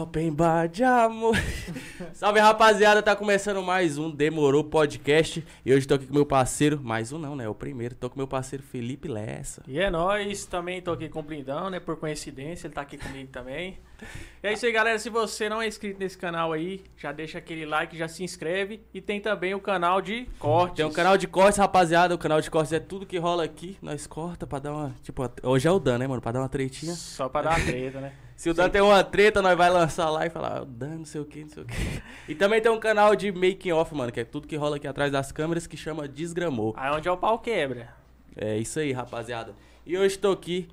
[0.00, 1.36] Open bar de amor.
[2.14, 5.46] Salve rapaziada, tá começando mais um Demorou Podcast.
[5.62, 7.46] E hoje tô aqui com meu parceiro, mais um não, né?
[7.46, 7.94] O primeiro.
[7.94, 9.62] Tô com meu parceiro Felipe Lessa.
[9.68, 11.80] E é nóis, também tô aqui com o Blindão, né?
[11.80, 13.78] Por coincidência, ele tá aqui comigo também.
[14.42, 14.98] E é isso aí, galera.
[14.98, 18.80] Se você não é inscrito nesse canal aí, já deixa aquele like, já se inscreve.
[18.94, 20.76] E tem também o canal de cortes.
[20.76, 22.14] Tem um canal de cortes, rapaziada.
[22.14, 23.76] O canal de cortes é tudo que rola aqui.
[23.82, 24.94] Nós corta pra dar uma.
[25.02, 26.22] Tipo, hoje é o Dan, né, mano?
[26.22, 26.94] Pra dar uma tretinha.
[26.94, 28.12] Só pra dar uma treta, né?
[28.40, 31.04] Se o Dan tem uma treta, nós vai lançar lá e falar, "Ah, Dan, não
[31.04, 32.02] sei o que, não sei o que.
[32.28, 34.86] E também tem um canal de making off, mano, que é tudo que rola aqui
[34.86, 36.74] atrás das câmeras, que chama Desgramou.
[36.76, 37.88] Aí onde é o pau quebra.
[38.36, 39.54] É isso aí, rapaziada.
[39.84, 40.68] E hoje tô aqui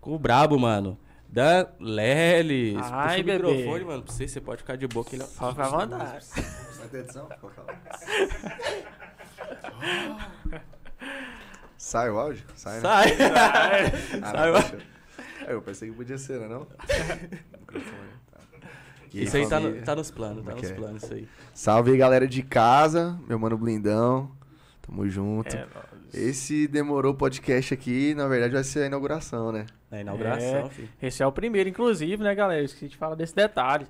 [0.00, 0.98] com o brabo, mano.
[1.28, 2.76] Dan Lelis.
[2.82, 3.32] Ai, Puxa o bebê.
[3.54, 4.28] microfone, mano, pra você.
[4.28, 5.14] Você pode ficar de boca.
[5.14, 5.22] Ele...
[5.22, 6.10] é fica à vontade.
[6.26, 7.28] Presta atenção.
[11.76, 12.44] Sai o áudio?
[12.54, 12.80] Sai, né?
[12.80, 13.12] Sai.
[14.22, 14.62] Ah, Sai, não, vai.
[14.62, 14.76] deixa
[15.48, 16.48] eu- É, pensei que podia ser, né?
[16.48, 16.60] Não?
[17.60, 18.08] Microfone.
[19.14, 20.74] E Isso aí tá, no- tá nos planos, tá Como é nos é?
[20.74, 21.28] planos, isso aí.
[21.54, 23.18] Salve aí, galera de casa.
[23.28, 24.30] Meu mano Blindão.
[24.80, 25.54] Tamo junto.
[25.54, 25.66] É.
[26.14, 29.66] Esse demorou podcast aqui, na verdade vai ser a inauguração, né?
[29.90, 30.68] Na inauguração, É.
[30.70, 30.88] filho.
[31.00, 32.60] Esse é o primeiro, inclusive, né, galera?
[32.60, 33.86] Eu esqueci de falar desse detalhe.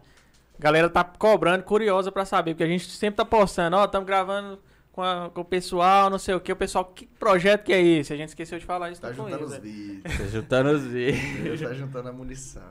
[0.59, 4.07] A galera tá cobrando, curiosa pra saber, porque a gente sempre tá postando, ó, estamos
[4.07, 4.59] gravando
[4.93, 6.53] com, a- com o pessoal, não sei o que.
[6.53, 8.13] O pessoal, que projeto que é esse?
[8.13, 9.59] A gente esqueceu de falar isso Tá juntando começo, os né?
[9.61, 10.17] vídeos.
[10.19, 11.61] Tá juntando os vídeos.
[11.61, 12.63] tá juntando a munição.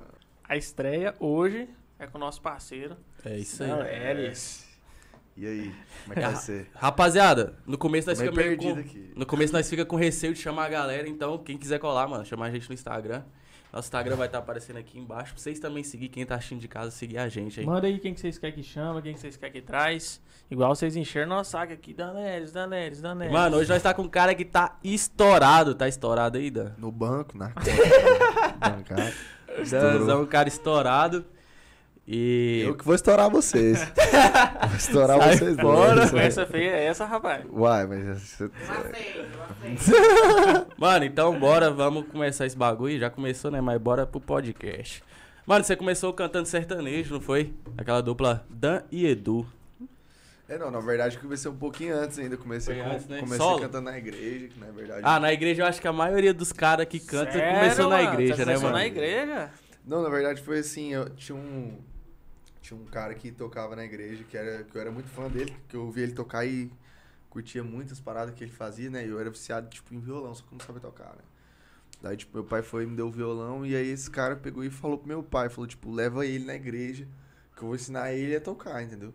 [0.47, 1.67] A estreia hoje
[2.01, 2.97] é com o nosso parceiro.
[3.23, 3.69] É isso aí.
[3.69, 4.67] Não, Elis.
[5.37, 6.69] E aí, como é que vai ser?
[6.75, 8.89] Rapaziada, no começo nós Tô meio fica meio perdido com...
[8.89, 9.13] aqui.
[9.15, 12.25] No começo nós fica com receio de chamar a galera, então quem quiser colar, mano,
[12.25, 13.23] chamar a gente no Instagram.
[13.71, 15.33] Nosso Instagram vai estar aparecendo aqui embaixo.
[15.33, 17.65] Pra vocês também seguir, quem tá assistindo de casa, seguir a gente aí.
[17.65, 20.21] Manda aí quem que vocês querem que chama, quem que vocês querem que traz.
[20.49, 21.93] Igual vocês encheram nossa saga aqui.
[21.93, 23.31] Danelis, Danelis, Danelis.
[23.31, 25.73] Mano, hoje nós tá com um cara que tá estourado.
[25.73, 26.73] Tá estourado aí, Dan?
[26.77, 27.53] No banco, na
[28.59, 29.13] bancada.
[29.69, 31.25] Danzão, um cara estourado.
[32.07, 32.63] E.
[32.65, 33.79] Eu que vou estourar vocês.
[34.67, 36.09] vou estourar Sai vocês fora, dois.
[36.11, 37.45] Conversa feia é essa, rapaz.
[37.51, 38.49] Uai, mas você...
[40.77, 42.99] Mano, então bora, vamos começar esse bagulho.
[42.99, 43.61] Já começou, né?
[43.61, 45.03] Mas bora pro podcast.
[45.45, 47.53] Mano, você começou cantando sertanejo, não foi?
[47.77, 49.45] Aquela dupla Dan e Edu.
[50.49, 52.35] É, não, na verdade eu comecei um pouquinho antes ainda.
[52.35, 53.19] Comecei, com- antes, né?
[53.19, 53.61] comecei Solo?
[53.61, 55.01] cantando na igreja, que na verdade.
[55.03, 57.97] Ah, na igreja eu acho que a maioria dos caras que canta Sério, começou na
[57.97, 58.13] mano?
[58.13, 58.77] igreja, Você né, começou mano?
[58.77, 59.49] na igreja?
[59.85, 61.77] Não, na verdade foi assim, eu tinha um.
[62.71, 65.53] Tinha um cara que tocava na igreja, que, era, que eu era muito fã dele,
[65.67, 66.71] que eu ouvia ele tocar e
[67.29, 69.05] curtia muitas paradas que ele fazia, né?
[69.05, 71.21] E eu era viciado, tipo, em violão, só que eu não sabia tocar, né?
[72.01, 74.69] Daí, tipo, meu pai foi me deu o violão, e aí esse cara pegou e
[74.69, 77.05] falou pro meu pai, falou, tipo, leva ele na igreja,
[77.57, 79.13] que eu vou ensinar ele a tocar, entendeu?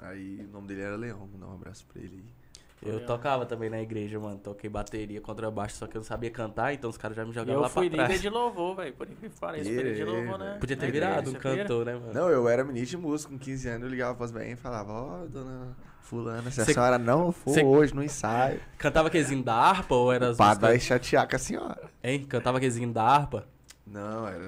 [0.00, 2.41] Aí o nome dele era Leão, vou dar um abraço pra ele aí.
[2.84, 4.38] Eu tocava também na igreja, mano.
[4.38, 7.54] Toquei bateria, contrabaixo, só que eu não sabia cantar, então os caras já me jogavam
[7.54, 8.20] Eu lá fui pra líder trás.
[8.22, 8.92] de louvor, velho.
[8.94, 10.56] Por incrível que pareça, fui líder de louvor, né?
[10.60, 12.12] Podia ter Na igreja, virado um cantor, né, mano?
[12.12, 14.92] Não, eu era menino de música, com 15 anos eu ligava pras bem e falava,
[14.92, 19.42] ó, dona fulana, se a Cê- senhora não for cê- hoje no ensaio, Cantava aquezinho
[19.42, 20.82] da harpa ou era músicas...
[20.82, 21.90] chatear com a senhora.
[22.02, 22.24] Hein?
[22.24, 23.46] Cantava aquezinho da harpa?
[23.86, 24.40] Não, era,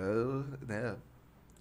[0.66, 0.94] né,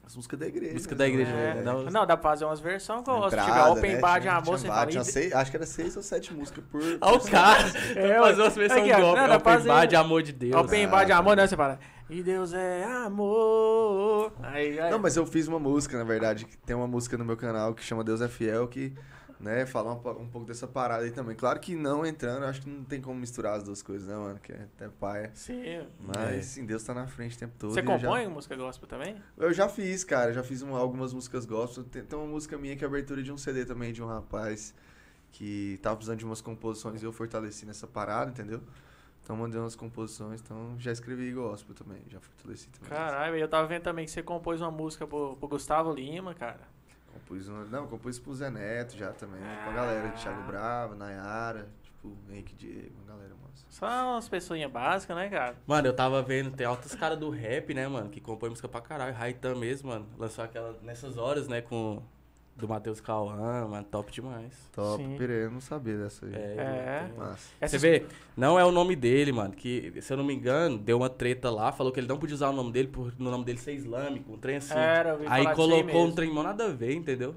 [0.06, 0.74] as músicas da igreja.
[0.74, 1.62] Música da igreja, É, né?
[1.64, 3.30] Dá uns- Não, dá pra fazer umas versões que eu gosto.
[3.30, 5.58] Se Entrada, tiver open né, bar de tinha- amor, tinha tinha "Ih, seis- acho que
[5.58, 6.82] era seis ou sete músicas por...
[7.02, 7.64] Olha o cara!
[7.96, 9.22] É, fazer umas versões aqui, ó, golpe.
[9.28, 10.56] não, Open bar de amor de Deus.
[10.56, 11.80] Open Ah, bar de amor, não, você fala.
[12.10, 14.34] E Deus é amor.
[14.44, 14.92] Aí, aí.
[14.92, 17.74] Não, mas eu fiz uma música, na verdade, que tem uma música no meu canal
[17.74, 18.94] que chama Deus é Fiel, que,
[19.44, 21.36] né, fala um, um pouco dessa parada aí também.
[21.36, 24.40] Claro que não entrando, acho que não tem como misturar as duas coisas, né, mano,
[24.40, 25.32] que é até paia.
[25.36, 25.86] Sim.
[26.00, 26.42] Mas, É.
[26.42, 27.74] sim, Deus tá na frente o tempo todo.
[27.74, 29.22] Você e eu já- compõe música gospel também?
[29.38, 30.32] Eu já fiz, cara.
[30.34, 31.84] Já fiz um- algumas músicas gospel.
[31.84, 34.08] Tem, tem uma música minha que é a abertura de um CD também, de um
[34.08, 34.74] rapaz
[35.32, 38.62] que tava precisando de umas composições e eu fortaleci nessa parada, entendeu?
[39.24, 42.90] Então mandei umas composições, então já escrevi gospel também, já fortaleci também.
[42.90, 46.60] Caralho, eu tava vendo também que você compôs uma música pro, pro Gustavo Lima, cara.
[47.14, 50.96] Compus uma, não, compus pro Zé Neto já também, com a galera de Thiago Bravo,
[50.96, 53.66] Nayara, tipo, Henrique Diego, uma galera massa.
[53.70, 55.56] Só umas pessoinhas básicas, né, cara?
[55.68, 58.82] Mano, eu tava vendo, tem altos caras do rap, né, mano, que compõem música pra
[58.82, 59.14] caralho.
[59.14, 60.08] Raitan mesmo, mano.
[60.18, 62.02] Lançou aquela nessas horas, né, com.
[62.56, 64.70] Do Matheus Cauã, mano, top demais.
[64.72, 65.18] Top, Sim.
[65.18, 66.34] pirei, eu não sabia dessa aí.
[66.36, 67.10] É.
[67.18, 67.50] Massa.
[67.60, 68.06] Você vê,
[68.38, 69.54] não é o nome dele, mano.
[69.54, 72.36] Que, se eu não me engano, deu uma treta lá, falou que ele não podia
[72.36, 74.76] usar o nome dele por no nome dele ser islâmico, um trem assim.
[74.76, 77.34] Era, aí colocou um trem mó nada a ver, entendeu?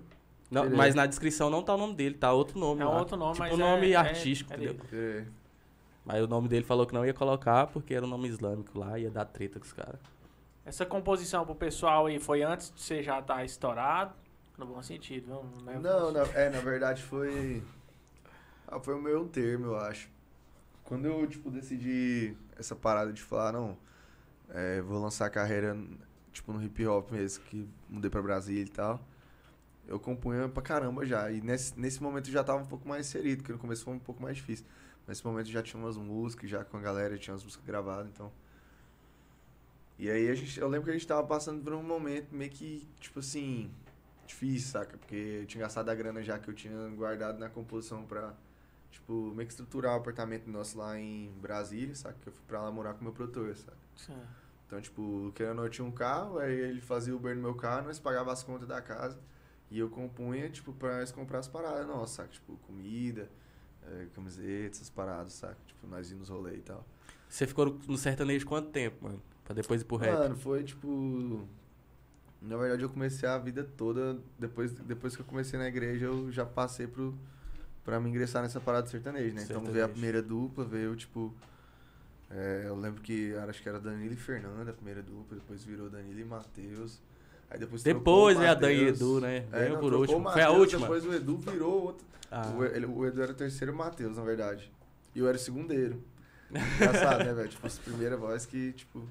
[0.51, 2.83] Não, mas na descrição não tá o nome dele, tá outro nome.
[2.83, 2.99] É um lá.
[2.99, 4.75] outro nome, tipo mas um nome é- é- artístico, é entendeu?
[4.75, 4.89] dele.
[4.89, 5.25] Pirei.
[6.09, 8.99] Aí o nome dele falou que não ia colocar porque era um nome islâmico lá,
[8.99, 9.99] ia dar treta com os caras.
[10.65, 14.13] Essa composição pro pessoal aí foi antes de você já estar estourado?
[14.59, 15.79] No bom sentido, não, não é?
[15.79, 17.63] Não, na, é, na verdade foi.
[18.67, 20.09] Ah, foi o meu termo, eu acho.
[20.85, 23.77] Quando eu, tipo, decidi essa parada de falar, não,
[24.49, 25.77] é, vou lançar a carreira.
[26.33, 29.01] tipo no hip hop mesmo, que mudei pra Brasília e tal,
[29.87, 31.31] eu compunha pra caramba já.
[31.31, 33.95] E nesse, nesse momento eu já tava um pouco mais inserido, porque no começo foi
[33.95, 34.65] um pouco mais difícil.
[35.07, 38.33] Nesse momento já tinha umas músicas, já com a galera, tinha umas músicas gravadas, então.
[39.99, 42.51] E aí a gente, eu lembro que a gente tava passando por um momento meio
[42.51, 43.71] que, tipo assim,
[44.27, 44.97] difícil, saca?
[44.99, 48.35] Porque eu tinha gastado a grana já que eu tinha guardado na composição pra,
[48.91, 52.17] tipo, meio que estruturar o apartamento nosso lá em Brasília, saca?
[52.21, 53.77] Que eu fui pra lá morar com meu produtor, saca?
[53.97, 54.17] Sim.
[54.67, 57.43] Então, tipo, querendo ou não, eu tinha um carro, aí ele fazia o Uber no
[57.43, 59.19] meu carro, nós pagava as contas da casa.
[59.71, 62.29] E eu compunha, tipo, pra nós comprar as paradas nossas, saca?
[62.31, 63.29] Tipo, comida,
[63.85, 65.57] eh, camiseta, essas paradas, saca?
[65.67, 66.85] Tipo, nós íamos nos rolê e tal.
[67.29, 69.21] Você ficou no- no sertanejo quanto tempo, mano?
[69.45, 70.13] Pra depois ir pro rap?
[70.19, 71.47] Mano, foi tipo.
[72.43, 74.19] Na verdade, eu comecei a vida toda.
[74.39, 77.15] Depois, depois que eu comecei na igreja, eu já passei pro.
[77.85, 79.43] Pra me ingressar nessa parada de sertanejo, né?
[79.45, 79.93] Então veio a Sertanejo.
[79.93, 81.33] primeira dupla, veio tipo.
[82.31, 85.89] é, eu lembro que acho que era Danilo e Fernanda, a primeira dupla, depois virou
[85.89, 87.01] Danilo e Matheus.
[87.49, 88.89] Aí depois Depois o veio a Dan e.
[88.89, 89.47] Edu, né?
[89.53, 90.29] É, não, por último.
[90.29, 90.81] o Foi a última.
[90.81, 92.05] Depois o Edu virou outro.
[92.29, 92.53] Ah.
[92.57, 94.71] O, ele- o Edu era o terceiro Matheus, na verdade.
[95.15, 96.03] E eu era o segundeiro.
[96.51, 97.49] Engraçado, né, velho?
[97.49, 99.07] Tipo, as primeira voz que, tipo.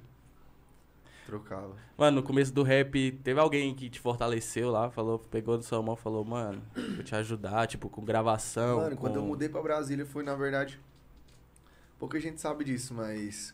[1.26, 1.76] Trocava.
[1.98, 5.82] Mano, no começo do rap, teve alguém que te fortaleceu lá, falou, pegou na sua
[5.82, 8.78] mão e falou, mano, vou te ajudar, tipo, com gravação.
[8.82, 10.80] Mano, quando eu com- mudei pra Brasília foi, na verdade.
[11.98, 13.54] Pouca gente sabe disso, mas.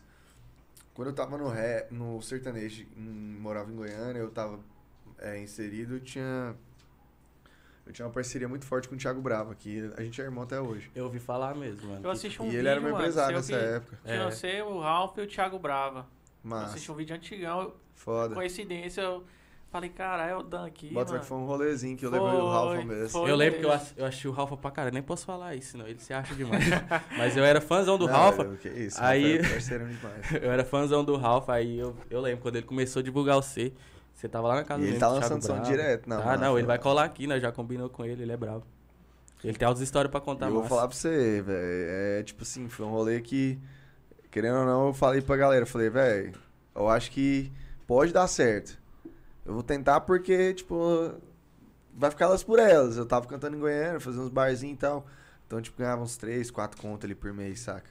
[0.92, 4.60] Quando eu tava no rap, no sertanejo, em- morava em Goiânia, eu tava
[5.18, 6.54] é, inserido, eu tinha.
[7.86, 10.44] Eu tinha uma parceria muito forte com o Thiago Brava, que a gente é irmão
[10.44, 10.90] até hoje.
[10.94, 12.04] Eu ouvi falar mesmo, mano.
[12.04, 13.98] Eu assisti um e vídeo, ele era meu mano, empresário nessa que- época.
[14.04, 14.30] Tinha É.
[14.30, 16.06] você, o Ralph e o Thiago Brava.
[16.44, 18.34] Eu Mas, assisti um vídeo antigão, foda.
[18.34, 19.24] coincidência, eu
[19.70, 22.48] falei, caralho, é o Dan aqui, Bota que foi um rolezinho que eu levei o
[22.50, 23.08] Ralph Foi, mesmo.
[23.08, 23.30] foi.
[23.30, 25.86] Eu lembro que eu, eu achei o Ralpha pra cara, nem posso falar isso, senão
[25.86, 26.64] ele se acha demais.
[27.16, 30.32] Mas eu era fãzão do Não, eu- Que isso, aí- Rafael é parceirão demais.
[30.42, 33.42] eu era fãzão do Ralpha, aí eu, eu lembro quando ele começou a divulgar o
[33.42, 33.72] C,
[34.12, 36.20] você tava lá na casa E ele dele, tá o Thiago lançando som direto, não.
[36.22, 37.40] Tá, não, ele vai colar aqui, né?
[37.40, 38.64] Já combinou com ele, ele é bravo.
[39.42, 40.68] Ele tem altas histórias pra contar eu vou massa.
[40.74, 41.56] falar pra você, velho.
[42.18, 43.58] É tipo assim, foi um rolê que,
[44.32, 46.32] querendo ou não, eu falei pra galera, eu falei, velho,
[46.74, 47.52] eu acho que
[47.86, 48.76] pode dar certo.
[49.44, 51.14] Eu vou tentar porque, tipo,
[51.94, 52.96] vai ficar elas por elas.
[52.96, 55.06] Eu tava cantando em Goiânia, fazendo uns barzinhos e tal.
[55.46, 57.90] Então, tipo, ganhava uns 3, 4 contas ali por mês, saca?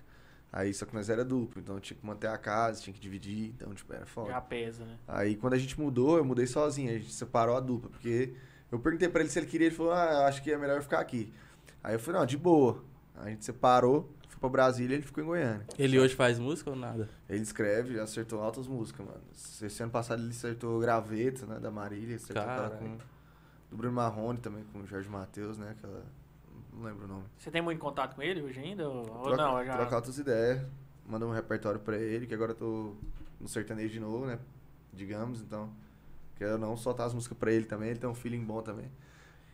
[0.51, 3.53] Aí, só que nós era duplo, então tinha que manter a casa, tinha que dividir,
[3.55, 4.31] então, tipo, era foda.
[4.31, 4.97] Já pesa, né?
[5.07, 8.33] Aí quando a gente mudou, eu mudei sozinho, a gente separou a dupla, porque
[8.69, 10.77] eu perguntei pra ele se ele queria, ele falou, ah, eu acho que é melhor
[10.77, 11.31] eu ficar aqui.
[11.83, 12.83] Aí eu falei, não, de boa.
[13.15, 14.09] A gente separou,
[14.41, 15.65] pra Brasília ele ficou em Goiânia.
[15.77, 17.07] Ele hoje faz música ou nada?
[17.29, 19.21] Ele escreve, já acertou altas músicas, mano.
[19.61, 22.97] Esse ano passado ele acertou Graveta, né, da Marília, acertou aquela com
[23.69, 26.03] do Bruno Marrone também, com o Jorge Matheus, né, aquela...
[26.73, 27.23] Não lembro o nome.
[27.38, 28.89] Você tem muito contato com ele hoje ainda?
[28.89, 29.65] Ou, ou Troca, não?
[29.65, 29.73] Já...
[29.77, 30.61] troca altas ideias,
[31.07, 32.95] manda um repertório pra ele, que agora eu tô
[33.39, 34.39] no sertanejo de novo, né?
[34.93, 35.69] Digamos, então.
[36.38, 38.89] Quero não soltar as músicas pra ele também, ele tem um feeling bom também.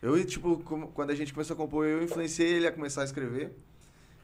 [0.00, 3.04] Eu, tipo, como- quando a gente começou a compor, eu influenciei ele a começar a
[3.04, 3.52] escrever.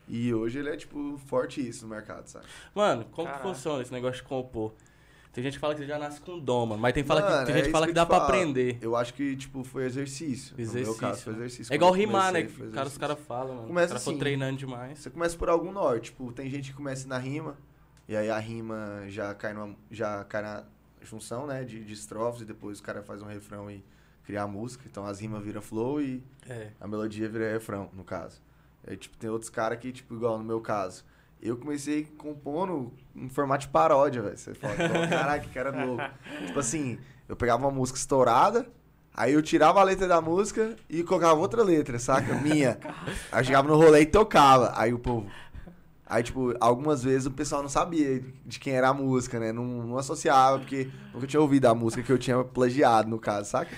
[0.09, 2.45] E hoje ele é, tipo, forte isso no mercado, sabe?
[2.75, 3.55] Mano, como que Caralho.
[3.55, 4.75] funciona esse negócio de compor?
[5.33, 6.81] Tem gente que fala que você já nasce com dom, mano.
[6.81, 8.19] Mas tem, fala que, Mano, tem é gente que fala que que eu dá pra
[8.19, 8.79] aprender.
[8.81, 10.53] Eu acho que, tipo, foi exercício.
[10.53, 11.39] No meu Exercício, caso, foi né?
[11.41, 11.73] exercício.
[11.73, 12.47] É igual Quando rimar, né?
[12.47, 13.25] foi Os caras, exercício.
[13.27, 13.67] falam, mano.
[13.67, 14.19] Começa Os caras ficam assim.
[14.21, 14.99] treinando demais.
[15.01, 17.57] Você começa por algum norte, tipo, tem gente que começa na rima,
[18.07, 20.65] e aí a rima já cai, numa, já cai na
[21.03, 23.83] junção, né, de, de estrofes, e depois o cara faz um refrão e
[24.23, 26.71] cria a música, então as rimas viram flow e É.
[26.81, 28.41] a melodia vira refrão, no caso.
[28.87, 31.05] Aí, tipo, tem outros caras que, tipo, igual no meu caso,
[31.41, 36.03] eu comecei compondo em formato de paródia, velho, você fala, "Pô, caraca, que cara louco.
[36.47, 36.99] tipo assim,
[37.29, 38.67] eu pegava uma música estourada,
[39.17, 42.35] Aí eu tirava a letra da música e colocava outra letra, saca?
[42.35, 42.81] Minha.
[43.31, 44.73] Aí eu chegava no rolê e tocava.
[44.75, 45.31] Aí o povo.
[46.07, 49.53] Aí, tipo, algumas vezes o pessoal não sabia de quem era a música, né?
[49.53, 53.51] Não, não associava, porque nunca tinha ouvido a música que eu tinha plagiado, no caso,
[53.51, 53.71] saca?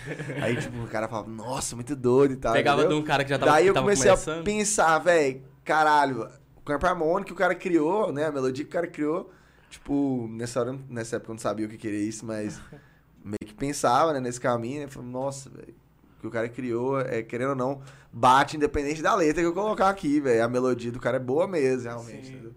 [0.43, 2.53] Aí, tipo, o cara falava, nossa, muito doido e tal.
[2.53, 2.99] Pegava entendeu?
[2.99, 4.41] de um cara que já tava, Daí eu tava comecei começando.
[4.41, 8.27] a pensar, velho, caralho, o campo harmônico que o cara criou, né?
[8.27, 9.31] A melodia que o cara criou,
[9.71, 12.61] tipo, nessa hora, nessa época eu não sabia o que queria isso, mas
[13.25, 14.89] meio que pensava, né, nesse caminho, né?
[14.89, 15.75] Falei, nossa, velho,
[16.19, 17.83] o que o cara criou, é, querendo ou não,
[18.19, 20.43] bate independente da letra que eu colocar aqui, velho.
[20.43, 22.33] A melodia do cara é boa mesmo, realmente, Sim.
[22.33, 22.55] entendeu?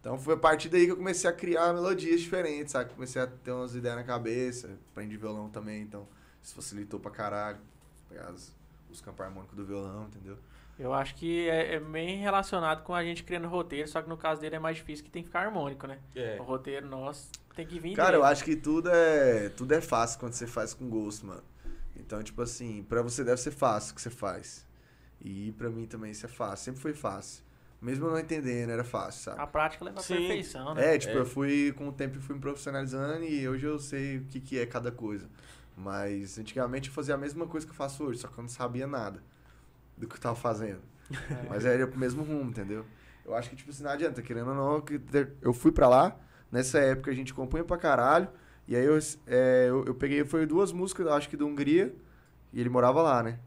[0.00, 2.90] Então foi a partir daí que eu comecei a criar melodias diferentes, sabe?
[2.94, 6.06] Comecei a ter umas ideias na cabeça, aprendi violão também, então
[6.42, 7.58] isso facilitou pra caralho.
[8.08, 8.52] Pegar as-
[8.90, 10.38] os campos harmônicos do violão, entendeu?
[10.78, 14.16] Eu acho que é, é bem relacionado com a gente criando roteiro, só que no
[14.16, 15.98] caso dele é mais difícil que tem que ficar harmônico, né?
[16.16, 16.36] É.
[16.40, 18.22] O roteiro nosso tem que vir Cara, dele.
[18.22, 21.42] eu acho que tudo é, tudo é fácil quando você faz com gosto, mano.
[21.96, 24.66] Então, tipo assim, pra você deve ser fácil o que você faz.
[25.20, 27.42] E pra mim também isso é fácil, sempre foi fácil.
[27.80, 29.40] Mesmo eu não entendendo, era fácil, sabe?
[29.40, 30.14] A prática leva à Sim.
[30.16, 30.94] perfeição, né?
[30.94, 31.20] É, tipo, É.
[31.20, 34.58] eu fui, com o tempo, fui me profissionalizando e hoje eu sei o que, que
[34.58, 35.28] é cada coisa.
[35.76, 38.48] Mas antigamente eu fazia a mesma coisa que eu faço hoje, só que eu não
[38.48, 39.22] sabia nada
[39.98, 40.80] do que eu tava fazendo.
[41.30, 41.44] É.
[41.48, 42.84] Mas era pro mesmo rumo, entendeu?
[43.24, 44.84] Eu acho que, tipo assim, não adianta, querendo ou não,
[45.42, 46.16] eu fui pra lá,
[46.50, 48.28] nessa época a gente compunha pra caralho,
[48.68, 51.94] e aí eu, é, eu, eu peguei, foi duas músicas, acho que do Hungria,
[52.52, 53.38] e ele morava lá, né?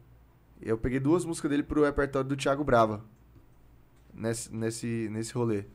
[0.61, 3.03] Eu peguei duas músicas dele pro repertório do Thiago Brava,
[4.13, 5.65] nesse, nesse, nesse rolê.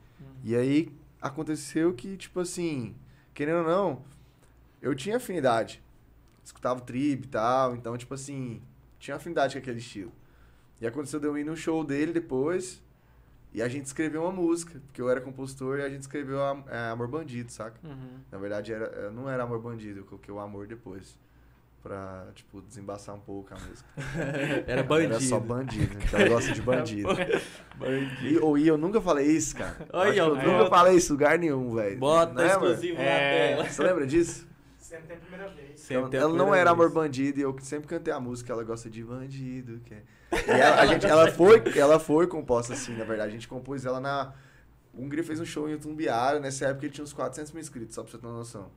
[0.43, 2.95] E aí aconteceu que, tipo assim,
[3.33, 4.05] querendo ou não,
[4.81, 5.81] eu tinha afinidade.
[6.43, 8.61] Escutava o trip e tal, então, tipo assim,
[8.99, 10.11] tinha afinidade com aquele estilo.
[10.81, 12.83] E aconteceu de eu ir no show dele depois,
[13.53, 16.63] e a gente escreveu uma música, porque eu era compositor e a gente escreveu a,
[16.67, 17.79] é, Amor Bandido, saca?
[17.83, 18.19] Uhum.
[18.31, 21.17] Na verdade, era, eh, não era Amor Bandido, eu coloquei o amor depois.
[21.83, 23.89] Pra, tipo, desembaçar um pouco a música.
[24.65, 25.15] Era bandido.
[25.15, 27.09] Era só bandido, então eu gosto de bandido.
[28.21, 29.75] E, ou, e eu nunca falei isso, cara.
[29.91, 31.97] Ó, eu nunca bota- falei isso em lugar nenhum, velho.
[31.97, 32.67] Bota Né, mano?
[32.67, 33.49] exclusivo É.
[33.55, 33.69] na tela.
[33.69, 34.47] Você lembra disso?
[34.79, 35.79] Sempre tem a primeira vez.
[35.81, 36.93] Sempre Ela, tem a ela não era amor vez.
[36.93, 39.81] bandido e eu sempre cantei a música, ela gosta de bandido.
[39.85, 40.03] Que é...
[40.31, 43.29] E ela, a gente, ela, foi, ela foi composta assim, na verdade.
[43.29, 44.33] A gente compôs ela na.
[44.93, 47.93] O Hungria fez um show em Tumbiara, nessa época ele tinha uns 400 mil inscritos,
[47.93, 48.71] só pra você ter uma noção.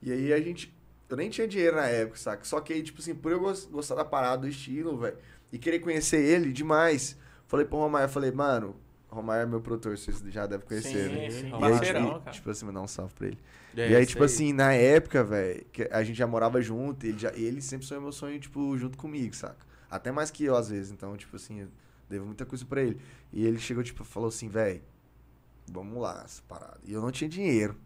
[0.00, 0.72] E aí a gente.
[1.14, 2.44] Eu nem tinha dinheiro na época, saca?
[2.44, 5.16] Só que aí, tipo assim, por eu gos- gostar da parada, do estilo, velho,
[5.52, 7.16] e querer conhecer ele demais,
[7.46, 8.74] falei pro Romário, falei, mano,
[9.08, 11.30] Romário é meu produtor, vocês já devem conhecer, Sim, né?
[11.30, 11.48] sim.
[11.60, 12.30] E aí, tipo, cara.
[12.30, 13.38] tipo assim, mandar um salve pra ele.
[13.76, 17.32] É, e aí, tipo assim, na época, velho, a gente já morava junto, ele, já,
[17.34, 19.64] ele sempre sonhou meu sonho, tipo, junto comigo, saca?
[19.88, 20.90] Até mais que eu, às vezes.
[20.90, 21.68] Então, tipo assim, eu
[22.08, 23.00] devo muita coisa pra ele.
[23.32, 24.82] E ele chegou, tipo, falou assim, velho,
[25.70, 26.80] vamos lá, essa parada.
[26.84, 27.76] E eu não tinha dinheiro.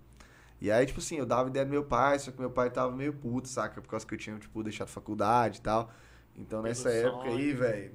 [0.60, 2.94] E aí, tipo assim, eu dava ideia do meu pai, só que meu pai tava
[2.94, 3.80] meio puto, saca?
[3.80, 5.92] Por causa que eu tinha, tipo, deixado faculdade e tal.
[6.36, 7.92] Então, Pelo nessa época aí, velho,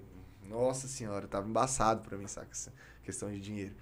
[0.47, 2.49] nossa senhora, tava embaçado pra mim, saca?
[2.51, 3.73] Essa questão de dinheiro.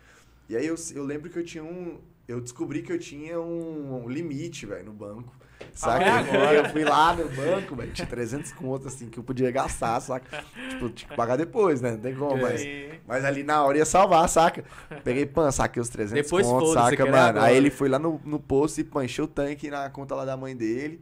[0.50, 2.02] E aí eu, eu lembro que eu tinha um.
[2.28, 5.36] Eu descobri que eu tinha um, um limite, velho, no banco.
[5.74, 6.12] Saca?
[6.12, 6.54] agora.
[6.54, 10.44] Eu fui lá no banco, velho, tinha 300 conto, assim, que eu podia gastar, saca?
[10.70, 11.92] Tipo, tinha que pagar depois, né?
[11.92, 12.62] Não tem como, mas.
[13.08, 14.64] Mas ali na hora ia salvar, saca?
[15.04, 17.40] Peguei, pan, saquei os 300 Depois contos, saca, mano?
[17.42, 20.26] Aí ele foi lá no, no posto e, pan, encheu o tanque na conta lá
[20.26, 21.02] da mãe dele.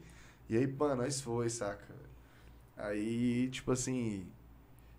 [0.50, 1.84] E aí, pan, nós foi, saca?
[2.78, 4.26] Aí, tipo assim...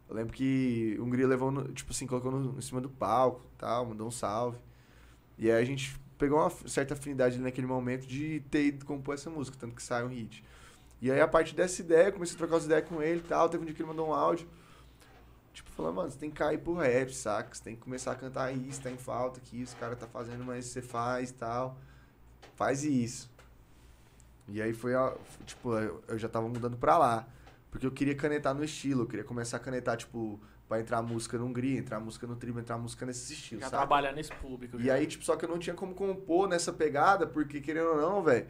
[0.08, 3.42] Eu lembro que o Hungria levou, no- tipo assim, colocou no, em cima do palco
[3.56, 4.58] tal, mandou um salve.
[5.38, 9.30] E aí a gente pegou uma certa afinidade naquele momento de ter ido compor essa
[9.30, 10.44] música, tanto que sai um hit.
[11.00, 13.48] E aí, a partir dessa ideia, comecei a trocar as ideias com ele e tal.
[13.48, 14.46] Teve um dia que ele mandou um áudio.
[15.54, 17.54] Tipo, falando, mano, você tem que cair pro rap, saca?
[17.54, 20.44] Você tem que começar a cantar isso, tá em falta aqui, os caras tá fazendo,
[20.44, 21.78] mas você faz e tal.
[22.54, 23.30] Faz isso.
[24.46, 27.26] E aí foi, a, tipo, eu já tava mudando pra lá.
[27.70, 30.38] Porque eu queria canetar no estilo, eu queria começar a canetar, tipo,
[30.70, 33.78] pra entrar música no Hungria, entrar música no Tribo, entrar música nesse estilo, Já saca?
[33.78, 34.80] trabalhando nesse público.
[34.80, 34.94] E já.
[34.94, 38.22] aí, tipo, só que eu não tinha como compor nessa pegada, porque, querendo ou não,
[38.22, 38.46] velho,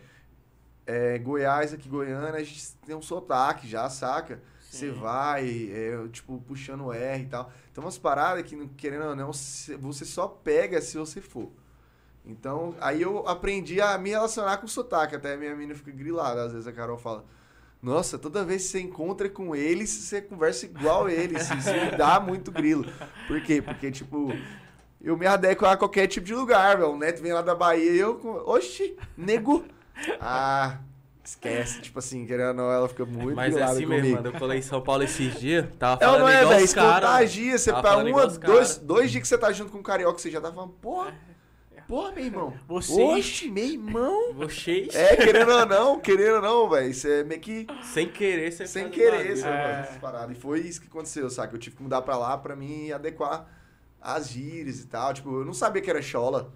[0.87, 4.43] é, Goiás aqui, Goiânia, a gente tem um sotaque já, saca?
[4.61, 7.51] Você vai, é, tipo, puxando o R e tal.
[7.73, 11.51] Então, umas paradas que, querendo ou não, cê- você só pega se você for.
[12.23, 15.17] Então, aí eu aprendi a me relacionar com o sotaque.
[15.17, 16.45] Até a minha menina fica grilada.
[16.45, 17.25] Às vezes a Carol fala:
[17.83, 21.51] Nossa, toda vez que você encontra com eles, você conversa igual eles.
[21.51, 22.85] Isso me dá muito grilo.
[23.27, 23.63] Por quê?
[23.63, 24.31] Porque, tipo,
[25.01, 26.91] eu me adequo a qualquer tipo de lugar, velho.
[26.93, 28.21] O Neto vem lá da Bahia e eu.
[28.47, 29.65] Oxi, nego.
[30.21, 30.77] Ah,
[31.25, 31.81] esquece.
[31.81, 33.91] Tipo assim, querendo ou não, ela fica muito Mas é assim comigo.
[33.93, 34.27] mesmo, mano.
[34.29, 36.59] Eu colei em São Paulo esses dias, tava falando não é, igual velho.
[36.59, 37.09] os Isso caras.
[37.11, 37.59] contagia.
[37.59, 40.31] Você Tava tá os dois, dois dias que você tá junto com o carioca, você
[40.31, 41.15] já tá falando, porra.
[41.91, 42.55] Porra, meu irmão.
[42.69, 44.33] Você- Oxe, meu irmão.
[44.35, 46.89] Vocês, É, querendo ou não, querendo ou não, velho.
[46.89, 49.81] Isso é meio que sem querer, você sem querer, sabe, É.
[49.81, 50.37] essas paradas.
[50.37, 51.55] E foi isso que aconteceu, sabe?
[51.55, 53.47] Eu tive que mudar pra lá pra mim adequar
[54.01, 55.13] as gírias e tal.
[55.13, 56.53] Tipo, eu não sabia que era chola.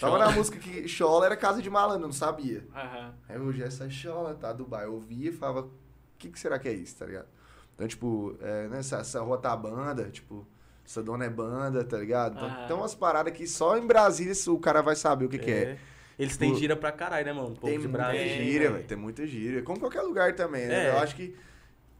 [0.00, 2.66] Tava na música que chola era casa de malandro, eu não sabia.
[2.74, 3.14] Aham.
[3.28, 4.86] Aí hoje essa chola, tá, Dubai.
[4.86, 5.70] Eu ouvia e falava, o
[6.18, 7.26] que, que será que é isso, tá ligado?
[7.74, 9.02] Então, tipo, é, né, essa,
[9.42, 10.46] tá banda, tipo,
[10.90, 12.34] essa dona é banda, tá ligado?
[12.36, 12.66] Então, Aham.
[12.66, 15.78] tem umas paradas que só em Brasília o cara vai saber o que, que é.
[16.18, 17.50] Eles têm gira pra caralho, né, mano?
[17.54, 18.28] Povo Tem muita Brasília.
[18.44, 18.84] gíria, velho.
[18.84, 19.62] Tem muita gíria.
[19.62, 20.86] Como qualquer lugar também, né?
[20.86, 20.90] É.
[20.90, 21.36] Eu acho que,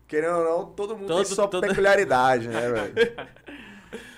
[0.08, 2.94] querendo ou não, todo mundo Todo- tem sua todo- peculiaridade, né, velho?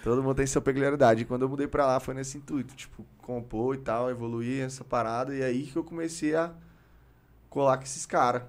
[0.02, 1.22] todo mundo tem sua peculiaridade.
[1.22, 4.82] E quando eu mudei pra lá foi nesse intuito, tipo, compor e tal, evoluir essa
[4.82, 5.34] parada.
[5.34, 6.50] E aí que eu comecei a
[7.50, 8.42] colar com esses caras,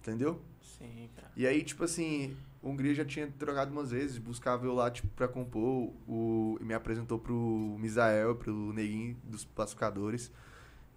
[0.00, 0.42] entendeu?
[0.60, 1.28] Sim, cara.
[1.36, 5.26] E aí, tipo assim, Hungria já tinha trocado umas vezes, buscava eu lá, tipo, pra
[5.26, 5.92] compor.
[6.06, 10.30] O, e me apresentou pro Misael, pro Neguinho dos Pacificadores.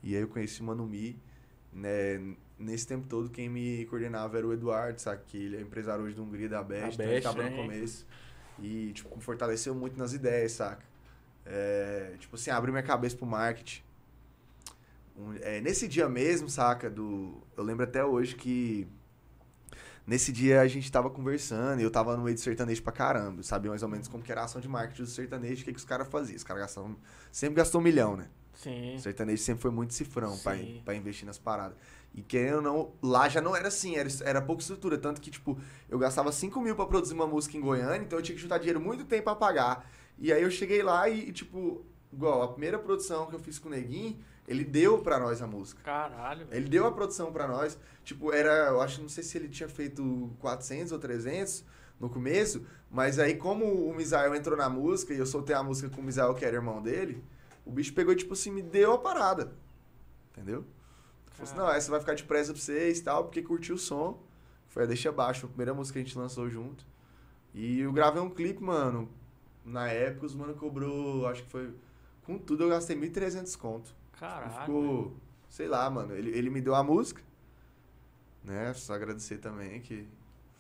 [0.04, 1.18] E aí eu conheci o Manu Mi.
[1.72, 2.36] Né?
[2.60, 5.24] Nesse tempo todo, quem me coordenava era o Eduardo, sabe?
[5.28, 7.56] Que ele é empresário hoje do Hungria da Best, então ele Best, tava no né?
[7.56, 8.06] começo.
[8.60, 10.84] E, tipo, me fortaleceu muito nas ideias, saca?
[11.46, 13.82] É, tipo assim, abriu minha cabeça pro marketing.
[15.18, 16.90] Um- é, nesse dia mesmo, saca?
[16.90, 18.88] Do, eu lembro até hoje que.
[20.06, 23.42] Nesse dia a gente tava conversando e eu tava no meio de sertanejo pra caramba.
[23.42, 25.72] Sabia mais ou menos como que era a ação de marketing do sertanejo, o que,
[25.72, 26.36] que os caras faziam.
[26.36, 26.98] Os caras gastavam.
[27.32, 28.28] Sempre gastou um milhão, né?
[28.54, 28.96] Sim.
[28.96, 31.78] O sertanejo sempre foi muito cifrão pra, pra investir nas paradas.
[32.14, 34.98] E querendo ou não, lá já não era assim, era, era pouca estrutura.
[34.98, 35.58] Tanto que, tipo,
[35.90, 38.58] eu gastava 5 mil pra produzir uma música em Goiânia, então eu tinha que juntar
[38.58, 39.90] dinheiro muito tempo pra pagar.
[40.20, 43.58] E aí eu cheguei lá e, e, tipo, igual, a primeira produção que eu fiz
[43.58, 45.82] com o Neguinho, ele deu pra nós a música.
[45.84, 46.48] Caralho.
[46.52, 47.78] Ele deu a produção pra nós.
[48.04, 51.64] Tipo, era, eu acho, não sei se ele tinha feito 400 ou 300
[52.00, 55.90] no começo, mas aí como o Misael entrou na música e eu soltei a música
[55.90, 57.24] com o Misael, que era irmão dele,
[57.66, 59.54] o bicho pegou e, tipo assim, me deu a parada.
[60.32, 60.66] Entendeu?
[61.32, 63.78] Falou assim, não, essa vai ficar de presa pra vocês e tal, porque curtiu o
[63.78, 64.22] som.
[64.68, 66.86] Foi a Deixa Baixo, a primeira música que a gente lançou junto.
[67.54, 69.10] E eu gravei um clipe, mano.
[69.64, 71.74] Na época, os mano cobrou, acho que foi...
[72.24, 73.96] Com tudo, eu gastei 1.300 conto.
[74.24, 74.50] Caralho.
[74.52, 74.62] velho.
[74.62, 75.18] Ficou,
[75.50, 76.16] sei lá, mano.
[76.16, 77.22] Ele, ele me deu a música.
[78.44, 78.74] Né?
[78.74, 80.08] Só agradecer também que.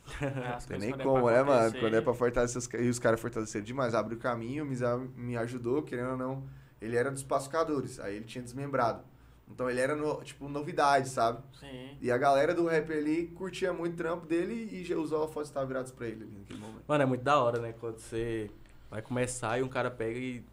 [0.21, 1.79] É, Não tem nem é como, pra né, mano?
[1.79, 2.85] Quando é pra fortalecer os caras.
[2.85, 3.95] E os caras fortaleceram demais.
[3.95, 6.43] Abre o caminho, Mizar me ajudou, querendo ou não.
[6.81, 8.01] Ele era dos pacificadores.
[8.01, 9.01] Aí ele tinha desmembrado.
[9.49, 11.41] Então ele era, no- tipo, novidade, sabe?
[11.57, 11.97] Sim.
[12.01, 15.49] E a galera do rap ali curtia muito o trampo dele e já os holofotes
[15.49, 16.83] estavam virados pra ele ali naquele momento.
[16.87, 17.73] Mano, é muito da hora, né?
[17.79, 18.49] Quando você
[18.89, 20.43] vai começar e um cara pega e.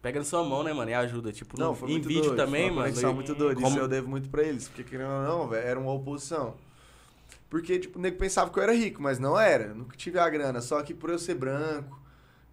[0.00, 0.90] Pega na sua mão, né, mano?
[0.90, 1.32] E ajuda.
[1.32, 2.88] Tipo, Não, no- em vídeo doido, também, foi uma mano.
[2.90, 3.54] conexão e- muito doida.
[3.60, 4.68] como- Isso eu devo muito pra eles.
[4.68, 6.54] Porque, querendo ou não, velho, era uma oposição.
[7.50, 9.74] Porque, tipo, o nego pensava que eu era rico, mas não era.
[9.74, 10.60] Nunca tive a grana.
[10.60, 11.98] Só que por eu ser branco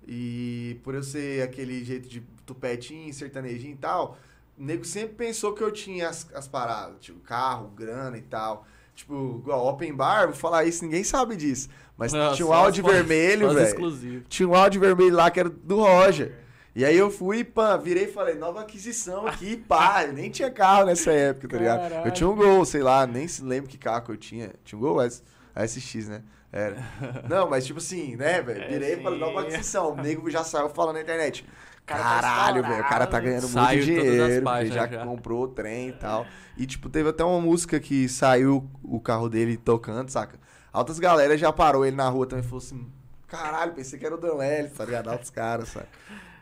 [0.07, 4.17] e por eu ser aquele jeito de tupetinho, sertanejinho e tal,
[4.57, 6.95] o nego sempre pensou que eu tinha as, as paradas.
[7.01, 8.65] Tipo, carro, grana e tal.
[8.95, 11.67] Tipo, igual Open Bar, vou falar isso, ninguém sabe disso.
[11.97, 15.77] Mas Não, tinha um áudio vermelho, velho tinha um áudio vermelho lá que era do
[15.81, 16.33] Roger.
[16.75, 20.03] E aí eu fui, pã, virei e falei, nova aquisição aqui, pá.
[20.03, 21.89] Eu nem tinha carro nessa época, tá ligado?
[21.89, 22.07] Caralho.
[22.07, 24.51] Eu tinha um Gol, sei lá, nem se lembro que carro que eu tinha.
[24.65, 25.23] Tinha um Gol S,
[25.55, 26.21] SX, né?
[26.51, 26.75] Era.
[27.29, 28.61] Não, mas tipo assim, né, velho?
[28.61, 29.93] É, Virei e falei, nova aquisição.
[29.93, 31.45] O nego já saiu falando na internet.
[31.85, 35.05] tá Caralho, velho, o cara tá ganhando muito dinheiro, páginas já, já.
[35.05, 36.25] comprou o trem e tal.
[36.57, 40.37] E, tipo, teve até uma música que saiu o carro dele tocando, saca?
[40.73, 42.85] Altas galera já parou ele na rua também e falou assim:
[43.27, 45.09] caralho, pensei que era o Dan Lely, tá ligado?
[45.09, 45.87] Altos caras, saca?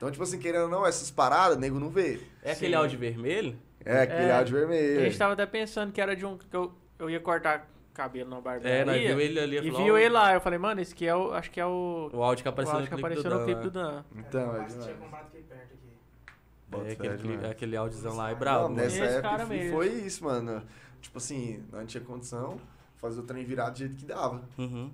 [0.03, 2.19] Então, tipo assim, querendo ou não, essas paradas, nego não vê.
[2.43, 2.75] É aquele Sim.
[2.77, 3.57] áudio vermelho?
[3.85, 4.99] É aquele É, áudio vermelho.
[4.99, 6.37] A gente tava até pensando que era de um.
[6.37, 8.81] Que eu, eu ia cortar cabelo na barbearia.
[8.81, 9.57] É, nós viu ele ali.
[9.59, 10.33] E viu ele lá.
[10.33, 11.31] Eu falei, mano, esse aqui é o.
[11.33, 12.09] Acho que é o.
[12.11, 13.63] O áudio que apareceu áudio que no clipe apareceu do no Dan, clipe né?
[13.63, 14.03] do Dan.
[14.17, 16.89] Então, é tinha comprado aqui perto aqui.
[16.89, 18.63] É, aquele, clipe- aquele áudiozão lá é Não, brabo.
[18.63, 18.75] mano.
[18.75, 19.71] nessa época cara foi- mesmo.
[19.77, 20.63] foi isso, mano.
[21.01, 22.59] Tipo assim, não tinha condição,
[22.97, 24.41] fazer o trem virar do jeito que dava.
[24.57, 24.91] Uhum.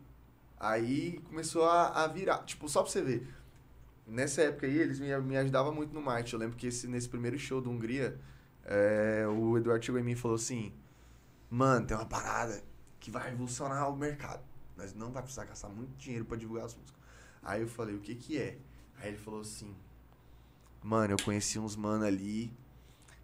[0.60, 2.40] Aí começou a, a virar.
[2.46, 3.28] Tipo, só pra você ver.
[4.10, 6.36] Nessa época aí, eles me, me ajudavam muito no marketing.
[6.36, 8.20] Eu lembro que esse, nesse primeiro show do Hungria,
[8.66, 10.74] é, o Eduardo chegou em mim e falou assim:
[11.50, 12.62] Mano, tem uma parada
[13.00, 14.44] que vai revolucionar o mercado.
[14.76, 17.00] Nós não vai precisar gastar muito dinheiro pra divulgar as músicas.
[17.44, 18.58] Aí eu falei: O que que é?
[19.00, 19.76] Aí ele falou assim:
[20.82, 22.52] Mano, eu conheci uns mano ali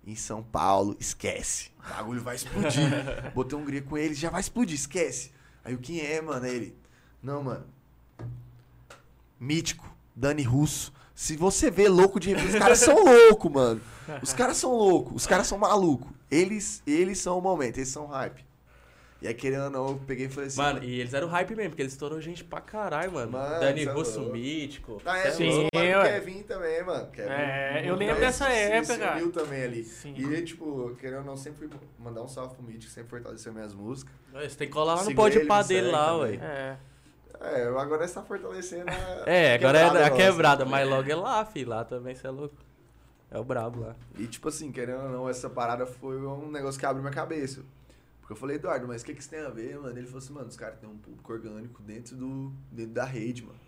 [0.06, 0.96] em São Paulo.
[1.00, 1.72] Esquece.
[1.80, 2.90] O bagulho vai explodir.
[3.34, 5.32] Botei Hungria com ele, já vai explodir, esquece.
[5.64, 6.46] Aí o quem é, mano?
[6.46, 6.78] Ele.
[7.24, 7.66] Não, mano.
[9.40, 10.94] Mítico, Dani Russo.
[11.14, 13.82] Se você vê louco de review, os caras são loucos, mano.
[14.22, 16.12] Os caras são loucos, os caras são malucos.
[16.30, 18.44] Eles, eles são o momento, eles são hype.
[19.22, 20.58] E aí, querendo ou não, eu peguei e falei assim.
[20.58, 23.32] Mano, e eles eram hype mesmo, porque eles estourou gente pra caralho, mano.
[23.32, 24.34] Mano, Dani é Russo, louco.
[24.36, 25.02] mítico.
[25.06, 26.20] Ah, é, Sim, mano, ué.
[26.20, 27.08] Kevin também, mano.
[27.12, 29.84] Kevin, É, eu Mano, lembro dessa época, se uniu também ali.
[29.86, 30.14] Sim.
[30.18, 33.74] E, tipo, querendo ou não, sempre fui mandar um salve pro Mítico, sempre fortaleceu minhas
[33.74, 34.14] músicas.
[34.34, 36.34] Você tem que colar lá no pode ele, pá me dele lá, ué.
[36.36, 36.78] É.
[37.46, 39.30] É, agora está fortalecendo a.
[39.30, 40.12] É, agora é a nossa.
[40.12, 41.66] quebrada, mas logo é lá, fi.
[41.66, 42.56] Lá também, você é louco.
[43.32, 43.96] É o brabo lá.
[44.18, 47.64] E, tipo assim, querendo ou não, essa parada foi um negócio que abriu minha cabeça.
[48.22, 49.98] Porque eu falei, Eduardo, mas o que, que isso tem a ver, mano?
[49.98, 53.44] Ele falou assim, mano, os caras têm um público orgânico dentro, do, dentro da rede,
[53.44, 53.60] mano.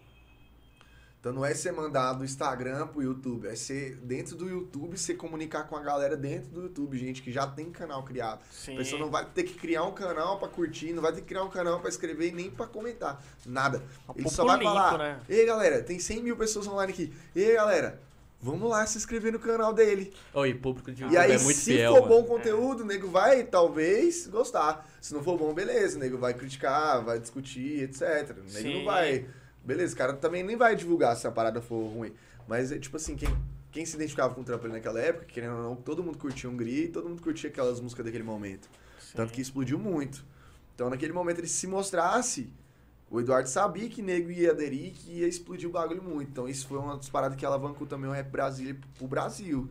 [1.28, 5.14] Então não é você mandar do Instagram pro YouTube, é ser dentro do YouTube, você
[5.14, 8.40] comunicar com a galera dentro do YouTube, gente que já tem canal criado.
[8.50, 8.76] Sim.
[8.76, 11.28] A pessoa não vai ter que criar um canal pra curtir, não vai ter que
[11.28, 13.22] criar um canal pra escrever e nem pra comentar.
[13.46, 13.84] Nada.
[14.08, 15.20] Um Ele só vai falar, né?
[15.28, 17.14] ei galera, tem 100 mil pessoas online aqui.
[17.36, 18.00] Ei galera,
[18.42, 20.14] vamos lá se inscrever no canal dele.
[20.34, 22.22] Oi, público de E YouTube aí, é muito se fiel, for mano.
[22.22, 24.90] bom conteúdo, o nego vai, talvez, gostar.
[25.02, 25.98] Se não for bom, beleza.
[25.98, 28.30] O nego vai criticar, vai discutir, etc.
[28.32, 28.78] O nego Sim.
[28.78, 29.28] não vai.
[29.68, 32.14] Beleza, o cara também nem vai divulgar se a parada for ruim.
[32.48, 33.28] Mas, é tipo assim, quem,
[33.70, 36.50] quem se identificava com o trampo ali naquela época, querendo ou não, todo mundo curtia
[36.50, 38.70] Hungria e todo mundo curtia aquelas músicas daquele momento.
[38.98, 39.18] Sim.
[39.18, 40.24] Tanto que explodiu muito.
[40.74, 42.50] Então, naquele momento, ele se mostrasse,
[43.10, 46.30] o Eduardo sabia que nego ia aderir que ia explodir o bagulho muito.
[46.30, 49.70] Então isso foi uma das paradas que alavancou também o Rap Brasília pro Brasil.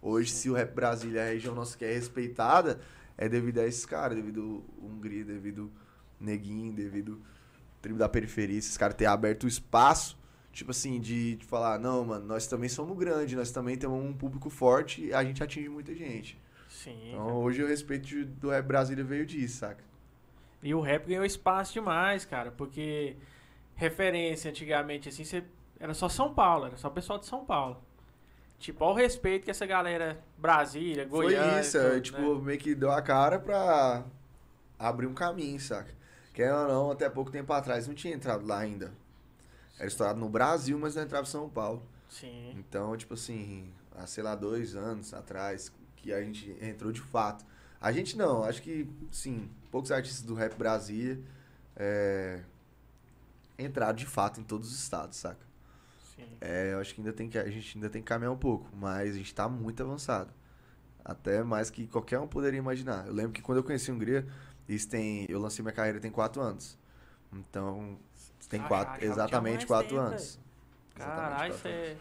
[0.00, 2.80] Hoje, se o Rap Brasília, a região nossa que é respeitada,
[3.16, 5.70] é devido a esses caras, devido Hungria, devido
[6.20, 7.20] Neguinho, devido
[7.80, 10.18] tribo da periferia, esses caras ter aberto o espaço,
[10.52, 14.12] tipo assim, de, de falar, não, mano, nós também somos grandes, nós também temos um
[14.12, 16.40] público forte e a gente atinge muita gente.
[16.68, 17.10] Sim.
[17.10, 19.82] Então hoje o respeito do Rap Brasília veio disso, saca?
[20.62, 23.16] E o rap ganhou espaço demais, cara, porque
[23.74, 25.44] referência antigamente, assim, você...
[25.78, 27.80] era só São Paulo, era só o pessoal de São Paulo.
[28.58, 31.52] Tipo, ao respeito que essa galera, Brasília, Goiânia...
[31.52, 32.44] Foi isso, tudo, é, tipo, né?
[32.44, 34.04] meio que deu a cara pra
[34.76, 35.94] abrir um caminho, saca?
[36.38, 38.92] Querendo ou não, até pouco tempo atrás não tinha entrado lá ainda.
[39.76, 41.82] Era estourado no Brasil, mas não entrava em São Paulo.
[42.08, 47.00] Sim, Então, tipo assim, há, sei lá, dois anos atrás, que a gente entrou de
[47.00, 47.44] fato.
[47.80, 51.20] A gente não, acho que, sim, poucos artistas do Rap Brasília
[51.74, 52.44] é,
[53.58, 55.44] entraram de fato em todos os estados, saca?
[56.14, 56.38] sim.
[56.40, 58.68] É, eu acho que ainda tem que a gente ainda tem que caminhar um pouco,
[58.76, 60.32] mas a gente tá muito avançado.
[61.04, 63.08] Até mais que qualquer um poderia imaginar.
[63.08, 64.24] Eu lembro que quando eu conheci a Hungria,
[64.68, 66.78] isso tem, eu lancei minha carreira tem quatro anos.
[67.32, 67.98] Então,
[68.48, 70.38] tem Ah, quatro, já tinha exatamente quatro tempo, anos.
[70.94, 71.68] Caralho, você...
[71.68, 71.96] é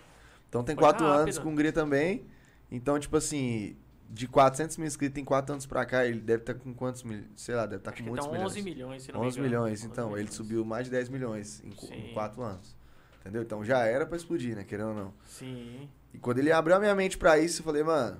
[0.49, 1.21] Então tem Foi quatro rápido.
[1.23, 2.25] anos com a Hungria também.
[2.71, 3.75] Então, tipo assim,
[4.09, 7.23] de 400 mil inscritos em quatro anos pra cá, ele deve estar com quantos mil?
[7.35, 8.51] Sei lá, deve estar Acho com muitos então milhões.
[8.53, 9.49] 11 milhões, se não me 11 engano.
[9.49, 10.05] milhões, 11 então.
[10.07, 10.33] Ele milhões.
[10.35, 11.69] subiu mais de 10 milhões em,
[12.09, 12.75] em quatro anos.
[13.21, 13.41] Entendeu?
[13.41, 14.63] Então já era pra explodir, né?
[14.63, 15.13] Querendo ou não.
[15.27, 18.17] Sim, E quando ele abriu a minha mente pra isso, eu falei, mano,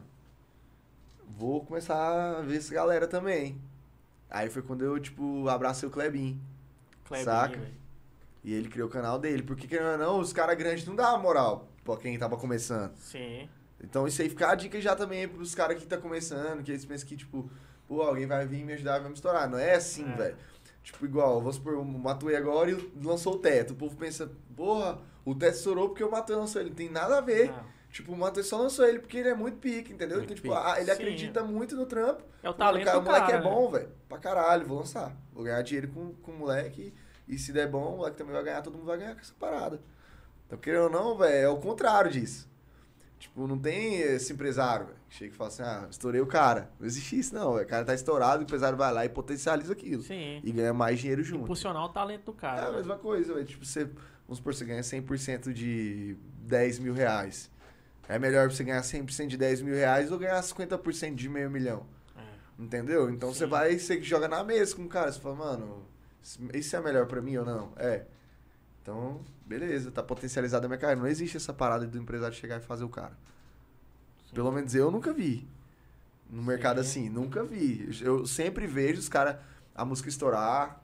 [1.28, 3.60] vou começar a ver essa galera também.
[4.30, 6.40] Aí foi quando eu, tipo, abracei o Klebin.
[7.06, 7.58] Clebinho, Saca?
[7.58, 7.74] velho.
[8.44, 9.44] E ele criou o canal dele.
[9.44, 12.94] Porque, querendo ou não, os caras grandes não dá moral pra quem tava começando.
[12.98, 13.48] Sim,
[13.84, 16.84] Então isso aí fica a dica já também pros caras que tá começando, que eles
[16.86, 17.50] pensam que, tipo,
[17.88, 19.50] pô, alguém vai vir me ajudar e vai me estourar.
[19.50, 20.16] Não é assim, É.
[20.16, 20.38] velho.
[20.84, 23.72] Tipo, igual, vamos supor, o Matuei agora e lançou o teto.
[23.72, 26.70] O povo pensa, porra, o teto estourou porque o Matuei lançou ele.
[26.70, 27.52] Não tem nada a ver.
[27.52, 27.77] Não.
[27.98, 30.18] Tipo, o Matuei só lançou ele porque ele é muito pique, entendeu?
[30.20, 30.64] Muito então, tipo, pique.
[30.64, 30.92] ah, ele Sim.
[30.92, 32.22] acredita muito no trampo.
[32.44, 33.50] É o talento cara, do o moleque cara, é né?
[33.50, 33.90] bom, velho.
[34.08, 35.18] Pra caralho, vou lançar.
[35.34, 36.94] Vou ganhar dinheiro com, com o moleque.
[37.28, 39.34] E se der bom, o moleque também vai ganhar, todo mundo vai ganhar com essa
[39.40, 39.82] parada.
[40.46, 42.48] Então, querendo ou não, velho, é o contrário disso.
[43.18, 46.70] Tipo, não tem esse empresário, velho, que chega e fala assim, ah, estourei o cara.
[46.80, 47.66] Não existe isso, não, velho.
[47.66, 50.04] O cara tá estourado, o empresário vai lá e potencializa aquilo.
[50.04, 50.40] Sim.
[50.44, 51.46] E ganha mais dinheiro junto.
[51.46, 52.68] Impulsionar o talento do É cara.
[52.68, 52.78] a né?
[52.78, 53.46] mesma coisa, velho.
[53.48, 53.86] Tipo, você,
[54.28, 57.50] vamos supor, você ganha 100% de 10 mil reais.
[58.08, 61.86] É melhor você ganhar 100% de 10 mil reais ou ganhar 50% de meio milhão.
[62.16, 62.22] É.
[62.58, 63.10] Entendeu?
[63.10, 63.50] Então você Sim.
[63.50, 65.12] vai, você joga na mesa com o cara.
[65.12, 65.86] Você fala, mano,
[66.54, 67.74] isso é melhor pra mim ou não?
[67.76, 68.06] É.
[68.82, 71.02] Então, beleza, tá potencializada a minha carreira.
[71.02, 73.18] Não existe essa parada do empresário chegar e fazer o cara.
[74.28, 74.36] Sim.
[74.36, 75.46] Pelo menos eu nunca vi.
[76.30, 76.90] No mercado Sim.
[76.90, 77.90] assim, nunca vi.
[78.02, 79.38] Eu sempre vejo os caras,
[79.76, 80.82] a música estourar,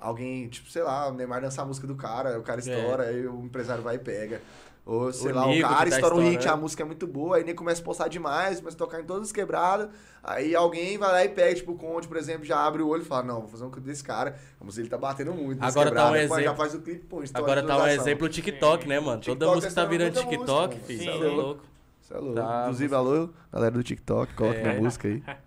[0.00, 3.26] alguém, tipo, sei lá, o Neymar dançar a música do cara, o cara estoura, aí
[3.26, 4.40] o empresário vai e pega.
[4.86, 7.36] Ou, sei O lá, o cara tá estoura um hit, a música é muito boa,
[7.38, 9.88] aí nem começa a postar demais, começa a tocar em todas as quebradas.
[10.22, 13.02] Aí alguém vai lá e pega, tipo, o Conde, por exemplo, já abre o olho
[13.02, 14.36] e fala, não, vou fazer um clipe desse cara.
[14.60, 15.60] A música ele tá batendo muito.
[15.60, 16.10] Agora tá um.
[16.10, 19.20] Pô, Já exemplo- faz o clipe, pô, Agora tá um exemplo o TikTok, né, mano?
[19.22, 20.98] Toda TikTok música tá virando TikTok, música, filho.
[21.12, 21.18] Sim.
[21.18, 21.64] Cê é louco.
[22.00, 22.34] Você é louco.
[22.36, 24.62] Tá, Inclusive, alô, galera do TikTok, coloca É.
[24.62, 25.20] minha música aí.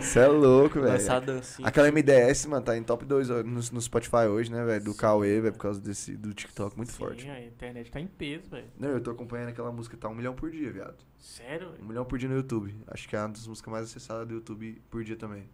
[0.00, 0.92] Você é louco, velho.
[0.92, 1.66] Lançar dancinha.
[1.66, 4.84] Aquela MDS, mano, tá em top 2 no, no Spotify hoje, né, velho?
[4.84, 7.28] Do Cauê, velho, por causa desse, do TikTok, muito Sim, forte.
[7.28, 8.66] a internet tá em peso, velho.
[8.78, 10.96] Não, eu tô acompanhando aquela música, tá um milhão por dia, viado.
[11.18, 12.74] Sério, Um milhão por dia no YouTube.
[12.86, 15.48] Acho que é uma das músicas mais acessadas do YouTube por dia também.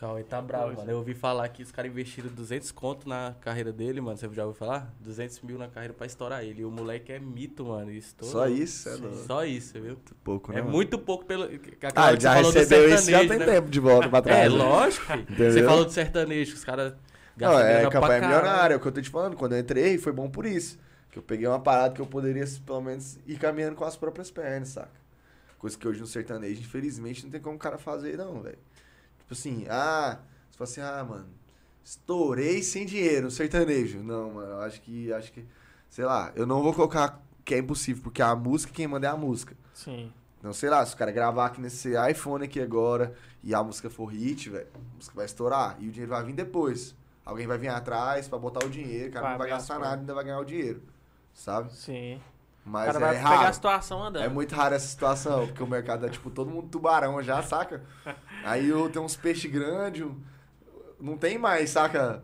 [0.00, 0.90] Cauê tá bravo, mano.
[0.90, 4.16] Eu ouvi falar que os caras investiram 200 conto na carreira dele, mano.
[4.16, 4.90] Você já ouviu falar?
[4.98, 6.62] 200 mil na carreira pra estourar ele.
[6.62, 7.90] E o moleque é mito, mano.
[7.90, 8.32] Estourou.
[8.32, 8.88] Só isso?
[8.88, 9.16] É louco.
[9.26, 9.98] Só isso, viu?
[10.24, 10.60] pouco, né?
[10.60, 10.72] É mano?
[10.74, 11.44] muito pouco pelo.
[11.44, 13.44] Aquela Ah, já recebeu isso, já tem né?
[13.44, 14.46] tempo de volta pra trás.
[14.46, 14.54] É, né?
[14.54, 15.04] lógico.
[15.36, 16.94] Você falou do sertanejo, que os caras
[17.36, 19.36] Não, é campanha milionária, é o que eu tô te falando.
[19.36, 20.78] Quando eu entrei, foi bom por isso.
[21.10, 24.30] Que eu peguei uma parada que eu poderia, pelo menos, ir caminhando com as próprias
[24.30, 24.98] pernas, saca?
[25.58, 28.56] Coisa que hoje no sertanejo, infelizmente, não tem como o cara fazer, não, velho.
[29.30, 30.18] Tipo assim, ah,
[30.50, 31.28] você fala assim, ah, mano,
[31.84, 34.00] estourei sem dinheiro no sertanejo.
[34.00, 35.46] Não, mano, eu acho que, acho que,
[35.88, 39.10] sei lá, eu não vou colocar que é impossível, porque a música, quem manda é
[39.10, 39.56] a música.
[39.72, 40.12] Sim.
[40.42, 43.88] Não, sei lá, se o cara gravar aqui nesse iPhone aqui agora e a música
[43.88, 46.96] for hit, velho, a música vai estourar e o dinheiro vai vir depois.
[47.24, 50.00] Alguém vai vir atrás pra botar o dinheiro, o cara Vai não vai gastar nada,
[50.00, 50.82] ainda vai ganhar o dinheiro,
[51.32, 51.72] sabe?
[51.72, 52.20] Sim.
[52.64, 53.54] O Mas cara é vai pegar a raro.
[53.54, 54.22] situação andando.
[54.22, 57.82] É muito raro essa situação, porque o mercado é tipo todo mundo tubarão já, saca?
[58.44, 60.06] Aí eu tenho uns peixes grandes,
[61.00, 62.22] não tem mais, saca?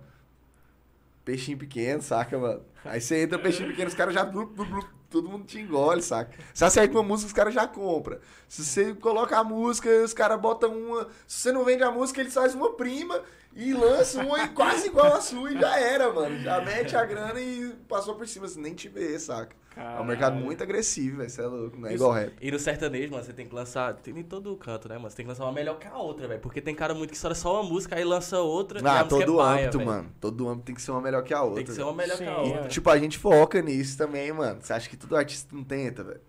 [1.24, 2.62] Peixinho pequeno, saca, mano?
[2.84, 4.24] Aí você entra peixinho pequeno, os caras já.
[4.24, 6.38] todo mundo te engole, saca?
[6.54, 8.18] Se acerta uma música, os caras já compram.
[8.48, 11.08] Se você coloca a música, os caras botam uma.
[11.26, 13.22] Se você não vende a música, eles fazem uma prima
[13.56, 16.38] e lança uma quase igual a sua e já era, mano.
[16.40, 19.56] Já mete a grana e passou por cima, assim, nem te vê, saca?
[19.74, 21.28] É um mercado muito agressivo, velho.
[21.28, 22.34] Você é louco, não é igual rap.
[22.40, 23.92] E no sertanejo, mano, você tem que lançar.
[23.94, 25.10] Tem em todo canto, né, mano?
[25.10, 26.40] Você tem que lançar uma melhor que a outra, velho.
[26.40, 28.80] Porque tem cara muito que estoura só uma música, aí lança outra.
[28.80, 29.90] e a Ah, música é todo paia, âmbito, velho.
[29.90, 30.12] mano.
[30.20, 31.56] Todo âmbito tem que ser uma melhor que a outra.
[31.56, 32.64] Tem que ser uma melhor que a Sim, outra.
[32.64, 32.68] é.
[32.68, 34.60] Tipo, a gente foca nisso também, mano.
[34.62, 36.20] Você acha que todo artista não tenta, velho?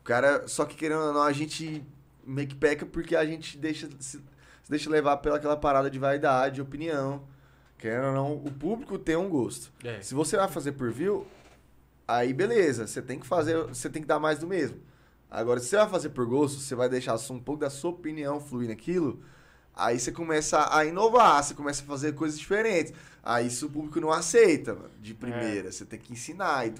[0.00, 1.84] O cara, só que querendo ou não, a gente
[2.24, 4.18] meio que peca porque a gente deixa se,
[4.68, 7.22] se deixa levar pela aquela parada de vaidade, opinião.
[7.78, 9.72] Querendo ou não, o público tem um gosto.
[9.82, 10.02] É.
[10.02, 11.26] Se você vai fazer por view,
[12.06, 14.76] aí beleza, você tem que fazer, você tem que dar mais do mesmo.
[15.30, 18.38] Agora, se você vai fazer por gosto, você vai deixar um pouco da sua opinião
[18.40, 19.22] fluir naquilo,
[19.74, 22.92] aí você começa a inovar, você começa a fazer coisas diferentes.
[23.22, 25.72] Aí isso o público não aceita, mano, de primeira.
[25.72, 26.66] Você tem que ensinar.
[26.66, 26.74] E,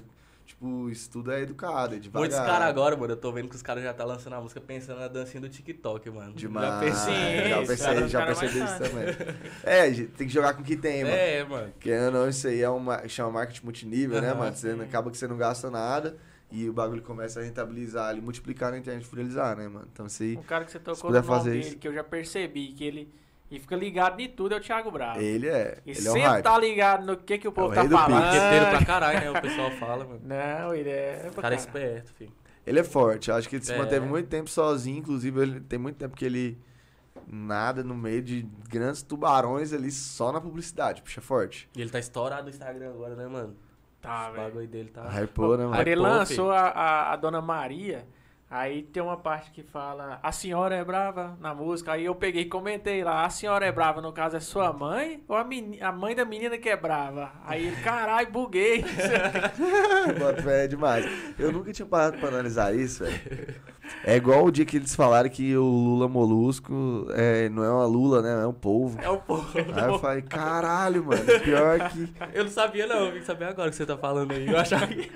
[0.59, 2.19] tipo, isso tudo é educado, é devagar.
[2.19, 4.59] Muitos caras agora, mano, eu tô vendo que os caras já tá lançando a música
[4.59, 6.33] pensando na dancinha do TikTok, mano.
[6.33, 6.67] Demais.
[6.67, 7.49] Já pensei.
[7.49, 9.39] Já percebi, já percebi isso também.
[9.63, 11.15] É, gente, tem que jogar com o que tem, mano.
[11.15, 11.73] É, mano.
[11.79, 13.07] Querendo ou não, isso aí é uma.
[13.07, 14.39] chama marketing multinível, né, Aham.
[14.39, 14.55] mano?
[14.55, 16.17] Você acaba que você não gasta nada
[16.51, 19.87] e o bagulho começa a rentabilizar ali, multiplicar na internet, viralizar, né, mano?
[19.91, 20.35] Então aí.
[20.35, 21.77] Um cara que você tocou no nome fazer dele, isso.
[21.77, 23.13] que eu já percebi, que ele
[23.51, 25.19] e fica ligado em tudo, é o Thiago Bravo.
[25.19, 25.79] Ele é.
[25.85, 26.43] E ele é sempre hype.
[26.43, 28.21] tá ligado no que, que o povo o tá rei do falando.
[28.21, 29.39] Marqueteiro pra caralho, né?
[29.39, 30.21] O pessoal fala, mano.
[30.23, 31.29] Não, ele é.
[31.35, 32.31] O cara é esperto, filho.
[32.65, 33.31] Ele é forte.
[33.31, 33.77] Acho que ele se É.
[33.77, 34.99] manteve muito tempo sozinho.
[34.99, 36.57] Inclusive, ele tem muito tempo que ele
[37.27, 41.01] nada no meio de grandes tubarões ali só na publicidade.
[41.01, 41.69] Puxa forte.
[41.75, 43.55] E ele tá estourado no Instagram agora, né, mano?
[44.01, 44.45] Tá, o velho.
[44.45, 45.03] bagulho dele tá.
[45.09, 45.81] Hypou, né, mano?
[45.81, 48.07] ele lançou a, a, a Dona Maria,
[48.49, 51.93] aí tem uma parte que fala A senhora é brava na música.
[51.93, 55.23] Aí eu peguei e comentei lá, a senhora é brava, no caso é sua mãe
[55.27, 57.31] ou a, meni- a mãe da menina que é brava?
[57.45, 58.83] Aí ele, caralho, buguei.
[60.19, 61.05] Bota fé, é demais.
[61.37, 63.55] Eu nunca tinha parado pra analisar isso, velho.
[64.03, 67.85] É igual o dia que eles falaram que o Lula Molusco é, não é uma
[67.87, 68.43] Lula, né?
[68.43, 68.99] É um polvo.
[69.01, 69.49] É o povo.
[69.57, 71.23] Aí eu falei, caralho, mano.
[71.43, 72.07] Pior que.
[72.31, 73.07] Eu não sabia, não.
[73.07, 74.47] Eu vim saber agora que você tá falando aí.
[74.47, 75.09] Eu achava que.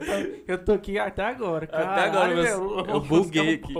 [0.00, 3.74] Eu, tô, eu tô aqui até agora, Até caralho, agora, meu- meu, eu buguei aqui.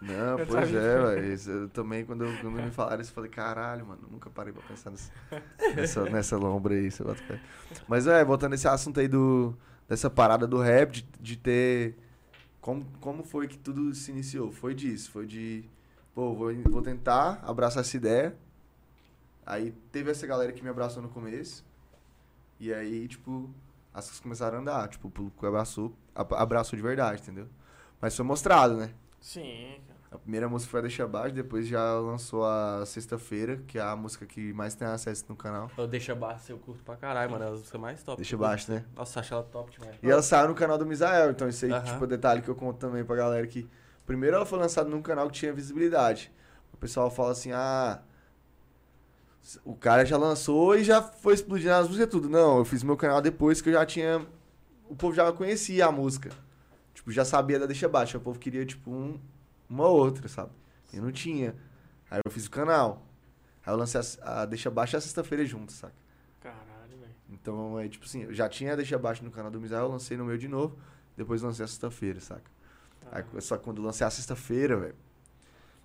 [0.00, 1.32] Não, Eu pois é, velho.
[1.32, 4.02] Isso Eu também, quando, eu- quando me falaram isso, eu falei, caralho, mano.
[4.10, 5.10] Nunca parei pra pensar nessa,
[5.74, 7.40] nessa, nessa lombra aí, você bota fé.
[7.88, 9.56] Mas é, voltando nesse assunto aí do,
[9.88, 11.96] dessa parada do rap, de, de ter.
[12.60, 14.50] Como, como foi que tudo se iniciou?
[14.52, 15.64] Foi disso, foi de.
[16.14, 18.36] Pô, vou, vou tentar abraçar essa ideia.
[19.46, 21.64] Aí teve essa galera que me abraçou no começo.
[22.60, 23.50] E aí, tipo,
[23.94, 24.88] as coisas começaram a andar.
[24.88, 27.48] Tipo, o público abraçou, ab- abraçou de verdade, entendeu?
[28.00, 28.90] Mas foi mostrado, né?
[29.20, 29.94] Sim, cara.
[30.10, 33.96] A primeira música foi a Deixa Abaixo, depois já lançou a Sexta-feira, que é a
[33.96, 35.68] música que mais tem acesso no canal.
[35.76, 37.44] Eu deixo abaixo, eu curto pra caralho, mano.
[37.44, 38.16] É a música mais top.
[38.18, 38.84] Deixa Abaixo, né?
[38.94, 39.96] Nossa, acho ela top demais.
[40.02, 41.82] E ela saiu no canal do Misael, então isso aí, Aham.
[41.84, 43.68] tipo, detalhe que eu conto também pra galera que...
[44.06, 46.30] Primeiro ela foi lançada num canal que tinha visibilidade.
[46.72, 48.00] O pessoal fala assim, ah...
[49.64, 52.28] O cara já lançou e já foi explodindo as músicas e tudo.
[52.28, 54.26] Não, eu fiz meu canal depois que eu já tinha...
[54.88, 56.30] O povo já conhecia a música.
[56.94, 58.16] Tipo, já sabia da Deixa Abaixo.
[58.16, 59.18] O povo queria, tipo, um,
[59.68, 60.50] uma outra, sabe?
[60.92, 61.54] E não tinha.
[62.10, 63.02] Aí eu fiz o canal.
[63.66, 65.94] Aí eu lancei a, a Deixa Abaixo e a Sexta-feira junto, saca?
[66.40, 67.14] Caralho, velho.
[67.28, 70.16] Então, é tipo assim, eu já tinha Deixa Abaixo no canal do Misael, eu lancei
[70.16, 70.78] no meu de novo,
[71.16, 72.50] depois lancei a sexta-feira, saca?
[73.10, 74.94] Aí, só que quando eu lancei a sexta-feira, velho,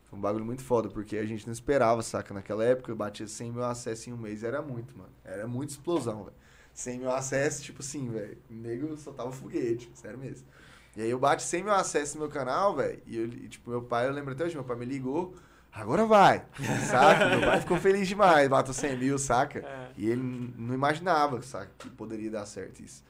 [0.10, 2.34] foi um bagulho muito foda, porque a gente não esperava, saca?
[2.34, 5.12] Naquela época eu batia 100 mil acessos em um mês, era muito, mano.
[5.24, 6.36] Era muita explosão, velho.
[6.74, 10.48] 100 mil acessos, tipo assim, velho, o nego soltava foguete, sério mesmo.
[10.95, 13.69] E aí eu bati 100 mil acessos no meu canal, velho, e, eu, e, tipo,
[13.69, 15.36] meu pai, eu lembro até hoje, meu pai me ligou,
[15.72, 16.43] agora vai,
[16.89, 17.30] saca?
[17.30, 19.60] meu pai ficou feliz demais, bateu 100 mil, saca?
[19.60, 19.91] É.
[19.95, 23.04] E ele não imaginava, sabe, que poderia dar certo isso.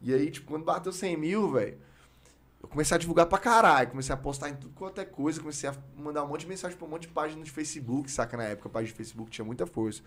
[0.00, 1.76] E aí, tipo, quando bateu 100 mil, velho,
[2.64, 3.90] eu comecei a divulgar pra caralho.
[3.90, 5.38] Comecei a postar em tudo quanto é coisa.
[5.38, 8.36] Comecei a mandar um monte de mensagem pra um monte de página de Facebook, saca?
[8.36, 10.02] Na época, a página de Facebook tinha muita força.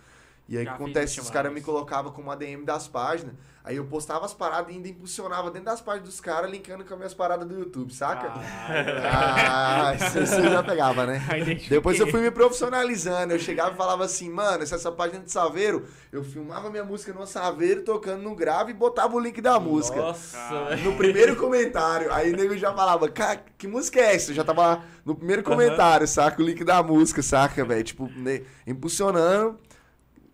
[0.49, 1.19] E aí, o que acontece?
[1.19, 3.33] Os caras me colocavam como ADM das páginas.
[3.65, 6.93] Aí eu postava as paradas e ainda impulsionava dentro das páginas dos caras, linkando com
[6.93, 8.29] as minhas paradas do YouTube, saca?
[8.29, 9.01] Caralho.
[9.05, 11.21] Ah, isso, isso eu já pegava, né?
[11.67, 13.33] Depois eu fui me profissionalizando.
[13.33, 17.11] Eu chegava e falava assim, mano, essa, essa página de Saveiro, eu filmava minha música
[17.11, 19.99] no Saveiro, tocando no grave e botava o link da música.
[19.99, 20.77] Nossa.
[20.77, 22.13] No primeiro comentário.
[22.13, 24.31] Aí o nego já falava, cara, que música é essa?
[24.31, 26.41] Eu já tava lá no primeiro comentário, saca?
[26.41, 27.83] O link da música, saca, velho?
[27.83, 29.59] Tipo, ne- impulsionando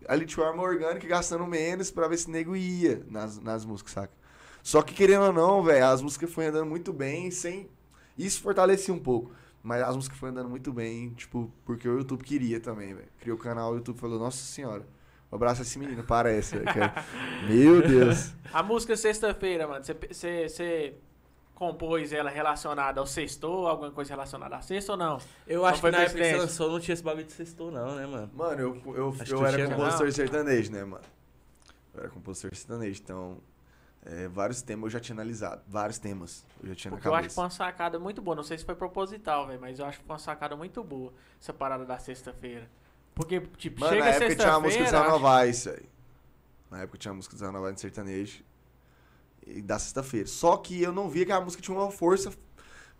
[0.08, 4.12] ali de forma orgânica, gastando menos pra ver se nego ia nas, nas músicas, saca?
[4.62, 7.68] Só que querendo ou não, velho, as músicas foram andando muito bem sem.
[8.16, 9.32] Isso fortalecia um pouco.
[9.62, 13.08] Mas as músicas foram andando muito bem, tipo, porque o YouTube queria também, velho.
[13.18, 14.86] Criou o canal, o YouTube falou, nossa senhora.
[15.32, 16.62] Um abraço a esse menino, parece, é-
[17.48, 18.32] Meu Deus.
[18.52, 20.94] A música Sexta-feira, mano, você
[21.54, 25.18] compôs ela relacionada ao sexto, alguma coisa relacionada a sexto ou não?
[25.46, 27.70] Eu acho foi que na época que você lançou não tinha esse bagulho de sextou,
[27.70, 28.30] não, né, mano?
[28.34, 29.76] Mano, eu, eu, Acho eu era tinha, não.
[29.76, 31.04] compositor sertanejo, né, mano?
[31.94, 33.38] Eu era compositor sertanejo, então.
[34.04, 35.62] é, vários temas eu já tinha analisado.
[35.68, 37.34] Vários temas eu já tinha Porque na eu acho que cabeça.
[37.36, 38.34] foi uma sacada muito boa.
[38.34, 41.12] Não sei se foi proposital, velho, mas eu acho que foi uma sacada muito boa
[41.40, 42.68] essa parada da sexta-feira.
[43.14, 44.90] Porque, tipo, Mano, chega na época tinha uma música de sexta-feira.
[44.90, 45.86] Zé acho- Novaes, velho.
[46.70, 48.44] Na época tinha uma música de Zé Novaes de sertanejo.
[49.64, 50.26] Da sexta-feira.
[50.26, 52.32] Só que eu não via que a música tinha uma força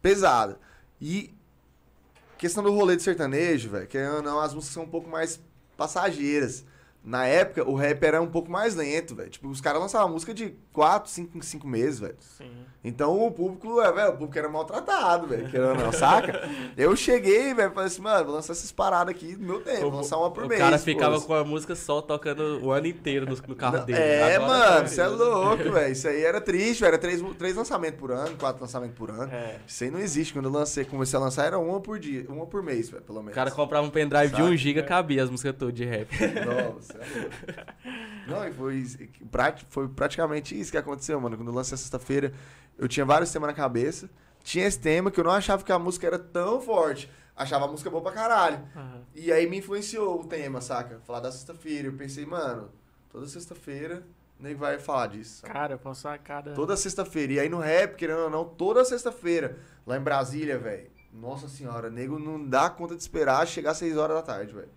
[0.00, 0.58] pesada.
[1.00, 1.34] E.
[2.36, 5.40] Questão do rolê de sertanejo, velho, que não, as músicas são um pouco mais
[5.76, 6.64] passageiras.
[7.02, 9.30] Na época, o rap era um pouco mais lento, velho.
[9.30, 12.16] Tipo, os caras lançavam música de 4, 5, 5 meses, velho.
[12.36, 12.50] Sim.
[12.82, 16.46] Então o público, é, velho, o público era maltratado, velho, querendo não, saca?
[16.76, 19.92] Eu cheguei, velho, falei assim, mano, vou lançar essas paradas aqui no meu tempo, vou
[19.92, 20.60] lançar uma por o mês.
[20.60, 21.26] cara ficava pô.
[21.28, 23.98] com a música só tocando o ano inteiro no, no carro Não, dele.
[24.00, 25.92] É, Agora mano, tá- você é louco, velho.
[25.92, 26.88] Isso aí era triste, velho.
[26.88, 29.32] Era três, três lançamentos por ano, quatro lançamentos por ano.
[29.32, 29.60] É.
[29.66, 30.32] Isso aí não existe.
[30.32, 33.20] Quando eu lancei, comecei a lançar, era uma por dia, uma por mês, velho, pelo
[33.20, 33.34] O menos.
[33.36, 34.44] cara comprava um pendrive de Saca?
[34.44, 36.08] 1 GB, cabia as músicas todas de rap.
[36.44, 37.64] Nossa, é louco.
[38.26, 38.98] Não, e foi, isso-
[39.70, 41.36] foi praticamente isso que aconteceu, mano.
[41.36, 42.32] Quando eu lancei sexta-feira,
[42.78, 44.08] eu tinha vários temas na cabeça.
[44.42, 47.10] Tinha esse tema que eu não achava que a música era tão forte.
[47.36, 48.60] Achava a música boa pra caralho.
[48.76, 49.02] Aham.
[49.14, 51.00] E aí me influenciou o tema, saca?
[51.06, 51.88] Falar da sexta-feira.
[51.88, 52.70] Eu pensei, mano,
[53.10, 54.02] toda sexta-feira
[54.38, 55.40] nem vai falar disso.
[55.40, 55.52] saca?
[55.52, 56.52] Cara, foi uma sacada.
[56.54, 57.32] Toda sexta-feira.
[57.32, 59.56] E aí no rap, querendo ou não, toda sexta-feira.
[59.86, 60.93] Lá em Brasília, velho.
[61.14, 64.68] Nossa senhora, nego não dá conta de esperar chegar às 6 horas da tarde, velho.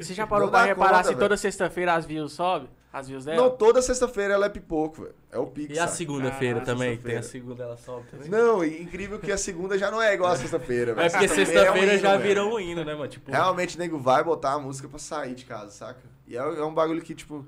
[0.00, 1.38] Você já parou Não pra reparar conta, se toda velho.
[1.38, 2.68] sexta-feira as views sobe?
[2.90, 3.36] As views dela?
[3.40, 5.14] Não, toda sexta-feira ela é pipoco, velho.
[5.30, 6.96] É o pique, E a segunda-feira Caraca, também?
[6.96, 8.28] Tem a segunda, ela sobe também?
[8.28, 11.06] Não, e incrível que a segunda já não é igual a sexta-feira, velho.
[11.06, 13.08] É porque Sexta-feira sexta-feira um já virou um hino, né, mano?
[13.08, 16.00] Tipo, Realmente, nego vai botar a música pra sair de casa, saca?
[16.26, 17.46] E é, é um bagulho que, tipo,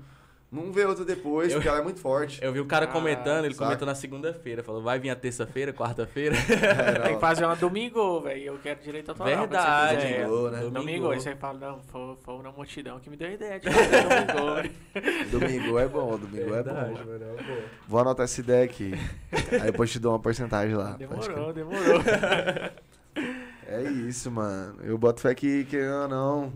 [0.55, 2.41] não vê outra depois, Eu- porque ela é muito forte.
[2.43, 3.65] eu vi o cara Ah, comentando, ele saca?
[3.65, 4.63] comentou na segunda-feira.
[4.63, 6.35] Falou, vai vir a terça-feira, quarta-feira?
[6.35, 8.41] É, Tem que fazer uma domingo, velho.
[8.43, 9.37] Eu quero direito autoral.
[9.39, 10.01] Verdade.
[10.01, 10.23] fizer.
[10.25, 10.59] Domingou, né?
[10.69, 13.69] Domingo, aí você fala, não, foi, foi na multidão que me deu a ideia de
[13.69, 15.29] fazer domingo.
[15.31, 17.11] Domingo é bom, domingo é Verdade, bom.
[17.11, 17.59] é uma boa.
[17.87, 18.93] Vou anotar essa ideia aqui.
[19.51, 20.91] Aí depois te dou uma porcentagem lá.
[20.97, 22.01] Demorou, demorou.
[23.67, 24.75] É isso, mano.
[24.83, 25.77] Eu boto fé que, que
[26.09, 26.53] não.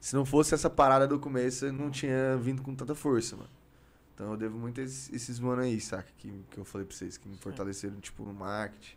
[0.00, 3.50] Se não fosse essa parada do começo, eu não tinha vindo com tanta força, mano.
[4.14, 6.08] Então eu devo muito a esses, esses mano aí, saca?
[6.16, 8.96] Que, que eu falei pra vocês, que me fortaleceram, tipo, no marketing.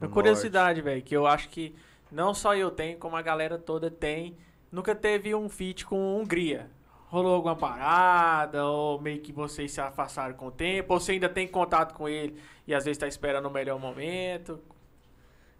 [0.00, 1.74] no Uma curiosidade, velho, que eu acho que
[2.10, 4.36] não só eu tenho, como a galera toda tem.
[4.70, 6.70] Nunca teve um feat com Hungria.
[7.06, 11.28] Rolou alguma parada, ou meio que vocês se afastaram com o tempo, ou você ainda
[11.28, 14.60] tem contato com ele e às vezes tá esperando o melhor momento.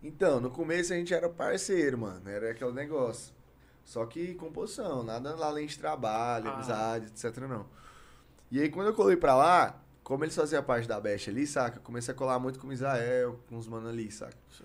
[0.01, 2.29] Então, no começo a gente era parceiro, mano.
[2.29, 3.35] Era aquele negócio.
[3.85, 6.55] Só que composição, nada além de trabalho, Ah.
[6.55, 7.37] amizade, etc.
[7.49, 7.67] não.
[8.51, 11.79] E aí quando eu colei pra lá, como eles faziam parte da Best ali, saca?
[11.79, 14.37] Eu comecei a colar muito com o Israel, com os mano ali, saca?
[14.51, 14.65] Sim.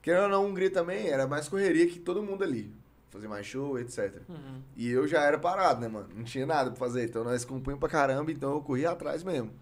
[0.00, 2.74] Querendo ou não, a Hungria também era mais correria que todo mundo ali.
[3.10, 4.22] Fazer mais show, etc.
[4.28, 4.62] Uhum.
[4.74, 6.08] E eu já era parado, né, mano?
[6.14, 7.04] Não tinha nada pra fazer.
[7.04, 9.52] Então nós compunhamos pra caramba, então eu corria atrás mesmo.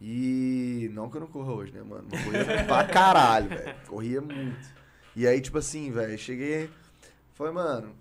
[0.00, 2.06] E não que eu não corra hoje, né, mano?
[2.10, 3.74] Mas corria pra caralho, velho.
[3.88, 4.68] Corria muito.
[5.16, 6.70] E aí, tipo assim, velho, cheguei.
[7.38, 7.94] Falei, mano.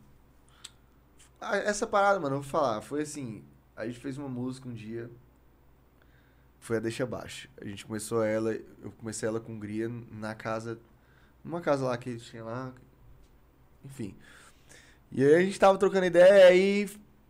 [1.39, 2.81] Essa parada, mano, eu vou falar.
[2.81, 3.43] Foi assim.
[3.75, 5.11] A gente fez uma música um dia.
[6.59, 7.47] Foi a Deixa Baixo.
[7.61, 8.51] A gente começou ela.
[8.51, 10.79] Eu comecei ela com Hungria na casa.
[11.43, 12.73] Numa casa lá que tinha lá.
[13.85, 14.15] Enfim.
[15.11, 16.89] E aí a gente tava trocando ideia e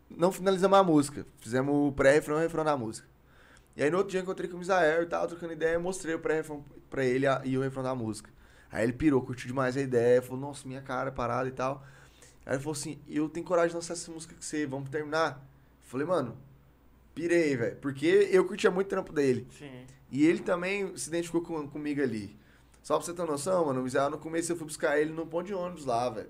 [0.10, 1.26] não finalizamos a música.
[1.40, 3.06] Fizemos o pré-refrão e o refrão da música.
[3.76, 6.16] E aí no outro dia eu encontrei com o Misael e tava trocando ideia mostrei
[6.16, 8.30] o pré-refrão pra ele e o refrão da música.
[8.72, 11.86] Aí ele pirou, curtiu demais a ideia, falou, nossa, minha cara, parada e tal.
[12.48, 15.46] Aí ele falou assim, eu tenho coragem de lançar essa música com você, vamos terminar?
[15.84, 16.38] Eu falei, mano,
[17.14, 17.76] pirei, velho.
[17.76, 19.46] Porque eu curtia muito o trampo dele.
[19.52, 19.86] Sim.
[20.10, 22.40] E ele também se identificou com, comigo ali.
[22.82, 25.54] Só pra você ter noção, mano, no começo eu fui buscar ele no ponto de
[25.54, 26.30] ônibus lá, velho.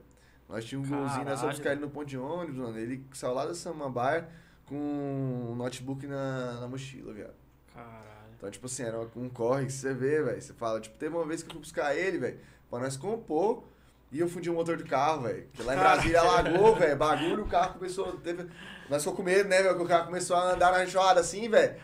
[0.49, 2.80] Nós tínhamos um golzinho, nós fomos buscar ele no ponto de ônibus, mano.
[2.80, 4.27] Ele saiu lá da Samambaia
[4.65, 7.36] com um notebook na, na mochila, viado.
[7.71, 8.08] Caralho.
[8.36, 10.41] Então, tipo assim, era um corre que você vê, velho.
[10.41, 12.39] Você fala, tipo, teve uma vez que eu fui buscar ele, velho,
[12.71, 13.65] pra nós compor.
[14.12, 15.48] E eu fundi o motor do carro, velho.
[15.54, 16.96] Que lá em Brasília alagou, velho.
[16.96, 18.13] Bagulho, o carro começou.
[18.17, 18.48] Teve...
[18.89, 19.76] Nós ficou com medo, né, velho?
[19.76, 21.76] Que o carro começou a andar na enxurrada assim, velho.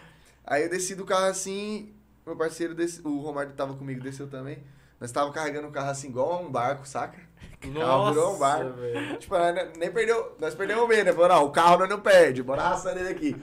[0.45, 1.93] Aí eu desci do carro assim.
[2.25, 3.01] Meu parceiro, desce...
[3.05, 4.63] o Romário tava comigo, desceu também.
[4.99, 7.19] Nós tava carregando o carro assim, igual um barco, saca?
[7.59, 8.73] Carro virou um barco.
[8.73, 9.17] velho.
[9.17, 10.37] Tipo, nós nem perdeu.
[10.39, 11.13] Nós perdemos o medo, né?
[11.13, 12.41] Falou, não, o carro nós não perde.
[12.41, 13.35] Bora arrastando ele aqui.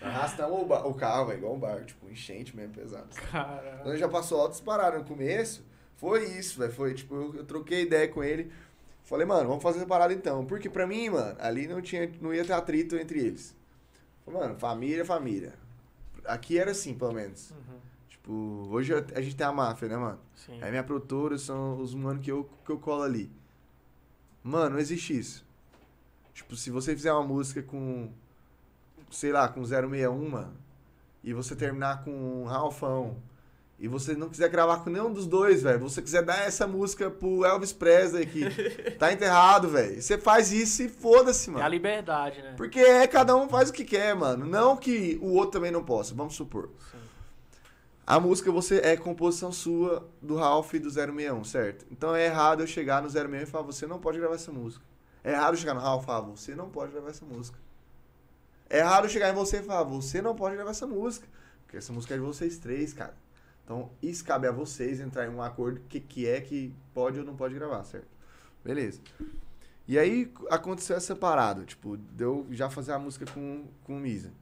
[0.00, 1.86] Arrastamos o, o carro, velho, igual um barco.
[1.86, 3.08] Tipo, enchente mesmo, pesado.
[3.32, 3.82] Caralho.
[3.82, 5.65] Quando já passou altas paradas no começo,
[5.96, 6.72] foi isso, velho.
[6.72, 8.50] Foi tipo, eu, eu troquei ideia com ele.
[9.04, 10.44] Falei, mano, vamos fazer essa parada então.
[10.44, 13.56] Porque pra mim, mano, ali não, tinha, não ia ter atrito entre eles.
[14.24, 15.54] Falei, mano, família, família.
[16.24, 17.50] Aqui era assim, pelo menos.
[17.50, 17.78] Uhum.
[18.08, 18.32] Tipo,
[18.70, 20.18] hoje a gente tem a máfia, né, mano?
[20.34, 20.60] Sim.
[20.60, 23.30] Aí minha produtora são os mano que eu, que eu colo ali.
[24.42, 25.46] Mano, não existe isso.
[26.34, 28.10] Tipo, se você fizer uma música com,
[29.10, 30.54] sei lá, com 061, mano,
[31.22, 33.16] e você terminar com um Ralfão,
[33.78, 37.10] e você não quiser gravar com nenhum dos dois, velho, você quiser dar essa música
[37.10, 38.48] pro Elvis Presley que
[38.98, 41.68] tá enterrado, velho, você faz isso e foda-se, É a mano.
[41.68, 42.54] liberdade, né?
[42.56, 44.46] Porque é, cada um faz o que quer, mano.
[44.46, 46.70] Não que o outro também não possa, vamos supor.
[46.90, 46.98] Sim.
[48.06, 51.84] A música você é composição sua do Ralph e do 061, certo?
[51.90, 54.84] Então é errado eu chegar no 061 e falar, você não pode gravar essa música.
[55.24, 57.58] É errado eu chegar no Ralph e falar, você não pode gravar essa música.
[58.70, 61.26] É errado eu chegar em você e falar, você não pode gravar essa música.
[61.64, 63.14] Porque essa música é de vocês três, cara.
[63.66, 67.24] Então isso cabe a vocês entrar em um acordo que, que é que pode ou
[67.24, 68.06] não pode gravar, certo?
[68.64, 69.00] Beleza.
[69.88, 74.32] E aí aconteceu essa parada, tipo, deu já fazer a música com, com o Misa.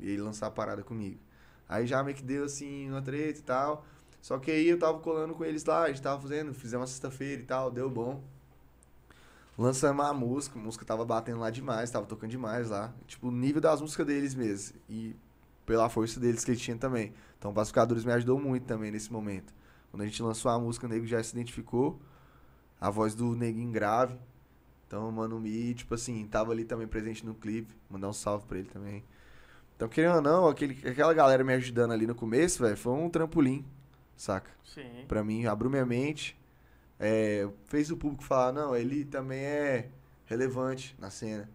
[0.00, 1.20] E ele lançar a parada comigo.
[1.68, 3.86] Aí já meio que deu assim uma treta e tal.
[4.20, 6.86] Só que aí eu tava colando com eles lá, a gente tava fazendo, fizemos uma
[6.88, 8.24] sexta-feira e tal, deu bom.
[9.56, 12.92] Lançamos a música, a música tava batendo lá demais, tava tocando demais lá.
[13.06, 14.80] Tipo, o nível das músicas deles mesmo.
[14.88, 15.14] E
[15.66, 17.12] pela força deles que eles tinham também.
[17.38, 19.54] Então o Pacificadores me ajudou muito também nesse momento.
[19.90, 22.00] Quando a gente lançou a música, o nego já se identificou.
[22.80, 24.18] A voz do neguinho grave.
[24.86, 27.74] Então, mano, Mi, tipo assim, tava ali também presente no clipe.
[27.88, 29.04] Mandar um salve pra ele também.
[29.76, 33.10] Então, querendo ou não, aquele, aquela galera me ajudando ali no começo, velho, foi um
[33.10, 33.64] trampolim,
[34.16, 34.50] saca?
[34.64, 35.04] Sim.
[35.08, 36.36] Pra mim, abriu minha mente.
[36.98, 39.90] é, fez o público falar, não, ele também é
[40.26, 41.50] relevante na cena,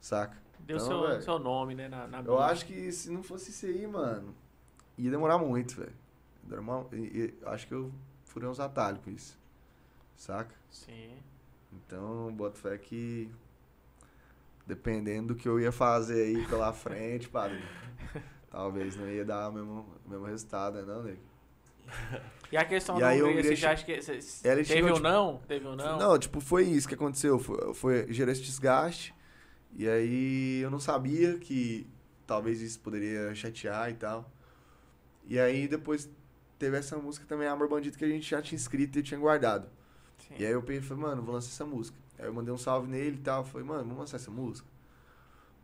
[0.00, 0.36] saca?
[0.60, 1.88] Deu Então, seu, velho, seu nome, né?
[1.88, 4.34] Na, na Eu acho que se não fosse isso aí, mano,
[4.96, 5.94] ia demorar muito, velho.
[7.46, 7.92] Acho que eu
[8.24, 9.38] furei uns atalhos com isso,
[10.16, 10.54] saca?
[10.70, 11.12] Sim.
[11.72, 13.30] Então, boto fé que.
[14.66, 17.62] Dependendo do que eu ia fazer aí pela frente, padre.
[18.50, 21.20] talvez não ia dar o mesmo, o mesmo resultado, né, não, nego?
[22.50, 24.00] E a questão E da Hungria, você já acha que...
[24.00, 25.40] Você, Ela teve ou tipo, não?
[25.46, 25.98] Teve ou não?
[25.98, 27.38] Não, tipo, foi isso que aconteceu.
[27.38, 29.14] Foi, foi, gerou esse desgaste.
[29.76, 31.86] E aí eu não sabia que
[32.26, 34.30] talvez isso poderia chatear e tal.
[35.26, 36.08] E aí depois
[36.58, 39.68] teve essa música também, Amor Bandido, que a gente já tinha escrito e tinha guardado.
[40.18, 40.34] Sim.
[40.38, 41.96] E aí eu falei, mano, vou lançar essa música.
[42.18, 43.44] Aí eu mandei um salve nele e tal.
[43.44, 44.68] Falei, mano, vamos lançar essa música?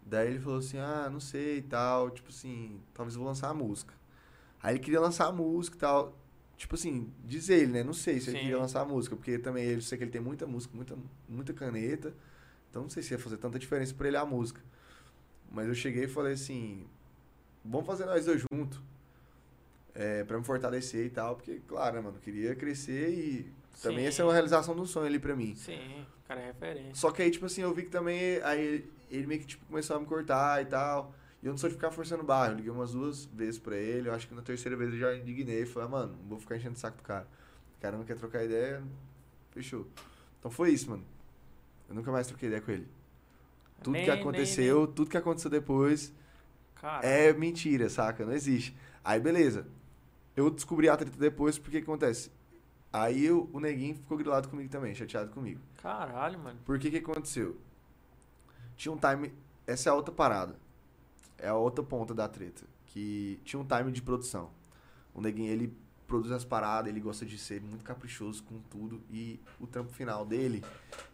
[0.07, 2.11] Daí ele falou assim, ah, não sei e tal.
[2.11, 3.95] Tipo assim, talvez eu vou lançar a música.
[4.63, 6.19] Aí ele queria lançar a música e tal.
[6.57, 7.83] Tipo assim, diz ele, né?
[7.83, 8.43] Não sei se ele Sim.
[8.45, 10.97] queria lançar a música, porque também ele eu sei que ele tem muita música, muita,
[11.29, 12.15] muita caneta.
[12.75, 14.61] Então não sei se ia fazer tanta diferença pra ele a música.
[15.49, 16.85] Mas eu cheguei e falei assim,
[17.65, 18.81] vamos fazer nós dois juntos.
[19.95, 24.07] É, pra me fortalecer e tal, porque, claro, né, mano, queria crescer e também Sim.
[24.07, 25.55] essa é uma realização do sonho ali pra mim.
[25.55, 26.97] Sim, o cara é referência.
[26.97, 28.43] Só que aí, tipo assim, eu vi que também.
[28.43, 31.15] Aí ele meio que tipo, começou a me cortar e tal.
[31.41, 32.51] E eu não sou de ficar forçando barra.
[32.51, 34.09] Eu liguei umas duas vezes pra ele.
[34.09, 35.65] Eu acho que na terceira vez eu já indignei.
[35.65, 37.29] Falei, ah, mano, não vou ficar enchendo o saco do cara.
[37.79, 38.83] O cara não quer trocar ideia.
[39.53, 39.87] Fechou.
[40.41, 41.14] Então foi isso, mano.
[41.95, 42.89] Eu nunca mais troquei ideia com ele.
[43.83, 46.13] Tudo Nem- que nem- aconteceu, tudo que aconteceu depois
[46.75, 48.27] Cara, é mentira, saca?
[48.27, 48.77] Não existe.
[49.05, 49.65] Aí, beleza.
[50.35, 52.33] Eu descobri a treta depois, porque que acontece?
[52.93, 55.61] Aí o, o neguinho ficou grilado comigo também, chateado comigo.
[55.81, 56.59] caralho, mano.
[56.65, 57.57] Por que que aconteceu?
[58.77, 59.33] Tinha um time.
[59.67, 60.57] Essa é a outra parada.
[61.39, 62.65] É a outra ponta da treta.
[62.87, 64.51] Que tinha um time de produção.
[65.15, 65.73] O neguinho, ele
[66.07, 69.01] produz as paradas, ele gosta de ser muito caprichoso com tudo.
[69.11, 70.63] E o trampo final dele,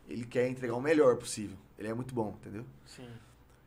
[0.08, 1.56] ele quer entregar o melhor possível.
[1.78, 2.64] Ele é muito bom, entendeu?
[2.86, 3.06] Sim.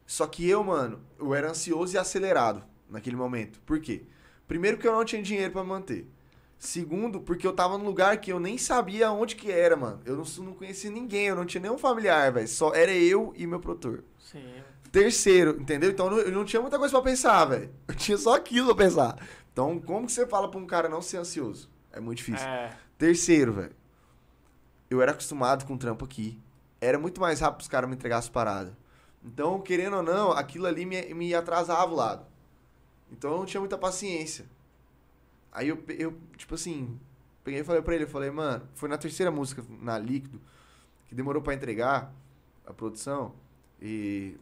[0.05, 3.59] Só que eu, mano, eu era ansioso e acelerado naquele momento.
[3.61, 4.03] Por quê?
[4.47, 6.07] Primeiro que eu não tinha dinheiro pra manter.
[6.59, 9.99] Segundo, porque eu tava num lugar que eu nem sabia onde que era, mano.
[10.05, 12.47] Eu não, não conhecia ninguém, eu não tinha nenhum familiar, velho.
[12.47, 14.03] Só era eu e meu produtor.
[14.19, 14.43] Sim.
[14.91, 15.89] Terceiro, entendeu?
[15.89, 17.69] Então eu não- eu não tinha muita coisa pra pensar, velho.
[17.87, 19.17] Eu tinha só aquilo pra pensar.
[19.53, 21.69] Então, como que você fala pra um cara não ser ansioso?
[21.91, 22.45] É muito difícil.
[22.45, 22.75] É.
[22.97, 23.75] Terceiro, velho.
[24.89, 26.41] Eu era acostumado com o trampo aqui.
[26.81, 28.73] Era muito mais rápido os caras me entregar as paradas.
[29.23, 32.25] Então, querendo ou não, aquilo ali me, me atrasava o lado.
[33.11, 34.45] Então eu não tinha muita paciência.
[35.51, 36.99] Aí eu, eu, tipo assim,
[37.43, 40.41] peguei e falei pra ele, eu falei, mano, foi na terceira música, na Líquido,
[41.05, 42.11] que demorou pra entregar
[42.65, 43.33] a produção.
[43.79, 44.35] E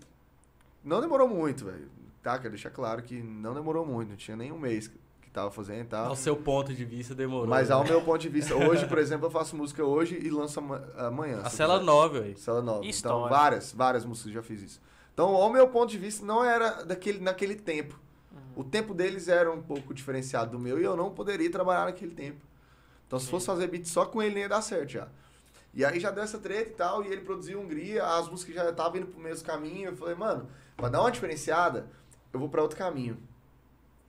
[0.84, 1.89] não demorou muito, velho.
[2.24, 4.89] Tá, quero deixar claro que não demorou muito, não tinha nem um mês
[5.32, 6.07] que, que tava fazendo e tal.
[6.07, 7.47] Ao seu ponto de vista demorou.
[7.47, 7.75] Mas né?
[7.75, 10.84] ao meu ponto de vista, hoje, por exemplo, eu faço música hoje e lanço ama-
[10.97, 11.41] amanhã.
[11.43, 11.79] A cela.
[11.79, 12.38] 9, velho.
[12.38, 12.86] Cela nova.
[12.86, 14.82] Então, várias, várias músicas eu já fiz isso.
[15.13, 17.99] Então, ao meu ponto de vista, não era daquele, naquele tempo.
[18.55, 22.13] O tempo deles era um pouco diferenciado do meu e eu não poderia trabalhar naquele
[22.13, 22.41] tempo.
[23.07, 23.32] Então, se Sim.
[23.32, 25.07] fosse fazer beat só com ele, nem ia dar certo já.
[25.73, 28.69] E aí já deu essa treta e tal, e ele produziu Hungria, as músicas já
[28.69, 29.89] estavam indo pro mesmo caminho.
[29.89, 31.88] Eu falei, mano, pra dar uma diferenciada,
[32.34, 33.17] eu vou pra outro caminho.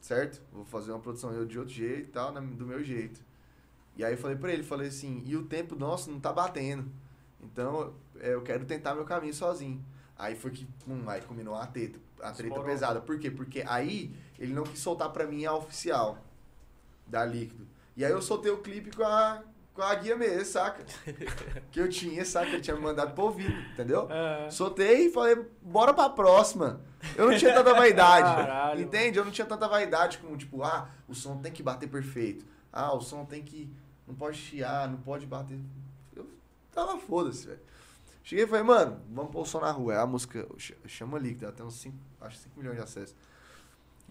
[0.02, 0.42] Certo?
[0.52, 3.20] Vou fazer uma produção eu de outro jeito e tal, do meu jeito.
[3.96, 6.90] E aí eu falei pra ele, falei assim, e o tempo nosso não tá batendo.
[7.40, 9.82] Então, é, eu quero tentar meu caminho sozinho.
[10.18, 13.00] Aí foi que, hum, aí combinou a treta, a treta pesada.
[13.00, 13.30] Por quê?
[13.30, 16.18] Porque aí ele não quis soltar pra mim a oficial
[17.06, 17.66] da Líquido.
[17.96, 19.42] E aí eu soltei o clipe com a,
[19.74, 20.84] com a guia mesmo, saca?
[21.70, 22.48] que eu tinha, saca?
[22.48, 24.06] Ele tinha me mandado pro ouvido, entendeu?
[24.10, 24.50] É.
[24.50, 26.80] Soltei e falei, bora pra próxima.
[27.16, 28.34] Eu não tinha tanta vaidade.
[28.46, 28.80] Caralho.
[28.80, 29.18] entende?
[29.18, 32.44] Eu não tinha tanta vaidade como, tipo, ah, o som tem que bater perfeito.
[32.72, 33.70] Ah, o som tem que.
[34.06, 35.58] Não pode chiar, não pode bater.
[36.14, 36.26] Eu
[36.72, 37.60] tava foda-se, velho.
[38.24, 39.94] Cheguei e falei, mano, vamos pôr o som na rua.
[39.94, 43.16] É a música ch- chama Líquido, ela tem uns 5, acho 5 milhões de acessos.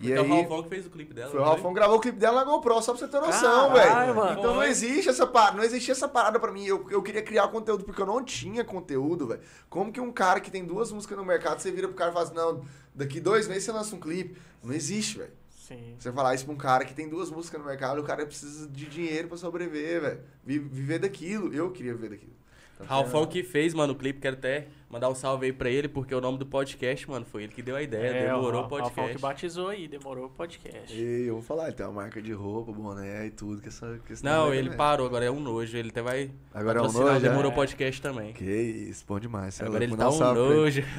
[0.02, 1.30] E Porque é o aí, Ralfão que fez o clipe dela.
[1.32, 4.40] foi o Ralfão gravou o clipe dela na GoPro, só pra você ter noção, velho.
[4.40, 6.66] Então não existe essa parada, não existia essa parada pra mim.
[6.66, 9.42] Eu, eu queria criar conteúdo porque eu não tinha conteúdo, velho.
[9.70, 12.14] Como que um cara que tem duas músicas no mercado, você vira pro cara e
[12.14, 14.36] fala assim, não, daqui dois meses você lança um clipe.
[14.64, 15.32] Não existe, velho.
[15.50, 15.96] Sim.
[16.00, 18.68] Você falar isso pra um cara que tem duas músicas no mercado, o cara precisa
[18.68, 20.20] de dinheiro pra sobreviver, velho.
[20.44, 21.54] Vi- Viver daquilo.
[21.54, 22.34] Eu queria viver daquilo.
[22.82, 24.20] Tá Ralfão que fez, mano, o clipe.
[24.20, 27.44] Quero até mandar um salve aí pra ele, porque o nome do podcast, mano, foi
[27.44, 28.08] ele que deu a ideia.
[28.10, 29.22] É, demorou o o Ralfão que podcast.
[29.22, 30.94] batizou aí, demorou o podcast.
[30.94, 33.62] E eu vou falar, ele tem uma marca de roupa, boné e tudo.
[33.62, 35.78] Que essa, que esse Não, moleque ele é- parou, agora é um nojo.
[35.78, 37.56] Ele até vai Agora é um o nojo, Demorou é?
[37.56, 38.34] podcast também.
[38.34, 39.60] Que isso, bom demais.
[39.62, 40.82] é Agora ele tá um nojo.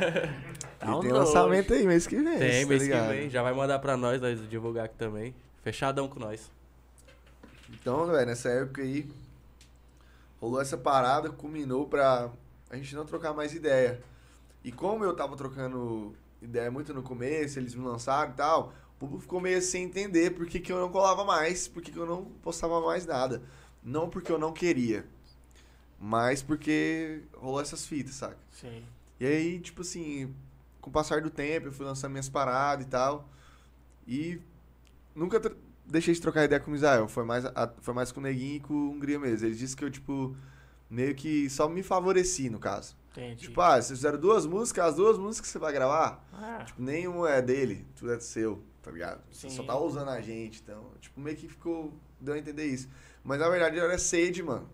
[0.83, 1.24] Tá Ele um tem nojo.
[1.24, 2.39] lançamento aí mês que vem.
[2.39, 3.30] Tem, tá mês que vem.
[3.30, 5.33] Já vai mandar pra nós, nós divulgar aqui também.
[5.62, 6.51] Fechadão com nós.
[7.70, 9.07] Então, velho, nessa época aí,
[10.43, 12.28] rolou essa parada, culminou pra
[12.68, 14.03] a gente não trocar mais ideia.
[14.64, 18.99] E como eu tava trocando ideia muito no começo, eles me lançaram e tal, o
[18.99, 21.99] público ficou meio sem entender por que, que eu não colava mais, por que, que
[21.99, 23.40] eu não postava mais nada.
[23.84, 25.07] Não porque eu não queria,
[25.97, 28.38] mas porque rolou essas fitas, saca?
[28.51, 28.84] Sim.
[29.20, 30.34] E aí, tipo assim,
[30.80, 33.28] com o passar do tempo, eu fui lançando minhas paradas e tal.
[34.09, 34.40] E
[35.14, 35.38] nunca
[35.93, 37.07] deixei de trocar ideia com o Misael.
[37.07, 39.47] Foi mais, a- foi mais com o Neguinho e com o Hungria mesmo.
[39.47, 40.34] Ele disse que eu, tipo,
[40.90, 42.97] meio que só me favoreci, no caso.
[43.12, 43.43] Entendi.
[43.49, 46.80] Tipo, ah, vocês fizeram duas músicas, as duas músicas que você vai gravar, Ah, tipo,
[46.82, 49.20] nenhuma é dele, tudo é seu, tá ligado?
[49.30, 49.57] Você Sim.
[49.57, 52.88] só tá usando a gente, então, tipo, meio que ficou, deu a entender isso.
[53.22, 54.68] Mas na verdade era sede, mano.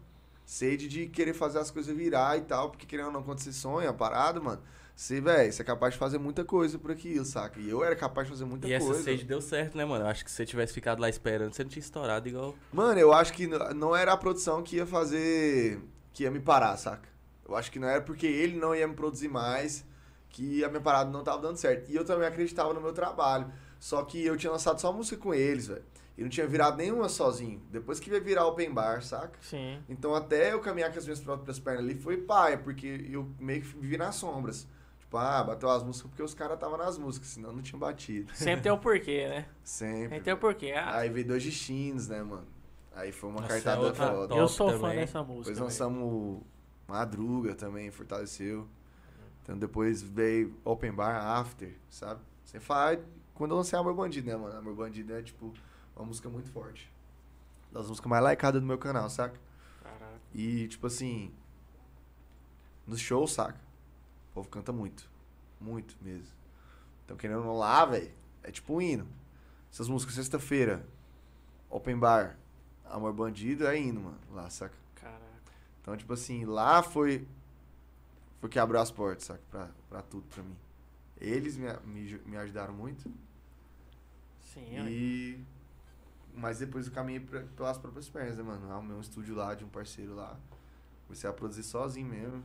[0.47, 3.53] Sede de querer fazer as coisas virar e tal, porque querendo ou não, quando você
[3.53, 4.63] sonha a parada, mano,
[5.01, 7.61] você, velho, você é capaz de fazer muita coisa por aquilo, saca?
[7.61, 9.03] E eu era capaz de fazer muita E essa coisa.
[9.03, 10.05] sede deu certo, né, mano?
[10.05, 12.55] Eu acho que se você tivesse ficado lá esperando, você não tinha estourado igual.
[12.73, 15.81] Mano, eu acho que não era a produção que ia fazer.
[16.13, 17.09] que ia me parar, saca?
[17.49, 19.85] Eu acho que não era porque ele não ia me produzir mais
[20.31, 21.89] que a minha parada não tava dando certo.
[21.91, 23.51] E eu também acreditava no meu trabalho.
[23.79, 25.85] Só que eu tinha lançado só música com eles, velho.
[26.17, 27.63] E não tinha virado nenhuma sozinho.
[27.71, 29.39] Depois que ia virar open bar, saca?
[29.41, 29.79] sim.
[29.89, 33.63] Então até eu caminhar com as minhas próprias pernas ali foi paia, porque eu meio
[33.63, 34.67] que vivi nas sombras.
[35.09, 38.31] Tipo, ah, bateu as músicas porque os caras estavam nas músicas, senão não tinha batido.
[38.35, 39.49] Sempre tem um porquê, né?
[39.65, 40.03] Sempre.
[40.03, 40.73] Sempre tem um porquê.
[40.73, 42.47] Ah, Aí veio dois destinos, né, mano?
[42.95, 44.35] Aí foi uma Nossa, cartada é outra foda.
[44.35, 44.97] eu sou fã também.
[44.97, 45.55] dessa música.
[45.55, 46.43] Depois lançamos
[46.87, 48.69] Madruga também, fortaleceu.
[49.43, 52.21] Então depois veio Open Bar After, sabe?
[52.45, 52.99] Você faz.
[53.35, 54.59] Quando eu lancei Amor Bandido, né, mano?
[54.59, 55.55] Amor Bandido é tipo
[55.97, 56.93] uma música muito forte.
[57.73, 59.41] Das músicas mais likeadas do meu canal, saca?
[59.83, 60.21] Caraca.
[60.35, 61.33] E tipo assim.
[62.87, 63.59] Nos shows, saca?
[64.39, 65.11] O povo canta muito.
[65.61, 66.33] Muito mesmo.
[67.05, 68.13] Então querendo ou não lá, velho,
[68.45, 69.07] é tipo um hino.
[69.73, 70.87] Essas músicas sexta-feira,
[71.69, 72.39] Open Bar,
[72.85, 74.19] Amor Bandido é hino, mano.
[74.31, 74.77] Lá, saca?
[74.95, 75.53] Caraca.
[75.83, 77.27] Então, tipo assim, lá foi.
[78.41, 79.43] Foi que abriu as portas, saca?
[79.51, 80.57] Pra, pra tudo pra mim.
[81.21, 83.11] Eles me, me, me ajudaram muito.
[84.55, 84.87] Sim.
[84.89, 85.45] E.
[86.33, 88.71] Mas depois eu caminhei pra, pelas próprias pernas, né, mano?
[88.71, 90.39] Arrumei um estúdio lá de um parceiro lá.
[91.09, 92.45] Comecei a produzir sozinho mesmo.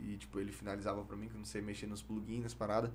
[0.00, 2.90] E, tipo, ele finalizava pra mim, que eu não sei mexer nos plugins, nas paradas.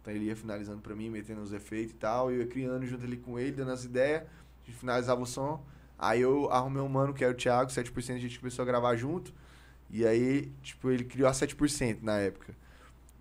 [0.00, 2.30] Então ele ia finalizando pra mim, metendo os efeitos e tal.
[2.30, 4.22] E eu ia criando junto ali com ele, dando as ideias.
[4.22, 5.64] A gente finalizava o som.
[5.98, 8.94] Aí eu arrumei um mano, que era o Thiago, 7% a gente começou a gravar
[8.96, 9.32] junto.
[9.90, 12.54] E aí, tipo, ele criou a 7% na época.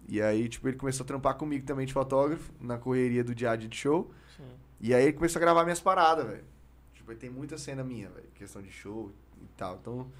[0.07, 3.67] E aí, tipo, ele começou a trampar comigo também de fotógrafo, na correria do diário
[3.67, 4.11] de show.
[4.37, 4.43] Sim.
[4.79, 6.45] E aí ele começou a gravar minhas paradas, velho.
[6.93, 8.27] Tipo, aí tem muita cena minha, velho.
[8.35, 9.11] Questão de show
[9.41, 9.77] e tal.
[9.81, 10.11] Então,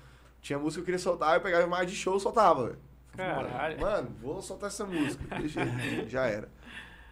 [0.42, 2.80] tinha música que eu queria soltar, eu pegava mais de show e soltava, velho.
[3.16, 3.80] Caralho.
[3.80, 5.24] Mano, vou soltar essa música.
[6.08, 6.50] Já era.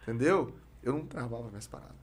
[0.04, 0.54] Entendeu?
[0.84, 1.96] Eu não travava minhas paradas.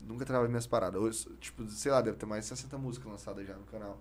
[0.00, 1.00] Nunca travava minhas paradas.
[1.00, 3.98] Hoje, tipo, sei lá, deve ter mais de 60 músicas lançadas já no canal.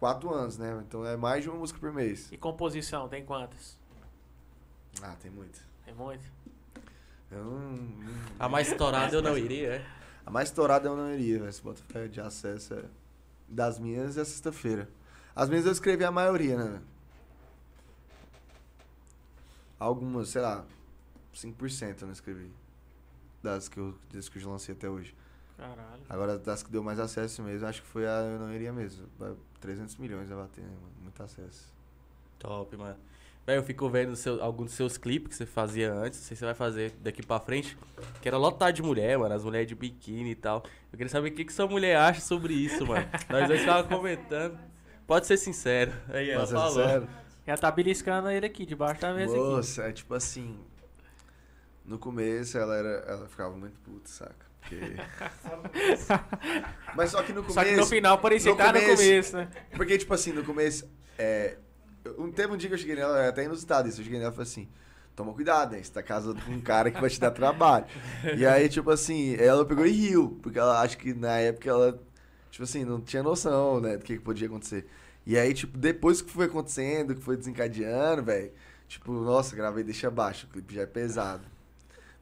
[0.00, 0.82] Quatro anos, né?
[0.86, 2.30] Então é mais de uma música por mês.
[2.32, 3.78] E composição, tem quantas?
[5.00, 5.60] Ah, tem muito.
[5.84, 6.24] Tem muito?
[7.30, 9.86] Eu não, não- A mais estourada eu não iria, é?
[10.24, 11.52] A mais estourada eu não iria, velho.
[11.52, 12.84] Se bota fé de acesso é
[13.48, 14.88] das minhas é sexta-feira.
[15.34, 16.80] As minhas eu escrevi a maioria, né?
[19.78, 20.64] Algumas, sei lá,
[21.34, 22.50] 5% eu não escrevi.
[23.42, 25.14] Das que eu, das que eu já lancei até hoje.
[25.56, 26.02] Caralho.
[26.08, 29.06] Agora, das que deu mais acesso mesmo, acho que foi a Eu Não Iria mesmo.
[29.18, 30.92] Vai- 300 milhões vai bater, né, mano?
[31.02, 31.72] Muito acesso.
[32.38, 32.96] Top, mano.
[33.46, 36.36] Véi, eu fico vendo seu, alguns dos seus clipes que você fazia antes, não sei
[36.36, 37.78] se você vai fazer daqui pra frente,
[38.20, 40.64] que era lotado de mulher, mano, as mulheres de biquíni e tal.
[40.92, 43.06] Eu queria saber o que, que sua mulher acha sobre isso, mano.
[43.30, 44.58] Nós dois tava comentando.
[45.06, 45.92] Pode ser sincero.
[46.08, 46.72] Aí, ela Mas é falou.
[46.88, 47.08] sério.
[47.46, 49.40] Já tá beliscando ele aqui, debaixo da mesa aqui.
[49.44, 50.58] Moça, é tipo assim.
[51.84, 52.88] No começo ela era.
[53.06, 54.34] Ela ficava muito puta, saca?
[54.60, 54.80] Porque.
[56.96, 57.54] Mas só que no começo.
[57.54, 59.48] Só que no final parecia no que tá no começo- né?
[59.76, 60.88] Porque, tipo assim, no começo.
[61.18, 61.56] É,
[62.18, 64.00] um, teve um dia que eu cheguei nela, é até inusitado isso.
[64.00, 64.68] Eu cheguei nela e falei assim:
[65.14, 65.82] toma cuidado, hein?
[65.84, 67.86] Você tá casando com um cara que vai te dar trabalho.
[68.36, 70.38] e aí, tipo assim, ela pegou e riu.
[70.42, 72.02] Porque ela acha que na época ela,
[72.50, 73.96] tipo assim, não tinha noção, né?
[73.96, 74.86] Do que, que podia acontecer.
[75.26, 78.52] E aí, tipo, depois que foi acontecendo, que foi desencadeando, velho.
[78.86, 80.46] Tipo, nossa, gravei Deixa Abaixo.
[80.46, 81.44] O clipe já é pesado.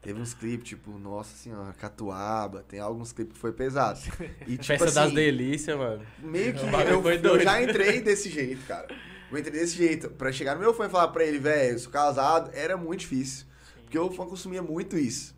[0.00, 2.64] Teve uns clipes, tipo, nossa senhora, Catuaba.
[2.66, 4.00] Tem alguns clipes que foi pesado.
[4.46, 6.02] E, tipo, Festa das assim, delícias, mano.
[6.18, 8.88] Meio que eu, eu já entrei desse jeito, cara.
[9.30, 10.08] Eu entrei desse jeito.
[10.10, 13.00] Pra chegar no meu fã e falar pra ele, velho, eu sou casado, era muito
[13.00, 13.46] difícil.
[13.82, 15.34] Porque o fã consumia muito isso.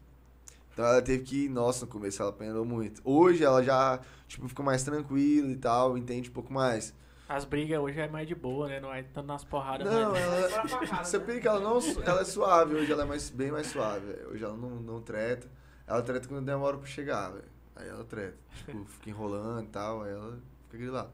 [0.72, 3.00] Então ela teve que, nossa, no começo ela apanhou muito.
[3.04, 6.92] Hoje ela já, tipo, ficou mais tranquila e tal, entende um pouco mais.
[7.28, 8.78] As brigas hoje é mais de boa, né?
[8.78, 10.22] Não é tanto nas porradas, Não, mas...
[10.22, 11.02] ela.
[11.04, 11.78] Você pira que ela não.
[12.04, 14.12] Ela é suave, hoje ela é mais, bem mais suave.
[14.30, 15.48] Hoje ela não, não treta.
[15.86, 17.44] Ela treta quando demora pra chegar, velho.
[17.74, 18.36] Aí ela treta.
[18.54, 21.10] Tipo, fica enrolando e tal, aí ela fica grilada.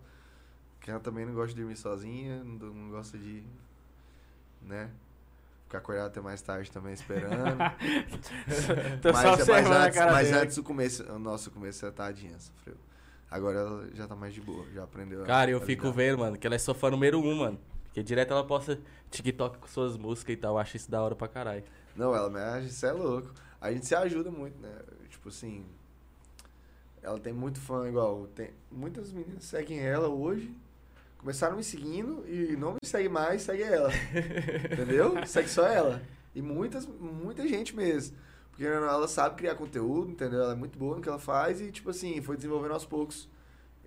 [0.79, 3.43] Porque ela também não gosta de dormir sozinha, não, não gosta de.
[4.61, 4.91] né?
[5.65, 7.57] Ficar acordado até mais tarde também esperando.
[9.03, 12.77] Mas, mas observando a antes, mas antes o começo, o nosso começo ela tadinha, sofreu.
[13.33, 15.23] Agora ela já tá mais de boa, já aprendeu.
[15.23, 15.97] a- Cara, eu fico lidar.
[15.97, 17.59] vendo, mano, que ela é sua fã número um, mano.
[17.85, 18.79] Porque direto ela posta
[19.11, 20.55] TikTok com suas músicas e tal.
[20.55, 21.65] Eu acho isso da hora pra caralho.
[21.97, 23.33] Não, ela me acha, isso é louco.
[23.61, 24.71] A gente se ajuda muito, né?
[25.09, 25.65] Tipo assim.
[27.03, 28.27] Ela tem muito fã igual.
[28.35, 30.55] Tem, muitas meninas seguem ela hoje.
[31.19, 33.91] Começaram me seguindo e não me segue mais, segue ela.
[34.73, 35.25] Entendeu?
[35.27, 36.03] Segue só ela.
[36.35, 38.17] E muitas, muita gente mesmo.
[38.53, 40.43] Porque ela sabe criar conteúdo, entendeu?
[40.43, 43.29] Ela é muito boa no que ela faz e, tipo assim, foi desenvolvendo aos poucos.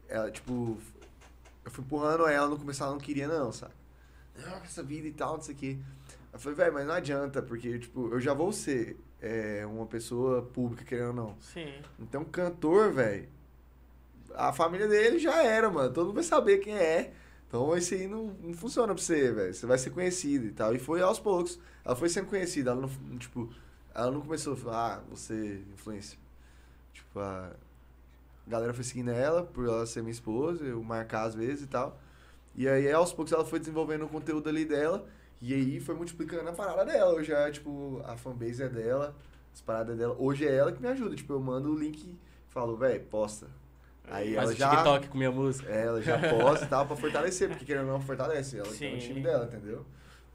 [0.09, 0.77] Ela, tipo,
[1.63, 3.73] eu fui empurrando ela, no começo ela não queria, não, sabe?
[4.35, 5.77] Não, essa vida e tal, não sei o quê.
[6.33, 10.41] Eu falei, velho, mas não adianta, porque, tipo, eu já vou ser é, uma pessoa
[10.41, 11.35] pública, querendo ou não.
[11.39, 11.73] Sim.
[11.99, 13.29] Então, cantor, velho,
[14.33, 15.93] a família dele já era, mano.
[15.93, 17.13] Todo mundo vai saber quem é.
[17.47, 19.53] Então, isso aí não, não funciona pra você, velho.
[19.53, 20.75] Você vai ser conhecido e tal.
[20.75, 21.59] E foi aos poucos.
[21.85, 22.71] Ela foi sendo conhecida.
[22.71, 23.49] Ela não, tipo,
[23.95, 26.19] ela não começou a falar, ah, você é influência.
[26.93, 27.51] Tipo, a
[28.45, 31.97] galera foi seguindo ela por ela ser minha esposa, eu marcar às vezes e tal.
[32.53, 35.05] E aí, aos poucos, ela foi desenvolvendo o conteúdo ali dela.
[35.41, 37.13] E aí foi multiplicando a parada dela.
[37.13, 39.15] Hoje é, tipo, a fanbase é dela,
[39.53, 40.15] as paradas é dela.
[40.17, 41.15] Hoje é ela que me ajuda.
[41.15, 42.17] Tipo, eu mando o link e
[42.49, 43.47] falo, velho, posta.
[44.09, 44.69] Aí Faz ela o já.
[44.69, 45.69] TikTok com minha música.
[45.69, 48.57] É, ela já posta e tal pra fortalecer, porque querendo ou não fortalece.
[48.57, 48.97] Ela tá no Sim.
[48.97, 49.85] time dela, entendeu?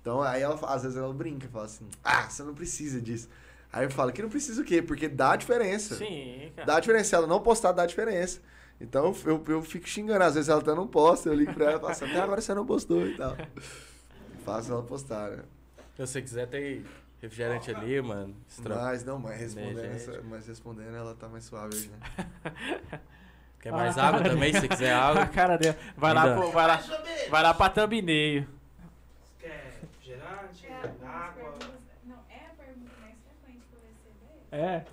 [0.00, 3.28] Então aí ela, às vezes ela brinca, fala assim, ah, você não precisa disso.
[3.72, 4.82] Aí eu falo que não precisa o quê?
[4.82, 5.94] Porque dá diferença.
[5.94, 6.66] Sim, cara.
[6.66, 7.04] Dá diferença.
[7.10, 8.40] Se ela não postar, dá diferença.
[8.80, 10.24] Então eu, eu fico xingando.
[10.24, 12.40] Às vezes ela até não posta, eu ligo pra ela e falo assim, até agora
[12.40, 13.36] você não postou e tal.
[14.44, 15.42] Faço ela postar, né?
[15.94, 16.84] Se você quiser, tem
[17.20, 18.34] refrigerante ali, mano.
[18.48, 20.10] Extra- Mas não, mas respondendo, Energético.
[20.12, 23.00] essa- mas respondendo ela tá mais suave hoje, né?
[23.60, 25.26] Quer mais Ah, água também, se quiser A água?
[25.26, 25.76] cara dela.
[25.96, 26.76] Vai lá, pô, vai lá,
[27.28, 28.46] vai lá pra thumbnail.
[29.38, 31.34] Quer refrigerante, É, água?
[31.52, 31.68] perguntas-
[32.06, 34.84] Não, é a pergunta mais frequente que eu recebi É.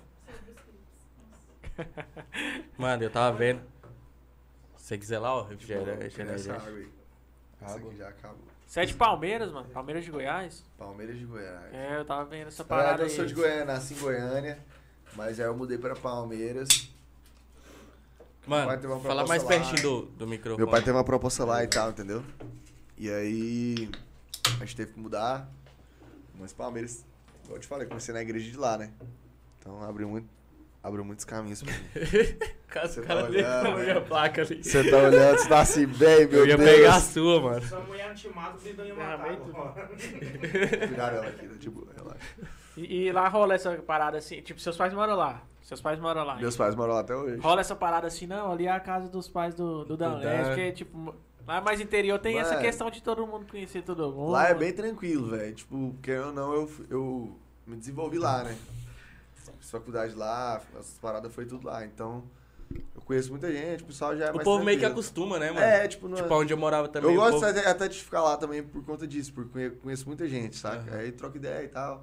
[2.76, 3.60] Mano, eu tava vendo.
[4.76, 6.88] Se você quiser lá, ó, refrigerante, quero essa água aí.
[7.60, 7.90] Essa Água.
[7.90, 8.38] aqui já acabou.
[8.66, 9.68] Você é de Palmeiras, mano?
[9.70, 10.62] Palmeiras de Goiás?
[10.76, 11.72] Palmeiras de Goiás.
[11.74, 13.28] É, eu tava vendo essa Na verdade, parada eu sou aí.
[13.28, 14.58] de Goiânia, nasci em Goiânia,
[15.14, 16.68] mas aí eu mudei pra Palmeiras.
[18.46, 19.48] Meu pai Mano, teve uma fala proposta mais lá.
[19.48, 20.58] pertinho do, do microfone.
[20.58, 22.22] Meu pai teve uma proposta lá e tal, entendeu?
[22.96, 23.90] E aí
[24.56, 25.48] a gente teve que mudar.
[26.38, 27.04] Mas Palmeiras,
[27.44, 28.90] como eu te falei, comecei na igreja de lá, né?
[29.58, 30.28] Então abriu, muito,
[30.82, 31.78] abriu muitos caminhos pra mim.
[32.68, 34.00] Caso Você o tá cara olhando, ligou a minha né?
[34.00, 34.62] placa ali.
[34.62, 36.70] Você tá olhando, você tá assim, bem, meu Eu ia Deus.
[36.70, 37.62] pegar a sua, mano.
[37.66, 39.88] Sua mulher não te mata, o Bidão ia matar.
[40.88, 42.20] Tiraram ela aqui, tá de boa, relaxa.
[42.76, 45.42] E, e lá rola essa parada assim, tipo, seus pais moram lá.
[45.62, 46.36] Seus pais moram lá.
[46.36, 47.40] Meus pais moram lá até hoje.
[47.40, 50.10] Rola essa parada assim, não, ali é a casa dos pais do, do Dan.
[50.18, 51.14] Danlés, porque, tipo,
[51.46, 52.62] lá mais interior tem essa Mano.
[52.62, 54.30] questão de todo mundo conhecer todo mundo.
[54.30, 55.54] Lá é bem tranquilo, velho.
[55.54, 58.56] Tipo, querendo ou não, eu, eu me desenvolvi lá, né?
[59.68, 61.84] Fiz faculdade lá, essas paradas foi tudo lá.
[61.84, 62.24] Então,
[62.72, 65.50] eu conheço muita gente, o pessoal já é O mais povo meio que acostuma, né,
[65.50, 65.60] mano?
[65.60, 67.10] É, tipo, não Tipo, onde eu morava também.
[67.10, 70.26] Eu gosto povo- até, de ficar lá também por conta disso, porque conhe- conheço muita
[70.26, 70.90] gente, saca?
[70.90, 70.98] Aham.
[71.00, 72.02] Aí troca ideia e tal.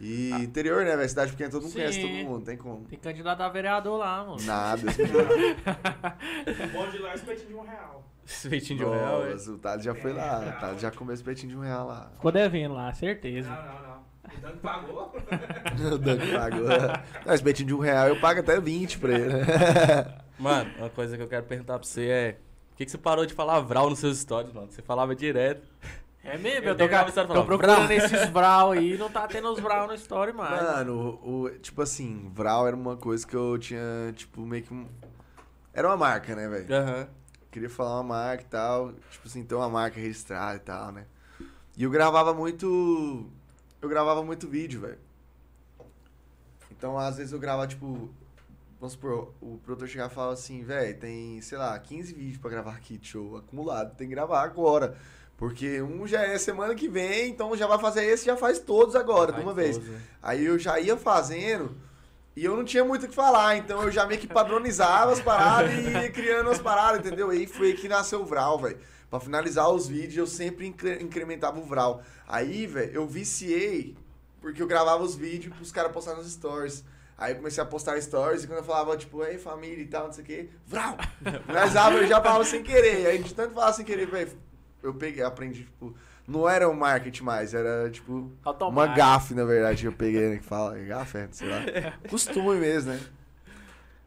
[0.00, 1.08] E interior, né, velho?
[1.08, 1.78] Cidade pequena, todo mundo Sim.
[1.78, 2.84] conhece todo mundo, tem como.
[2.86, 4.42] Tem candidato a vereador lá, mano.
[4.42, 4.82] Nada.
[4.90, 8.04] O bom de lá é espetinho de um real.
[8.26, 9.32] Esse feitinho de um real, é.
[9.32, 10.38] Nossa, o Thales já foi lá.
[10.56, 12.10] O Thales já comeu esse petinho de um real lá.
[12.14, 13.50] Ficou devendo lá, certeza.
[13.50, 13.93] Não, não, não.
[14.24, 15.12] O Dani pagou.
[15.94, 16.68] o Dani pagou.
[17.26, 19.32] Não, esse petinho de um real eu pago até 20 pra ele.
[20.38, 22.32] Mano, uma coisa que eu quero perguntar pra você é.
[22.70, 24.66] Por que, que você parou de falar Vral nos seus stories, mano?
[24.70, 25.62] Você falava direto.
[26.24, 27.92] É mesmo, Eu eu tô, ca- tô procurando "Vral".
[27.92, 30.60] esses Vral aí, não tá tendo os Vral no story mais.
[30.60, 33.80] Mano, o, o- tipo assim, Vral era uma coisa que eu tinha,
[34.16, 34.74] tipo, meio que.
[34.74, 34.88] um-
[35.72, 36.74] Era uma marca, né, velho?
[36.74, 37.06] Aham.
[37.52, 38.92] Queria falar uma marca e tal.
[39.10, 41.04] Tipo assim, ter uma marca registrada e tal, né?
[41.76, 43.30] E eu gravava muito.
[43.84, 44.98] Eu gravava muito vídeo, velho.
[46.70, 48.08] Então, às vezes eu gravava, tipo.
[48.80, 52.50] Vamos supor, o produtor chegava e falava assim, velho, tem, sei lá, 15 vídeos pra
[52.50, 54.96] gravar aqui de show acumulado, tem que gravar agora.
[55.38, 58.94] Porque um já é semana que vem, então já vai fazer esse já faz todos
[58.94, 59.78] agora, de Faz uma vez.
[59.78, 60.00] né?
[60.22, 61.76] Aí eu já ia fazendo
[62.36, 65.20] e eu não tinha muito o que falar, então eu já meio que padronizava as
[65.20, 67.32] paradas e ia criando as paradas, entendeu?
[67.32, 68.78] E aí foi que nasceu o Vral, velho.
[69.14, 72.02] Pra finalizar os vídeos, eu sempre incre- incrementava o Vral.
[72.26, 73.96] Aí, velho, eu viciei
[74.40, 76.84] porque eu gravava os vídeos pros caras postar nos stories.
[77.16, 80.06] Aí eu comecei a postar stories e quando eu falava, tipo, ei, família e tal,
[80.06, 80.96] não sei o quê, Vral!
[81.46, 83.06] Finalizava, eu já falava sem querer.
[83.06, 84.32] Aí de tanto falar sem querer, velho,
[84.82, 85.94] eu peguei, aprendi, tipo,
[86.26, 88.98] não era um marketing mais, era, tipo, uma Automático.
[88.98, 90.36] gafe, na verdade, que eu peguei, né?
[90.38, 91.60] Que fala, gafe, é, sei lá.
[92.10, 93.00] Costume mesmo, né?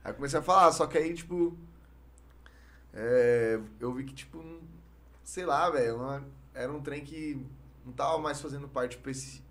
[0.04, 1.58] Aí comecei a falar, só que aí, tipo.
[2.94, 4.44] é, eu vi que, tipo,
[5.28, 6.24] sei lá, velho,
[6.54, 7.46] era um trem que
[7.86, 9.44] não tava mais fazendo parte pra, esse,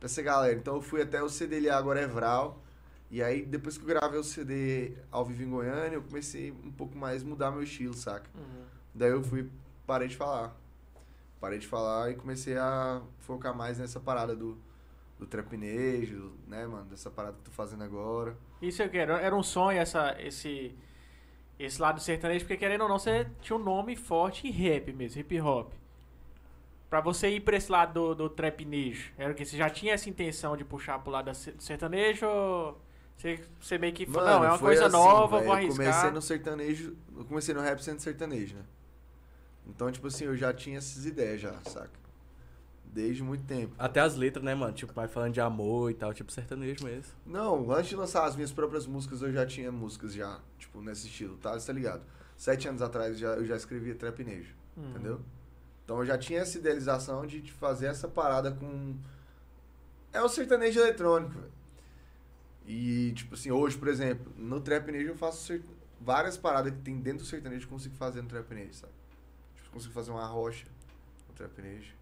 [0.00, 0.58] pra essa galera.
[0.58, 2.64] Então eu fui até o CDLA agora é Vral.
[3.10, 6.72] E aí, depois que eu gravei o CD ao vivo em Goiânia, eu comecei um
[6.72, 8.28] pouco mais mudar meu estilo, saca?
[8.34, 8.64] Uhum.
[8.94, 9.50] Daí eu fui,
[9.86, 10.56] parei de falar.
[11.38, 14.56] Parei de falar e comecei a focar mais nessa parada do,
[15.18, 16.86] do trapinejo, né, mano?
[16.86, 18.34] Dessa parada que eu tô fazendo agora.
[18.62, 19.12] Isso eu quero.
[19.12, 20.74] Era um sonho essa, esse,
[21.58, 25.20] esse lado sertanejo, porque querendo ou não, você tinha um nome forte em rap mesmo,
[25.20, 25.72] hip hop.
[26.88, 29.44] Pra você ir pra esse lado do, do trapnejo, era o que?
[29.44, 32.80] Você já tinha essa intenção de puxar pro lado do sertanejo ou
[33.18, 35.86] você, você meio que falou, não, é uma coisa assim, nova, velho, vou Eu comecei
[35.86, 36.12] arriscar.
[36.12, 38.62] no sertanejo, eu comecei no rap sendo sertanejo, né?
[39.66, 41.90] Então, tipo assim, eu já tinha essas ideias já, saca?
[42.98, 43.74] Desde muito tempo.
[43.78, 44.72] Até as letras, né, mano?
[44.72, 47.12] Tipo, vai falando de amor e tal, tipo sertanejo mesmo.
[47.24, 51.06] Não, antes de lançar as minhas próprias músicas, eu já tinha músicas já, tipo, nesse
[51.06, 51.52] estilo, tá?
[51.52, 52.02] Você tá ligado?
[52.36, 54.90] Sete anos atrás já, eu já escrevia trapinejo, Hum.
[54.90, 55.20] entendeu?
[55.84, 58.96] Então eu já tinha essa idealização de fazer essa parada com...
[60.12, 61.52] É o sertanejo eletrônico, velho.
[62.66, 65.62] E, tipo assim, hoje, por exemplo, no trapinejo eu faço ser-
[66.00, 68.92] várias paradas que tem dentro do sertanejo que eu consigo fazer no trapinejo, sabe?
[69.54, 70.66] Tipo, eu consigo fazer uma rocha
[71.28, 71.96] no trapinejo.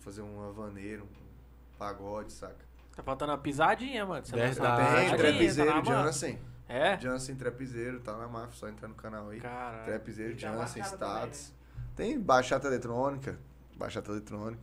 [0.00, 2.64] Fazer um havaneiro, um pagode, saca?
[2.94, 4.24] Tá faltando uma pisadinha, mano.
[4.24, 5.16] Você Verdade.
[5.16, 5.84] Tem, tá na mão.
[5.84, 6.38] Jansen.
[6.68, 6.98] É?
[6.98, 9.40] Jansen Trapizeiro, tá na máfia, só entrar no canal aí.
[9.40, 9.94] Caralho.
[9.94, 9.98] A
[10.38, 11.52] Jansen, bachata também, Status.
[11.94, 13.38] Tem bachata eletrônica,
[13.76, 14.62] bachata eletrônica.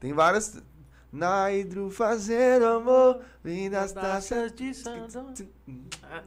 [0.00, 0.62] Tem várias...
[1.12, 4.50] Na hidro fazer amor, vem das taças...
[4.50, 5.34] de Sandão.
[6.04, 6.22] Ah,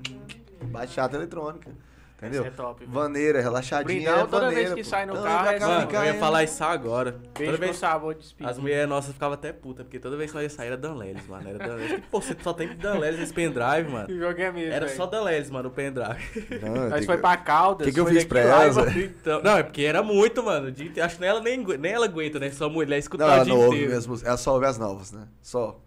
[0.66, 1.76] Bachata eletrônica,
[2.18, 2.42] entendeu?
[2.42, 2.92] Essa é top, velho.
[2.92, 4.90] Vaneira, relaxadinha, Brindão, é toda vaneira, vez que pô.
[4.90, 5.66] sai no Então, carro, é assim.
[5.66, 7.12] Mano, fica eu ia falar isso agora.
[7.38, 8.52] Beijo Toda vez, sabor de espírito.
[8.52, 11.28] as mulheres nossas ficavam até puta, porque toda vez que nós ia sair era Danleles,
[11.28, 11.50] mano.
[11.50, 12.04] Era Danleles.
[12.12, 14.08] Pô, você só tem Danleles nesse pendrive, mano.
[14.08, 14.98] Que jogo é mesmo, Era velho.
[14.98, 16.60] só Danleles, mano, o pendrive.
[16.62, 17.88] Não, Nós foi que- pra Caldas.
[17.88, 18.92] Que que eu fiz pra ela?
[18.96, 20.72] Então, não, é porque era muito, mano.
[20.72, 22.50] De- Acho que nem ela, nem, nem ela aguenta, né?
[22.52, 24.20] Só mulher Não, escutar ela o dia não ouve mesmo.
[24.24, 25.28] Ela só ouve as novas, né?
[25.42, 25.80] Só.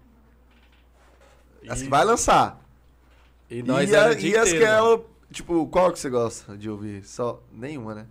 [1.68, 2.61] As que vai lançar.
[3.51, 5.01] E nós e, era a- o dia e as que ela.
[5.31, 7.05] Tipo, qual que você gosta de ouvir?
[7.05, 7.43] Só.
[7.53, 8.07] Nenhuma, né?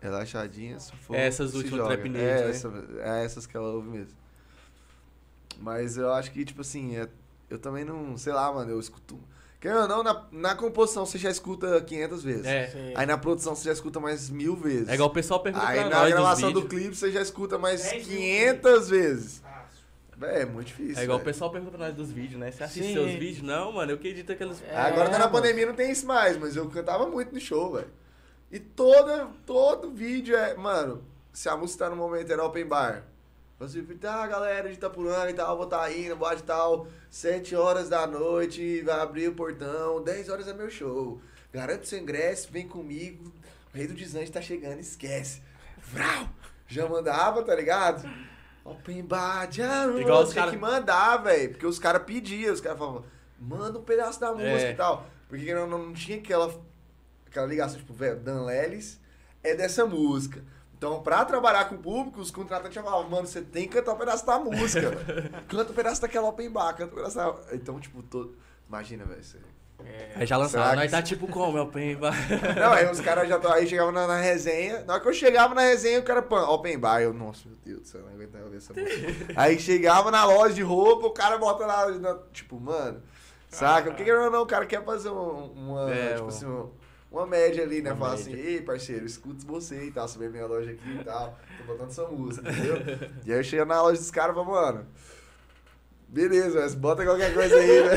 [0.00, 1.14] Relaxadinha, sufoco.
[1.14, 1.94] Essas se últimas joga.
[1.94, 2.50] trapinês, é, né?
[2.50, 4.16] essa- é essas que ela ouve mesmo.
[5.58, 7.08] Mas eu acho que, tipo assim, é-
[7.50, 8.16] eu também não.
[8.16, 9.18] Sei lá, mano, eu escuto.
[9.60, 12.46] Querendo ou não, na, na composição você já escuta 500 vezes.
[12.46, 12.68] É.
[12.68, 12.92] Sim.
[12.96, 14.88] Aí na produção você já escuta mais mil vezes.
[14.88, 17.82] É igual o pessoal pergunta Aí pra na gravação do clipe você já escuta mais
[17.82, 19.42] Dez mil 500 vezes.
[20.20, 20.98] Véi, é muito difícil.
[20.98, 21.32] É igual o véi.
[21.32, 22.50] pessoal pergunta pra nós dos vídeos, né?
[22.50, 22.92] Você assiste Sim.
[22.92, 23.40] seus vídeos?
[23.40, 24.62] Não, mano, eu que edito aqueles.
[24.62, 25.32] É, Agora tá na mano.
[25.32, 27.88] pandemia não tem isso mais, mas eu cantava muito no show, velho.
[28.52, 30.54] E toda, todo vídeo é.
[30.54, 31.02] Mano,
[31.32, 33.02] se a música tá no momento era open bar.
[33.58, 37.54] Você tá, galera de Itapuranga e tal, vou tá aí na boate e tal, 7
[37.56, 41.20] horas da noite, vai abrir o portão, 10 horas é meu show.
[41.52, 43.32] Garante seu ingresso, vem comigo.
[43.72, 45.42] O rei do desante tá chegando, esquece.
[45.78, 46.28] Vrau!
[46.68, 48.08] Já mandava, tá ligado?
[48.64, 51.50] Open bar, já Igual os tinha cara- que mandar, velho.
[51.50, 53.04] Porque os caras pediam, os caras falavam,
[53.38, 54.70] manda um pedaço da música É.
[54.72, 55.06] e tal.
[55.28, 56.52] Porque não, não tinha aquela,
[57.26, 59.00] aquela ligação, tipo, velho, Dan Lelis
[59.42, 60.44] é dessa música.
[60.76, 63.92] Então, pra trabalhar com o público, os contratantes já falavam, mano, você tem que cantar
[63.92, 65.30] um pedaço da música, velho.
[65.46, 67.34] Canta um pedaço daquela open bar, canta um pedaço da...
[67.52, 68.36] Então, tipo, todo...
[68.66, 69.38] imagina, velho, você...
[70.16, 72.10] Aí já lançaram, Será nós que- tá tipo como, meu pemba?
[72.60, 74.84] Não, aí os caras já tão, aí chegavam na, na resenha.
[74.84, 77.00] Na hora que eu chegava na resenha, o cara, pô, open bar.
[77.00, 79.32] Eu, nossa, meu Deus do céu, não aguentava ver essa música.
[79.36, 83.02] Aí chegava na loja de roupa, o cara bota lá, na- tipo, mano,
[83.48, 83.90] saca?
[83.90, 86.70] Porque querendo ou não, o cara quer fazer um- uma, É, tipo um- assim, um-
[87.10, 87.92] uma média ali, né?
[87.92, 88.34] Uma Falar média.
[88.34, 91.90] assim, ei, parceiro, escuta você e tal, subir minha loja aqui e tal, tô botando
[91.92, 92.76] sua música, entendeu?
[93.24, 94.86] e aí eu chego na loja dos caras e falo, mano.
[96.12, 97.96] Beleza, mas bota qualquer coisa aí, né?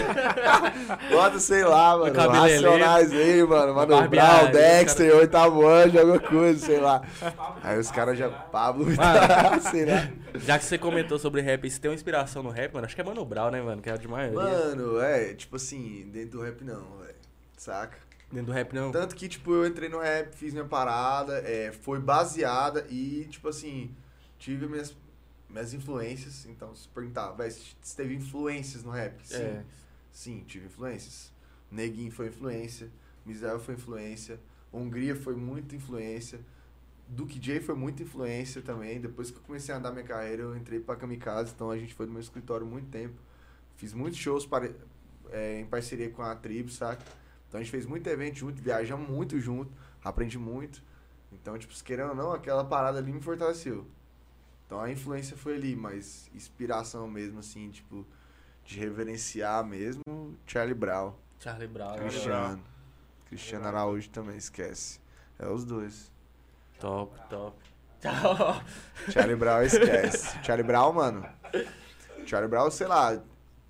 [1.10, 2.14] bota, sei lá, mano.
[2.16, 3.74] Racionais aí, mano.
[3.74, 7.02] Mano Brown, Dexter, oitavo anjo, alguma coisa, sei lá.
[7.64, 8.30] Aí os caras já.
[8.30, 8.86] Pablo,
[9.72, 10.12] sei lá.
[10.36, 12.86] Já que você comentou sobre rap, você tem uma inspiração no rap, mano?
[12.86, 13.82] Acho que é Mano Brown, né, mano?
[13.82, 14.40] Que é de maioria.
[14.40, 17.16] Mano, é, tipo assim, dentro do rap não, velho.
[17.58, 17.98] Saca?
[18.32, 18.92] Dentro do rap, não.
[18.92, 23.48] Tanto que, tipo, eu entrei no rap, fiz minha parada, é, foi baseada e, tipo
[23.48, 23.96] assim,
[24.38, 24.96] tive minhas,
[25.54, 26.46] minhas influências.
[26.48, 27.34] Então, se perguntar,
[27.82, 29.16] se teve influências no rap?
[29.26, 29.36] Sim.
[29.44, 29.64] É.
[30.12, 31.32] Sim, tive influências.
[31.72, 32.90] Neguinho foi influência,
[33.26, 34.40] Misael foi influência,
[34.72, 36.40] Hungria foi muita influência,
[37.08, 39.00] Duke J foi muita influência também.
[39.00, 41.94] Depois que eu comecei a andar minha carreira, eu entrei pra Kamikaze, então a gente
[41.94, 43.16] foi no meu escritório muito tempo.
[43.76, 44.76] Fiz muitos shows pare-
[45.32, 47.04] é, em parceria com a tribo, saca?
[47.48, 49.72] Então a gente fez muito evento junto, viajamos muito junto,
[50.04, 50.82] aprendi muito.
[51.32, 53.86] Então, tipo, se querendo ou não, aquela parada ali me fortaleceu.
[54.74, 58.04] Então a influência foi ali, mas inspiração mesmo, assim, tipo,
[58.66, 60.02] de reverenciar mesmo,
[60.48, 61.96] Charlie Brown, Charlie Brown.
[61.96, 62.64] Cristiano.
[63.28, 65.00] Cristiano Araújo também, esquece.
[65.38, 66.12] É os dois.
[66.80, 67.56] Top, top.
[69.12, 70.44] Charlie Brown esquece.
[70.44, 71.24] Charlie Brown, mano.
[72.26, 73.22] Charlie Brown, sei lá.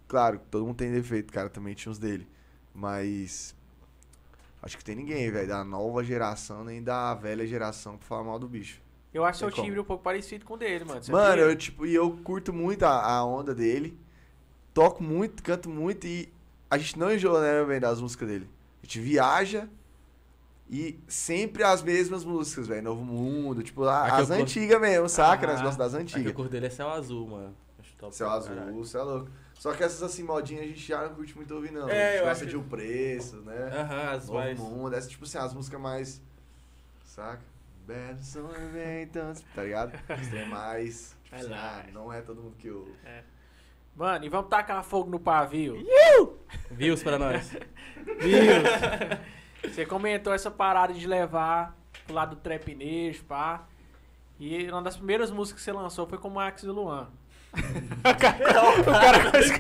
[0.08, 1.49] Claro, todo mundo tem defeito, cara.
[1.49, 2.26] Também tinha os dele.
[2.74, 3.54] Mas.
[4.62, 8.39] Acho que tem ninguém, velho, da nova geração, nem da velha geração pra falar mal
[8.39, 8.82] do bicho.
[9.14, 9.64] Eu acho seu como.
[9.64, 11.01] timbre um pouco parecido com o dele, mano.
[11.09, 13.97] Mano, eu, tipo, e eu curto muito a, a onda dele.
[14.74, 16.28] Toco muito, canto muito e
[16.70, 18.49] a gente não enjoa, né, velho, das músicas dele.
[18.82, 19.70] A gente viaja
[20.70, 22.82] e sempre as mesmas músicas, velho.
[22.82, 25.45] Novo Mundo, tipo, a- as curto- antigas mesmo, saca?
[25.45, 26.34] Nós Ah, gostamos das antigas.
[26.34, 27.53] curto dele é Céu Azul, mano.
[27.80, 28.86] Acho top Céu Azul, caralho.
[28.86, 29.30] céu é louco.
[29.59, 31.88] Só que essas assim, modinhas a gente já não curte muito ouvir, não.
[31.88, 33.70] É, a gente eu gosta acho de que- O Preço, né?
[33.80, 34.59] Aham, as Novo mais...
[34.59, 36.22] Mundo, essas, tipo assim, as músicas mais.
[37.05, 37.41] Saca?
[37.86, 39.19] Belo sorvete,
[39.55, 39.93] tá ligado?
[40.21, 41.17] Isso é mais.
[41.23, 42.88] Tipo É assim, ah, não é todo mundo que eu.
[43.95, 45.77] Mano, e vamos tacar fogo no pavio.
[46.71, 47.51] Views pra nós.
[48.19, 49.69] Viu?
[49.69, 53.65] Você comentou essa parada de levar pro lado do trapnejo, pá.
[54.39, 57.09] E uma das primeiras músicas que você lançou foi com o Max e o Luan.
[57.53, 59.53] o, cara, o cara quase,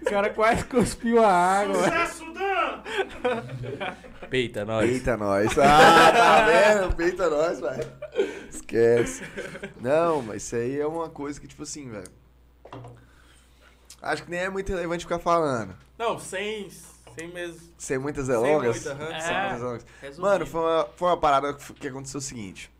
[0.00, 1.74] o cara quase cuspiu a água.
[1.74, 2.31] Sucesso!
[4.30, 4.88] Peita, nós.
[4.90, 5.58] Peita nós.
[5.58, 6.94] Ah, tá vendo?
[6.96, 7.92] Peita nós, velho.
[8.48, 9.22] Esquece.
[9.80, 12.08] Não, mas isso aí é uma coisa que, tipo assim, velho.
[14.00, 15.74] Acho que nem é muito relevante ficar falando.
[15.98, 16.68] Não, sem...
[17.16, 17.60] Sem mesmo...
[17.76, 18.76] Sem muitas Sem delongas.
[18.78, 18.94] Sem É.
[18.94, 20.18] muitas delongas.
[20.18, 22.70] Mano, foi uma, foi uma parada que, aconteceu o seguinte.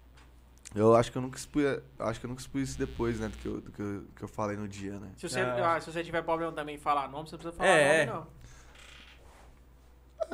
[0.75, 3.29] Eu acho que eu nunca expus, eu acho que eu nunca expus isso depois, né,
[3.29, 5.11] do que eu, do que eu, que eu falei no dia, né?
[5.19, 5.75] Se você, Ah.
[5.77, 8.19] ah, se você tiver problema também em falar nome, você não precisa falar É, nome,
[8.19, 8.27] não.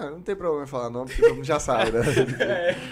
[0.01, 2.01] Ah, não tem problema em falar nome, porque todo mundo já sabe, né?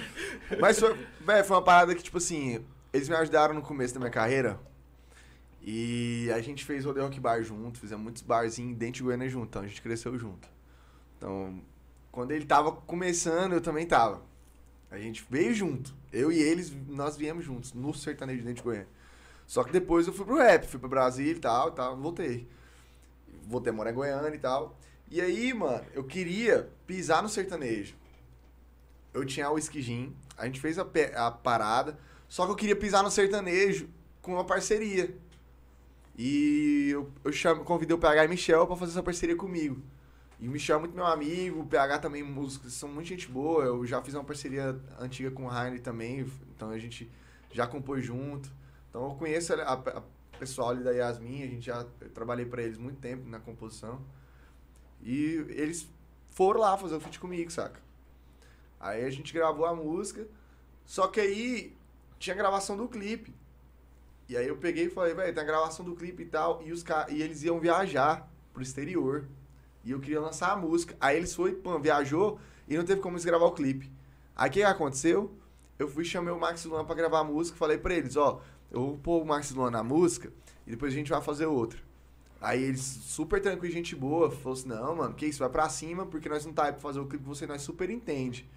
[0.60, 4.00] Mas foi, véio, foi uma parada que, tipo assim, eles me ajudaram no começo da
[4.00, 4.58] minha carreira.
[5.62, 9.46] E a gente fez Rodeio Rock Bar junto, fizemos muitos barzinhos dentro de Goiânia junto,
[9.46, 10.48] então a gente cresceu junto.
[11.16, 11.60] Então,
[12.10, 14.20] quando ele tava começando, eu também tava.
[14.90, 15.94] A gente veio junto.
[16.12, 18.88] Eu e eles, nós viemos juntos, no sertanejo dentro de Goiânia.
[19.46, 22.48] Só que depois eu fui pro rap, fui pro Brasil e tal, tal, voltei.
[23.44, 24.76] Voltei a morar em Goiânia e tal.
[25.08, 27.94] E aí, mano, eu queria pisar no sertanejo.
[29.14, 31.98] Eu tinha o esquijim, a gente fez a, a parada,
[32.28, 33.88] só que eu queria pisar no sertanejo
[34.20, 35.16] com uma parceria.
[36.18, 39.80] E eu, eu chamo, convidei o PH e Michel pra fazer essa parceria comigo.
[40.40, 43.64] E o Michel é muito meu amigo, o PH também, músicos, são muito gente boa.
[43.64, 47.10] Eu já fiz uma parceria antiga com o Heine também, então a gente
[47.52, 48.50] já compôs junto.
[48.90, 50.02] Então eu conheço a, a, a
[50.38, 54.02] pessoal ali da Yasmin, a gente já eu trabalhei pra eles muito tempo na composição.
[55.02, 55.88] E eles
[56.28, 57.80] foram lá fazer o feat comigo, saca?
[58.78, 60.26] Aí a gente gravou a música,
[60.84, 61.76] só que aí
[62.18, 63.34] tinha gravação do clipe.
[64.28, 66.72] E aí eu peguei e falei, velho, tem a gravação do clipe e tal, e,
[66.72, 69.28] os e eles iam viajar pro exterior.
[69.84, 70.96] E eu queria lançar a música.
[71.00, 73.90] Aí eles foi, pô, viajou e não teve como eles gravar o clipe.
[74.34, 75.32] Aí o que aconteceu?
[75.78, 78.40] Eu fui chamei o Max Luan pra gravar a música, falei pra eles, ó,
[78.70, 80.32] eu vou pôr o Max Luan na música
[80.66, 81.85] e depois a gente vai fazer outra.
[82.40, 86.04] Aí eles, super tranquilo, gente boa, falou assim, não, mano, que isso, vai pra cima,
[86.04, 88.48] porque nós não tá aí pra fazer o clipe, você nós super entende.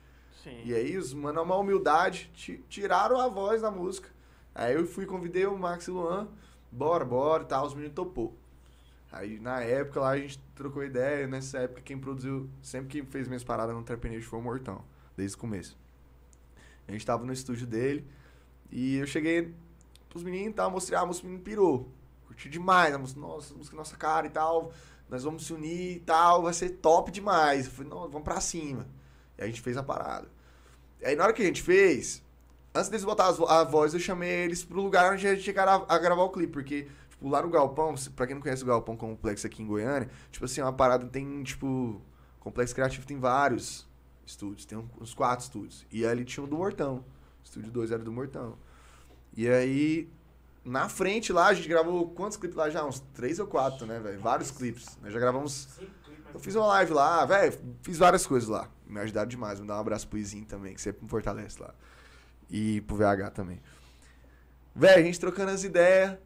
[0.44, 0.62] Sim.
[0.66, 4.10] E aí os mano, uma humildade, ti- tiraram a voz da música.
[4.54, 6.28] Aí eu fui, convidei o Max e o Luan,
[6.72, 8.36] bora, bora e tal, os meninos topou.
[9.12, 13.28] Aí na época lá a gente trocou ideia, nessa época quem produziu, sempre quem fez
[13.28, 14.84] minhas paradas no Trap Nation foi o Mortão,
[15.16, 15.78] desde o começo.
[16.88, 18.06] A gente tava no estúdio dele
[18.72, 19.54] e eu cheguei
[20.10, 21.90] pros meninos e tal, mostrei, ah, os meninos pirou.
[22.40, 24.72] Curti demais, a música, nossa, a música nossa cara e tal,
[25.10, 27.66] nós vamos se unir e tal, vai ser top demais.
[27.66, 28.88] Eu falei, não, vamos pra cima.
[29.38, 30.26] E a gente fez a parada.
[31.02, 32.24] E aí na hora que a gente fez,
[32.74, 35.98] antes deles botar a voz, eu chamei eles pro lugar onde a gente gra- a
[36.00, 39.46] gravar o clipe, porque, tipo, lá no Galpão, pra quem não conhece o Galpão Complexo
[39.46, 42.02] aqui em Goiânia, tipo assim, uma parada tem, tipo,
[42.40, 43.86] Complexo Criativo tem vários
[44.26, 45.86] estúdios, tem uns quatro estúdios.
[45.92, 47.04] E ali tinha o do Mortão.
[47.44, 48.58] Estúdio 2 era do Mortão.
[49.36, 50.08] E aí,
[50.64, 52.86] na frente lá, a gente gravou quantos clipes lá já?
[52.86, 54.20] Uns três ou quatro, né, velho?
[54.20, 54.98] Vários clipes.
[55.02, 55.68] Nós já gravamos
[56.34, 58.70] eu fiz uma live lá, velho, fiz várias coisas lá.
[58.86, 59.60] Me ajudaram demais.
[59.60, 61.74] Me dá um abraço pro Izinho também, que sempre me fortalece lá.
[62.50, 63.60] E pro VH também.
[64.76, 66.18] Velho, a gente trocando as ideias.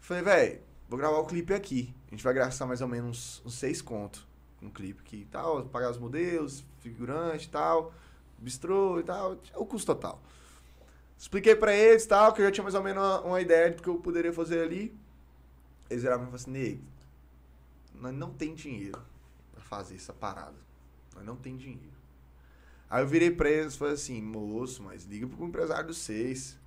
[0.00, 1.94] Falei, velho, vou gravar o clipe aqui.
[2.08, 4.26] A gente vai gastar mais ou menos uns, seis contos
[4.62, 5.64] o clipe aqui e tal.
[5.66, 7.92] Pagar os modelos, figurante e tal,
[8.38, 9.36] bistrô e tal.
[9.54, 10.20] O custo total.
[11.18, 13.82] Expliquei pra eles tal, que eu já tinha mais ou menos uma, uma ideia do
[13.82, 14.94] que eu poderia fazer ali.
[15.88, 16.82] Eles viraram e falaram assim, nego,
[17.94, 19.00] nós não tem dinheiro
[19.52, 20.56] pra fazer essa parada.
[21.14, 21.96] Nós não tem dinheiro.
[22.90, 26.58] Aí eu virei pra eles e falei assim, moço, mas liga pro empresário de vocês.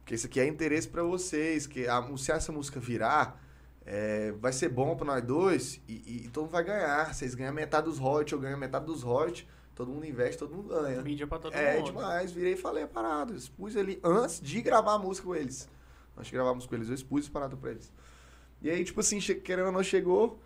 [0.00, 1.66] Porque isso aqui é interesse pra vocês.
[1.66, 3.42] Que a, se essa música virar,
[3.86, 7.14] é, vai ser bom pra nós dois e, e- todo mundo vai ganhar.
[7.14, 9.46] Vocês ganham metade dos royalties, eu ganho metade dos royalties.
[9.74, 11.02] Todo mundo investe, todo mundo ganha.
[11.02, 11.86] Mídia pra todo É mundo.
[11.86, 13.34] demais, virei e falei a parada.
[13.34, 15.68] Expus ali antes de gravar a música com eles.
[16.16, 17.90] Antes de gravar a música com eles, eu expus a parada pra eles.
[18.62, 20.38] E aí, tipo assim, querendo ou não, chegou.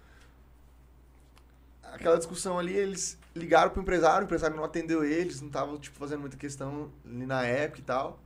[1.83, 5.97] Aquela discussão ali, eles ligaram pro empresário, o empresário não atendeu eles, não tava, tipo,
[5.99, 8.20] fazendo muita questão ali na época e tal.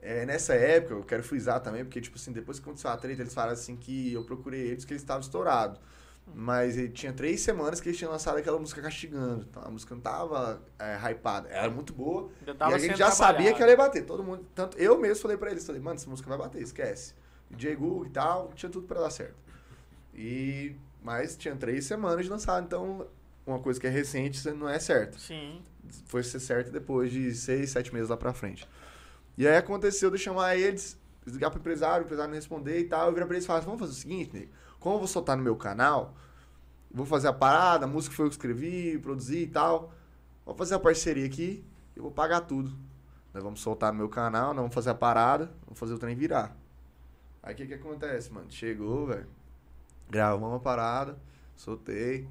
[0.00, 3.22] É, nessa época, eu quero frisar também, porque, tipo assim, depois que aconteceu a treta,
[3.22, 5.80] eles falaram assim que eu procurei eles, que eles estavam estourados.
[6.32, 9.46] Mas ele tinha três semanas que eles tinham lançado aquela música castigando.
[9.48, 11.48] Então a música não tava é, hypada.
[11.48, 12.30] Era muito boa.
[12.46, 14.04] E a gente já sabia que ela ia bater.
[14.04, 14.46] Todo mundo.
[14.54, 17.14] Tanto eu mesmo falei pra eles, falei, mano, essa música vai bater, esquece.
[17.50, 19.36] DJ Google e tal, tinha tudo pra dar certo.
[20.14, 20.74] E.
[21.02, 23.06] Mas tinha três semanas de lançado, então
[23.46, 25.20] uma coisa que é recente não é certo.
[25.20, 25.60] Sim.
[26.06, 28.66] Foi ser certo depois de seis, sete meses lá pra frente.
[29.36, 33.08] E aí aconteceu de chamar eles, ligar pro empresário, o empresário não responder e tal.
[33.08, 34.50] Eu virei pra eles e falei, vamos fazer o seguinte, nego.
[34.84, 36.12] Como eu vou soltar no meu canal,
[36.90, 39.94] vou fazer a parada, a música foi eu que escrevi, produzi e tal.
[40.44, 41.64] Vou fazer a parceria aqui,
[41.96, 42.70] eu vou pagar tudo.
[43.32, 46.14] Nós vamos soltar no meu canal, nós vamos fazer a parada, vamos fazer o trem
[46.14, 46.54] virar.
[47.42, 48.50] Aí o que que acontece, mano?
[48.50, 49.26] Chegou, velho.
[50.10, 51.16] Gravamos uma parada,
[51.56, 52.28] soltei.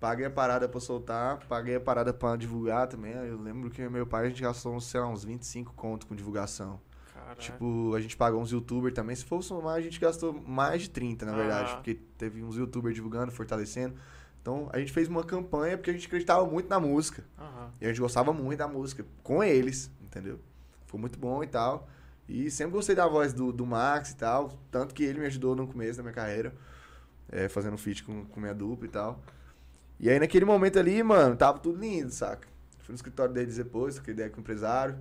[0.00, 3.12] Paguei a parada pra soltar, paguei a parada pra divulgar também.
[3.12, 6.80] Eu lembro que meu pai, a gente gastou, sei lá, uns 25 conto com divulgação.
[7.24, 7.40] Caraca.
[7.40, 9.16] Tipo, a gente pagou uns youtubers também.
[9.16, 11.70] Se for somar, a gente gastou mais de 30, na verdade.
[11.72, 11.76] Ah.
[11.76, 13.94] Porque teve uns youtubers divulgando, fortalecendo.
[14.40, 17.24] Então, a gente fez uma campanha porque a gente acreditava muito na música.
[17.38, 17.70] Aham.
[17.80, 20.38] E a gente gostava muito da música com eles, entendeu?
[20.86, 21.88] Foi muito bom e tal.
[22.28, 24.52] E sempre gostei da voz do, do Max e tal.
[24.70, 26.54] Tanto que ele me ajudou no começo da minha carreira.
[27.30, 29.22] é, fazendo feat com, com minha dupla e tal.
[29.98, 32.46] E aí naquele momento ali, mano, tava tudo lindo, saca?
[32.80, 34.98] Fui no escritório deles depois, troquei ideia com o empresário.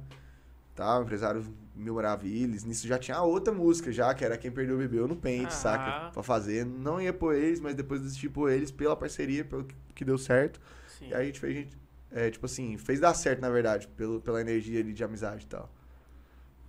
[0.76, 1.43] Tal, o empresário
[1.76, 2.63] mil maravilhas.
[2.63, 5.51] Nisso já tinha outra música já, que era Quem Perdeu Bebeu no Pente, Ah.
[5.51, 6.11] saca?
[6.11, 6.65] Pra fazer.
[6.65, 10.17] Não ia pôr eles, mas depois decidi pôr eles pela parceria, pelo que- que deu
[10.17, 10.59] certo.
[10.88, 11.07] Sim.
[11.09, 11.67] E aí a gente fez,
[12.11, 15.47] é, tipo assim, fez dar certo, na verdade, pelo, pela energia ali de amizade e
[15.47, 15.69] tal.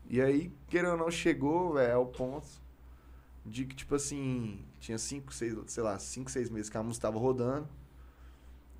[0.08, 2.46] E aí, querendo ou não, chegou, velho, ao ponto
[3.44, 7.06] de que, tipo assim, tinha cinco, seis, sei lá, cinco, seis meses que a música
[7.08, 7.68] tava rodando.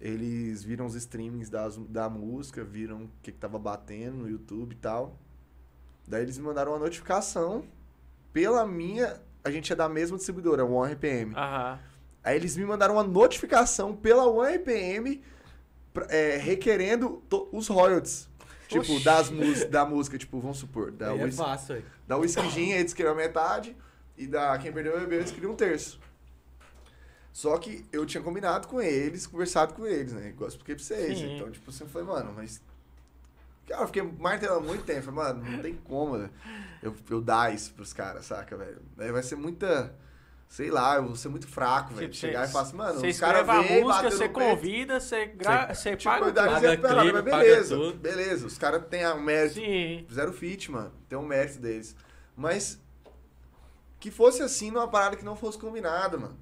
[0.01, 4.73] Eles viram os streamings das, da música, viram o que, que tava batendo no YouTube
[4.73, 5.19] e tal.
[6.07, 7.65] Daí eles me mandaram uma notificação
[8.33, 9.21] pela minha.
[9.43, 11.35] A gente é da mesma distribuidora, One RPM.
[11.35, 11.79] Aham.
[12.25, 15.23] Aí eles me mandaram uma notificação pela OneRPM
[16.09, 18.29] é, requerendo os royalties.
[18.67, 19.05] Tipo, Oxi.
[19.05, 21.85] das mus da música, tipo, vamos supor, da, Aí é fácil, aí.
[22.09, 23.77] da Whisky Gin, eles queriam metade,
[24.17, 26.01] e da Quem Perdeu o Bebê, eles queriam um terço.
[27.31, 30.29] Só que eu tinha combinado com eles, conversado com eles, né?
[30.31, 31.19] Igual eu expliquei pra vocês.
[31.19, 31.37] Sim.
[31.37, 32.63] Então, tipo, assim, eu falei, mano, mas.
[33.67, 35.03] Cara, eu fiquei martelando muito tempo.
[35.03, 36.31] Falei, mano, não tem como velho,
[36.83, 38.83] eu, eu dar isso pros caras, saca, velho?
[38.99, 39.95] Aí vai ser muita.
[40.49, 42.09] Sei lá, eu vou ser muito fraco, velho.
[42.11, 45.75] Tipo, Chegar e falar assim, mano, os caras vêm, música, você convida, você, gra...
[45.75, 46.77] você Tipo, eu paga.
[46.77, 47.75] Paga paga beleza.
[47.75, 47.99] tudo.
[47.99, 49.55] Beleza, os caras têm a mérito.
[49.55, 50.05] Sim.
[50.07, 50.93] Fizeram feat, mano.
[51.09, 51.97] Tem um mérito deles.
[52.37, 52.81] Mas
[53.99, 56.39] que fosse assim numa parada que não fosse combinada, mano.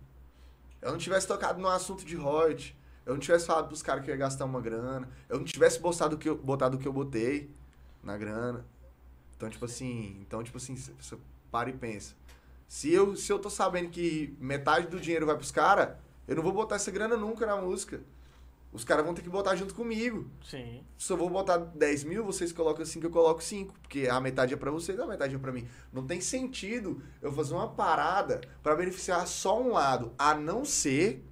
[0.83, 2.77] Eu não tivesse tocado no assunto de royalty.
[3.05, 5.09] Eu não tivesse falado pros caras que eu ia gastar uma grana.
[5.29, 7.51] Eu não tivesse botado o que eu, botado o que eu botei
[8.03, 8.65] na grana.
[9.37, 11.17] Então, tipo assim, então, tipo assim, você
[11.51, 12.15] para e pensa.
[12.69, 15.97] Se eu, se eu tô sabendo que metade do dinheiro vai pros caras,
[16.27, 18.01] eu não vou botar essa grana nunca na música.
[18.73, 20.31] Os caras vão ter que botar junto comigo.
[20.43, 20.83] Sim.
[20.97, 23.75] Se eu vou botar 10 mil, vocês colocam 5, eu coloco 5.
[23.83, 25.69] Porque a metade é pra vocês, a metade é pra mim.
[25.93, 30.15] Não tem sentido eu fazer uma parada pra beneficiar só um lado.
[30.19, 31.23] A não ser,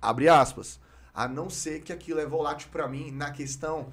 [0.00, 0.78] abre aspas,
[1.14, 3.92] a não ser que aquilo é volátil pra mim na questão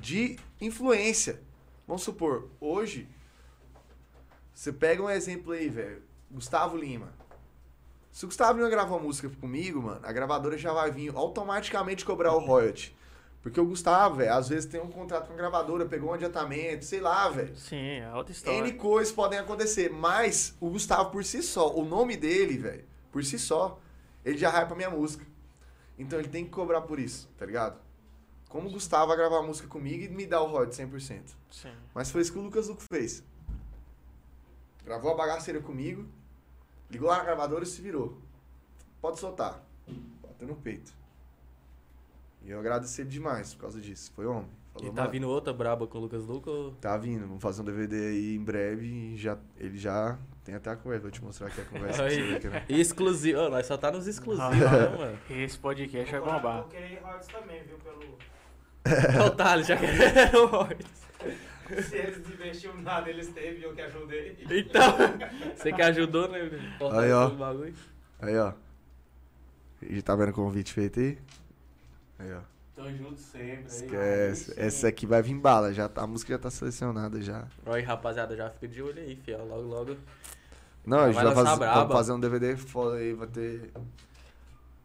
[0.00, 1.40] de influência.
[1.86, 3.08] Vamos supor, hoje,
[4.52, 6.02] você pega um exemplo aí, velho.
[6.30, 7.12] Gustavo Lima.
[8.10, 12.04] Se o Gustavo Lima gravar uma música comigo, mano, a gravadora já vai vir automaticamente
[12.04, 12.96] cobrar o royalty.
[13.42, 16.84] Porque o Gustavo, velho, às vezes tem um contrato com a gravadora, pegou um adiantamento,
[16.84, 17.54] sei lá, velho.
[17.56, 18.58] Sim, é outra história.
[18.58, 23.22] N coisas podem acontecer, mas o Gustavo por si só, o nome dele, velho, por
[23.22, 23.78] si só,
[24.24, 25.26] ele já hypa minha música.
[25.98, 27.80] Então ele tem que cobrar por isso, tá ligado?
[28.48, 31.34] Como o Gustavo vai gravar música comigo e me dar o royalty 100%.
[31.50, 31.72] Sim.
[31.92, 33.22] Mas foi isso que o Lucas Luco fez.
[34.84, 36.06] Gravou a bagaceira comigo,
[36.90, 38.20] ligou lá na gravadora e se virou.
[39.00, 39.64] Pode soltar.
[40.22, 40.92] Bateu no peito.
[42.42, 44.12] E eu agradeci ele demais por causa disso.
[44.14, 44.50] Foi homem.
[44.74, 46.50] Falou, E tá "Mano, vindo outra braba com o Lucas Luco?
[46.50, 50.54] ou- Tá vindo, vamos fazer um DVD aí em breve e já, ele já tem
[50.56, 51.02] até a conversa.
[51.02, 53.38] Vou te mostrar aqui a conversa pra você ver que é- Exclusivo.
[53.40, 54.88] Ô, nós só tá nos exclusivos, Ah.
[54.90, 55.18] né, mano?
[55.30, 56.60] Esse podcast colocar- bombar.
[56.62, 57.78] Vou querer royalties também, viu?
[57.78, 58.18] Pelo...
[59.26, 61.04] Ô, Thales, já quero royalties.
[61.88, 64.36] Se eles investiram nada, eles teve, eu que ajudei.
[64.50, 64.82] Então,
[65.56, 66.40] você que ajudou, né?
[66.92, 67.30] Aí, ó.
[68.20, 68.52] Aí, ó.
[69.80, 71.18] E tá vendo o convite feito aí?
[72.18, 72.40] Aí, ó.
[72.74, 73.66] Tamo junto sempre.
[73.66, 74.52] Esquece.
[74.54, 74.60] sim.
[74.60, 75.72] Essa aqui vai vir bala.
[75.72, 77.44] Já, tá- a música já tá selecionada já.
[77.66, 79.44] Aí, rapaziada, já fica de olho aí, fiel.
[79.46, 79.96] Logo, logo.
[80.84, 81.74] Não, a gente Vai fazer, braba.
[81.80, 83.14] vamos fazer um DVD foda aí.
[83.14, 83.70] Vai ter,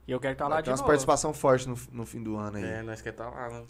[0.08, 0.88] E eu quero estar lá vai de ter umas novo.
[0.88, 2.64] participação forte no, no fim do ano aí.
[2.64, 3.64] É, nós quer tá lá, né?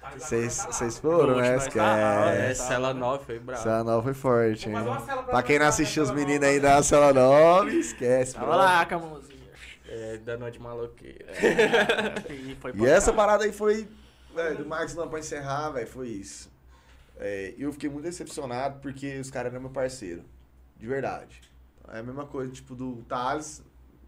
[0.00, 1.58] Tá, Vocês tá foram, né?
[1.58, 2.52] tá lá, É, né?
[2.52, 2.68] Esquece.
[2.68, 3.62] cela 9 foi brabo.
[3.62, 4.76] Cela Nova foi forte, hein?
[5.06, 8.34] Pra Pra quem não nós, assistiu os meninos aí da Cela Nova, esquece.
[8.34, 9.37] Tava lá mãozinha.
[9.88, 11.32] É, da noite maloqueira.
[12.30, 13.88] E, foi E pra essa parada aí foi.
[14.34, 16.50] Velho, do Marcos não pra encerrar, velho, foi isso.
[17.16, 20.22] É, eu fiquei muito decepcionado porque os caras eram meu parceiro.
[20.76, 21.40] De verdade.
[21.88, 23.62] É a mesma coisa, tipo, do Thales,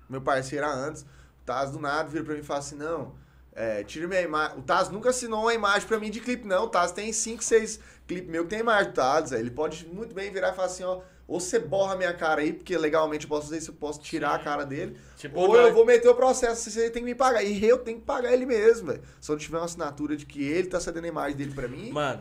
[0.08, 1.02] meu parceiro há antes.
[1.02, 3.14] O Thales do nada vira pra mim e fala assim: não,
[3.52, 4.58] é, tira minha imagem.
[4.58, 6.64] O Thales nunca assinou uma imagem pra mim de clipe, não.
[6.64, 9.32] O Thales tem 5, 6 clipes meu que tem imagem do Thales.
[9.32, 11.00] Aí Ele pode muito bem virar e falar assim: ó,
[11.30, 14.34] ou você borra minha cara aí, porque legalmente eu posso fazer isso, eu posso tirar
[14.34, 14.96] a cara dele.
[15.16, 17.44] Tipo, Ou eu vou meter o processo, você tem que me pagar.
[17.44, 19.02] E eu tenho que pagar ele mesmo, velho.
[19.20, 21.68] Se eu não tiver uma assinatura de que ele tá cedendo a imagem dele pra
[21.68, 22.20] mim, Mano,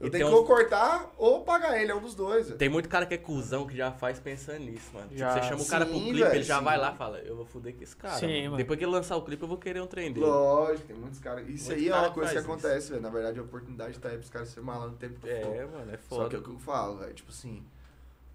[0.00, 2.58] eu tenho tem que um- ou cortar ou pagar ele, é um dos dois, velho.
[2.58, 5.06] Tem muito cara que é cuzão que já faz pensando nisso, mano.
[5.08, 6.64] Tipo, você chama o cara pro Sim, clipe, velho, ele já sim.
[6.64, 8.14] vai lá e fala, eu vou foder com esse cara.
[8.18, 8.44] Sim, mano.
[8.46, 8.56] mano.
[8.56, 10.26] Depois que ele lançar o clipe, eu vou querer um trem dele.
[10.26, 11.48] Lógico, tem muitos caras.
[11.48, 13.02] Isso Muito aí é cara uma que coisa que acontece, velho.
[13.02, 15.54] Na verdade, a oportunidade tá aí pros caras serem malandro o tempo que for.
[15.54, 16.28] É, mano, é Só foda.
[16.30, 17.14] que é o que eu falo, velho.
[17.14, 17.62] Tipo assim,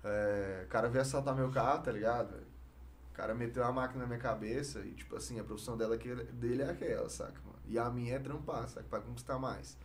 [0.04, 2.34] é, o cara veio assaltar meu carro, tá ligado?
[3.12, 6.14] O cara meteu uma máquina na minha cabeça e, tipo assim, a profissão dela, que-
[6.16, 7.60] dele é aquela, saca, mano?
[7.68, 8.86] E a minha é trampar, saca?
[8.90, 9.78] Pra conquistar mais.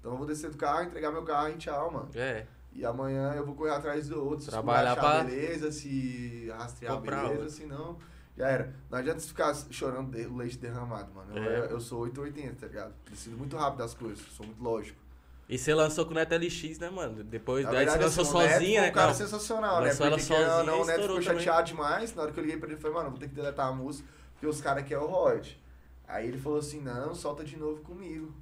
[0.00, 2.10] Então eu vou descer do carro, entregar meu carro e tchau, mano.
[2.14, 4.44] É, E amanhã eu vou correr atrás do outro.
[4.46, 7.50] Se Trabalhar esculachar, pra beleza, se rastrear, comprar beleza, outro.
[7.50, 7.98] se não,
[8.34, 8.74] já era.
[8.90, 11.36] Não adianta você ficar chorando de- o leite derramado, mano.
[11.36, 11.70] Eu, É.
[11.70, 12.94] eu sou 880, tá ligado?
[13.10, 14.98] Decido muito rápido das coisas, sou muito lógico.
[15.52, 17.22] E você lançou com o Neto LX, né, mano?
[17.22, 19.14] Depois, daí você lançou assim, Neto sozinha, né, um cara cara?
[19.18, 19.88] sensacional, né?
[19.88, 22.14] Lançou ela Porque ou sozinha não, o Neto ficou chateado demais.
[22.14, 23.72] Na hora que eu liguei pra ele, eu falei, mano, vou ter que deletar a
[23.72, 25.62] música, porque os caras querem o royalty.
[26.08, 28.32] Aí ele falou assim, não, solta de novo comigo.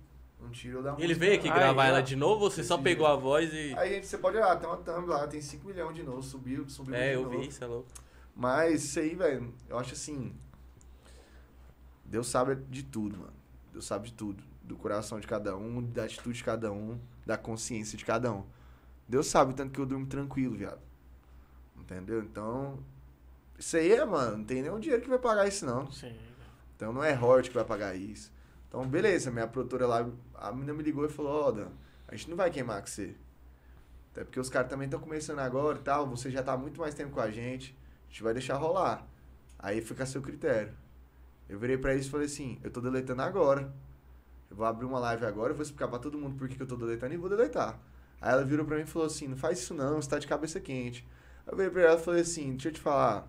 [0.41, 1.05] Não tira eu da música.
[1.05, 1.49] Ele veio aqui.
[1.49, 3.75] Aí, gravar ela de novo ou você só pegou a voz e...
[3.77, 6.69] Aí gente, você pode olhar, tem uma thumb lá, tem 5 milhões de novo, subiu,
[6.69, 7.41] subiu É, de eu novo.
[7.41, 7.89] vi, isso é louco.
[8.37, 10.33] Mas isso aí, velho, eu acho assim.
[12.05, 13.33] Deus sabe de tudo, mano.
[13.73, 14.43] Deus sabe de tudo.
[14.63, 18.45] Do coração de cada um, da atitude de cada um, da consciência de cada um.
[19.09, 20.81] Deus sabe tanto que eu durmo tranquilo, viado.
[21.77, 22.23] Entendeu?
[22.23, 22.79] Então.
[23.59, 24.39] Isso aí é, mano.
[24.39, 25.91] Não tem nenhum dinheiro que vai pagar isso, não.
[25.91, 26.17] Sim.
[26.77, 28.33] Então não é Hort que vai pagar isso.
[28.69, 31.69] Então, beleza, minha produtora lá, a menina me ligou e falou, ó, Dan,
[32.07, 33.17] a gente não vai queimar com você.
[34.13, 36.95] Até porque os caras também estão começando agora e tal, você já tá muito mais
[36.95, 37.77] tempo com a gente,
[38.07, 39.07] a gente vai deixar rolar.
[39.59, 40.73] Aí fica a seu critério.
[41.49, 43.75] Eu virei pra eles e falei assim, eu tô deletando agora.
[44.51, 46.67] Eu vou abrir uma live agora, eu vou explicar pra todo mundo por que, eu
[46.67, 47.79] tô deletando e vou deletar.
[48.21, 50.27] Aí ela virou pra mim e falou assim, não faz isso não, você tá de
[50.27, 51.07] cabeça quente.
[51.47, 53.27] Eu virei pra ela e falei assim, deixa eu te falar,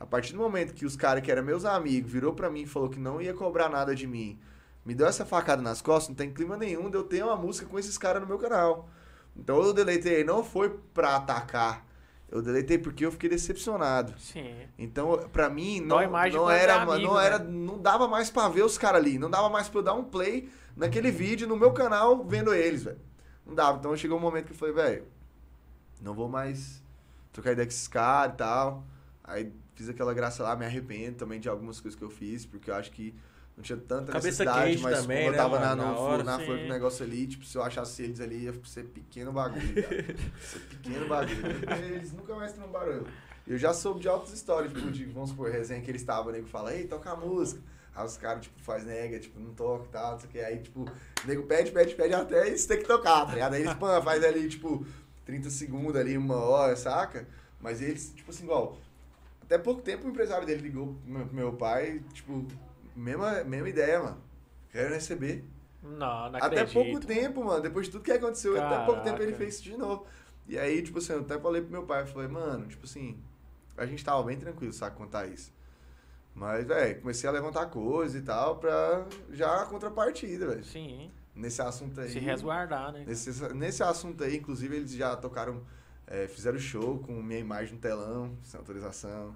[0.00, 2.66] a partir do momento que os caras que eram meus amigos virou pra mim e
[2.66, 4.38] falou que não ia cobrar nada de mim,
[4.84, 7.66] me deu essa facada nas costas, não tem clima nenhum de eu ter uma música
[7.66, 8.88] com esses caras no meu canal.
[9.36, 11.86] Então eu deletei, não foi pra atacar.
[12.30, 14.14] Eu deletei porque eu fiquei decepcionado.
[14.18, 14.54] Sim.
[14.78, 17.26] Então, pra mim, não, não quando é era, amigo, não né?
[17.26, 19.94] era, não dava mais pra ver os caras ali, não dava mais pra eu dar
[19.94, 23.00] um play naquele vídeo no meu canal vendo eles, velho.
[23.46, 23.78] Não dava.
[23.78, 25.06] Então chegou um momento que eu falei, velho,
[26.02, 26.82] não vou mais
[27.32, 28.84] trocar ideia com esses caras e tal.
[29.24, 32.70] Aí fiz aquela graça lá, me arrependo também de algumas coisas que eu fiz, porque
[32.70, 33.14] eu acho que
[33.58, 36.00] não tinha tanta Cabeça necessidade, mas também, como eu né, tava na, no Na flor-
[36.10, 39.32] hora, na flor do negócio ali, tipo, se eu achasse eles ali, ia ser pequeno
[39.32, 40.04] bagulho, cara.
[40.40, 41.94] ser pequeno bagulho.
[41.94, 43.06] Eles nunca mais trombaram eu.
[43.48, 46.46] Eu já soube de altas histórias, tipo, de, vamos supor, resenha que eles estavam, nego
[46.46, 47.60] fala, ei, toca a música.
[47.96, 50.38] Aí os caras, tipo, faz nega, tipo, não toca e tal, não sei o que.
[50.40, 53.54] Aí, tipo, o nego pede, pede, pede até eles têm que tocar, tá ligado?
[53.54, 54.86] Aí eles, pã, faz ali, tipo,
[55.24, 57.26] 30 segundos ali, uma hora, saca?
[57.60, 58.78] Mas eles, tipo assim, igual,
[59.42, 62.46] até pouco tempo o empresário dele ligou pro meu pai, tipo,
[62.98, 64.22] mesma, mesma ideia, mano.
[64.70, 65.44] Quero receber.
[65.82, 67.62] Não, não Até pouco tempo, mano.
[67.62, 69.36] Depois de tudo que aconteceu, até pouco tempo ele Caraca.
[69.38, 70.06] fez isso de novo.
[70.46, 73.22] E aí, tipo assim, eu até falei pro meu pai, eu falei, mano, tipo assim,
[73.76, 75.52] a gente tava bem tranquilo, sabe, contar isso.
[76.34, 80.64] Mas, velho, comecei a levantar coisa e tal pra já a contrapartida, velho.
[80.64, 82.08] Sim, Nesse assunto aí.
[82.10, 83.04] se resguardar, né?
[83.06, 85.62] Nesse, nesse assunto aí, inclusive, eles já tocaram,
[86.06, 89.34] é, fizeram show com minha imagem no telão, sem autorização.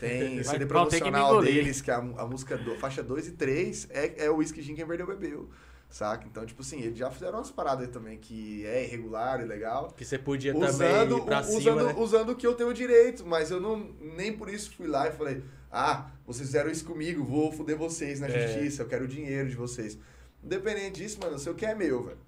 [0.00, 1.54] Tem Vai- CD que promocional engolir.
[1.54, 4.74] deles, que a, a música, do, faixa 2 e 3 é, é o Whisky Gin
[4.74, 5.50] Quem Perdeu Bebeu,
[5.90, 6.26] saca?
[6.26, 9.88] Então, tipo assim, eles já fizeram umas paradas aí também que é irregular e legal.
[9.96, 11.94] Que você podia Usando, também ir pra u- cima, usando, né?
[11.98, 13.76] usando o que eu tenho direito, mas eu não,
[14.16, 18.20] nem por isso fui lá e falei, ah, vocês fizeram isso comigo, vou foder vocês
[18.20, 18.46] na É.
[18.48, 19.98] justiça, eu quero o dinheiro de vocês.
[20.42, 22.18] Independente disso, mano, eu sei o que é meu, velho.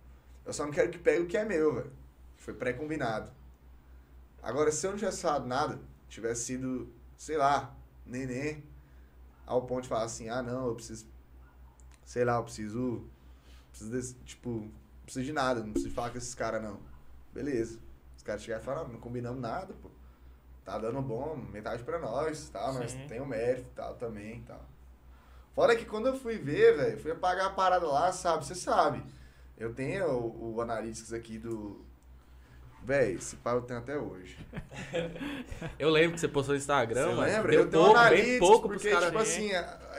[0.44, 1.90] Eu só não quero que pegue o que é meu, velho.
[2.36, 3.30] Foi pré-combinado.
[4.42, 5.78] Agora, se eu não tivesse falado nada,
[6.08, 7.74] tivesse sido, sei lá,
[8.04, 8.64] neném,
[9.46, 11.06] ao ponto de falar assim, ah, não, eu preciso,
[12.04, 13.04] sei lá, eu preciso,
[13.70, 14.70] preciso desse, tipo,
[15.04, 16.80] preciso de nada, não preciso falar com esses caras, não.
[17.32, 17.78] Beleza.
[18.16, 19.90] Os caras chegaram e falaram, não, não combinamos nada, pô.
[20.64, 23.06] Tá dando bom, metade pra nós, tal, mas Sim.
[23.06, 24.64] tem o mérito e tal também, tal.
[25.54, 28.44] Fora que quando eu fui ver, velho, fui apagar a parada lá, sabe?
[28.44, 29.02] Você sabe.
[29.56, 31.85] Eu tenho o, o Analytics aqui do.
[32.86, 34.38] Véi, esse pau eu tenho até hoje.
[35.76, 37.20] Eu lembro que você postou no Instagram, Você mano.
[37.22, 37.50] lembra?
[37.50, 39.06] Deu eu tenho pouco, bem pouco porque, caras.
[39.06, 39.50] tipo assim,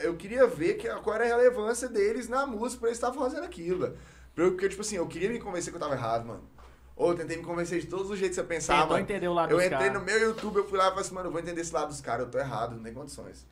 [0.03, 3.43] eu queria ver que, qual era a relevância deles na música pra eles estarem fazendo
[3.43, 3.93] aquilo.
[4.33, 6.43] Porque, tipo assim, eu queria me convencer que eu tava errado, mano.
[6.95, 9.33] Ou eu tentei me convencer de todos os jeitos que você pensar, Tentou entender o
[9.33, 9.93] lado Eu dos entrei caras.
[9.93, 11.89] no meu YouTube, eu fui lá e falei assim, mano, eu vou entender esse lado
[11.89, 13.45] dos caras, eu tô errado, não tem condições.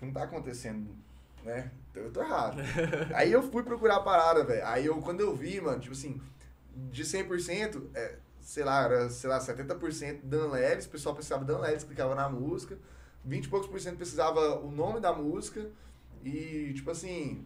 [0.00, 0.88] Não tá acontecendo,
[1.44, 1.72] né?
[1.90, 2.58] Então eu tô errado.
[3.12, 4.64] Aí eu fui procurar a parada, velho.
[4.66, 6.20] Aí eu, quando eu vi, mano, tipo assim,
[6.74, 8.14] de 100%, é,
[8.46, 12.28] sei lá, era, sei lá, 70% Dan Leves, o pessoal pesquisava Dan Leves, clicava na
[12.28, 12.78] música,
[13.24, 15.68] 20 e poucos por cento pesquisava o nome da música,
[16.24, 17.44] e, tipo assim,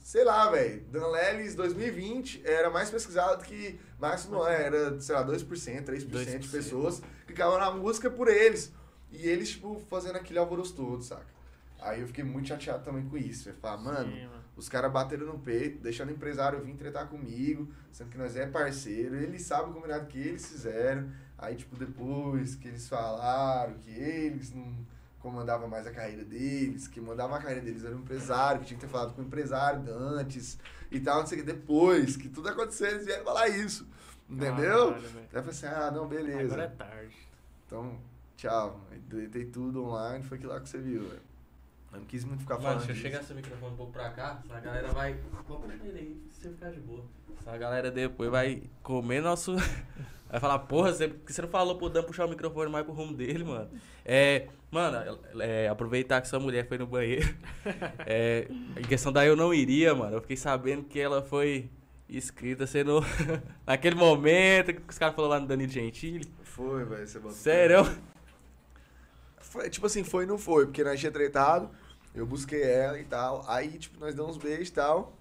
[0.00, 5.24] sei lá, velho, Dan Leves 2020 era mais pesquisado que Máximo Luan, era, sei lá,
[5.24, 5.46] 2%,
[5.84, 6.50] 3% de 2%.
[6.50, 8.72] pessoas clicavam na música por eles.
[9.12, 11.32] E eles, tipo, fazendo aquele alvoroço todo, saca?
[11.80, 13.50] Aí eu fiquei muito chateado também com isso.
[13.50, 14.43] Eu falei, mano, Sim, mano.
[14.56, 18.46] Os caras bateram no peito, deixando o empresário vir tretar comigo, sendo que nós é
[18.46, 21.10] parceiro, eles sabem o combinado que eles fizeram.
[21.36, 24.74] Aí, tipo, depois que eles falaram que eles não
[25.18, 28.78] comandavam mais a carreira deles, que mandava a carreira deles era o empresário, que tinha
[28.78, 30.58] que ter falado com o empresário antes
[30.90, 31.52] e tal, não sei o que.
[31.52, 33.88] Depois que tudo aconteceu, eles vieram falar isso.
[34.28, 34.88] Entendeu?
[34.88, 35.28] Caralho, velho.
[35.32, 36.44] Aí eu falei assim, ah, não, beleza.
[36.44, 37.16] Agora é tarde.
[37.66, 37.98] Então,
[38.36, 38.80] tchau.
[38.90, 41.33] Aí deletei tudo online, foi aquilo lá que você viu, velho.
[41.94, 44.10] Eu não quis muito ficar Mano, falando deixa eu chegar esse microfone um pouco pra
[44.10, 45.14] cá, a galera vai.
[45.14, 47.04] Puxar ele aí, se você ficar de boa.
[47.46, 49.54] A galera depois vai comer nosso.
[50.30, 52.92] Vai falar, porra, você, que você não falou pro Dan puxar o microfone mais pro
[52.92, 53.70] rumo dele, mano?
[54.04, 54.48] É.
[54.68, 57.32] Mano, é, aproveitar que sua mulher foi no banheiro.
[58.04, 60.16] É, em questão da eu não iria, mano.
[60.16, 61.70] Eu fiquei sabendo que ela foi
[62.08, 63.00] escrita sendo.
[63.64, 66.28] naquele momento que os caras falaram lá no Danilo Gentili.
[66.42, 67.36] Foi, velho, você botou.
[67.36, 67.84] Sério?
[69.38, 71.70] Foi, tipo assim, foi e não foi, porque nós tinha tretado,
[72.14, 75.18] eu busquei ela e tal, aí, tipo, nós damos uns beijos e tal.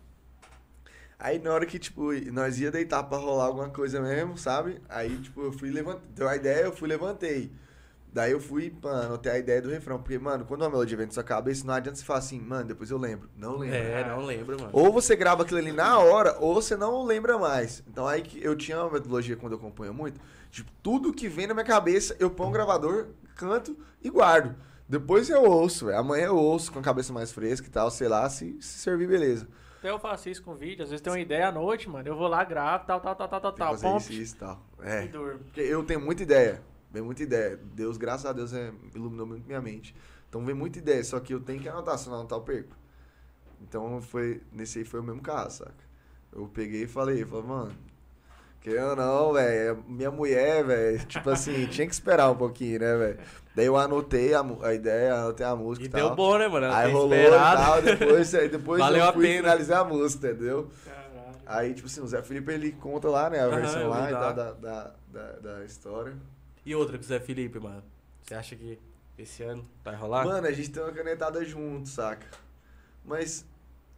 [1.17, 4.81] Aí na hora que, tipo, nós ia deitar pra rolar alguma coisa mesmo, sabe?
[4.89, 7.51] Aí, tipo, eu fui levantei, deu a ideia, eu fui levantei.
[8.13, 11.07] Daí eu fui, mano, anotei a ideia do refrão, porque, mano, quando uma melodia vem
[11.07, 13.27] na sua cabeça, não adianta você falar assim, mano, depois eu lembro.
[13.35, 13.75] Não lembro.
[13.75, 14.69] É, não lembro, mano.
[14.71, 17.81] Ou você grava aquilo ali na hora, ou você não lembra mais.
[17.87, 20.21] Então aí que eu tinha uma metodologia quando eu componho muito.
[20.51, 24.55] Tipo, tudo que vem na minha cabeça, eu ponho o gravador, canto e guardo.
[24.93, 25.97] Depois eu ouço, véio.
[25.97, 29.07] amanhã eu ouço com a cabeça mais fresca e tal, sei lá, se, se servir,
[29.07, 29.47] beleza.
[29.79, 30.83] Até eu faço isso com vídeo.
[30.83, 32.07] Às vezes tem uma ideia à noite, mano.
[32.07, 33.77] Eu vou lá, gravo, tal, tal, tal, tal, tal, tal.
[33.77, 34.63] fazer isso, isso tal.
[34.79, 35.05] É.
[35.05, 35.39] e durmo.
[35.39, 36.61] Porque eu tenho muita ideia,
[36.91, 37.57] vem muita ideia.
[37.57, 39.95] Deus, graças a Deus, é, iluminou muito minha mente.
[40.29, 42.77] Então vem muita ideia, só que eu tenho que anotar, senão não tá eu perco.
[43.63, 45.73] Então foi, nesse aí foi o mesmo caso, saca?
[46.31, 47.75] Eu peguei e falei, falei, mano,
[48.61, 52.95] querendo ou não, velho, minha mulher, velho, tipo assim, tinha que esperar um pouquinho, né,
[52.95, 53.19] velho?
[53.55, 56.01] Daí eu anotei a, a ideia, anotei a música E e, tal.
[56.07, 56.73] deu bom, né, mano?
[56.73, 57.61] Aí tem rolou e esperado.
[57.61, 59.37] tal, depois, aí depois Valeu eu a fui pena.
[59.43, 60.71] finalizar a música, entendeu?
[60.83, 61.03] Caralho.
[61.45, 64.09] Aí, tipo assim, o Zé Felipe, ele conta lá, né, a Aham, versão eu lá
[64.09, 66.15] e tal da, da, da, da história.
[66.65, 67.83] E outra com o Zé Felipe, mano.
[68.23, 68.79] Você acha que
[69.19, 70.25] esse ano vai rolar?
[70.25, 72.25] Mano, a gente tem uma canetada junto, saca?
[73.05, 73.45] Mas,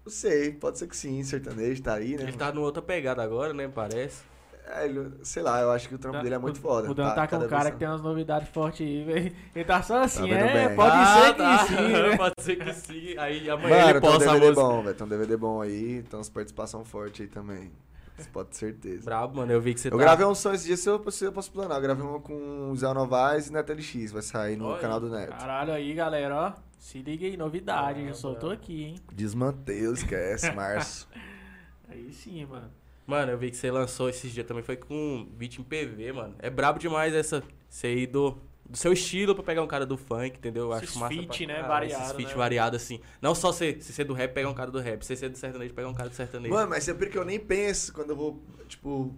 [0.04, 2.24] não sei, pode ser que sim, sertanejo tá aí, né?
[2.24, 3.70] Ele tá numa outra pegada agora, né?
[3.74, 4.24] Parece.
[4.68, 6.90] É, ele- sei lá, eu acho que o trampo dele é muito foda.
[6.90, 9.36] O Dan tá, com um cara que tem umas novidades fortes aí, velho.
[9.56, 10.76] Ele tá só assim, vendo é, bem.
[10.76, 11.66] pode Ah, ser que tá.
[11.68, 12.18] sim, né?
[12.18, 13.18] Pode ser que sim.
[13.18, 14.68] Aí amanhã Mano, ele tem um posta a DVD música.
[14.68, 14.96] bom, velho.
[14.96, 17.72] Tem um DVD bom aí, tem umas participação forte aí também.
[18.18, 19.04] Isso pode ter certeza.
[19.06, 19.52] Brabo, mano.
[19.52, 19.98] Eu vi que você Eu tá...
[19.98, 21.78] gravei um som esse dia, se eu, se eu posso planar.
[21.78, 24.80] Eu gravei uma com o Zé Novaes e Neto LX, vai sair no Olha.
[24.82, 25.32] canal do Neto.
[25.38, 26.54] Caralho aí, galera, ó.
[26.80, 28.96] Se liga aí, novidade, Ah, já soltou aqui, hein.
[29.14, 31.08] Desmantelo, esquece, março.
[31.90, 32.70] Aí sim, mano.
[33.08, 34.64] Mano, eu vi que você lançou esses dias também.
[34.64, 36.36] Foi com beat em PV, mano.
[36.40, 37.44] É brabo demais essa...
[37.70, 38.38] Você ir do...
[38.68, 40.72] Do seu estilo pra pegar um cara do funk, entendeu?
[40.72, 42.36] Eu Esses acho massa feat, pra né, variado, Esses feat né?
[42.36, 43.00] variado, assim.
[43.22, 45.06] Não só você, se ser do rap, pegar um cara do rap.
[45.06, 46.52] Se ser do sertanejo, pegar um cara do sertanejo.
[46.52, 49.14] Mano, mas sempre que eu nem penso quando eu vou, tipo,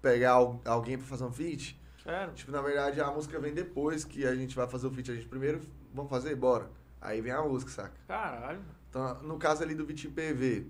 [0.00, 1.78] pegar al- alguém pra fazer um feat.
[2.02, 2.32] Sério?
[2.32, 5.10] Tipo, na verdade, a música vem depois que a gente vai fazer o feat.
[5.10, 5.60] A gente primeiro,
[5.92, 6.34] vamos fazer?
[6.34, 6.70] Bora.
[6.98, 7.92] Aí vem a música, saca?
[8.08, 8.60] Caralho.
[8.88, 10.68] Então, no caso ali do Vitinho PV,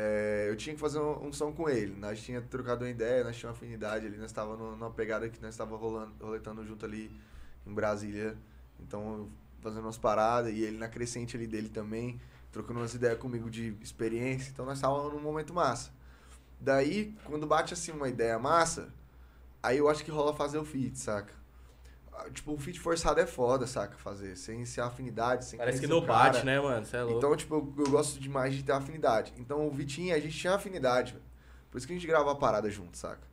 [0.00, 1.92] é, eu tinha que fazer um, um som com ele.
[1.98, 5.42] Nós tinha trocado uma ideia, nós tínhamos uma afinidade ali, nós estava numa pegada que
[5.42, 7.10] nós estava roletando junto ali
[7.66, 8.36] em Brasília.
[8.78, 9.28] Então,
[9.60, 12.20] fazendo umas paradas e ele na crescente ali dele também,
[12.52, 14.50] trocando umas ideias comigo de experiência.
[14.52, 15.90] Então, nós estávamos num momento massa.
[16.60, 18.94] Daí, quando bate assim uma ideia massa,
[19.60, 21.32] aí eu acho que rola fazer o feat, saca?
[22.32, 23.96] Tipo, o feat forçado é foda, saca?
[23.96, 26.30] Fazer, sem ser afinidade, sem Parece que não cara.
[26.30, 26.84] bate, né, mano?
[26.84, 27.18] Você é louco.
[27.18, 29.32] Então, tipo, eu, eu gosto demais de ter afinidade.
[29.36, 31.24] Então, o Vitinho, a gente tinha afinidade, velho.
[31.70, 33.26] Por isso que a gente grava a parada junto, saca?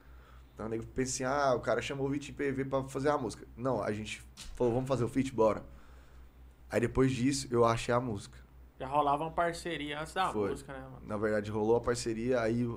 [0.53, 3.17] Então, o nego pensa assim, ah, o cara chamou o Vitinho PV pra fazer a
[3.17, 3.45] música.
[3.57, 4.21] Não, a gente
[4.55, 5.31] falou, vamos fazer o feat?
[5.33, 5.63] Bora.
[6.69, 8.37] Aí, depois disso, eu achei a música.
[8.79, 10.49] Já rolava uma parceria antes da Foi.
[10.49, 11.01] música, né, mano?
[11.05, 12.69] Na verdade, rolou a parceria, aí,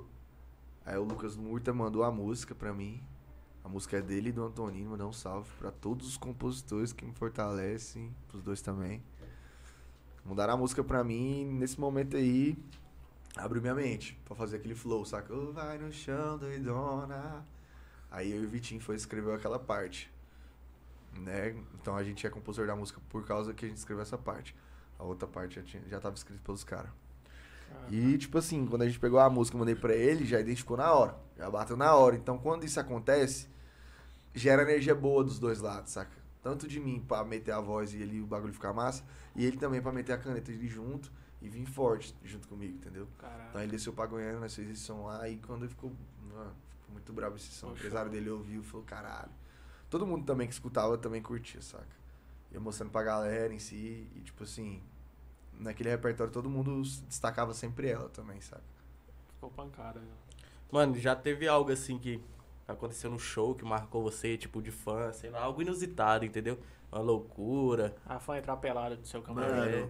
[0.86, 3.02] aí o Lucas Murta mandou a música pra mim.
[3.68, 7.04] A música é dele e do Antonino, mandar um salve pra todos os compositores que
[7.04, 9.02] me fortalecem, pros dois também.
[10.24, 12.56] Mandaram a música pra mim, nesse momento aí,
[13.36, 15.34] abriu minha mente pra fazer aquele flow, saca?
[15.34, 17.44] Ô, vai no chão, doidona.
[18.10, 20.10] Aí eu e o Vitinho foi e escreveu aquela parte.
[21.20, 21.54] Né?
[21.74, 24.56] Então a gente é compositor da música por causa que a gente escreveu essa parte.
[24.98, 26.90] A outra parte já, tinha, já tava escrita pelos caras.
[27.90, 30.90] E, tipo assim, quando a gente pegou a música mandei pra ele, já identificou na
[30.90, 31.14] hora.
[31.36, 32.16] Já bateu na hora.
[32.16, 33.57] Então, quando isso acontece,
[34.38, 36.16] gera energia boa dos dois lados, saca?
[36.42, 39.04] Tanto de mim pra meter a voz e ele o bagulho ficar massa,
[39.34, 41.10] e ele também pra meter a caneta dele junto
[41.42, 43.06] e vir forte junto comigo, entendeu?
[43.16, 43.60] Então Caralho.
[43.60, 45.92] ele desceu pra Goiânia, nós fizemos esse som lá, e quando ele ficou,
[46.32, 47.66] mano, ficou muito bravo esse som.
[47.66, 47.80] O Poxa.
[47.80, 49.30] empresário dele ouviu e falou, caralho.
[49.90, 51.86] Todo mundo também que escutava também curtia, saca?
[52.52, 54.80] Ia mostrando pra galera em si, e tipo assim,
[55.58, 58.62] naquele repertório todo mundo destacava sempre ela também, saca?
[59.34, 60.00] Ficou pancada.
[60.00, 60.06] né?
[60.70, 62.20] Mano, já teve algo assim que
[62.68, 66.58] aconteceu no show que marcou você, tipo, de fã, sei lá, algo inusitado, entendeu?
[66.92, 67.96] Uma loucura.
[68.06, 69.74] A fã entrar pelada do seu camarim.
[69.74, 69.88] É.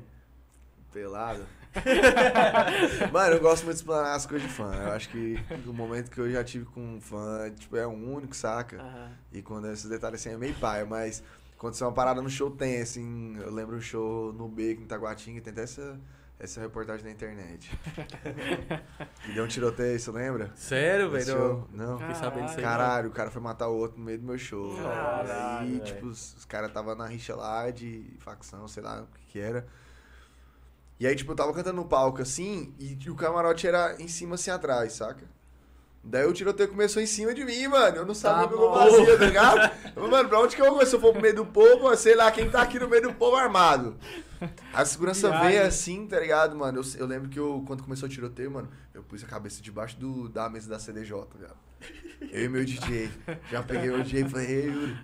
[0.93, 1.45] pelado.
[3.13, 4.75] Mano, eu gosto muito de explanar as coisas de fã.
[4.75, 5.37] Eu acho que
[5.67, 8.81] o momento que eu já tive com um fã, tipo, é um único, saca?
[8.81, 9.11] Aham.
[9.33, 11.23] E quando esses detalhes assim é meio paia, mas
[11.57, 15.41] aconteceu uma parada no show tem, assim, eu lembro um show no Beco, em Taguatinga,
[15.41, 15.99] tem até essa,
[16.39, 17.71] essa reportagem na internet.
[19.29, 20.53] e deu um tiroteio, você lembra?
[20.55, 21.69] Sério, velho?
[21.73, 21.99] Não.
[21.99, 22.63] Fiquei sabendo disso aí.
[22.63, 24.77] Caralho, o cara foi matar o outro no meio do meu show.
[24.77, 25.85] Caralho, aí, velho.
[25.85, 29.41] tipo, os, os caras tava na rixa lá de facção, sei lá o que que
[29.41, 29.67] era.
[31.01, 34.35] E aí, tipo, eu tava cantando no palco assim, e o camarote era em cima
[34.35, 35.25] assim atrás, saca?
[36.03, 37.97] Daí o tiroteio começou em cima de mim, mano.
[37.99, 39.71] Eu não sabia o que eu fazia, tá ligado?
[39.95, 40.87] Eu mano, pra onde que eu vou?
[40.87, 43.13] Se eu for pro meio do povo, sei lá, quem tá aqui no meio do
[43.13, 43.97] povo armado.
[44.73, 45.49] A segurança Viagem.
[45.49, 46.81] veio assim, tá ligado, mano?
[46.81, 49.99] Eu, eu lembro que eu, quando começou o tiroteio, mano, eu pus a cabeça debaixo
[49.99, 51.57] do, da mesa da CDJ, tá ligado?
[52.33, 53.11] Eu e meu DJ.
[53.51, 54.97] Já peguei o DJ e falei, ei, Yuri,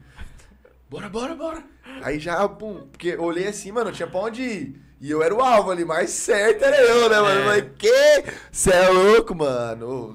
[0.89, 1.65] bora, bora, bora.
[2.03, 4.81] Aí já, pum, porque eu olhei assim, mano, não tinha pra onde ir.
[5.01, 7.41] E eu era o alvo ali, mais certo era eu, né, mano?
[7.41, 7.45] Eu É.
[7.45, 8.25] falei, que?
[8.53, 10.15] Cê é louco, mano?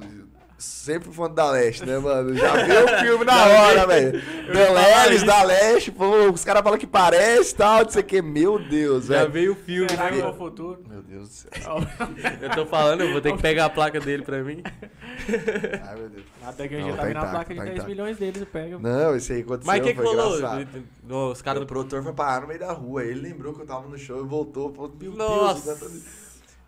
[0.60, 2.36] Sempre fã da Leste, né, mano?
[2.36, 4.12] Já viu o filme na hora, velho.
[4.52, 8.22] Deleles, da Leste, pô, os caras falam que parece e tal, não sei o que.
[8.22, 9.32] Meu Deus, Já velho.
[9.32, 10.22] veio o filme, Será que né?
[10.22, 10.84] é o futuro?
[10.86, 11.50] Meu Deus do céu.
[12.42, 14.62] Eu tô falando, eu vou ter que pegar a placa dele pra mim.
[15.88, 16.26] Ai, meu Deus.
[16.46, 17.90] Até que a Não, gente tá tá vendo a intacto, placa de tá 10 intacto.
[17.90, 18.80] milhões deles e pega.
[18.80, 21.32] Não, esse aí aconteceu, Mas o que, que rolou?
[21.32, 23.04] Os caras O do produtor foi parar no meio da rua.
[23.06, 24.74] Ele lembrou que eu tava no show e voltou.
[24.74, 25.76] Falou, meu Nossa.
[25.76, 26.04] Deus.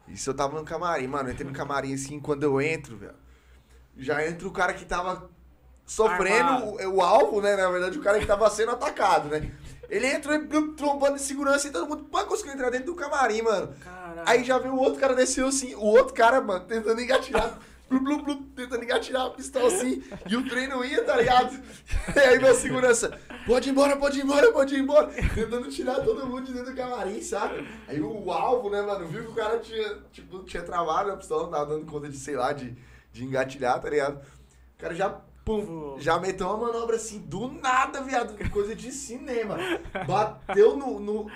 [0.07, 1.29] Isso eu tava no camarim, mano.
[1.29, 3.13] Eu entrei no camarim assim, quando eu entro, velho.
[4.01, 5.29] Já entra o cara que tava
[5.85, 6.93] sofrendo Armado.
[6.93, 7.55] o, alvo, né?
[7.55, 9.51] Na verdade, o cara que tava sendo atacado, né?
[9.89, 13.41] Ele entrou e trombando de segurança e todo mundo pá, conseguiu entrar dentro do camarim,
[13.41, 13.73] mano.
[13.83, 14.21] Caralho.
[14.25, 17.59] Aí já veio o outro cara desceu assim, o outro cara, mano, tentando engatilhar.
[17.89, 21.59] blu, blu, blu, tentando engatilhar a pistola assim, e o trem não ia, tá ligado?
[22.15, 25.95] E aí meu segurança, pode ir embora, pode ir embora, pode ir embora, tentando tirar
[25.95, 27.61] todo mundo de dentro do camarim, saca?
[27.89, 31.43] Aí o alvo, né, mano, viu que o cara tinha, tipo, tinha travado a pistola,
[31.43, 32.73] não tava dando conta de, sei lá, de,
[33.11, 34.21] de engatilhar, tá ligado?
[34.75, 35.09] O cara já,
[35.43, 39.57] pum, já meteu uma manobra assim, do nada, viado, coisa de cinema.
[40.07, 41.31] Bateu no, no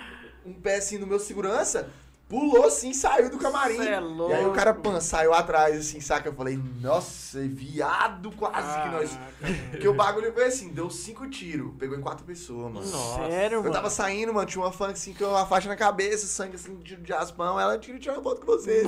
[0.45, 1.89] um pé assim no meu segurança,
[2.27, 3.79] pulou assim, saiu do camarim.
[3.79, 6.27] É E aí o cara, pan, saiu atrás, assim, saca?
[6.29, 9.19] Eu falei, nossa, viado, quase que nós.
[9.71, 12.87] Porque o bagulho foi assim, deu cinco tiros, pegou em quatro pessoas, mano.
[12.87, 13.27] Nossa.
[13.27, 13.73] Sério, Eu mano?
[13.73, 16.95] tava saindo, mano, tinha uma fã assim, com uma faixa na cabeça, sangue assim, de,
[16.95, 18.87] de aspão, ela tira tirar uma foto com vocês.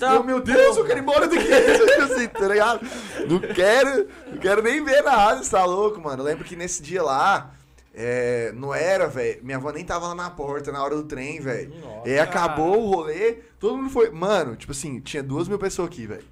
[0.00, 2.80] Tá Eu, meu Deus, eu quero ir embora daqui, assim, tá ligado?
[3.28, 6.22] Não quero, não quero nem ver nada, você tá louco, mano.
[6.22, 7.52] Eu lembro que nesse dia lá,
[7.94, 11.40] é, não era, velho, minha avó nem tava lá na porta na hora do trem,
[11.40, 11.72] velho.
[12.04, 15.88] E aí acabou o rolê, todo mundo foi, mano, tipo assim, tinha duas mil pessoas
[15.88, 16.24] aqui, velho.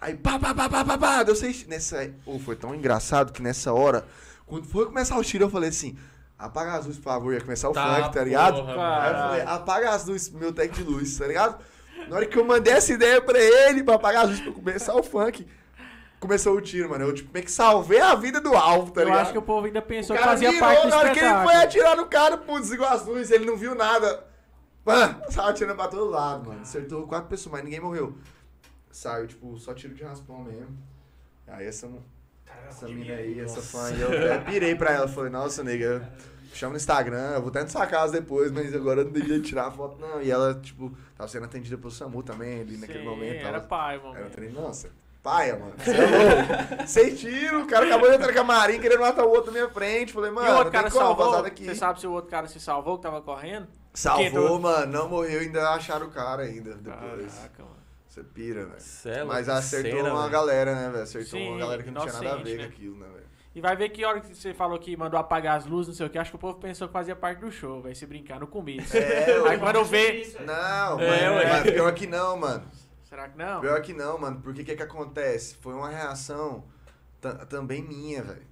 [0.00, 1.66] Aí, pá, pá, pá, pá, pá, pá, deu seis.
[1.66, 2.10] Nessa.
[2.24, 4.04] Ou foi tão engraçado que nessa hora,
[4.46, 5.96] quando foi começar o tiro, eu falei assim:
[6.38, 8.56] apaga as luzes, por favor, ia começar o Tá, funk, tá ligado?
[8.60, 11.58] porra, Aí eu falei: apaga as luzes, meu tech de luz, tá ligado?
[12.08, 14.94] Na hora que eu mandei essa ideia pra ele, pra apagar as luzes, pra começar
[14.94, 15.44] o funk,
[16.20, 17.04] começou o tiro, mano.
[17.04, 19.22] Eu, tipo, meio que salvei a vida do alvo, tá eu ligado?
[19.22, 21.26] acho que o povo ainda pensou que fazia virou, parte do na hora que ele
[21.26, 21.52] espetáculo.
[21.52, 24.24] foi atirar no cara, pô, desligou as luzes, ele não viu nada.
[24.84, 26.62] Mano, tava atirando pra todo lado, mano.
[26.62, 28.16] Acertou quatro pessoas, mas ninguém morreu.
[28.90, 30.76] Saiu, tipo, só tiro de raspão mesmo.
[31.46, 31.88] Aí essa,
[32.68, 35.08] essa mina aí, essa fã aí, eu até pirei pra ela.
[35.08, 36.10] Falei, nossa, nega,
[36.52, 39.40] chama no Instagram, eu vou até na sua casa depois, mas agora eu não devia
[39.40, 40.20] tirar a foto, não.
[40.20, 43.36] E ela, tipo, tava sendo atendida pelo SAMU também, ali naquele Sim, momento.
[43.46, 44.16] era Tava, pai, mano.
[44.16, 44.90] era trem, nossa,
[45.28, 45.74] paia, mano.
[45.76, 46.86] Você é louco.
[46.88, 49.68] Sem tiro, o cara acabou de entrar no camarim querendo matar o outro na minha
[49.70, 50.12] frente.
[50.12, 51.26] Falei, mano, e o outro cara tem como salvou?
[51.26, 51.64] vazar daqui.
[51.66, 53.66] Você sabe se o outro cara se salvou que tava correndo?
[53.92, 54.60] Salvou, Quem?
[54.60, 57.34] mano, não morreu, ainda acharam o cara ainda depois.
[57.34, 57.76] Caraca, mano.
[58.08, 59.18] Você pira, velho.
[59.18, 60.32] É Mas acertou cena, uma velho.
[60.32, 61.02] galera, né, velho?
[61.02, 62.68] Acertou Sim, uma galera que não tinha nada a ver inocente, com né?
[62.68, 63.28] aquilo, né, velho?
[63.54, 66.06] E vai ver que hora que você falou que mandou apagar as luzes, não sei
[66.06, 68.38] o que, acho que o povo pensou que fazia parte do show, vai se brincar
[68.38, 68.96] no começo.
[68.96, 70.36] É, Aí quando eu ver.
[70.40, 72.64] Não, É, mano, mas pior que não, mano.
[73.08, 73.60] Será que não?
[73.60, 74.40] Pior que não, mano.
[74.42, 75.54] Porque o que que acontece?
[75.56, 76.64] Foi uma reação
[77.20, 78.46] ta- também minha, velho.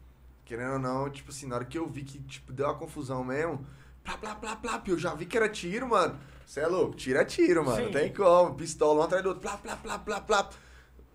[0.44, 3.22] Querendo ou não, tipo assim, na hora que eu vi que, tipo, deu uma confusão
[3.24, 3.66] mesmo,
[4.04, 6.18] plá, plá, plá, plá, eu já vi que era tiro, mano.
[6.46, 6.94] Você é louco?
[6.94, 7.76] Tiro é tiro, mano.
[7.76, 7.84] Sim.
[7.86, 8.54] Não tem como.
[8.54, 10.48] Pistola um atrás do outro, plá, plá, plá, plá, plá.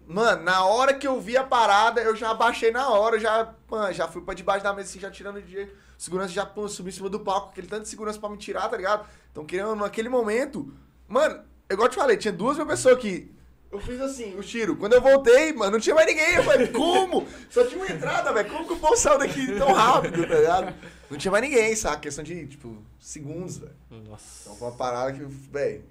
[0.05, 3.93] Mano, na hora que eu vi a parada, eu já abaixei na hora, já, mano,
[3.93, 6.91] já fui pra debaixo da mesa, assim, já tirando de segurança, já pô, subi em
[6.93, 9.07] cima do palco, aquele tanto de segurança pra me tirar, tá ligado?
[9.31, 10.73] Então, querendo, ou não, naquele momento,
[11.07, 11.41] mano,
[11.73, 13.31] igual eu te falei, tinha duas mil pessoas aqui.
[13.71, 14.75] Eu fiz assim, o tiro.
[14.75, 16.35] Quando eu voltei, mano, não tinha mais ninguém.
[16.35, 17.25] Eu falei, como?
[17.49, 18.49] Só tinha uma entrada, velho.
[18.49, 20.75] Como que o povo saiu daqui tão rápido, tá ligado?
[21.09, 22.01] Não tinha mais ninguém, sabe?
[22.01, 23.71] Questão de, tipo, segundos, velho.
[23.89, 24.41] Nossa.
[24.43, 25.85] Então foi uma parada que, velho.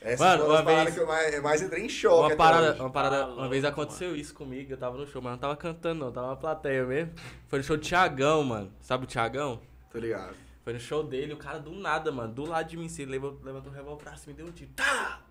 [0.00, 2.30] Essa Mano, foi uma uma vez- que eu mais, mais entrei em choque.
[2.32, 5.38] Uma parada, uma parada, uma vez aconteceu isso comigo, eu tava no show, mas não
[5.38, 7.12] tava cantando não, tava na plateia mesmo.
[7.48, 8.70] Foi no show do Thiagão, mano.
[8.80, 9.60] Sabe o Thiagão?
[9.90, 10.36] Tô ligado.
[10.68, 13.12] Foi no show dele, o cara do nada, mano, do lado de mim, assim, ele
[13.12, 14.70] levantou, levantou o revólver pra cima e deu um tiro.
[14.76, 15.22] Tá!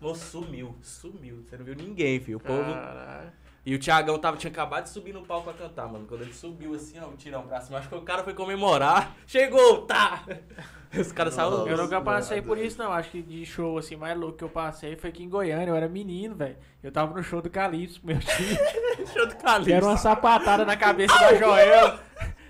[0.00, 1.44] Moço, sumiu, sumiu.
[1.44, 2.38] Você não viu ninguém, filho.
[2.38, 2.72] O povo.
[2.72, 3.30] Caralho.
[3.66, 6.06] E o Thiagão tava, tinha acabado de subir no palco pra cantar, mano.
[6.06, 9.14] Quando ele subiu assim, ó, o tirão pra cima, acho que o cara foi comemorar.
[9.26, 10.24] Chegou, tá!
[10.98, 11.68] Os caras saíram.
[11.68, 12.90] Eu nunca passei por isso, não.
[12.90, 15.68] Acho que de show assim mais louco que eu passei foi aqui em Goiânia.
[15.68, 16.56] Eu era menino, velho.
[16.82, 18.56] Eu tava no show do Calypso, meu tio.
[19.12, 19.68] show do Calypso.
[19.68, 21.98] Deram uma sapatada na cabeça da Joel.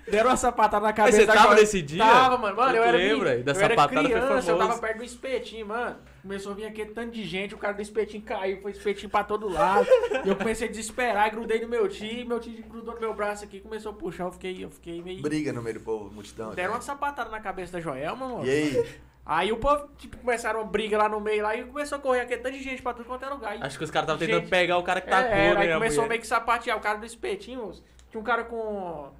[0.09, 2.03] Deram uma sapatada na cabeça você da tava nesse dia?
[2.03, 2.55] Tava, mano.
[2.55, 3.37] Mano, Tu eu era lembra?
[3.43, 5.95] Da eu era sapatada foi criança, eu tava perto do espetinho, mano.
[6.21, 9.23] Começou a vir aquele tanto de gente, o cara do espetinho caiu, foi espetinho pra
[9.23, 9.87] todo lado.
[10.25, 13.43] e eu comecei a desesperar, grudei no meu tio, meu tio grudou no meu braço
[13.43, 15.21] aqui, começou a puxar, eu fiquei, eu fiquei meio...
[15.21, 16.53] Briga no meio do povo, multidão.
[16.53, 16.85] Deram uma cara.
[16.85, 18.45] sapatada na cabeça da Joelma, mano.
[18.45, 18.85] E aí?
[19.25, 22.21] Aí o povo, tipo, começaram uma briga lá no meio lá e começou a correr
[22.21, 23.55] aquele tanto de gente pra tudo quanto era lugar.
[23.55, 25.61] E, Acho que os caras estavam tentando pegar o cara que é, tacou, era, né?
[25.65, 26.09] aí a começou mulher.
[26.09, 26.75] meio que sapatear.
[26.75, 29.11] O cara do espetinho, moço, tinha um cara com.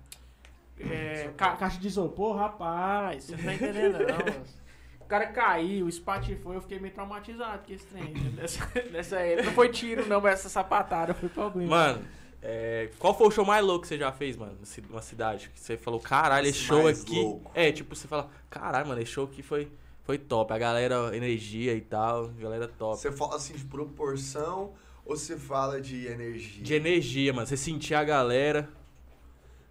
[0.79, 3.23] É, ca- caixa de isopor, rapaz.
[3.25, 4.59] Você não tá entendendo, não.
[5.01, 8.13] O cara caiu, o espatifou, eu fiquei meio traumatizado com esse trem.
[8.35, 9.47] Nessa, nessa época.
[9.47, 11.67] Não foi tiro, não, mas essa sapatada foi problema.
[11.67, 12.05] Mano,
[12.43, 14.55] é, qual foi o show mais louco que você já fez, mano?
[14.87, 15.49] Numa cidade?
[15.49, 17.15] Que você falou, caralho, esse Esse show aqui.
[17.23, 17.49] louco.
[17.55, 19.71] É, tipo, você fala, caralho, mano, esse show aqui foi,
[20.03, 20.53] foi top.
[20.53, 22.95] A galera, energia e tal, a galera top.
[23.01, 24.73] Você fala assim de proporção
[25.03, 26.63] ou você fala de energia?
[26.63, 27.47] De energia, mano.
[27.47, 28.69] Você sentia a galera.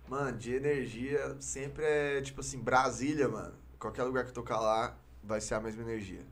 [0.09, 3.55] Mano, de energia sempre é tipo assim, Brasília, mano.
[3.79, 6.25] Qualquer lugar que eu tocar lá vai ser a mesma energia.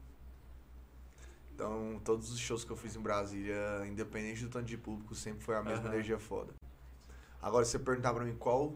[1.55, 5.43] Então, todos os shows que eu fiz em Brasília, independente do tanto de público, sempre
[5.43, 5.95] foi a mesma Aham.
[5.95, 6.55] energia foda.
[7.41, 8.75] Agora, se você perguntar pra mim qual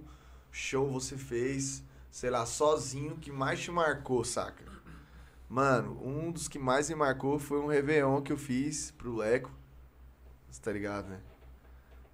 [0.51, 4.65] show você fez, sei lá, sozinho, que mais te marcou, saca?
[5.49, 9.51] Mano, um dos que mais me marcou foi um Réveillon que eu fiz pro Leco.
[10.51, 11.21] Você tá ligado, né?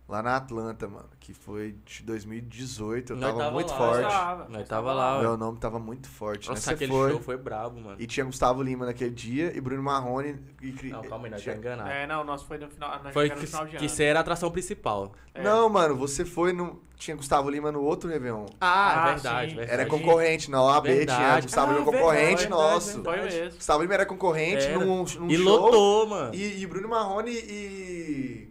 [0.08, 3.12] Lá na Atlanta, mano, que foi de 2018.
[3.12, 4.08] Eu Nós tava tava muito lá, forte.
[4.08, 6.54] Tava, Nós tava lá, Meu nome tava muito forte, né?
[6.54, 7.10] Nossa, Você aquele foi.
[7.10, 7.96] show foi brabo, mano.
[7.98, 10.38] E tinha Gustavo Lima naquele dia e Bruno Marrone.
[10.62, 11.90] E, cri- Não, calma aí, nós tinha- tá enganado.
[11.90, 13.00] É, não, o nosso foi no final.
[13.02, 13.88] Nós Foi que, no final de que ano.
[13.88, 15.12] você era a atração principal.
[15.34, 15.42] É.
[15.42, 16.84] Não, mano, você foi no.
[16.96, 18.46] Tinha Gustavo Lima no outro Réveillon.
[18.58, 19.56] Ah, Ah, é verdade, sim.
[19.58, 19.80] verdade.
[19.82, 21.42] Era concorrente, na OAB tinha Verdade.
[21.46, 23.02] Gustavo Ah, Lima concorrente verdade, nosso.
[23.02, 23.56] verdade, Foi mesmo.
[23.58, 24.78] Gustavo Lima era concorrente Era.
[24.78, 25.44] num, num E show.
[25.44, 26.34] lotou, mano.
[26.34, 28.48] E, e Bruno Marrone e.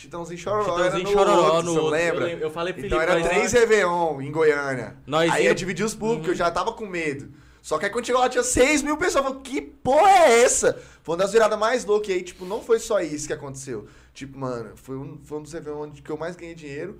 [0.00, 0.62] Chitãozinho Chororó.
[0.62, 1.90] Chitãozinho era no Chororó outro, no você outro.
[1.90, 2.20] lembra?
[2.22, 2.44] Eu, lembro.
[2.44, 4.96] eu falei pro Então Felipe, era nós- três Réveillon em Goiânia.
[5.06, 6.32] Nós aí ia- ia dividir os públicos, Uhum.
[6.32, 7.30] eu já tava com medo.
[7.62, 9.24] Só que aí quando chegou lá tinha 6 mil pessoas.
[9.24, 10.80] Eu falei, que porra é essa?
[11.02, 12.08] Foi uma das viradas mais loucas.
[12.08, 13.86] E aí, tipo, não foi só isso que aconteceu.
[14.14, 16.98] Tipo, mano, foi um, foi um dos Réveillon onde que eu mais ganhei dinheiro.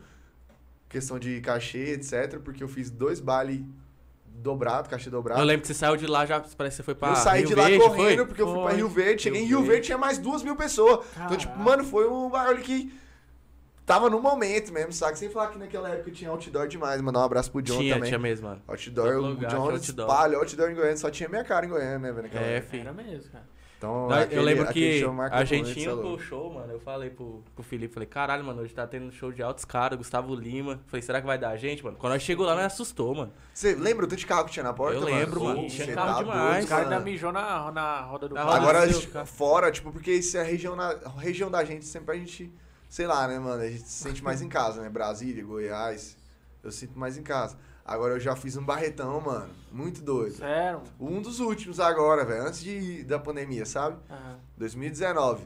[0.88, 2.38] Questão de cachê, etc.
[2.44, 3.64] Porque eu fiz dois baile
[4.34, 5.40] dobrado, cachê dobrado.
[5.40, 7.40] Eu lembro que você saiu de lá, já parece que você foi pra eu saí
[7.40, 8.26] Rio de lá Verde, correndo foi?
[8.26, 8.76] porque eu fui pra Foi.
[8.76, 9.22] Rio Verde.
[9.22, 9.70] Cheguei Rio em Rio Verde.
[9.72, 11.04] Verde tinha mais duas mil pessoas.
[11.14, 11.70] Então, tipo, Caraca.
[11.70, 12.92] mano, foi um bagulho que
[13.84, 15.18] tava no momento mesmo, sabe?
[15.18, 17.00] Sem falar que naquela época tinha outdoor demais.
[17.00, 18.08] Mandar um abraço pro John Tinha, também.
[18.08, 18.62] tinha mesmo, mano.
[18.68, 20.06] Outdoor, Todo o lugar John outdoor.
[20.08, 20.96] espalha outdoor em Goiânia.
[20.96, 22.22] Só tinha minha cara em Goiânia, né, velho?
[22.22, 22.70] naquela É, época.
[22.70, 22.80] filho.
[22.82, 23.44] Era mesmo, cara.
[23.80, 25.02] Então, aquele- eu lembro que
[25.32, 26.16] a gente é louco.
[26.18, 26.70] pro show, mano.
[26.70, 29.96] Eu falei pro, pro Felipe, falei, caralho, mano, hoje tá tendo show de altos caras,
[29.96, 30.78] Gustavo Lima.
[30.86, 31.96] Falei, será que vai dar a gente, mano?
[31.96, 33.32] Quando nós chegou lá, nós assustou, mano.
[33.54, 35.16] Você lembra o tanto de carro que tinha na porta, Eu mano?
[35.16, 35.66] lembro, mano.
[35.66, 36.64] Tinha cê carro tá demais.
[36.64, 36.96] Os caras mano.
[36.98, 38.50] ainda mijou na, na roda do carro.
[38.50, 39.24] Agora, do tipo, cara.
[39.24, 42.52] fora, tipo, porque isso é a região, na, a região da gente, sempre a gente,
[42.86, 43.62] sei lá, né, mano?
[43.62, 44.90] A gente se sente mais em casa, né?
[44.90, 46.18] Brasília, Goiás,
[46.62, 47.56] eu sinto mais em casa.
[47.90, 50.36] Agora eu já fiz um barretão, mano, muito doido.
[50.36, 50.80] Sério?
[51.00, 53.96] Um dos últimos agora, velho, antes de, da pandemia, sabe?
[54.08, 54.38] Aham.
[54.56, 55.42] 2019.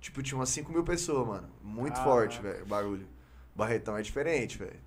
[0.00, 1.48] Tipo, tinha umas 5 mil pessoas, mano.
[1.62, 2.04] Muito Ah.
[2.04, 3.06] forte, velho, o bagulho.
[3.54, 4.80] Barretão é diferente, velho.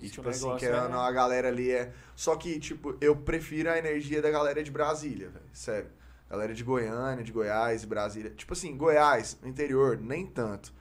[0.00, 1.92] E, tipo o assim, negócio que é- a, a galera ali é.
[2.14, 5.44] Só que, tipo, eu prefiro a energia da galera de Brasília, velho.
[5.52, 5.88] Sério.
[6.30, 8.30] Galera de Goiânia, de Goiás, Brasília.
[8.30, 10.72] Tipo assim, Goiás, no interior, nem tanto.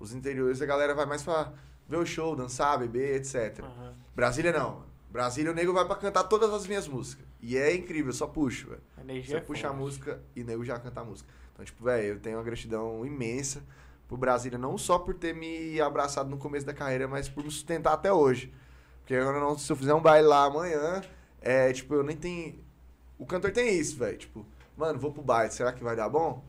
[0.00, 1.52] Os interiores a galera vai mais pra
[1.88, 3.60] ver o show, dançar, beber, etc.
[3.62, 3.94] Aham.
[4.14, 4.89] Brasília não.
[5.10, 7.24] Brasília o nego vai pra cantar todas as minhas músicas.
[7.42, 8.82] E é incrível, eu só puxo, velho.
[9.26, 11.28] Você é puxa a música e o nego já canta a música.
[11.52, 13.62] Então, tipo, velho, eu tenho uma gratidão imensa
[14.06, 17.50] pro Brasília, não só por ter me abraçado no começo da carreira, mas por me
[17.50, 18.52] sustentar até hoje.
[19.00, 21.02] Porque eu não, se eu fizer um baile lá amanhã,
[21.40, 22.58] é, tipo, eu nem tenho.
[23.18, 24.16] O cantor tem isso, velho.
[24.16, 24.46] Tipo,
[24.76, 26.44] mano, vou pro baile, será que vai dar bom?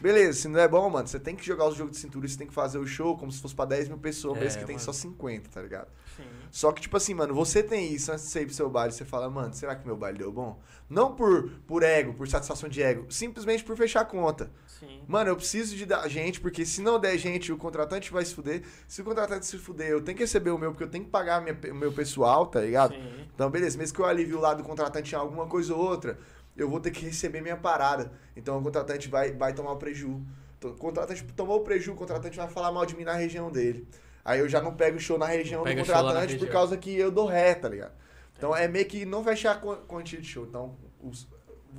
[0.00, 2.36] Beleza, se não é bom, mano, você tem que jogar os jogos de cintura, você
[2.36, 4.66] tem que fazer o show como se fosse pra 10 mil pessoas, É, mesmo que
[4.66, 4.84] tem mano.
[4.84, 5.88] só 50, tá ligado?
[6.16, 6.24] Sim.
[6.56, 8.90] Só que, tipo assim, mano, você tem isso antes de você ir pro seu baile,
[8.90, 10.58] você fala, mano, será que meu baile deu bom?
[10.88, 14.50] Não por, por ego, por satisfação de ego, simplesmente por fechar a conta.
[14.66, 15.02] Sim.
[15.06, 18.34] Mano, eu preciso de dar gente, porque se não der gente, o contratante vai se
[18.34, 18.62] fuder.
[18.88, 21.10] Se o contratante se fuder, eu tenho que receber o meu, porque eu tenho que
[21.10, 22.94] pagar minha- o meu pessoal, tá ligado?
[22.94, 23.28] Sim.
[23.34, 26.18] Então, beleza, mesmo que eu alivie o lado do contratante em alguma coisa ou outra,
[26.56, 28.10] eu vou ter que receber minha parada.
[28.34, 30.22] Então o contratante vai, vai tomar o preju.
[30.56, 33.50] Então, O contratante tomou o preju, o contratante vai falar mal de mim na região
[33.50, 33.86] dele.
[34.26, 36.50] Aí eu já não pego show na região do contratante por região.
[36.52, 37.92] causa que eu dou ré, tá ligado?
[38.36, 40.44] Então é meio que não fechar a quan- quantia de show.
[40.44, 41.28] Então, os-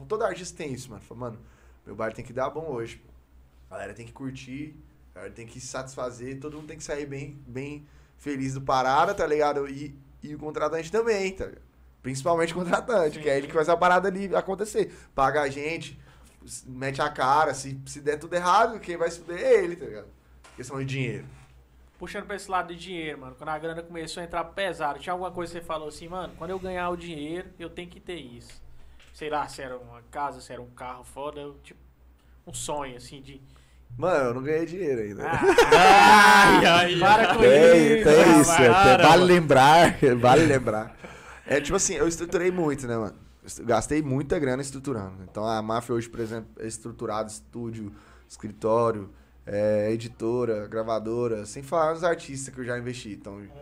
[0.08, 1.02] todo artista tem isso, mano.
[1.02, 1.40] Fala, mano,
[1.86, 3.04] meu baile tem que dar bom hoje.
[3.70, 4.76] A galera tem que curtir,
[5.14, 7.86] a galera tem que se satisfazer, todo mundo tem que sair bem, bem
[8.18, 9.68] feliz do parada, tá ligado?
[9.68, 9.94] E,
[10.24, 11.62] e o contratante também, tá ligado?
[12.02, 13.24] Principalmente o contratante, Sim.
[13.24, 14.96] que é ele que faz a parada ali acontecer.
[15.14, 16.00] Paga a gente,
[16.66, 19.86] mete a cara, se, se der tudo errado, quem vai se fuder é ele, tá
[19.86, 20.08] ligado?
[20.56, 21.26] Questão de dinheiro.
[22.00, 23.36] Puxando pra esse lado de dinheiro, mano.
[23.36, 26.34] Quando a grana começou a entrar pesado, tinha alguma coisa que você falou assim, mano,
[26.38, 28.62] quando eu ganhar o dinheiro, eu tenho que ter isso.
[29.14, 31.80] Sei lá, se era uma casa, se era um carro foda, eu, tipo,
[32.46, 33.42] um sonho, assim, de.
[33.98, 35.24] Mano, eu não ganhei dinheiro ainda.
[35.28, 35.40] Ah,
[36.60, 38.04] Ai, ai, para com Tem, isso.
[38.10, 40.96] tem isso, é, vale lembrar, vale lembrar.
[41.48, 43.16] É tipo assim, eu estruturei muito, né, mano?
[43.64, 45.24] Gastei muita grana estruturando.
[45.24, 47.94] Então a máfia hoje, por exemplo, é estruturado estúdio,
[48.28, 49.10] escritório,
[49.48, 53.14] é, editora, gravadora, sem falar nos artistas que eu já investi.
[53.14, 53.54] Então, Ônibus.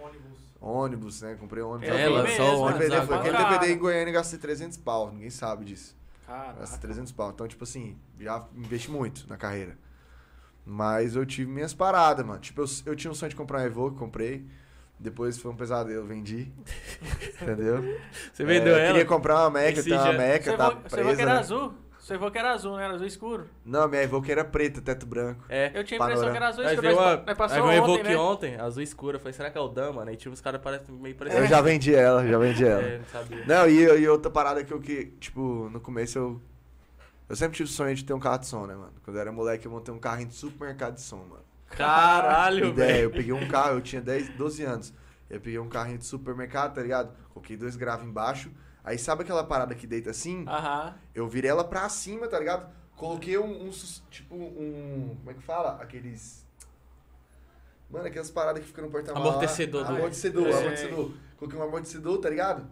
[0.59, 1.35] ônibus, né?
[1.39, 1.87] Comprei ônibus.
[1.95, 3.37] É, Eu lançou o DVD, ônibus foi aquele.
[3.37, 5.95] DVD em Goiânia e gastei 300 pau, ninguém sabe disso.
[6.25, 6.59] Caraca.
[6.59, 7.29] Gastei 300 pau.
[7.29, 9.77] Então, tipo assim, já investi muito na carreira.
[10.65, 12.39] Mas eu tive minhas paradas, mano.
[12.39, 14.43] Tipo, eu, eu tinha um sonho de comprar um Evoque, comprei.
[14.99, 16.51] Depois foi um pesadelo, vendi.
[17.41, 17.83] Entendeu?
[18.33, 18.87] Você vendeu É, eu ela?
[18.87, 21.21] queria comprar uma Meca, tem uma Meca, Você tá falou- você falou que presa.
[21.21, 21.73] era azul?
[22.05, 22.85] Você falou que era azul, né?
[22.85, 23.49] Era azul escuro.
[23.65, 25.43] Não, minha Evoque era preta, teto branco.
[25.49, 25.71] É.
[25.73, 26.87] Eu tinha a impressão que era azul escuro.
[26.87, 28.15] Nós, uma, nós passou um ontem, Evoque né?
[28.17, 29.15] ontem, azul escura.
[29.15, 30.11] Eu falei, será que é o Dan, mano?
[30.11, 31.49] Aí tinha uns caras parecem meio Eu parecidos.
[31.49, 32.83] já vendi ela, já vendi ela.
[32.83, 33.45] É, não sabia.
[33.47, 36.41] Não, e, e outra parada que eu que, tipo, no começo eu.
[37.27, 38.93] Eu sempre tive o sonho de ter um carro de som, né, mano?
[39.03, 41.43] Quando eu era moleque, eu montei um carrinho de supermercado de som, mano.
[41.71, 43.03] Caralho, Ideia, velho.
[43.05, 44.93] eu peguei um carro, eu tinha 10, 12 anos.
[45.27, 47.11] Eu peguei um carrinho de supermercado, tá ligado?
[47.33, 48.51] Coloquei dois graves embaixo.
[48.85, 50.45] Aí sabe aquela parada que deita assim?
[50.47, 50.93] Aham.
[51.13, 52.71] Eu virei ela pra cima, tá ligado?
[52.95, 55.79] Coloquei um, um sus- tipo um, como é que fala?
[55.81, 56.45] Aqueles
[57.89, 59.27] Mano, aquelas paradas que ficam no porta-malas.
[59.29, 60.53] Amortecedor do- Amortecedor, É.
[60.57, 61.11] amortecedor.
[61.37, 62.67] Coloquei um amortecedor, tá ligado?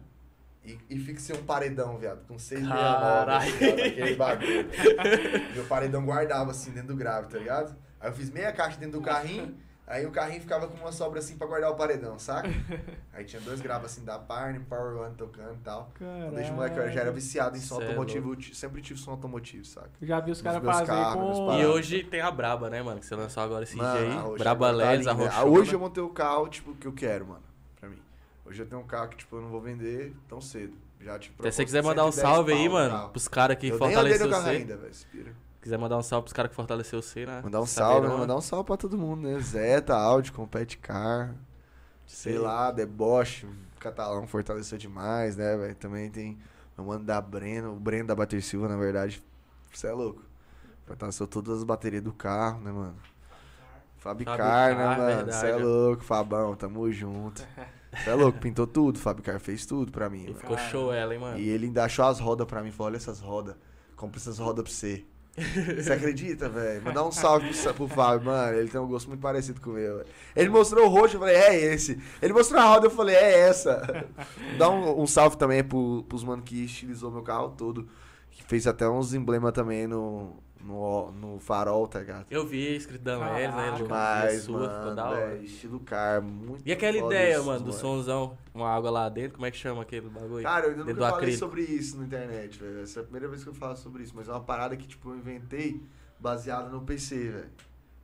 [0.66, 2.80] E, e fixei um paredão, viado, com 669.
[2.82, 3.54] Caralho.
[3.54, 4.70] assim, ó, Aquele bagulho.
[5.54, 7.76] Meu paredão guardava assim dentro do grave, tá ligado?
[8.00, 9.56] Aí eu fiz meia caixa dentro do carrinho.
[9.86, 12.48] Aí o carrinho ficava com uma sobra assim pra guardar o paredão, saca?
[13.12, 15.92] Aí tinha dois graves assim da Parne, Power One tocando e tal.
[15.96, 18.82] Então, desde moleque eu já era viciado em som Cê é automotivo, eu ti- sempre
[18.82, 19.90] tive som automotivo, saca?
[20.02, 21.54] Eu já vi os caras meus fazer carros, com.
[21.60, 23.02] E hoje tem a Braba, né, mano?
[23.02, 24.24] Que você lançou agora esse Mano, dia a aí.
[24.24, 25.12] Roxa Braba LEDs, a.
[25.40, 27.44] Ah, Hoje eu montei o carro, tipo, que eu quero, mano.
[27.80, 28.00] Pra mim.
[28.46, 30.74] Hoje eu tenho um carro que, tipo, eu não vou vender tão cedo.
[31.02, 33.88] Já, tipo, Se você quiser mandar um salve aí, mano, pros caras que eu nem
[33.96, 34.50] andei fortaleceu no carro você.
[34.52, 34.94] ainda, velho.
[35.64, 37.40] Quiser mandar um salve pros caras que fortaleceu você, né?
[37.42, 39.40] Mandar um Saberão, salve, mandar um salve pra todo mundo, né?
[39.40, 41.34] Zeta, Audi, Compete Car.
[42.06, 42.42] Sei Sei.
[42.42, 43.48] lá, Deboche,
[43.80, 45.74] Catalão fortaleceu demais, né, velho?
[45.76, 46.38] Também tem
[46.78, 49.24] meu mano da Breno, o Breno da Bater Silva, na verdade.
[49.72, 50.22] Você é louco.
[50.86, 52.98] Fortaleceu todas as baterias do carro, né, mano?
[54.00, 55.32] Fabicar, Fabicar, né, mano?
[55.32, 57.42] Você é louco, Fabão, tamo junto.
[57.94, 60.24] Você é louco, pintou tudo, Fabicar fez tudo pra mim.
[60.24, 60.40] E mano.
[60.40, 61.40] ficou show ela, hein, mano?
[61.40, 63.56] E ele ainda achou as rodas pra mim, falou, olha essas rodas,
[63.96, 65.06] compra essas rodas pra você.
[65.36, 66.84] Você acredita, velho?
[66.84, 69.74] Mandar um salve pro, pro Fábio, mano, ele tem um gosto muito parecido com o
[69.74, 70.06] meu.
[70.36, 72.00] Ele mostrou o roxo, eu falei, é esse.
[72.22, 74.08] Ele mostrou a roda, eu falei, é essa.
[74.60, 77.90] Dá um, um salve também pro, pros mano que estilizou meu carro todo,
[78.30, 82.26] que fez até uns emblemas também no, no, no farol, tá ligado?
[82.32, 83.64] Eu vi escrito da Lelis, né?
[83.66, 83.78] Caraca.
[83.80, 85.28] Ele Mas, sua, ficou mano, da hora.
[85.28, 87.82] velho, estilo car, muito E aquela ideia, esses mano, do moleque.
[87.82, 90.44] somzão, uma água lá dentro, como é que chama aquele bagulho?
[90.44, 91.40] Cara, eu ainda nunca falei acrílico.
[91.40, 92.82] sobre isso na internet, velho.
[92.82, 94.88] Essa é a primeira vez que eu falo sobre isso, mas é uma parada que,
[94.88, 95.82] tipo, eu inventei
[96.20, 97.50] baseada no PC, velho.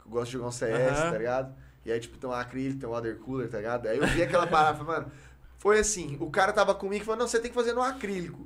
[0.05, 1.11] Eu gosto de jogar um CS, Aham.
[1.11, 1.55] tá ligado?
[1.85, 3.87] E aí, tipo, tem um acrílico, tem um water cooler, tá ligado?
[3.87, 5.11] Aí eu vi aquela parada, falei, mano,
[5.57, 8.45] foi assim, o cara tava comigo e falou, não, você tem que fazer no acrílico.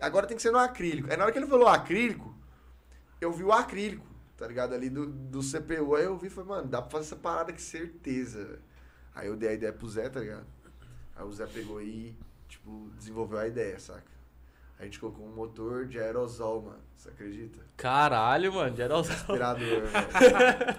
[0.00, 1.10] Agora tem que ser no acrílico.
[1.10, 2.33] Aí na hora que ele falou acrílico,
[3.24, 4.06] eu vi o acrílico,
[4.36, 4.74] tá ligado?
[4.74, 5.96] Ali do, do CPU.
[5.96, 8.62] Aí eu vi e falei, mano, dá pra fazer essa parada com certeza, velho.
[9.14, 10.46] Aí eu dei a ideia pro Zé, tá ligado?
[11.16, 12.16] Aí o Zé pegou e,
[12.48, 14.14] tipo, desenvolveu a ideia, saca?
[14.78, 16.82] A gente colocou um motor de aerosol, mano.
[16.96, 17.60] Você acredita?
[17.76, 19.14] Caralho, mano, geralzão.
[19.14, 19.92] Aspirador, velho.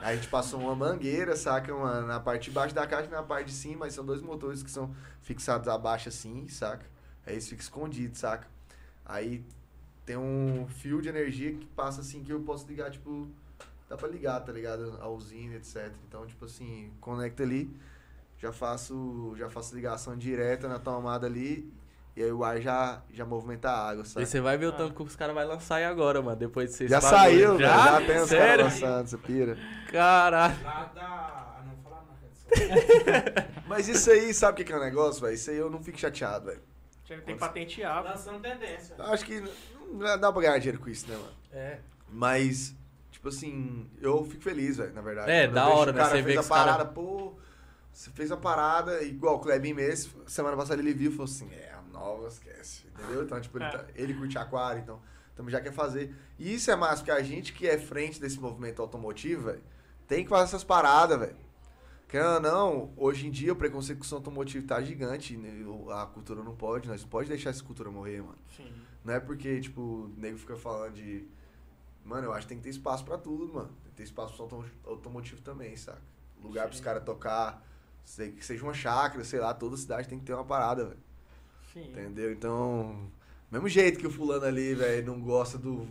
[0.02, 2.06] Aí a gente passou uma mangueira, saca, mano?
[2.06, 3.86] Na parte de baixo da caixa e na parte de cima.
[3.86, 6.86] Aí são dois motores que são fixados abaixo assim, saca?
[7.26, 8.48] Aí eles ficam escondidos, saca?
[9.06, 9.46] Aí
[10.06, 13.28] tem um fio de energia que passa assim que eu posso ligar, tipo.
[13.90, 14.98] Dá pra ligar, tá ligado?
[15.00, 15.92] A usina, etc.
[16.08, 17.70] Então, tipo assim, conecta ali,
[18.40, 21.72] já faço, já faço ligação direta na tomada ali.
[22.16, 24.26] E aí o ar já, já movimenta a água, E sabe?
[24.26, 26.76] você vai ver o tanto que os caras vão lançar aí agora, mano, depois de
[26.78, 27.68] vocês Já saiu, já?
[27.68, 28.64] já, tem os caras Sério?
[28.66, 29.58] lançando, você pira.
[29.92, 30.64] Caralho.
[30.64, 31.02] Lá da.
[31.04, 33.48] Ah, não vou falar nada.
[33.68, 35.34] Mas isso aí, sabe o que que é o negócio, velho?
[35.36, 36.62] Isso aí eu não fico chateado, velho.
[37.06, 38.02] Tem que patentear.
[38.04, 38.96] Lançando tendência.
[38.98, 39.44] Eu Acho que
[39.94, 41.34] não dá pra ganhar dinheiro com isso, né, mano?
[41.52, 41.80] É.
[42.10, 42.76] Mas,
[43.12, 45.32] tipo assim, eu fico feliz, velho, na verdade.
[45.32, 46.00] É, Quando da hora, o né?
[46.00, 47.34] cara Você vê fez que a os cara- parada, pô...
[47.92, 51.50] Você fez a parada, igual o Klebin mesmo, semana passada ele viu e falou assim,
[51.54, 53.24] é, a nova, esquece, entendeu?
[53.24, 55.00] Então, tipo, ele, tá- ele curte aquário, então,
[55.34, 56.14] também já quer fazer.
[56.38, 59.64] E isso é massa, porque a gente que é frente desse movimento automotivo, velho,
[60.10, 61.38] tem que fazer essas paradas, velho.
[62.10, 65.52] Querendo ou não, hoje em dia o preconceito com o automotivo tá gigante, né?
[65.94, 68.38] A cultura não pode, nós não pode deixar essa cultura morrer, mano.
[68.58, 68.74] Sim.
[69.06, 71.28] Não é porque, tipo, o nego fica falando de.
[72.04, 73.70] Mano, eu acho que tem que ter espaço pra tudo, mano.
[73.84, 76.02] Tem que ter espaço pro automotivo também, saca?
[76.44, 77.64] Lugar pros caras tocar.
[78.04, 81.00] sei Que seja uma chácara, sei lá, toda cidade tem que ter uma parada, velho.
[81.72, 81.92] Sim.
[81.92, 82.32] Entendeu?
[82.32, 83.12] Então.
[83.52, 85.88] Mesmo jeito que o fulano ali, velho, não gosta do.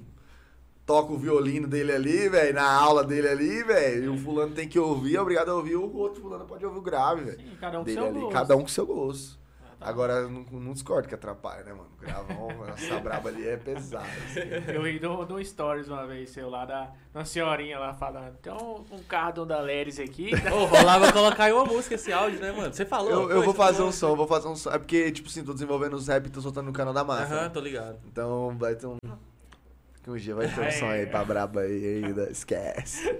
[0.85, 4.05] Toca o violino dele ali, velho, na aula dele ali, velho.
[4.05, 6.79] E o fulano tem que ouvir, é obrigado a ouvir, o outro fulano pode ouvir
[6.79, 7.39] o grave, velho.
[7.39, 8.33] Sim, cada um com seu gosto.
[8.33, 9.44] cada um com seu gosto.
[9.85, 11.91] Agora, não, não discordo que atrapalha, né, mano?
[12.01, 14.07] Gravão, essa braba ali é pesada.
[14.25, 14.41] assim.
[14.73, 18.37] Eu ri do, do Stories uma vez, seu lá, da uma senhorinha lá falando.
[18.39, 20.31] Tem um, um carro da Leris aqui.
[20.51, 22.73] Ô, rolava colocar aí uma música esse áudio, né, mano?
[22.73, 23.11] Você falou.
[23.11, 24.71] Eu, uma eu vou fazer um som, vou fazer um som.
[24.71, 27.37] É porque, tipo assim, tô desenvolvendo os rap e tô soltando no canal da Máfia.
[27.37, 27.99] Aham, tô ligado.
[28.07, 28.97] Então vai ter um.
[30.03, 32.31] que Um dia vai ter um som aí pra braba aí ainda.
[32.31, 33.15] Esquece.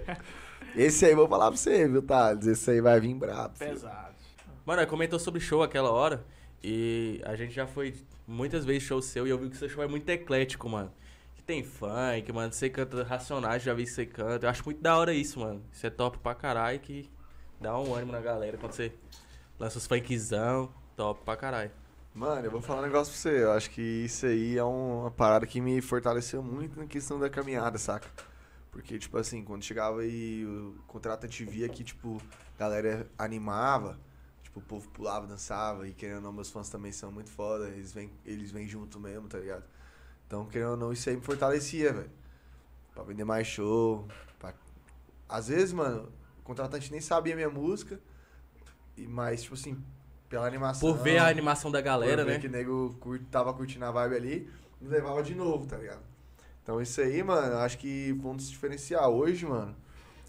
[0.75, 2.47] Esse aí vou falar pra você, viu, Thales?
[2.47, 3.55] Esse aí vai vir brabo.
[3.55, 3.69] filho.
[3.71, 4.15] Pesado.
[4.65, 6.25] Mano, aí comentou sobre show aquela hora.
[6.67, 7.93] E a gente já foi
[8.27, 10.91] muitas vezes show seu e eu vi que seu show é muito eclético, mano.
[11.35, 12.51] Que tem funk, mano.
[12.51, 14.47] Você canta Racionais, já vi que você canta.
[14.47, 15.61] Eu acho muito da hora isso, mano.
[15.71, 17.07] Isso é top pra caralho que
[17.61, 18.91] dá um ânimo na galera quando você
[19.59, 20.71] lança os funkzão.
[20.95, 21.69] Top pra caralho.
[22.15, 23.43] Mano, eu vou falar um negócio pra você.
[23.43, 27.19] Eu acho que isso aí é um- uma parada que me fortaleceu muito na questão
[27.19, 28.07] da caminhada, saca?
[28.71, 32.19] Porque, tipo assim, quando chegava e o contratante via que, tipo,
[32.55, 33.99] a galera animava,
[34.55, 37.67] tipo, o povo pulava, dançava, e querendo ou não, meus fãs também são muito foda,
[37.69, 39.63] eles vêm, eles vêm junto mesmo, tá ligado?
[40.27, 42.09] Então, querendo ou não, isso aí me fortalecia, velho.
[42.93, 44.07] Pra vender mais show.
[44.39, 44.53] pra-
[45.27, 47.99] Às vezes, mano, o contratante nem sabia minha música,
[48.97, 49.77] E, mas, tipo assim,
[50.29, 50.89] pela animação.
[50.95, 52.39] Por ver a animação da galera, por ver né?
[52.39, 54.49] que o nego cur- tava curtindo a vibe ali,
[54.79, 56.01] me levava de novo, tá ligado?
[56.63, 59.09] Então isso aí, mano, acho que vamos se diferenciar.
[59.09, 59.75] Hoje, mano,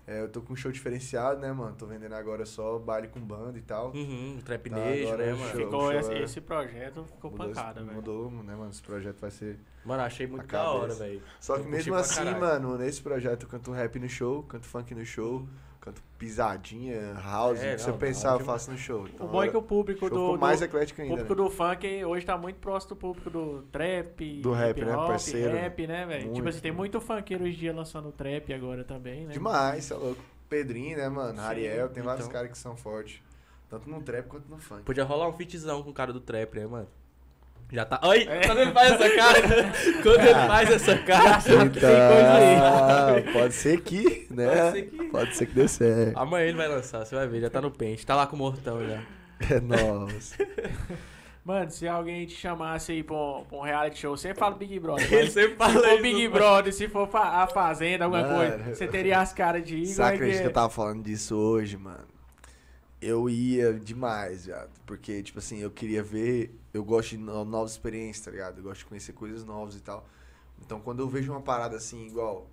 [0.07, 1.75] é, eu tô com um show diferenciado, né, mano?
[1.77, 3.93] Tô vendendo agora só baile com banda e tal.
[3.93, 5.51] Uhum, Tá, trapnejo, né, é mano?
[5.51, 5.61] show.
[5.61, 7.95] Ficou esse, é- esse projeto ficou Mudou, pancada, velho.
[7.95, 8.71] mudou, né, mano?
[8.71, 9.59] Esse projeto vai ser.
[9.85, 11.23] Mano, achei muito A da hora, velho.
[11.41, 14.95] Só que Eu mesmo assim, mano, nesse projeto eu canto rap no show, canto funk
[14.95, 15.47] no show,
[15.87, 19.07] canto pisadinha, house, É, o que você não, pensar eu faço no show.
[19.07, 21.15] Então, O bom é que o público do, ficou do- mais eclético o ainda.
[21.17, 21.49] público né?
[21.49, 25.55] do funk hoje tá muito próximo do público do trap, Do rap, né, hop, parceiro?
[25.57, 26.33] rap, né, velho?
[26.33, 29.33] Tipo assim, tem muito funkeiro hoje em dia lançando trap agora também, né?
[29.33, 30.21] Demais, você é louco.
[30.49, 31.39] Pedrinho, né, mano?
[31.39, 32.33] Sim, Ariel, tem vários então.
[32.35, 33.21] caras que são fortes.
[33.69, 34.83] Tanto no trap quanto no funk.
[34.83, 36.87] Podia rolar um fitzão com o cara do trap, né, mano?
[37.73, 38.01] Já tá.
[38.05, 38.27] Oi!
[38.47, 39.41] Quando ele faz essa cara.
[40.03, 41.39] quando ele faz essa cara.
[41.65, 44.47] Então, pode ser que, né?
[44.47, 46.17] Pode ser que- Pode ser que dê certo.
[46.19, 48.07] Amanhã ele vai lançar, você vai ver, já tá no pente.
[48.07, 49.03] Tá lá com o mortão já.
[49.51, 50.37] É nossa.
[51.45, 54.81] Mano, se alguém te chamasse aí pra um, pra um reality show, sempre fala Big
[54.81, 55.13] Brother.
[55.13, 56.31] Ele sempre se fala for isso, Big mano.
[56.33, 58.35] Brother, se for a Fazenda, alguma Mano.
[58.35, 59.87] coisa, você teria as caras de ir.
[59.87, 62.05] Você é acredita que eu tava falando disso hoje, mano?
[63.01, 64.71] Eu ia demais, viado.
[64.87, 66.51] Porque, tipo assim, eu queria ver.
[66.77, 68.59] Eu gosto de no- novas experiências, tá ligado?
[68.59, 70.07] Eu gosto de conhecer coisas novas e tal.
[70.61, 72.47] Então, quando eu vejo uma parada assim, igual.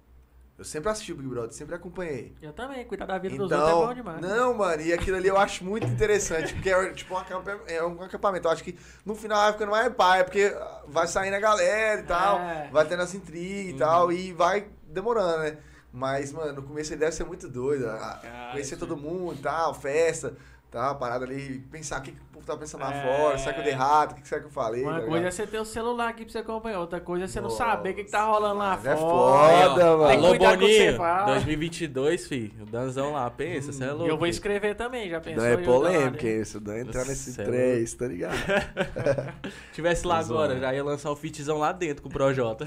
[0.58, 2.32] Eu sempre assisti o Big Brother, sempre acompanhei.
[2.40, 4.22] Eu também, cuidar da vida dos outros é Então, bom demais.
[4.22, 7.80] não, mano, e aquilo ali eu acho muito interessante, porque é tipo um acampamento, é
[8.06, 8.48] acampamento.
[8.48, 10.56] Eu acho que no final vai ficando mais pai, é porque
[10.88, 12.70] vai saindo a galera e tal, É.
[12.72, 13.78] vai tendo essa intriga e Uhum.
[13.80, 15.58] tal, e vai demorando, né?
[15.92, 17.90] Mas, mano, no começo ele deve ser muito doido.
[17.90, 18.80] a- Cara, conhecer sim.
[18.80, 20.38] todo mundo e tal, festa,
[20.70, 20.94] tá?
[20.94, 23.02] Parada ali, pensar o que, povo tá pensando lá É.
[23.18, 24.84] fora, será que eu dei errado, o que, que será que eu falei?
[24.84, 27.28] Uma tá coisa é você ter o celular aqui pra você acompanhar, outra coisa é
[27.28, 28.98] você não Nossa, saber o que, que tá rolando lá é fora.
[28.98, 29.98] foda, Aí, ó.
[29.98, 30.26] mano.
[30.28, 30.98] Alô, Boninho.
[30.98, 31.26] fala.
[31.34, 32.54] 2022, fi.
[32.62, 34.08] O Danzão lá, pensa, você é E louco.
[34.08, 35.42] eu vou escrever também, já pensou?
[35.44, 36.34] Não é eu polêmica né?
[36.42, 38.34] isso, não é entrar nesse é três, tá ligado?
[39.74, 42.66] Tivesse lá agora, já ia lançar o fitzão lá dentro com o Projota.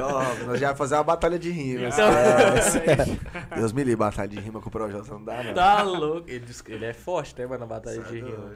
[0.00, 1.94] Ó, nós já ia fazer uma batalha de rimas.
[1.94, 2.12] Então-.
[3.56, 5.54] Deus me livre, batalha de rima com o Projota não dá, não.
[5.54, 6.28] Tá louco.
[6.28, 8.50] Ele, ele é forte, né, mano, na batalha Sai de rima.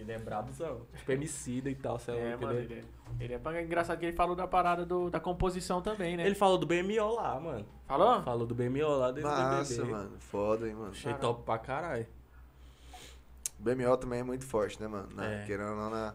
[0.00, 0.80] Ele é brabozão.
[0.96, 2.74] Tipo, emicida e tal, você é, É, louco, mano, ele...
[2.74, 6.24] é, ele é pra- engraçado que ele falou da parada do, da composição também, né?
[6.24, 7.66] Ele falou do BMO lá, mano.
[7.86, 8.22] falou?
[8.22, 9.92] Falou do BMO lá dentro Massa, do BBB.
[9.92, 10.10] mano.
[10.18, 10.90] Foda, hein, mano.
[10.92, 12.06] Achei top pra caralho.
[13.58, 15.08] O BMO também é muito forte, né, mano?
[15.14, 15.44] Na- É.
[15.44, 16.14] Querendo ou não, na-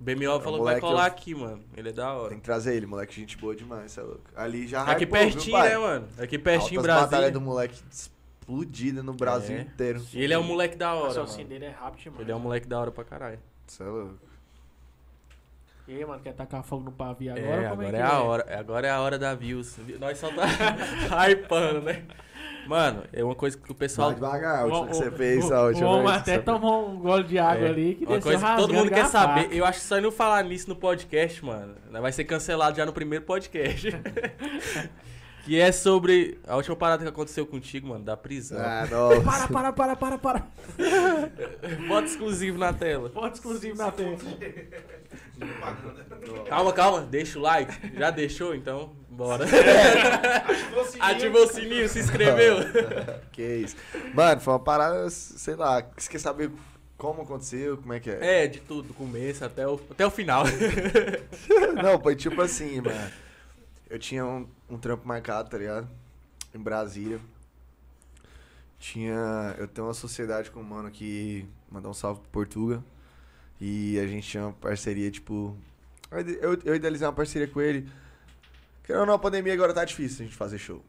[0.00, 1.62] O BMO falou que vai colar eu- aqui, mano.
[1.76, 2.30] Ele é da hora.
[2.30, 3.14] tem que trazer ele, moleque.
[3.14, 4.22] Gente boa demais, cê é louco.
[4.34, 5.68] Ali já Aqui hypou, viu, pertinho, pai?
[5.68, 6.08] né, mano?
[6.18, 7.30] Aqui pertinho, Altas batalhas Brasília.
[7.32, 7.82] do moleque
[8.44, 9.60] explodida no Brasil É.
[9.62, 10.02] inteiro.
[10.12, 11.48] E ele é um moleque da O hora, raciocínio mano.
[11.60, 12.20] dele é rápido demais.
[12.20, 13.38] Ele é um moleque da hora pra caralho.
[13.66, 14.14] Cê é louco.
[15.86, 17.46] E aí, mano, quer tacar fogo no pavio agora?
[17.46, 18.58] É, Como agora que é a hora.
[18.58, 19.76] Agora é a hora da views.
[20.00, 20.46] Nós só tá
[21.28, 22.04] hypando, né?
[22.66, 24.08] Mano, é uma coisa que o pessoal.
[24.08, 26.22] Vai devagar, a última O- que você o- fez, o- a última O homem vez
[26.22, 28.88] que até tomou um gole de água É, ali que Uma coisa que todo mundo
[28.88, 29.48] quer saber.
[29.52, 31.74] Eu acho que só não falar nisso no podcast, mano.
[31.90, 33.88] Vai ser cancelado já no primeiro podcast.
[35.44, 38.58] que é sobre a última parada que aconteceu contigo, mano, da prisão.
[38.58, 39.20] Ah, nossa.
[39.20, 40.46] Para, para, para, para, para.
[41.86, 43.10] Bota exclusivo na tela.
[43.10, 44.16] Ponto exclusivo na tela.
[46.48, 47.98] Calma, calma, deixa o like.
[47.98, 49.44] Já deixou, então bora.
[49.44, 51.04] Ativou o sininho.
[51.04, 52.56] Ativou o sininho, se inscreveu.
[53.30, 53.76] Que isso.
[54.14, 56.50] Mano, foi uma parada, sei lá, você quer saber
[56.96, 58.44] como aconteceu, como é que é?
[58.44, 60.44] É, de tudo, do começo até o, até o final.
[61.82, 63.10] Não, foi tipo assim, mano.
[63.88, 65.88] Eu tinha um, um trampo marcado, tá ligado?
[66.54, 67.20] Em Brasília.
[68.78, 69.54] Tinha.
[69.58, 71.46] Eu tenho uma sociedade com um mano que.
[71.70, 72.84] Mandar um salve pro Portuga.
[73.60, 75.56] E a gente tinha uma parceria, tipo.
[76.10, 77.90] eu Eu, idealizei uma parceria com ele.
[78.82, 80.82] Querendo ou não, a pandemia agora tá difícil a gente fazer show.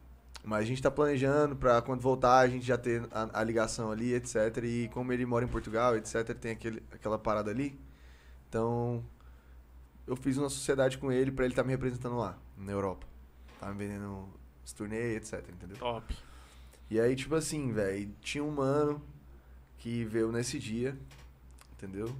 [0.44, 3.90] Mas a gente tá planejando pra quando voltar a gente já ter a, a ligação
[3.90, 4.36] ali, etc.
[4.62, 7.78] E como ele mora em Portugal, etc., tem aquele, aquela parada ali.
[8.48, 9.04] Então,
[10.06, 13.06] eu fiz uma sociedade com ele pra ele estar me representando lá, na Europa.
[13.60, 14.28] Tá me vendendo
[14.64, 15.76] os turnês, etc, entendeu?
[15.76, 16.16] Top.
[16.90, 19.02] E aí, tipo assim, velho, tinha um mano
[19.78, 20.96] que veio nesse dia,
[21.72, 22.14] entendeu?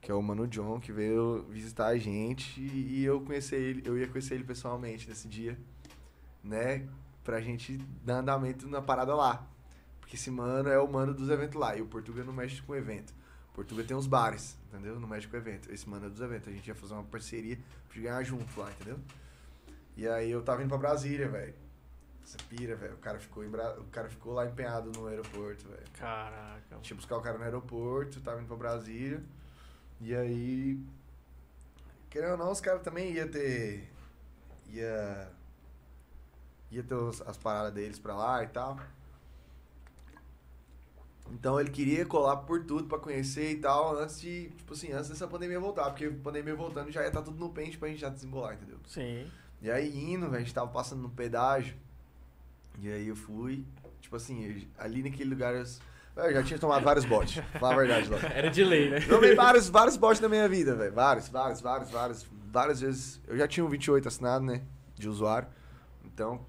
[0.00, 3.82] Que é o Mano John, que veio visitar a gente e, e eu conheci ele,
[3.86, 5.58] eu ia conhecer ele pessoalmente nesse dia,
[6.42, 6.86] né?
[7.22, 9.46] Pra gente dar andamento na parada lá.
[10.00, 11.74] Porque esse mano é o mano dos eventos lá.
[11.74, 13.14] E o Portuga não mexe com evento.
[13.50, 15.00] O Portuga tem uns bares, entendeu?
[15.00, 15.72] Não mexe com evento.
[15.72, 16.48] Esse mano é dos eventos.
[16.48, 18.98] A gente ia fazer uma parceria pra ganhar junto lá, entendeu?
[19.96, 21.54] E aí eu tava indo pra Brasília, velho.
[22.24, 22.94] Você pira, velho.
[22.94, 23.78] O cara ficou em Bra...
[23.78, 25.84] o cara ficou lá empenhado no aeroporto, velho.
[25.98, 26.78] Caraca.
[26.82, 29.22] Tinha buscar o cara no aeroporto, tava indo pra Brasília.
[30.00, 30.80] E aí.
[32.10, 33.88] Querendo ou não, os caras também ia ter.
[34.70, 35.30] Ia.
[36.70, 38.78] Ia ter os- as paradas deles pra lá e tal.
[41.30, 45.08] Então ele queria colar por tudo pra conhecer e tal, antes de, tipo assim, antes
[45.08, 45.84] dessa pandemia voltar.
[45.90, 48.78] Porque a pandemia voltando já ia estar tudo no pente pra gente já desembolar, entendeu?
[48.86, 49.30] Sim.
[49.62, 51.74] E aí indo, velho, a gente tava passando no pedágio.
[52.80, 53.64] E aí eu fui,
[54.00, 55.54] tipo assim, ali naquele lugar.
[55.54, 55.64] Eu,
[56.16, 57.42] eu já tinha tomado vários botes.
[57.58, 58.20] Fala a verdade, Léo.
[58.32, 59.00] Era de lei, né?
[59.00, 60.92] Tomei vários, vários botes na minha vida, velho.
[60.92, 62.26] Vários, vários, vários, vários.
[62.50, 63.20] Várias vezes.
[63.26, 64.62] Eu já tinha um 28 assinado, né?
[64.94, 65.48] De usuário.
[66.04, 66.44] Então,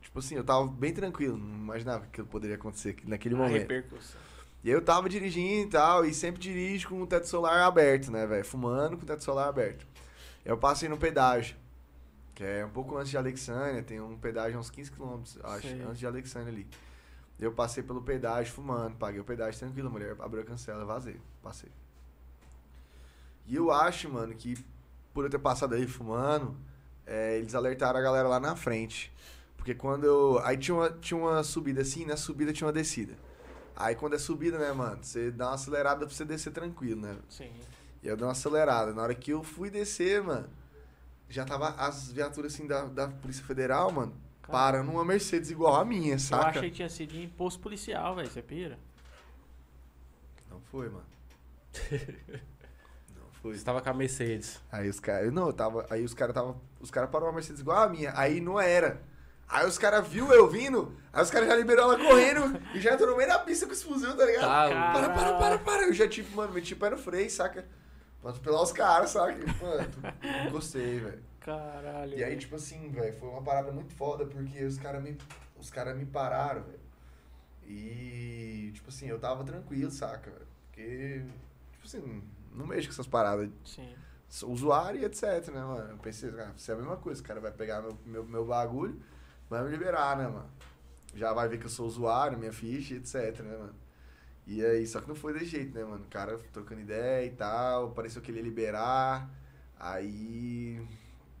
[0.00, 1.36] tipo assim, eu tava bem tranquilo.
[1.38, 3.60] Não imaginava que poderia acontecer naquele A momento.
[3.60, 4.20] repercussão.
[4.64, 8.10] E aí eu tava dirigindo e tal, e sempre dirijo com o teto solar aberto,
[8.10, 8.44] né, velho?
[8.44, 9.86] Fumando com o teto solar aberto.
[10.44, 11.56] Eu passei no pedágio,
[12.36, 15.82] que é um pouco antes de Alexânia, tem um pedágio uns 15 km, acho, Sei.
[15.82, 16.66] antes de Alexânia ali.
[17.40, 21.18] Eu passei pelo pedágio fumando, paguei o pedágio tranquilo, a mulher abriu a cancela, vazei,
[21.42, 21.70] passei.
[23.46, 24.62] E eu acho, mano, que
[25.14, 26.54] por eu ter passado aí fumando,
[27.06, 29.10] é, eles alertaram a galera lá na frente.
[29.56, 30.38] Porque quando eu.
[30.44, 33.14] Aí tinha uma, tinha uma subida assim, na subida tinha uma descida.
[33.74, 37.16] Aí quando é subida, né, mano, você dá uma acelerada pra você descer tranquilo, né?
[37.30, 37.50] Sim.
[38.02, 38.92] E eu dei uma acelerada.
[38.92, 40.48] Na hora que eu fui descer, mano,
[41.28, 45.74] já tava as viaturas assim da, da Polícia Federal, mano, Cara, parando uma Mercedes igual
[45.76, 46.58] a minha, Eu saca?
[46.58, 48.30] achei que tinha sido em posto policial, velho.
[48.30, 48.78] Você pira?
[50.50, 51.06] Não foi, mano.
[53.14, 53.56] Não foi.
[53.56, 54.60] Você tava com a Mercedes.
[54.70, 55.32] Aí os caras.
[55.32, 55.86] Não, eu tava.
[55.90, 56.56] Aí os caras tava.
[56.80, 58.12] Os caras pararam uma Mercedes igual a minha.
[58.16, 59.02] Aí não era.
[59.48, 62.94] Aí os caras viu eu vindo, aí os caras já liberou ela correndo e já
[62.94, 64.42] entrou no meio da pista com esse fuzil, tá ligado?
[64.42, 65.82] Tá, Para, para, para, para.
[65.84, 67.64] Eu já, tipo, mano, meti o pé no freio, saca?
[68.26, 69.38] Pra atropelar os caras, saca?
[69.62, 71.22] Mano, gostei, velho.
[71.38, 72.18] Caralho.
[72.18, 75.16] E aí, tipo assim, velho, foi uma parada muito foda, porque os caras me,
[75.56, 76.80] os cara me pararam, velho.
[77.68, 80.46] E, tipo assim, eu tava tranquilo, saca, velho?
[80.66, 81.24] Porque,
[81.70, 82.22] tipo assim,
[82.52, 83.48] não mexo com essas paradas.
[83.64, 83.94] Sim.
[84.28, 85.22] Sou usuário e etc,
[85.54, 85.92] né, mano?
[85.92, 88.44] Eu pensei, ah, isso é a mesma coisa, o cara vai pegar meu, meu, meu
[88.44, 89.00] bagulho,
[89.48, 90.50] vai me liberar, né, mano?
[91.14, 93.85] Já vai ver que eu sou usuário, minha ficha, etc, né, mano?
[94.46, 96.04] E aí, só que não foi desse jeito, né, mano?
[96.04, 99.28] O cara trocando ideia e tal, pareceu que ele ia liberar,
[99.78, 100.80] aí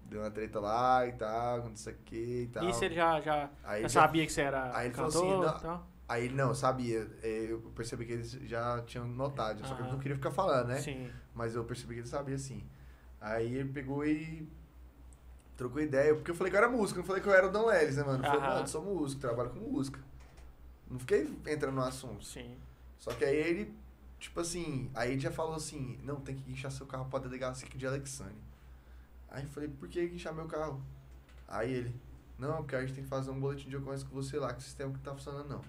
[0.06, 2.68] deu uma treta lá e tal, não sei o que e tal.
[2.68, 5.30] Isso ele já, já, Aí já já- sabia que você era Aí ele falou cantor
[5.32, 5.86] assim, não- tal?
[6.08, 9.86] Aí ele não, sabia, é, eu percebi que eles já tinham notado, só que eu
[9.86, 9.92] Aham.
[9.94, 10.78] não queria ficar falando, né?
[10.78, 11.10] Sim.
[11.34, 12.62] Mas eu percebi que ele sabia sim.
[13.20, 14.48] Aí ele pegou e
[15.56, 17.50] trocou ideia, porque eu falei que eu era músico, não falei que eu era o
[17.50, 18.22] Don Lelis, né, mano?
[18.24, 19.98] Eu falei, mano, sou músico, trabalho com música.
[20.88, 22.24] Não fiquei entrando no assunto.
[22.24, 22.56] Sim.
[22.98, 23.74] Só que aí ele,
[24.18, 27.68] tipo assim, aí ele já falou assim, não, tem que guinchar seu carro pra delegacia
[27.68, 28.36] de Alexandre.
[29.28, 30.82] Aí eu falei, por que guinchar meu carro?
[31.48, 32.00] Aí ele,
[32.38, 34.60] não, porque a gente tem que fazer um boletim de ocorrência com você lá, que
[34.60, 35.62] o sistema que tá funcionando não.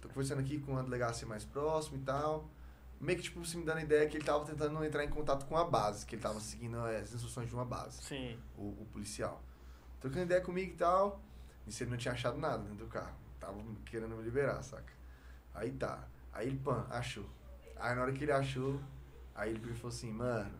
[0.00, 2.48] Tô conversando aqui com a delegacia mais próxima e tal.
[3.00, 5.56] Meio que, tipo, assim, me dando ideia que ele tava tentando entrar em contato com
[5.56, 8.38] a base, que ele tava seguindo as instruções de uma base, Sim.
[8.58, 9.42] o, o policial.
[10.00, 11.20] Trocando ideia comigo e tal.
[11.66, 13.14] E ele não tinha achado nada dentro do carro.
[13.38, 14.92] Tava querendo me liberar, saca?
[15.54, 16.06] Aí tá.
[16.32, 17.26] Aí ele, pã, achou.
[17.76, 18.80] Aí na hora que ele achou,
[19.34, 20.50] aí ele falou assim, mano,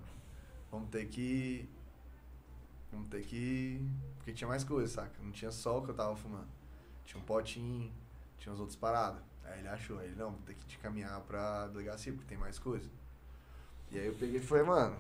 [0.71, 1.69] vamos ter que.
[2.91, 3.81] Vamos ter que.
[4.17, 5.13] Porque tinha mais coisa, saca?
[5.23, 6.49] Não tinha só o que eu tava fumando.
[7.05, 7.93] Tinha um potinho,
[8.39, 9.23] tinha as outras paradas.
[9.45, 12.39] Aí ele achou, aí ele, não, vou ter que te caminhar pra delegacia, porque tem
[12.39, 12.89] mais coisa.
[13.91, 14.97] E aí eu peguei e falei, mano.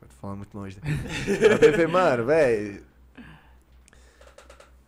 [0.00, 0.88] Tô falando muito longe, né?
[0.90, 2.84] aí eu falei, mano, velho.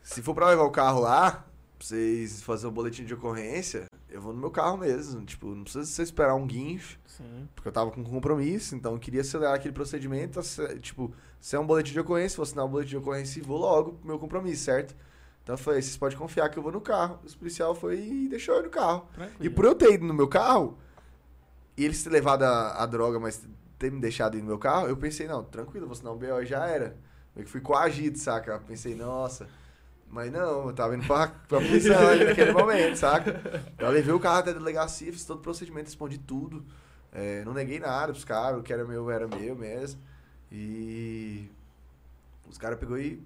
[0.03, 1.45] Se for pra levar o carro lá,
[1.81, 5.25] pra vocês fazerem um boletim de ocorrência, eu vou no meu carro mesmo.
[5.25, 7.49] Tipo, não precisa você esperar um guincho, Sim.
[7.55, 10.41] porque eu tava com compromisso, então eu queria acelerar aquele procedimento.
[10.81, 13.57] Tipo, se é um boletim de ocorrência, vou assinar um boletim de ocorrência e vou
[13.57, 14.95] logo pro meu compromisso, certo?
[15.43, 17.19] Então eu falei, vocês podem confiar que eu vou no carro.
[17.25, 19.09] Os policial foi e deixou eu no carro.
[19.15, 19.45] Tranquilo.
[19.45, 20.77] E por eu ter ido no meu carro,
[21.79, 23.43] e eles ter levado a, a droga, mas
[23.79, 26.43] ter me deixado ir no meu carro, eu pensei, não, tranquilo, vou assinar um BO
[26.43, 26.95] e já era.
[27.35, 28.53] Meio que fui coagido, saca?
[28.53, 29.49] Eu pensei, nossa.
[30.11, 33.41] Mas não, eu tava indo pra, pra prisão ali naquele momento, saca?
[33.79, 36.65] Eu levei o carro até a delegacia, fiz todo o procedimento, respondi tudo.
[37.13, 40.01] É, não neguei nada pros caras, o que era meu era meu mesmo.
[40.51, 41.49] E
[42.49, 43.23] os caras pegou e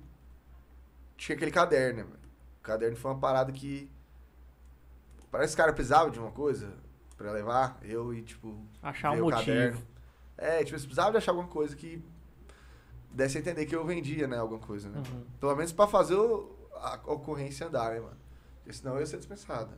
[1.16, 2.16] tinha aquele caderno, né?
[2.60, 3.90] O caderno foi uma parada que
[5.30, 6.70] parece que os caras precisavam de uma coisa
[7.16, 9.38] pra levar, eu e tipo Achar um motivo.
[9.46, 9.82] caderno.
[10.36, 12.02] É, tipo, eles precisavam de achar alguma coisa que
[13.10, 14.98] desse a entender que eu vendia, né, alguma coisa, né?
[15.12, 15.24] Uhum.
[15.40, 16.53] Pelo menos pra fazer o-
[16.84, 18.16] a ocorrência andar, né, mano?
[18.56, 19.76] Porque senão eu ia ser dispensado.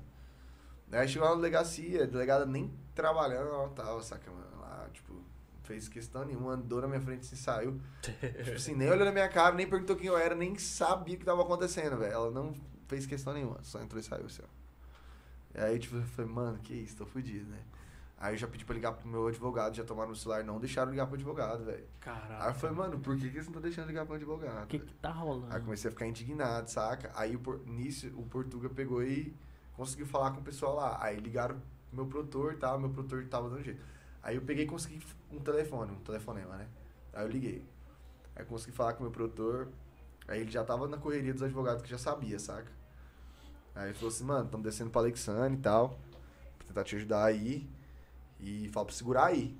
[0.92, 4.60] Aí chegou lá na delegacia, a delegada nem trabalhando, ela tava, saca, mano?
[4.60, 5.24] Lá, tipo, não
[5.64, 7.80] fez questão nenhuma, andou na minha frente e saiu.
[8.02, 11.18] tipo assim, nem olhou na minha cara, nem perguntou quem eu era, nem sabia o
[11.18, 12.12] que tava acontecendo, velho.
[12.12, 12.54] Ela não
[12.86, 15.58] fez questão nenhuma, só entrou e saiu, assim, ó.
[15.58, 17.58] E aí, tipo, eu falei, mano, que isso, tô fudido, né?
[18.18, 20.90] Aí eu já pedi pra ligar pro meu advogado, já tomaram no celular, não deixaram
[20.90, 21.84] ligar pro advogado, velho.
[22.00, 22.44] Caraca.
[22.44, 24.64] Aí eu falei, mano, por que, que eles não estão deixando ligar pro advogado?
[24.64, 25.54] O que que tá rolando?
[25.54, 27.12] Aí comecei a ficar indignado, saca?
[27.14, 29.36] Aí o nisso o Portuga pegou e
[29.74, 30.98] consegui falar com o pessoal lá.
[31.02, 31.60] Aí ligaram
[31.90, 33.82] pro meu produtor e tal, meu produtor tava dando jeito.
[34.22, 36.66] Aí eu peguei e consegui um telefone, um telefonema, né?
[37.12, 37.64] Aí eu liguei.
[38.34, 39.68] Aí eu consegui falar com o meu produtor.
[40.26, 42.72] Aí ele já tava na correria dos advogados que já sabia, saca?
[43.74, 45.98] Aí ele falou assim, mano, estamos descendo pra Alexandre e tal.
[46.58, 47.68] Pra tentar te ajudar aí.
[48.40, 49.56] E fala pra segurar aí.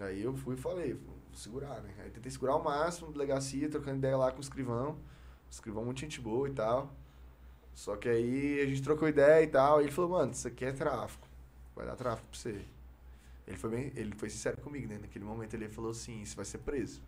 [0.00, 1.94] Aí eu fui e falei, vou segurar, né?
[1.98, 4.92] Aí tentei segurar ao máximo, delegacia, trocando ideia lá com o escrivão.
[4.92, 6.92] O escrivão muito gente boa e tal.
[7.74, 9.80] Só que aí a gente trocou ideia e tal.
[9.80, 11.26] E ele falou, mano, isso aqui é tráfico.
[11.74, 12.64] Vai dar tráfico pra você.
[13.46, 14.98] Ele foi bem, ele foi sincero comigo, né?
[15.00, 17.02] Naquele momento ele falou assim, você vai ser preso.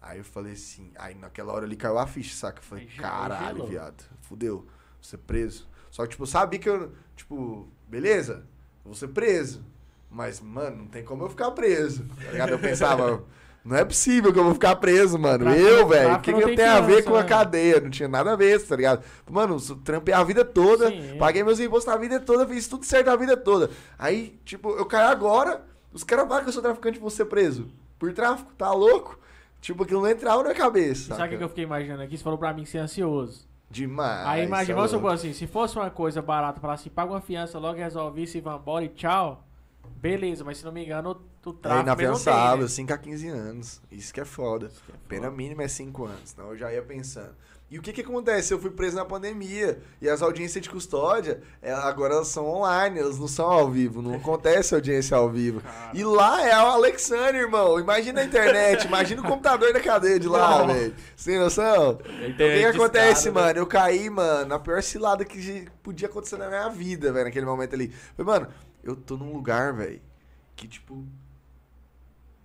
[0.00, 2.60] Aí eu falei assim, aí naquela hora ali caiu a ficha, saca?
[2.60, 4.68] Eu falei, caralho, viado, fudeu, vou
[5.02, 5.68] ser preso.
[5.90, 8.46] Só que, tipo, eu sabia que eu, tipo, beleza,
[8.86, 9.62] vou ser preso.
[10.10, 12.04] Mas, mano, não tem como eu ficar preso.
[12.36, 12.48] Tá?
[12.48, 13.22] Eu pensava,
[13.64, 15.44] não é possível que eu vou ficar preso, mano.
[15.44, 17.28] Tráfico- eu, velho, o que, que eu tenho a ver com a né?
[17.28, 17.80] cadeia?
[17.80, 19.04] Não tinha nada a ver, tá ligado?
[19.28, 21.16] Mano, trampei a vida toda, Sim.
[21.18, 23.70] paguei meus impostos a vida toda, fiz tudo certo a vida toda.
[23.98, 27.26] Aí, tipo, eu caio agora, os caras falam que eu sou traficante e vou ser
[27.26, 27.66] preso.
[27.98, 29.18] Por tráfico, tá louco?
[29.60, 31.14] Tipo, aquilo não entrava na cabeça.
[31.14, 32.16] Sabe o que, que eu fiquei imaginando aqui?
[32.16, 33.46] Você falou pra mim que você é ansioso.
[33.70, 34.26] Demais.
[34.26, 37.58] Aí imagina, vamos supor assim, se fosse uma coisa barata, falar assim, paga uma fiança,
[37.58, 39.44] logo resolve isso e vambora e tchau.
[39.96, 42.68] Beleza, mas se não me engano, É tráfico mesmo inafiançável, tem, né?
[42.68, 43.82] 5 a 15 anos.
[43.90, 44.68] Isso que é foda.
[44.68, 45.36] Que é Pena foda.
[45.36, 46.32] mínima é 5 anos.
[46.32, 47.34] Então eu já ia pensando.
[47.68, 48.54] E o que que acontece?
[48.54, 53.00] Eu fui preso na pandemia e as audiências de custódia, é, agora elas são online,
[53.00, 55.60] elas não são ao vivo, não acontece audiência ao vivo.
[55.92, 57.80] E lá é o Alexandre, irmão.
[57.80, 60.94] Imagina a internet, imagina o computador da cadeia de lá, velho.
[61.16, 61.94] Sem noção?
[61.94, 63.58] O que, que acontece, mano?
[63.58, 67.74] Eu caí, mano, na pior cilada que podia acontecer na minha vida, velho, naquele momento
[67.74, 67.92] ali.
[68.16, 70.00] Falei, mano, eu tô num lugar, velho,
[70.54, 71.04] que tipo.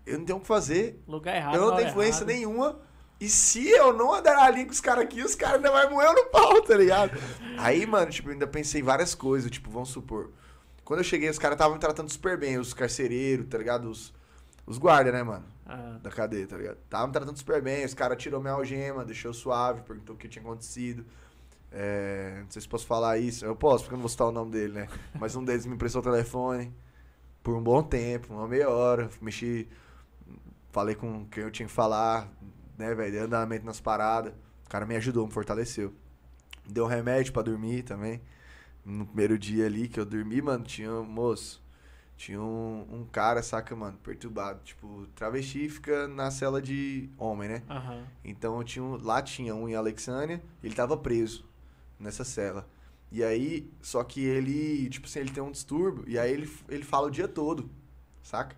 [0.04, 1.00] Eu não tenho o que fazer.
[1.08, 1.56] Lugar errado.
[1.56, 2.34] eu não tenho influência errada.
[2.34, 2.91] nenhuma.
[3.22, 5.88] E se eu não andar a linha com os caras aqui, os caras ainda vai
[5.88, 7.12] moer no pau, tá ligado?
[7.56, 10.32] Aí, mano, tipo, eu ainda pensei em várias coisas, tipo, vamos supor.
[10.84, 13.92] Quando eu cheguei, os caras estavam me tratando super bem, os carcereiros, tá ligado?
[13.92, 14.12] Os,
[14.66, 15.46] os guardas, né, mano?
[15.68, 16.78] Ah, da cadeia, tá ligado?
[16.90, 20.28] Tava me tratando super bem, os caras tirou minha algema, deixou suave, perguntou o que
[20.28, 21.06] tinha acontecido.
[21.72, 23.46] É, não sei se posso falar isso.
[23.46, 24.88] Eu posso, porque eu não vou citar o nome dele, né?
[25.20, 26.74] Mas um deles me emprestou o telefone
[27.44, 29.12] por um bom tempo, uma meia hora.
[29.22, 29.70] Mexi,
[30.72, 32.28] falei com quem eu tinha que falar,
[32.82, 33.12] né, velho?
[33.12, 34.34] Dei andamento nas paradas.
[34.66, 35.94] O cara me ajudou, me fortaleceu.
[36.68, 38.22] Me Deu remédio pra dormir também.
[38.84, 41.62] No primeiro dia ali que eu dormi, mano, tinha um moço.
[42.18, 44.60] Tinha um, um cara, saca, mano, perturbado.
[44.64, 47.64] Tipo, travesti fica na cela de homem, né?
[47.70, 48.04] aham.
[48.24, 51.46] Então tinha um- lá tinha um em Alexânia, ele tava preso
[52.00, 52.68] nessa cela.
[53.12, 56.84] E aí, só que ele, tipo assim, ele tem um distúrbio, e aí ele, ele
[56.84, 57.70] fala o dia todo,
[58.24, 58.56] saca?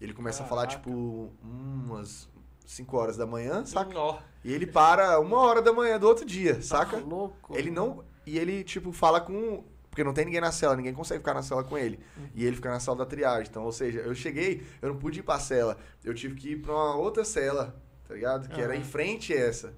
[0.00, 0.78] Ele começa a falar, Caraca.
[0.84, 2.28] tipo, umas
[2.68, 3.92] 5 horas da manhã, saca?
[3.94, 4.18] Nó.
[4.44, 6.98] E ele para uma hora da manhã do outro dia, saca?
[6.98, 7.56] Tá louco.
[7.56, 8.04] Ele não.
[8.26, 9.64] E ele, tipo, fala com.
[9.88, 11.98] Porque não tem ninguém na cela, ninguém consegue ficar na cela com ele.
[12.34, 13.48] E ele fica na sala da triagem.
[13.48, 15.78] Então, ou seja, eu cheguei, eu não pude ir pra cela.
[16.04, 17.74] Eu tive que ir pra uma outra cela,
[18.06, 18.48] tá ligado?
[18.50, 18.82] Que era Aham.
[18.82, 19.74] em frente a essa.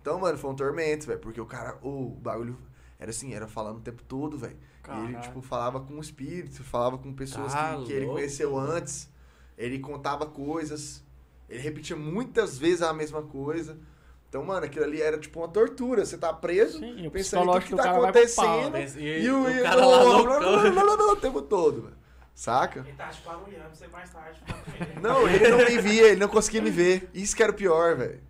[0.00, 1.20] Então, mano, foi um tormento, velho.
[1.20, 2.58] Porque o cara, o bagulho
[2.98, 4.56] era assim, era falando o tempo todo, velho.
[4.88, 8.58] E ele, tipo, falava com o espírito, falava com pessoas Tá que, que ele conheceu
[8.58, 9.10] antes.
[9.58, 11.04] Ele contava coisas.
[11.50, 13.76] Ele repetia muitas vezes a mesma coisa.
[14.28, 16.04] Então, mano, aquilo ali era tipo uma tortura.
[16.06, 18.70] Você tá preso, Sim, e o pensando em tudo psicológico que tá acontecendo.
[18.70, 18.86] né?
[18.96, 20.40] E, E o, o cara o- lá blá, blá, loucão.
[20.40, 22.00] blá, blá, blá, blá, o tempo todo, velho.
[22.32, 22.80] Saca?
[22.86, 24.40] Ele tá te barulhando pra você mais tarde.
[25.02, 27.10] Não, ele não me via, ele não conseguia me ver.
[27.12, 28.20] Isso que era o pior, velho.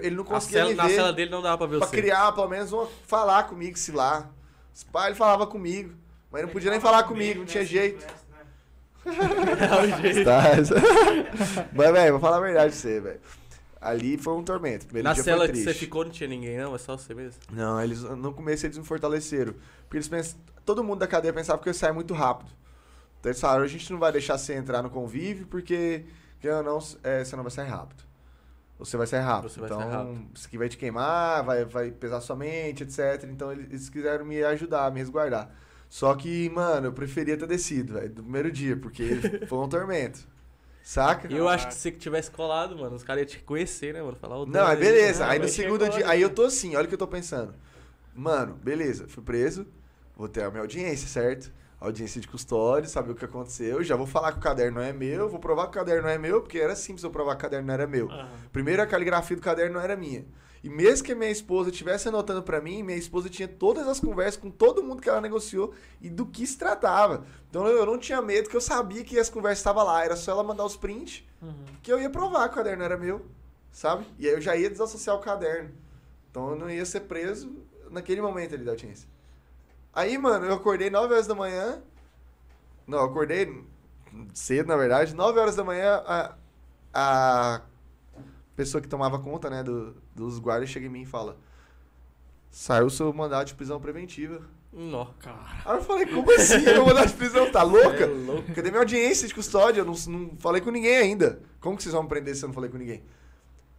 [0.00, 0.94] Ele não conseguia cela- me na ver.
[0.94, 1.96] cela dele não dava pra ver Pra você.
[1.96, 4.30] criar, pelo menos, uma, falar comigo, se lá.
[4.74, 5.92] Os pais, ele falava comigo.
[6.32, 8.04] Mas não Ele podia nem fala falar comigo, não né, tinha jeito.
[9.06, 10.24] É o jeito.
[10.24, 10.42] Tá.
[11.72, 13.20] Mas, velho, vou falar a verdade pra você, velho.
[13.80, 14.86] Ali foi um tormento.
[14.86, 15.72] Primeiro Na dia cela foi que triste.
[15.72, 16.74] você ficou não tinha ninguém, não?
[16.74, 17.40] É só você mesmo?
[17.52, 19.54] Não, eles no começo eles me fortaleceram.
[19.84, 22.50] Porque eles pensam, todo mundo da cadeia pensava que eu ia sair muito rápido.
[23.20, 26.04] Então eles falaram, a gente não vai deixar você entrar no convívio porque,
[26.40, 28.02] que eu não, é, você não vai sair rápido.
[28.78, 29.50] Você vai sair rápido.
[29.50, 30.26] Você vai então, sair rápido.
[30.34, 33.24] isso aqui vai te queimar, vai, vai pesar sua mente, etc.
[33.30, 35.50] Então eles, eles quiseram me ajudar, me resguardar.
[35.88, 39.04] Só que, mano, eu preferia ter descido, velho, do primeiro dia, porque
[39.48, 40.20] foi um tormento.
[40.82, 41.26] Saca?
[41.32, 44.00] E eu acho que se você tivesse colado, mano, os caras iam te conhecer, né,
[44.00, 44.16] mano?
[44.16, 45.24] Falar o Não, é beleza.
[45.26, 46.08] né, Aí no segundo dia.
[46.08, 47.54] Aí eu tô assim, olha o que eu tô pensando.
[48.14, 49.66] Mano, beleza, fui preso,
[50.16, 51.52] vou ter a minha audiência, certo?
[51.80, 53.82] Audiência de custódia, saber o que aconteceu.
[53.82, 56.08] Já vou falar que o caderno não é meu, vou provar que o caderno não
[56.08, 58.08] é meu, porque era simples eu provar que o caderno não era meu.
[58.52, 60.24] Primeiro, a caligrafia do caderno não era minha.
[60.66, 64.36] E mesmo que minha esposa estivesse anotando pra mim, minha esposa tinha todas as conversas
[64.40, 65.72] com todo mundo que ela negociou
[66.02, 67.24] e do que se tratava.
[67.48, 70.04] Então eu não tinha medo, que eu sabia que as conversas estavam lá.
[70.04, 71.52] Era só ela mandar os prints Uhum.
[71.84, 73.24] que eu ia provar que o caderno era meu,
[73.70, 74.04] sabe?
[74.18, 75.70] E aí eu já ia desassociar o caderno.
[76.32, 77.48] Então eu não ia ser preso
[77.88, 79.08] naquele momento ali da audiência.
[79.92, 81.80] Aí, mano, eu acordei 9 horas da manhã.
[82.88, 83.62] Não, eu acordei
[84.34, 85.14] cedo, na verdade.
[85.14, 86.34] 9 horas da manhã, a,
[86.92, 87.60] a
[88.56, 91.36] pessoa que tomava conta, né, do, dos guardas chega em mim e fala:
[92.50, 94.40] Saiu o seu mandado de prisão preventiva.
[94.72, 95.06] Nó.
[95.64, 96.58] Aí eu falei, como assim?
[96.60, 98.04] Meu mandado de prisão, tá louca?
[98.04, 98.52] É louco.
[98.54, 99.80] Cadê minha audiência de custódia?
[99.80, 101.38] Eu não, não falei com ninguém ainda.
[101.60, 103.02] Como que vocês vão me prender se eu não falei com ninguém?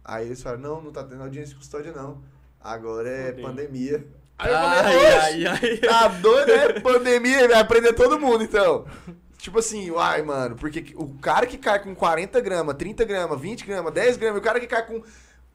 [0.04, 2.22] Aí eles falaram, não, não tá tendo audiência de custódia, não.
[2.60, 4.06] Agora é pandemia.
[4.38, 5.76] Aí eu falei, Ai, "Oxe, ai, ai.
[5.78, 8.84] Tá doido, é pandemia, vai prender todo mundo, então.
[9.38, 13.64] Tipo assim, uai, mano, porque o cara que cai com 40 gramas, 30 gramas, 20
[13.64, 15.02] gramas, 10 gramas, e o cara que cai com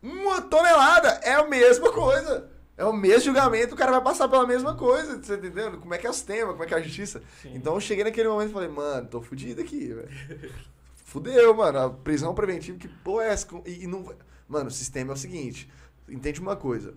[0.02, 2.50] uma tonelada é a mesma coisa.
[2.76, 5.78] É o mesmo julgamento, o cara vai passar pela mesma coisa, você tá entendendo?
[5.78, 7.22] Como é que é o sistema, como é que é a justiça.
[7.42, 7.52] Sim.
[7.54, 10.10] Então eu cheguei naquele momento e falei, mano, tô fudido aqui, velho.
[11.06, 11.80] Fudeu, mano.
[11.80, 13.48] A prisão preventiva, que porra é essa?
[13.68, 14.12] E, e não.
[14.48, 15.70] Mano, o sistema é o seguinte:
[16.10, 16.96] entende uma coisa.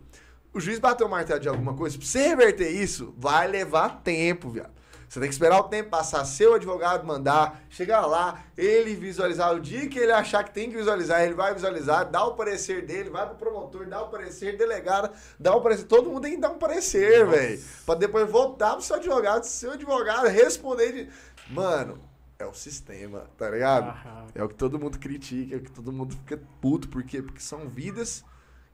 [0.54, 4.48] O juiz bateu o martelo de alguma coisa, pra você reverter isso, vai levar tempo,
[4.48, 4.72] viado.
[5.08, 9.54] Você tem que esperar o tempo passar, seu advogado mandar, chegar lá, ele visualizar.
[9.54, 12.84] O dia que ele achar que tem que visualizar, ele vai visualizar, dá o parecer
[12.84, 15.84] dele, vai pro promotor, dá o parecer, delegado, dá o parecer.
[15.84, 17.62] Todo mundo tem que dar um parecer, velho.
[17.84, 21.08] Pra depois voltar pro seu advogado, seu advogado responder de.
[21.48, 22.00] Mano,
[22.38, 23.88] é o sistema, tá ligado?
[23.88, 26.88] Ah, É o que todo mundo critica, é o que todo mundo fica puto.
[26.88, 27.22] Por quê?
[27.22, 28.24] Porque são vidas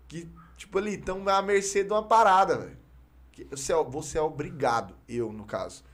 [0.09, 2.79] que, tipo, ali, estão à mercê de uma parada, velho.
[3.51, 5.85] Você é, você é obrigado, eu, no caso.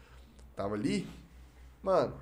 [0.59, 1.09] Tava ali,
[1.81, 2.15] mano,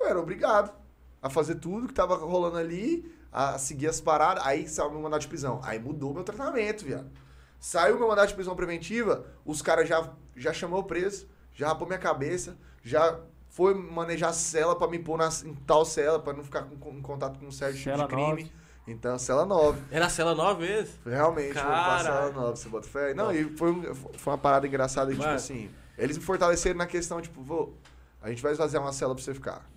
[0.00, 0.72] eu era obrigado
[1.20, 4.42] a fazer tudo que tava rolando ali, a seguir as paradas.
[4.46, 5.60] Aí saiu meu mandado de prisão.
[5.62, 7.10] Aí mudou meu tratamento, viado.
[7.58, 11.86] Saiu meu mandado de prisão preventiva, os caras já, já chamou o preso, já rapou
[11.86, 13.20] minha cabeça, já
[13.50, 16.92] foi manejar cela pra me pôr na, em tal cela, pra não ficar com, com-
[16.92, 18.22] em contato com um certo tipo de crime.
[18.22, 18.52] nove.
[18.86, 19.78] Então, cela 9.
[19.90, 20.98] Era a cela nove vezes?
[21.04, 22.32] Realmente, foi pra cela Caralho.
[22.32, 23.12] 9, você bota fé.
[23.12, 25.36] Não, e foi, foi uma parada engraçada que, tipo Mano.
[25.36, 25.70] assim,
[26.02, 27.76] eles me fortaleceram na questão, tipo, vou,
[28.22, 29.68] a gente vai esvaziar uma cela pra você ficar.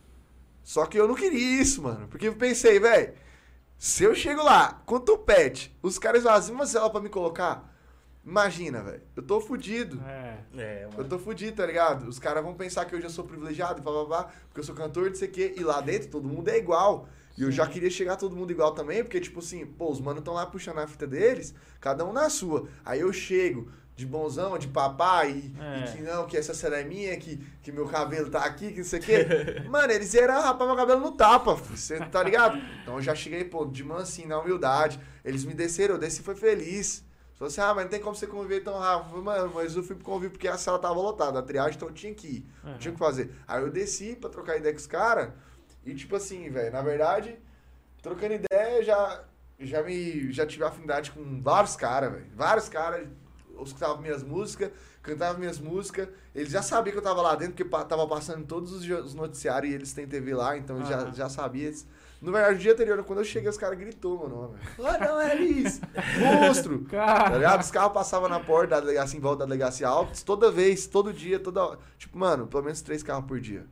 [0.63, 2.07] Só que eu não queria isso, mano.
[2.07, 3.13] Porque eu pensei, velho,
[3.77, 7.69] se eu chego lá com tupete, os caras esvaziam uma cela pra me colocar,
[8.25, 10.01] imagina, velho, eu tô fudido.
[10.07, 10.37] É.
[10.55, 11.09] É, Eu mano.
[11.09, 12.07] tô fudido, tá ligado?
[12.07, 14.73] Os caras vão pensar que eu já sou privilegiado, blá, blá, blá, porque eu sou
[14.75, 15.53] cantor, não sei o quê.
[15.57, 17.09] E lá dentro todo mundo é igual.
[17.37, 20.19] E eu já queria chegar todo mundo igual também, porque, tipo assim, pô, os manos
[20.19, 22.67] estão lá puxando a fita deles, cada um na sua.
[22.85, 25.79] Aí eu chego de bonzão, de papai, e, É.
[25.85, 28.79] e que não, que essa cena é minha, que, que meu cabelo tá aqui, que
[28.79, 29.25] não sei o quê.
[29.69, 32.57] Mano, eles eram rapar meu cabelo no tapa, você tá ligado?
[32.81, 34.99] Então eu já cheguei, pô, de mansinho, na humildade.
[35.23, 37.05] Eles me desceram, eu desci e foi feliz.
[37.35, 39.05] Falou assim, ah, mas não tem como você conviver tão rápido.
[39.17, 41.87] Eu falei, mano, mas eu fui conviver porque a sala tava lotada, a triagem, então
[41.89, 42.45] eu tinha que ir.
[42.63, 43.31] Não tinha o que fazer.
[43.47, 45.29] Aí eu desci pra trocar ideia com os caras.
[45.85, 47.37] E tipo assim, velho, na verdade,
[48.01, 49.23] trocando ideia, já,
[49.59, 52.27] já, me, já tive afinidade com vários caras, velho.
[52.35, 53.07] Vários caras
[53.69, 54.71] escutavam minhas músicas,
[55.01, 56.07] cantavam minhas músicas.
[56.33, 59.71] Eles já sabiam que eu tava lá dentro, porque pa- tava passando todos os, noticiários
[59.71, 61.67] e eles têm TV lá, então já, já sabiam.
[61.67, 61.87] Eles-
[62.21, 64.55] No verdade, no dia anterior, quando eu cheguei, os caras gritou meu nome.
[64.79, 65.81] Ah, não, é isso!
[66.19, 66.85] Monstro!
[66.89, 67.61] Tá ligado?
[67.61, 71.11] Os carros passavam na porta da delegacia, em volta da delegacia Altos, toda vez, todo
[71.11, 71.79] dia, toda hora.
[71.97, 73.65] Tipo, mano, pelo menos três carros por dia.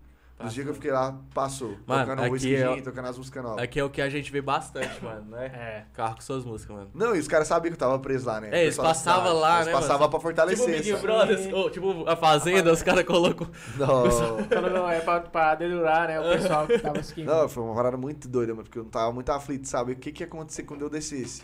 [0.45, 1.77] Os dias que eu fiquei lá, passou.
[1.85, 3.63] Mano, tocando aqui Whisky é- Gin, tocando as músicas novas.
[3.63, 5.45] Aqui é o que a gente vê bastante, mano, né?
[5.47, 5.85] É.
[5.93, 6.91] Carro com suas músicas, mano.
[6.93, 8.49] Não, e os caras sabiam que eu tava preso lá, né?
[8.51, 10.09] É, eles passavam lá, eles né, passavam mano?
[10.11, 11.01] pra fortalecer, tipo o Big?
[11.01, 13.47] Brothers, ou tipo a Fazenda, os caras colocam...
[13.77, 14.01] Não.
[14.71, 16.19] Não é pra, pra dedurar, né?
[16.19, 17.27] O pessoal que tava assistindo.
[17.27, 19.93] Não, foi uma parada muito doida, mano, porque eu tava muito aflito, sabe?
[19.93, 21.43] O que que ia acontecer quando eu descesse?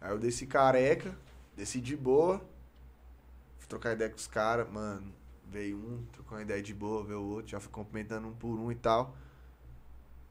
[0.00, 1.14] Aí eu desci careca,
[1.56, 2.40] desci de boa,
[3.58, 5.12] fui trocar ideia com os caras, mano.
[5.50, 8.58] Veio um, trocou uma ideia de boa, veio o outro, já fui cumprimentando um por
[8.58, 9.14] um e tal.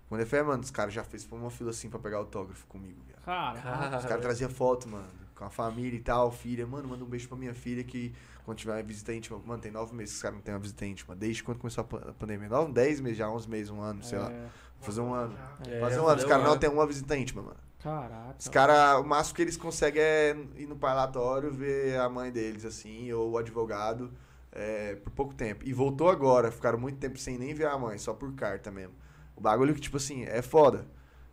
[0.08, 3.00] Quando eu falei, mano, os caras já fez uma fila assim pra pegar autógrafo comigo,
[3.06, 3.24] viado.
[3.24, 3.98] Cara.
[4.00, 5.06] Os caras traziam foto, mano,
[5.36, 6.66] com a família e tal, filha.
[6.66, 8.14] Mano, manda um beijo pra minha filha que
[8.44, 9.40] quando tiver uma visita íntima.
[9.46, 11.16] Mano, tem nove meses que os caras não tem uma visita íntima.
[11.16, 12.50] Desde quando começou a pa- a pandemia.
[12.50, 14.32] Nove, dez meses já, onze meses, um ano, sei lá.
[14.32, 14.48] É.
[14.80, 15.38] Fazer um ano.
[15.68, 16.18] É, Fazer um ano.
[16.18, 17.58] Os caras não tem uma visita íntima, mano.
[17.84, 18.36] Caraca.
[18.40, 22.66] Os caras, o máximo que eles conseguem é ir no parlatório ver a mãe deles,
[22.66, 24.12] assim, ou o advogado,
[24.52, 25.66] é, por pouco tempo.
[25.68, 28.94] E voltou agora, ficaram muito tempo sem nem ver a mãe, só por carta mesmo.
[29.36, 30.86] O bagulho que, tipo assim, é foda.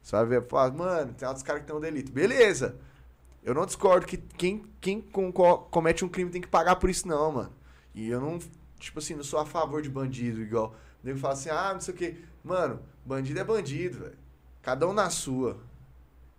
[0.02, 2.12] Você vai ver, fala, mano, tem outros caras que um delito.
[2.12, 2.78] Beleza!
[3.42, 6.90] Eu não discordo que quem, quem com- co- comete um crime tem que pagar por
[6.90, 7.52] isso, não, mano.
[7.94, 8.38] E eu não,
[8.78, 10.74] tipo assim, não sou a favor de bandido, igual.
[11.02, 12.16] O nego fala assim, ah, não sei o quê.
[12.44, 14.18] Mano, bandido é bandido, velho.
[14.62, 15.58] Cada um na sua.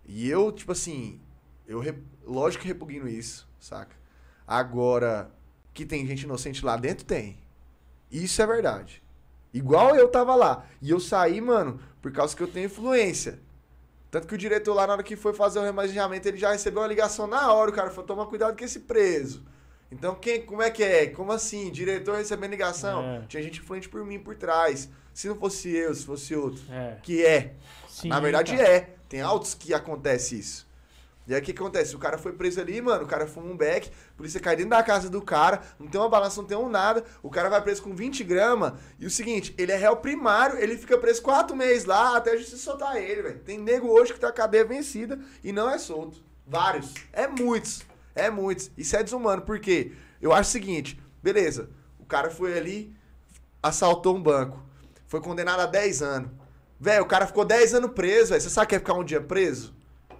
[0.06, 1.20] E eu, tipo assim,
[1.66, 1.82] eu
[2.26, 3.94] lógico que repugno isso, saca?
[4.46, 5.30] Agora,
[5.78, 7.38] que tem gente inocente lá dentro, tem.
[8.10, 9.00] Isso é verdade.
[9.54, 10.66] Igual eu tava lá.
[10.82, 13.38] E eu saí, mano, por causa que eu tenho influência.
[14.10, 16.82] Tanto que o diretor lá, na hora que foi fazer o remanejamento, ele já recebeu
[16.82, 17.70] uma ligação na hora.
[17.70, 19.44] O cara falou, toma cuidado com esse preso.
[19.88, 21.06] Então, quem, como é que é?
[21.06, 21.70] Como assim?
[21.70, 23.04] Diretor recebendo ligação?
[23.04, 23.22] É.
[23.28, 24.88] Tinha gente influente por mim por trás.
[25.14, 26.62] Se não fosse eu, se fosse outro.
[26.72, 26.96] É.
[27.04, 27.54] Que é.
[27.88, 28.68] Sim, Na verdade, cara.
[28.68, 28.94] é.
[29.08, 30.67] Tem autos que acontece isso.
[31.28, 31.94] E aí o que, acontece?
[31.94, 34.70] O cara foi preso ali, mano, o cara fuma um beck, a polícia cai dentro
[34.70, 37.60] da casa do cara, não tem uma balança, não tem um nada, o cara vai
[37.60, 41.54] preso com 20 gramas, e o seguinte, ele é réu primário, ele fica preso quatro
[41.54, 43.38] meses lá até a justiça soltar ele, velho.
[43.40, 46.24] Tem nego hoje que tá a cadeia vencida e não é solto.
[46.46, 46.94] Vários.
[47.12, 47.82] É muitos.
[48.14, 48.70] É muitos.
[48.74, 49.92] Isso é desumano, por quê?
[50.22, 51.68] Eu acho o seguinte, beleza,
[51.98, 52.96] o cara foi ali,
[53.62, 54.64] assaltou um banco,
[55.06, 56.30] foi condenado a 10 anos.
[56.80, 58.40] Velho, o cara ficou 10 anos preso, velho.
[58.40, 59.76] Você sabe que é ficar um dia preso?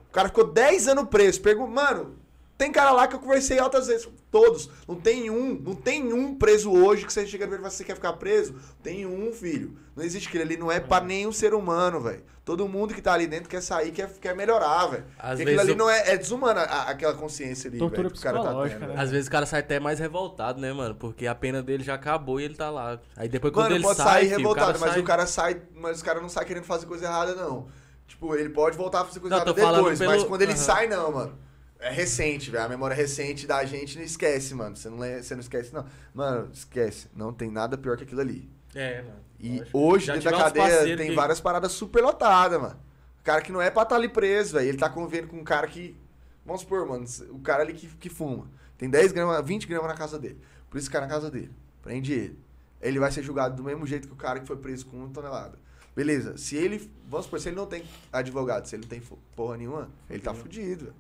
[0.09, 1.41] O cara ficou 10 anos preso.
[1.41, 2.17] Pergunta, mano,
[2.57, 4.09] tem cara lá que eu conversei altas vezes.
[4.31, 4.69] Todos.
[4.87, 7.95] Não tem um, não tem um preso hoje que você chega e fala, você quer
[7.95, 8.55] ficar preso?
[8.83, 9.77] Tem um, filho.
[9.97, 12.23] Não existe aquilo ali, não é pra nenhum ser humano, velho.
[12.45, 15.05] Todo mundo que tá ali dentro quer sair, quer, quer melhorar, velho.
[15.19, 17.79] Às Porque vezes aquilo ali eu- não é, é desumano, a- a- aquela consciência ali,
[17.79, 18.87] Tortura velho, que o cara tá tendo.
[18.89, 18.95] né?
[18.97, 20.95] Às vezes o cara sai até mais revoltado, né, mano?
[20.95, 22.99] Porque a pena dele já acabou e ele tá lá.
[23.17, 25.01] Aí depois quando Mano, ele pode sai, sair filho, revoltado, o cara mas sai...
[25.01, 27.69] o cara sai, mas o cara não sai querendo fazer coisa errada, não.
[28.09, 30.61] Tipo, ele pode voltar a fazer coisa Não, depois, pelo- mas quando ele Aham.
[30.61, 31.39] sai, não, mano.
[31.79, 32.65] É recente, velho.
[32.65, 34.75] A memória recente da gente não esquece, mano.
[34.77, 35.85] Você não, lê- você não esquece, não.
[36.13, 37.07] Mano, esquece.
[37.15, 38.51] Não tem nada pior que aquilo ali.
[38.75, 39.21] É, mano.
[39.39, 42.77] E hoje, dentro da cadeia, tem que- várias paradas super lotadas, mano.
[43.21, 44.69] O cara que não é pra estar ali preso, velho.
[44.69, 45.97] Ele tá convivendo com um cara que.
[46.45, 48.51] Vamos supor, mano, o cara ali que, que fuma.
[48.77, 50.41] Tem 10 gramas, 20 gramas na casa dele.
[50.71, 51.53] Por isso o cara na casa dele.
[51.83, 52.39] Prende ele.
[52.81, 55.09] Ele vai ser julgado do mesmo jeito que o cara que foi preso com uma
[55.11, 55.59] tonelada.
[55.99, 56.89] Beleza, se ele.
[57.09, 59.03] Vamos supor, se ele não tem advogado, se ele não tem
[59.35, 60.97] porra nenhuma, ele tá fudido, velho.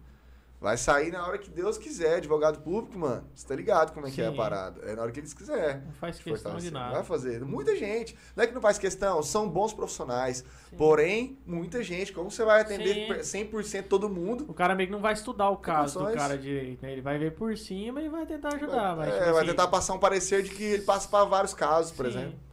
[0.60, 3.24] Vai sair na hora que Deus quiser, advogado público, mano.
[3.32, 4.36] Você tá ligado como é que é a Sim.
[4.36, 4.80] parada?
[4.82, 5.82] É na hora que eles quiserem.
[5.86, 6.94] Não faz questão de nada.
[6.94, 7.44] Vai fazer.
[7.44, 8.18] Muita gente.
[8.34, 10.44] Não é que não faz questão, são bons profissionais.
[10.76, 12.12] Porém, muita gente.
[12.12, 13.44] Como você vai atender Sim.
[13.44, 14.46] 100% todo mundo?
[14.48, 16.90] O cara meio que não vai estudar o caso do cara direito, né?
[16.90, 19.68] Ele vai ver por cima e vai tentar ajudar, mas é, tipo vai assim, tentar
[19.68, 22.10] passar um parecer de que ele passa para vários casos, por sim.
[22.18, 22.47] exemplo.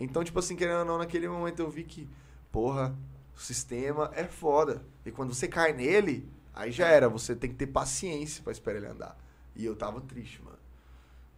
[0.00, 2.08] Então, tipo assim, querendo ou não, naquele momento eu vi que,
[2.50, 2.96] porra,
[3.36, 4.82] o sistema é foda.
[5.04, 7.08] E quando você cai nele, aí já era.
[7.08, 9.16] Você tem que ter paciência pra esperar ele andar.
[9.54, 10.58] E eu tava triste, mano.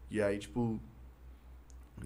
[0.08, 0.80] E aí, tipo,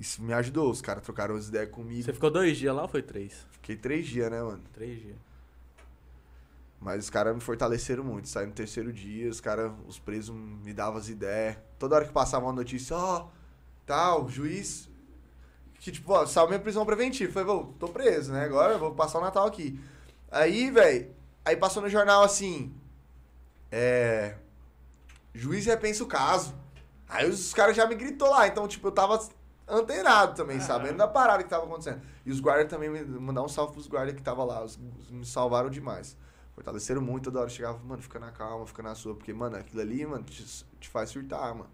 [0.01, 0.71] isso me ajudou.
[0.71, 2.03] Os caras trocaram as ideias comigo.
[2.03, 3.47] Você ficou dois dias lá ou foi três?
[3.53, 4.63] Fiquei três dias, né, mano?
[4.73, 5.17] Três dias.
[6.81, 8.29] Mas os caras me fortaleceram muito.
[8.29, 11.59] Saí no terceiro dia, os caras, os presos me davam as ideias.
[11.79, 13.29] Toda hora que passava uma notícia, ó,
[13.85, 14.89] tal, juiz.
[15.81, 17.33] Que tipo, ó, saiu minha prisão preventiva.
[17.33, 18.45] Falei, vou, tô preso, né?
[18.45, 19.79] Agora eu vou passar o Natal aqui.
[20.31, 22.75] Aí, velho, aí passou no jornal assim.
[23.71, 24.37] É.
[25.35, 26.55] Juiz repensa o caso.
[27.09, 28.47] Aí os caras já me gritou lá.
[28.49, 29.21] Então, tipo, eu tava
[29.69, 30.61] antenado também, Ah.
[30.63, 32.01] sabendo da parada que tava acontecendo.
[32.25, 34.65] E os guardas também, me mandar um salve pros guardas que tava lá.
[34.65, 36.17] Os, os me salvaram demais.
[36.55, 39.15] Fortaleceram muito, toda hora eu chegava, mano, fica na calma, fica na sua.
[39.15, 40.45] Porque, mano, aquilo ali, mano, te,
[40.81, 41.71] te faz surtar, mano.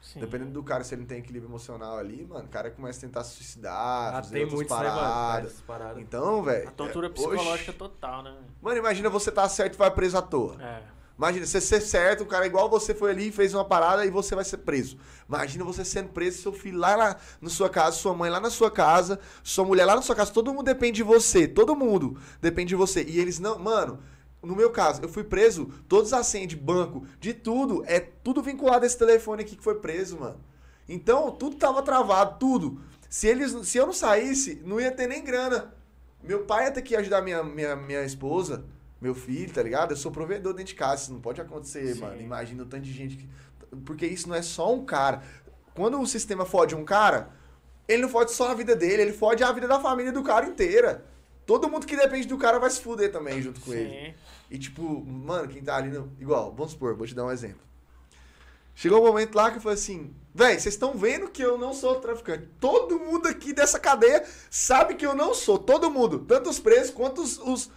[0.00, 0.20] Sim.
[0.20, 3.00] Dependendo do cara, se ele não tem equilíbrio emocional ali, mano, o cara começa a
[3.02, 5.52] tentar se suicidar, Ah, fazer tem outras né, paradas.
[5.66, 6.02] Paradas.
[6.02, 6.68] Então, velho.
[6.68, 7.72] A tortura é, psicológica oxe.
[7.72, 8.36] total, né?
[8.62, 10.62] Mano, imagina você tá certo e vai preso à toa.
[10.62, 10.96] É.
[11.18, 14.10] Imagina, você ser certo, o cara igual você foi ali e fez uma parada e
[14.10, 14.98] você vai ser preso.
[15.26, 18.50] Imagina você sendo preso, seu filho lá na, na sua casa, sua mãe lá na
[18.50, 22.18] sua casa, sua mulher lá na sua casa, todo mundo depende de você, todo mundo
[22.38, 23.02] depende de você.
[23.02, 23.98] E eles não, mano,
[24.46, 28.40] no meu caso, eu fui preso, todos as senhas de banco, de tudo, é tudo
[28.40, 30.40] vinculado a esse telefone aqui que foi preso, mano.
[30.88, 32.80] Então, tudo tava travado, tudo.
[33.10, 35.74] Se eles, se eu não saísse, não ia ter nem grana.
[36.22, 38.64] Meu pai ia ter que ajudar minha, minha, minha esposa,
[39.00, 39.92] meu filho, tá ligado?
[39.92, 42.00] Eu sou provedor dentro de casa, isso não pode acontecer, Sim.
[42.00, 42.20] mano.
[42.20, 43.28] Imagina o tanto de gente que.
[43.84, 45.22] Porque isso não é só um cara.
[45.74, 47.30] Quando o sistema fode um cara,
[47.88, 50.46] ele não fode só a vida dele, ele fode a vida da família do cara
[50.46, 51.04] inteira.
[51.44, 54.14] Todo mundo que depende do cara vai se fuder também junto com ele.
[54.50, 55.90] E tipo, mano, quem tá ali.
[55.90, 56.12] No...
[56.20, 57.60] Igual, vamos supor, vou te dar um exemplo.
[58.74, 61.72] Chegou um momento lá que eu falei assim, véi, vocês estão vendo que eu não
[61.72, 62.46] sou traficante.
[62.60, 65.58] Todo mundo aqui dessa cadeia sabe que eu não sou.
[65.58, 66.18] Todo mundo.
[66.20, 67.70] Tanto os presos quanto os, os,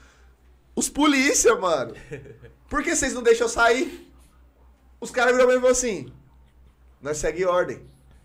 [0.76, 1.96] os polícia, mano.
[2.70, 4.12] Por que vocês não deixam eu sair?
[5.00, 6.14] Os caras viram pra mim e falaram assim,
[7.02, 7.82] nós segue ordem.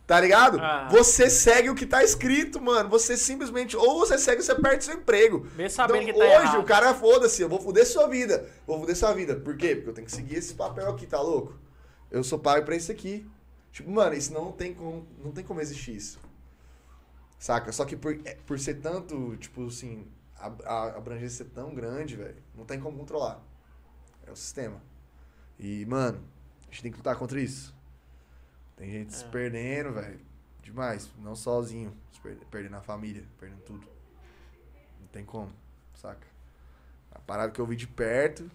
[0.06, 0.58] Tá ligado?
[0.60, 0.86] Ah.
[0.90, 2.90] Você segue o que tá escrito, mano.
[2.90, 5.46] Você simplesmente, ou você segue ou você perde seu emprego.
[5.56, 6.60] Mesmo sabendo Então, que tá hoje errado.
[6.60, 8.46] o cara foda-se, eu vou foder sua vida.
[8.66, 9.34] Vou foder sua vida.
[9.36, 9.74] Por quê?
[9.74, 11.58] Porque eu tenho que seguir esse papel aqui, tá louco?
[12.10, 13.26] Eu sou pago pra isso aqui.
[13.72, 16.20] Tipo, mano, isso não tem como, não tem como existir isso.
[17.38, 17.72] Saca?
[17.72, 20.06] Só que por, é, por ser tanto, tipo assim,
[20.36, 23.42] a, a abrangência ser tão grande, velho, não tem como controlar.
[24.26, 24.80] É o sistema.
[25.58, 26.22] E, mano,
[26.62, 27.73] a gente tem que lutar contra isso.
[28.76, 29.28] Tem gente se É.
[29.28, 30.18] perdendo, velho.
[30.62, 31.10] Demais.
[31.18, 31.92] Não sozinho.
[32.12, 33.86] Se per- Perdendo a família, perdendo tudo.
[35.00, 35.52] Não tem como,
[35.94, 36.26] saca?
[37.10, 38.50] A parada que eu vi de perto,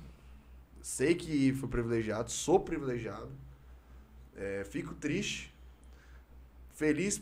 [0.81, 3.29] sei que fui privilegiado, sou privilegiado.
[4.35, 5.53] É, fico triste,
[6.73, 7.21] feliz,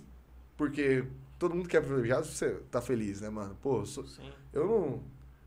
[0.56, 1.06] porque
[1.40, 3.56] todo mundo que é privilegiado você tá feliz, né, mano?
[3.62, 4.32] Pô, sou- Sim.
[4.54, 5.04] eu não,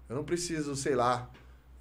[0.08, 1.30] eu não preciso, sei lá,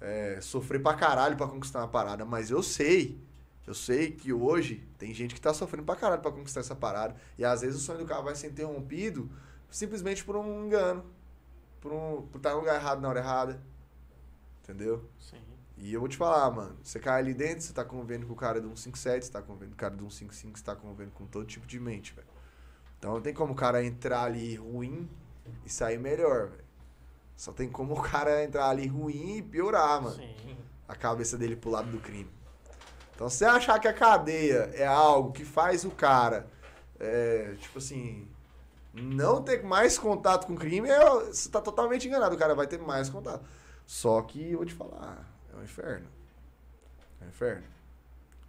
[0.00, 3.18] é, sofrer pra caralho pra conquistar uma parada, mas eu sei,
[3.66, 7.14] eu sei que hoje tem gente que tá sofrendo pra caralho pra conquistar essa parada,
[7.38, 9.30] e às vezes o sonho do cara vai ser interrompido
[9.70, 11.04] simplesmente por um engano,
[11.80, 13.62] por, um, por estar no lugar errado na hora errada,
[14.62, 15.08] entendeu?
[15.18, 15.38] Sim.
[15.76, 18.36] E eu vou te falar, mano, você cai ali dentro, você tá convivendo com o
[18.36, 20.76] cara de um 57, você tá convivendo com o cara de um 55, você tá
[20.76, 22.28] convivendo com todo tipo de mente, velho.
[22.98, 25.08] Então não tem como o cara entrar ali ruim
[25.64, 26.64] e sair melhor, velho.
[27.34, 30.16] Só tem como o cara entrar ali ruim e piorar, mano.
[30.16, 30.56] Sim.
[30.86, 32.30] A cabeça dele pro lado do crime.
[33.20, 36.46] Então se você achar que a cadeia é algo que faz o cara,
[36.98, 38.26] é, tipo assim,
[38.94, 42.34] não ter mais contato com o crime, é- você tá totalmente enganado.
[42.34, 43.44] O cara vai ter mais contato.
[43.84, 45.22] Só que eu vou te falar,
[45.52, 46.06] é um inferno.
[47.20, 47.64] É um inferno.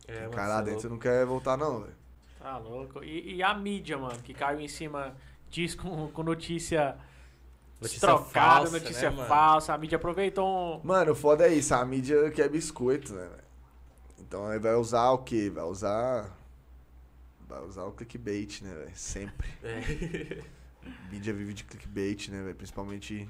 [0.08, 1.96] É, o mano, cara lá é dentro você não quer voltar, não, velho.
[2.40, 3.04] Tá louco.
[3.04, 5.14] E, e a mídia, mano, que caiu em cima
[5.50, 6.96] disso com, com notícia,
[7.82, 9.74] Notícia trocada, falsa, notícia né, falsa.
[9.74, 10.82] A mídia aproveitou um.
[10.82, 13.41] Mano, o foda é isso, a mídia quer biscoito, né, velho?
[14.32, 15.52] Então aí vai usar o quê?
[15.54, 16.32] Vai usar.
[17.50, 18.92] Vai usar o clickbait, né, velho?
[18.96, 19.50] Sempre.
[19.62, 20.42] É.
[21.12, 22.56] mídia vive de clickbait, né, velho?
[22.56, 23.30] Principalmente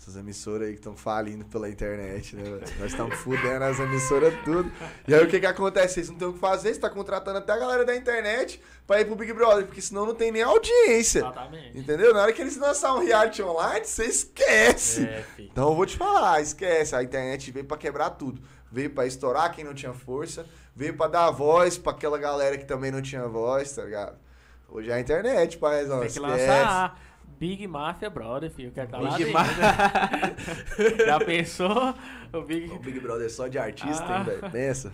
[0.00, 2.62] essas emissoras aí que estão falindo pela internet, né, velho?
[2.80, 4.72] Nós estamos fudendo as emissoras tudo.
[5.06, 5.94] E aí o que que acontece?
[5.94, 9.02] Vocês não têm o que fazer, você tá contratando até a galera da internet pra
[9.02, 11.18] ir pro Big Brother, porque senão não tem nem audiência.
[11.18, 11.78] Exatamente.
[11.78, 12.14] Entendeu?
[12.14, 15.04] Na hora que eles lançar um reality online, você esquece.
[15.04, 15.24] É.
[15.38, 16.96] Então eu vou te falar, esquece.
[16.96, 18.40] A internet veio pra quebrar tudo.
[18.70, 20.44] Veio pra estourar quem não tinha força,
[20.76, 24.16] veio pra dar voz pra aquela galera que também não tinha voz, tá ligado?
[24.68, 26.00] Hoje é a internet, paizão.
[26.00, 27.00] Tem que lançar
[27.38, 28.68] Big Mafia Brother, filho.
[28.68, 31.06] Eu quero estar lá Big dentro.
[31.06, 31.94] Já pensou?
[32.32, 32.70] O Big...
[32.72, 34.18] O Big Brother é só de artista, Ah.
[34.18, 34.50] hein, velho?
[34.50, 34.92] Pensa.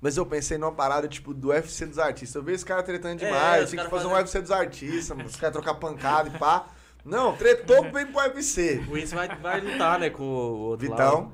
[0.00, 2.34] Mas eu pensei numa parada, tipo, do UFC dos artistas.
[2.36, 3.64] Eu vejo esse cara tretando É, demais.
[3.64, 5.28] os tem que cara fazer um fazem- UFC dos artistas, mano.
[5.28, 6.66] Os caras trocar pancada e pá.
[7.04, 8.84] Não, tretou bem pro UFC.
[8.88, 11.20] O Whindersson vai, vai lutar, né, com o outro Vitão.
[11.22, 11.28] lá.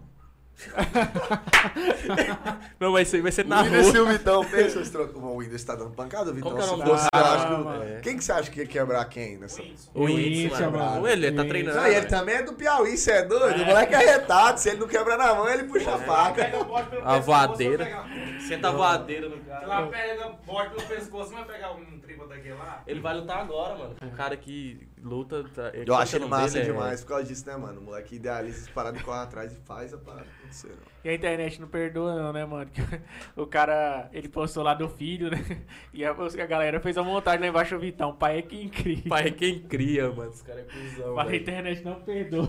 [2.79, 4.09] Não, vai ser, vai ser O na Whindersson e rua.
[4.09, 5.23] o Vitão, pensa, eles trocam.
[5.23, 7.85] O Whindersson tá dando pancada, o Vitão Qual que é o nome do cara?
[7.85, 8.01] É.
[8.01, 9.63] Quem que você acha que ia quebrar quem nessa?
[9.95, 10.79] O Whindersson, mano.
[11.03, 11.09] mano.
[11.09, 11.77] Ele tá treinando.
[11.77, 13.63] Não, e ele também é do Piauí, você é doido?
[13.63, 16.51] O moleque é arretado, se ele não quebra na mão, ele puxa a faca.
[16.57, 18.05] O A voadeira.
[18.47, 19.63] Senta a voadeira no cara.
[19.65, 22.83] ela pega o bote pelo pescoço, vai pegar um tripa daquele lá?
[22.87, 23.97] Ele vai lutar agora, mano.
[24.03, 25.45] O cara que luta.
[25.55, 26.71] Tá, Eu acho ele massa dele?
[26.71, 27.81] É- demais por causa disso, né, mano?
[27.81, 30.69] O moleque idealiza as paradas e corre atrás e faz a parada acontecer.
[30.69, 30.93] não.
[31.05, 32.71] E a internet não perdoa não, né, mano?
[33.37, 35.39] O cara, ele postou lá do filho, né?
[35.93, 38.15] E a, a galera fez a montagem lá embaixo do Vitão.
[38.15, 39.03] Pai é quem cria.
[39.09, 40.31] Pai é quem cria, mano.
[40.31, 41.15] Os caras é cuzão.
[41.15, 42.49] Mas a internet não perdoa.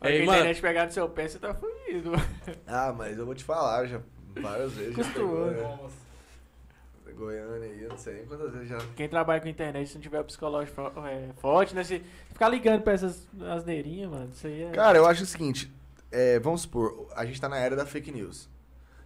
[0.00, 0.22] Se a mano.
[0.22, 2.12] internet pegar no seu pé, você tá fudido.
[2.66, 4.00] Ah, mas eu vou te falar, já
[4.40, 5.50] várias vezes já pegou, Costumou.
[5.50, 5.90] né?
[7.18, 8.78] Goiânia aí, eu não sei nem quantas vezes já.
[8.96, 11.84] Quem trabalha com internet, se não tiver o psicológico é, forte, né?
[11.84, 14.70] Se ficar ligando pra essas asneirinhas, mano, isso aí é...
[14.70, 15.70] Cara, eu acho o seguinte,
[16.10, 18.48] é, vamos supor, a gente tá na era da fake news.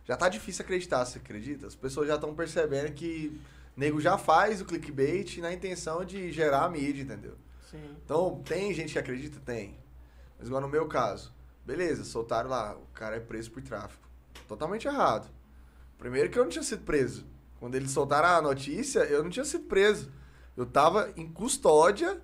[0.04, 1.66] Já tá difícil acreditar, você acredita?
[1.66, 3.40] As pessoas já estão percebendo que
[3.76, 7.36] nego já faz o clickbait na intenção de gerar a mídia, entendeu?
[7.70, 7.96] Sim.
[8.04, 9.40] Então, tem gente que acredita?
[9.40, 9.76] Tem.
[10.38, 11.32] Mas igual no meu caso.
[11.64, 14.08] Beleza, soltaram lá, o cara é preso por tráfico.
[14.48, 15.30] Totalmente errado.
[15.96, 17.24] Primeiro que eu não tinha sido preso.
[17.62, 20.10] Quando eles soltaram a notícia, eu não tinha sido preso.
[20.56, 22.20] Eu tava em custódia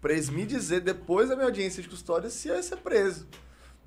[0.00, 3.26] pra eles me dizer, depois da minha audiência de custódia, se eu ia ser preso.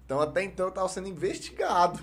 [0.04, 1.98] Então, até então, eu tava sendo investigado.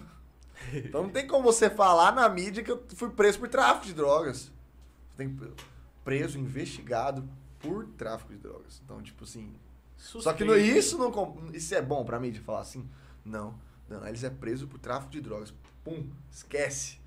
[0.73, 3.93] Então, não tem como você falar na mídia que eu fui preso por tráfico de
[3.93, 4.51] drogas.
[5.19, 5.39] Tem
[6.03, 7.29] preso, investigado
[7.59, 8.81] por tráfico de drogas.
[8.83, 9.55] Então, tipo assim,
[9.99, 10.79] só que no, Suspeito.
[10.79, 11.51] isso não.
[11.53, 12.89] Isso é bom pra mídia falar assim?
[13.23, 13.55] Não.
[13.87, 15.53] Não, eles é preso por tráfico de drogas.
[15.85, 16.99] Pum, esquece.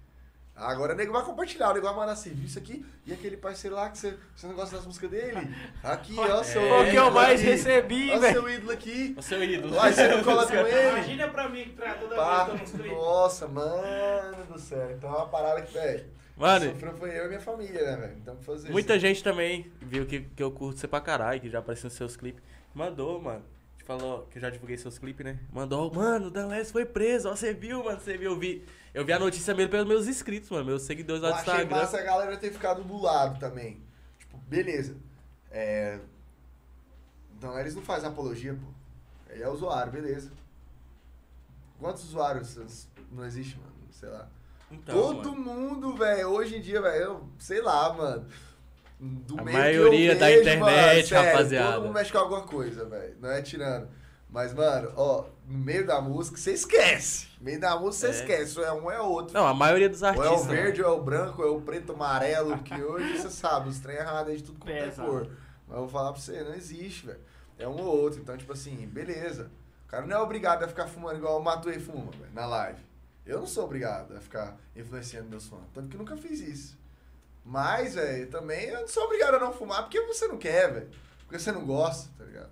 [0.55, 2.85] Agora o nego vai compartilhar, o nego vai mandar serviço aqui.
[3.05, 5.55] E aquele parceiro lá que você, você não gosta das músicas dele?
[5.83, 7.49] Aqui, ó, seu Foi o que eu mais aqui.
[7.49, 8.33] recebi, Ó, velho.
[8.33, 9.15] seu ídolo aqui.
[9.17, 9.73] O seu ídolo.
[9.73, 10.89] Vai, você não cola com ele.
[10.89, 14.91] Imagina pra mim que pra toda Pá, vez que eu nossa, mano do céu.
[14.91, 16.05] Então é uma parada que, velho.
[16.37, 18.17] Mano, Sofreu foi eu e minha família, né, velho?
[18.21, 19.01] Então fazer muita isso.
[19.05, 22.15] gente também viu que, que eu curto você pra caralho, que já apareceu nos seus
[22.15, 22.43] clipes.
[22.73, 23.43] Mandou, mano.
[23.77, 25.39] Te falou que eu já divulguei seus clipes, né?
[25.51, 27.29] Mandou, mano, o Dan Les foi preso.
[27.29, 27.99] Ó, você viu, mano?
[27.99, 28.31] Você viu?
[28.31, 28.63] Eu vi,
[28.93, 30.65] eu vi a notícia mesmo pelos meus inscritos, mano.
[30.65, 31.77] Meus seguidores lá do achei Instagram.
[31.77, 33.81] massa a galera ter ficado do lado também.
[34.19, 34.95] Tipo, beleza.
[35.49, 35.99] É...
[37.37, 38.67] Então, eles não fazem apologia, pô.
[39.33, 40.31] Ele é usuário, beleza.
[41.79, 43.71] Quantos usuários não existe, mano?
[43.91, 44.27] Sei lá.
[44.69, 45.41] Então, Todo mano.
[45.59, 48.27] mundo, velho, hoje em dia, velho, sei lá, mano.
[48.99, 51.73] Do A meio que maioria eu da vejo, internet, sério, rapaziada.
[51.73, 53.17] Todo mundo mexe com alguma coisa, velho.
[53.19, 53.89] Não é tirando.
[54.31, 57.27] Mas, mano, ó, no meio da música, você esquece.
[57.37, 58.19] No meio da música, você É.
[58.21, 58.57] esquece.
[58.59, 59.33] Ou é um ou é outro.
[59.33, 60.47] Não, a maioria dos Ou é o artistas.
[60.47, 60.55] né?
[60.55, 63.67] verde, ou é o branco, ou é o preto, ou amarelo, que hoje você sabe,
[63.69, 65.27] os trem errados de tudo quanto é cor.
[65.67, 67.19] Mas eu vou falar pra você, não existe, velho.
[67.59, 68.21] É um ou outro.
[68.21, 69.51] Então, tipo assim, beleza.
[69.85, 72.79] O cara não é obrigado a ficar fumando igual o Matuei fuma, velho, na live.
[73.25, 75.59] Eu não sou obrigado a ficar influenciando meus fãs.
[75.73, 76.79] Tanto que eu nunca fiz isso.
[77.43, 80.89] Mas, velho, também eu não sou obrigado a não fumar porque você não quer, velho.
[81.25, 82.49] Porque você não gosta, tá ligado?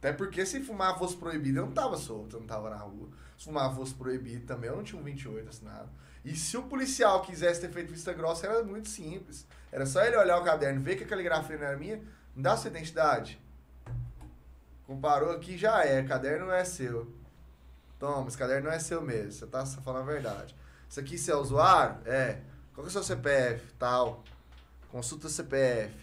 [0.00, 3.10] Até porque se fumar fosse proibido, eu não tava solto, eu não tava na rua.
[3.36, 5.90] Se fumar fosse proibido também, eu não tinha um 28 assinado.
[6.24, 9.46] E se o policial quisesse ter feito vista grossa, era muito simples.
[9.70, 11.98] Era só ele olhar o caderno, ver que a caligrafia não era minha,
[12.34, 13.38] me dá sua identidade.
[14.86, 17.14] Comparou aqui, já é, caderno não é seu.
[17.98, 20.56] Toma, esse caderno não é seu mesmo, você tá falando a verdade.
[20.88, 21.98] Isso aqui você é usuário?
[22.06, 22.40] É.
[22.74, 23.74] Qual que é o seu CPF?
[23.78, 24.24] Tal.
[24.90, 25.94] Consulta o CPF.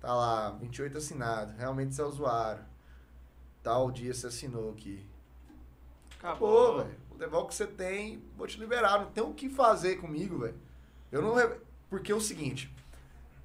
[0.00, 1.52] Tá lá, 28 assinado.
[1.58, 2.69] Realmente você é usuário.
[3.62, 5.04] Tal dia você assinou aqui.
[6.18, 6.96] Acabou, velho.
[7.08, 9.00] Vou levar o que você tem, vou te liberar.
[9.00, 10.58] Não tem o que fazer comigo, velho.
[11.10, 11.34] Eu não.
[11.88, 12.72] Porque é o seguinte: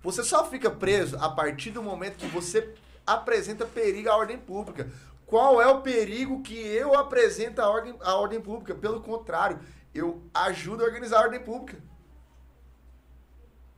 [0.01, 2.73] você só fica preso a partir do momento que você
[3.05, 4.89] apresenta perigo à ordem pública.
[5.25, 8.75] Qual é o perigo que eu apresento à ordem, à ordem pública?
[8.75, 9.59] Pelo contrário,
[9.93, 11.81] eu ajudo a organizar a ordem pública.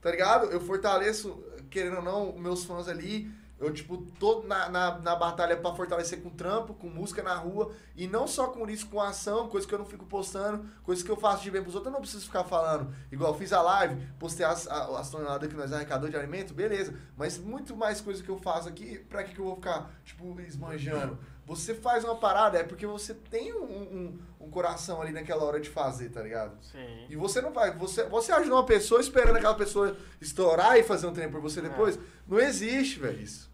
[0.02, 0.48] Tá ligado?
[0.48, 3.32] Eu fortaleço, querendo ou não, meus fãs ali.
[3.60, 7.72] Eu, tipo, tô na, na, na batalha pra fortalecer com trampo, com música na rua.
[7.96, 11.10] E não só com isso, com ação, coisas que eu não fico postando, coisas que
[11.10, 12.94] eu faço de bem pros outros, eu não preciso ficar falando.
[13.12, 16.94] Igual, fiz a live, postei as, as toneladas que nós arrecadou de alimento, beleza.
[17.18, 20.40] Mas muito mais coisa que eu faço aqui, pra que, que eu vou ficar, tipo,
[20.42, 21.18] esmanjando?
[21.48, 25.62] Você faz uma parada, é porque você tem um, um, um coração ali naquela hora
[25.62, 26.58] de fazer, tá ligado?
[26.62, 27.06] Sim.
[27.10, 27.74] E você não vai.
[27.78, 31.62] Você, você ajuda uma pessoa esperando aquela pessoa estourar e fazer um trem por você
[31.62, 31.98] depois.
[32.28, 33.50] Não existe, velho, isso.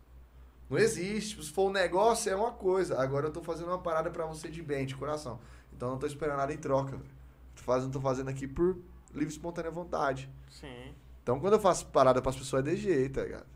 [0.68, 1.44] Não existe.
[1.44, 3.00] Se for um negócio, é uma coisa.
[3.00, 5.40] Agora eu tô fazendo uma parada pra você de bem, de coração.
[5.72, 7.12] Então eu não tô esperando nada em troca, velho.
[7.56, 8.76] Tô fazendo, tô fazendo aqui por
[9.12, 10.28] livre e espontânea vontade.
[10.50, 10.96] Sim.
[11.22, 13.53] Então quando eu faço parada pras pessoas é de jeito, tá ligado?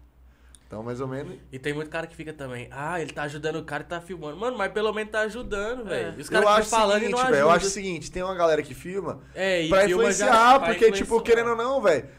[0.68, 1.38] Então, mais ou menos.
[1.49, 4.02] E tem muito cara que fica também, ah, ele tá ajudando o cara e tá
[4.02, 4.35] filmando.
[4.38, 6.14] Mano, mas pelo menos tá ajudando, velho.
[6.18, 7.35] E os caras eu ficam acho o falando e seguinte, não velho.
[7.41, 10.60] Eu acho o seguinte, tem uma galera que filma É, e pra filma já- influenciar,
[10.60, 12.10] pra porque, tipo, querendo ou não, velho.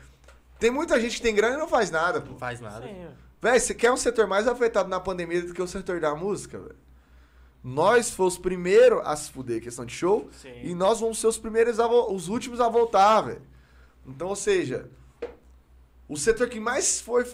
[0.58, 2.30] Tem muita gente que tem grana e não faz nada, pô.
[2.32, 2.88] Não faz nada.
[3.40, 6.58] Véi, você quer um setor mais afetado na pandemia do que o setor da música,
[6.58, 6.74] velho?
[7.62, 10.52] Nós fomos os primeiros a se fuder, questão de show, Sim.
[10.64, 13.42] e nós vamos ser os primeiros, os últimos a voltar, velho.
[14.06, 14.88] Então, ou seja,
[16.08, 17.24] o setor que mais foi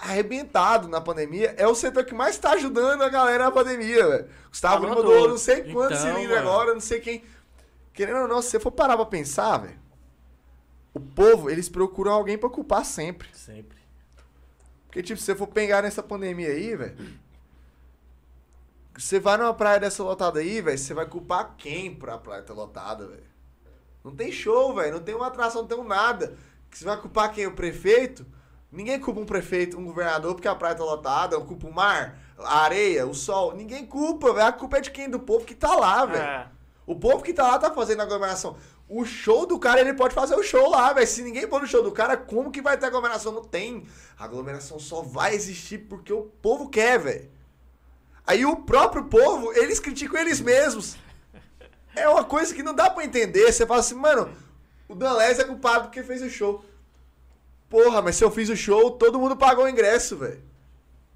[0.00, 4.28] arrebentado na pandemia é o setor que mais tá ajudando a galera na pandemia, velho.
[4.48, 5.12] Gustavo Lima Amador.
[5.12, 7.24] doou não sei quantos Então, cilindros agora, não sei quem.
[7.92, 9.78] Querendo ou não, se você for parar pra pensar, velho,
[10.94, 13.28] o povo, eles procuram alguém pra culpar sempre.
[13.32, 13.78] Sempre.
[14.86, 17.18] Porque, tipo, se você for pegar nessa pandemia aí, velho.
[18.96, 22.52] Você vai numa praia dessa lotada aí, velho, você vai culpar quem pra praia ter
[22.52, 23.28] lotada, velho?
[24.02, 26.36] Não tem show, velho, não tem uma atração, não tem um nada.
[26.70, 27.46] Você vai culpar quem?
[27.46, 28.26] O prefeito?
[28.70, 32.60] Ninguém culpa um prefeito, um governador porque a praia tá lotada, culpa o mar, a
[32.60, 33.54] areia, o sol.
[33.54, 34.46] Ninguém culpa, velho.
[34.46, 35.08] A culpa é de quem?
[35.08, 36.22] Do povo que tá lá, velho.
[36.22, 36.48] É.
[36.86, 38.56] O povo que tá lá tá fazendo aglomeração.
[38.88, 41.06] O show do cara, ele pode fazer o show lá, velho.
[41.06, 43.32] Se ninguém pôr no show do cara, como que vai ter aglomeração?
[43.32, 43.86] Não tem.
[44.18, 47.30] A aglomeração só vai existir porque o povo quer, velho.
[48.26, 50.96] Aí o próprio povo, eles criticam eles mesmos.
[51.96, 53.50] É uma coisa que não dá pra entender.
[53.50, 54.30] Você fala assim, mano,
[54.86, 56.64] o Danlés é culpado porque fez o show.
[57.68, 60.42] Porra, mas se eu fiz o show, todo mundo pagou o ingresso, velho.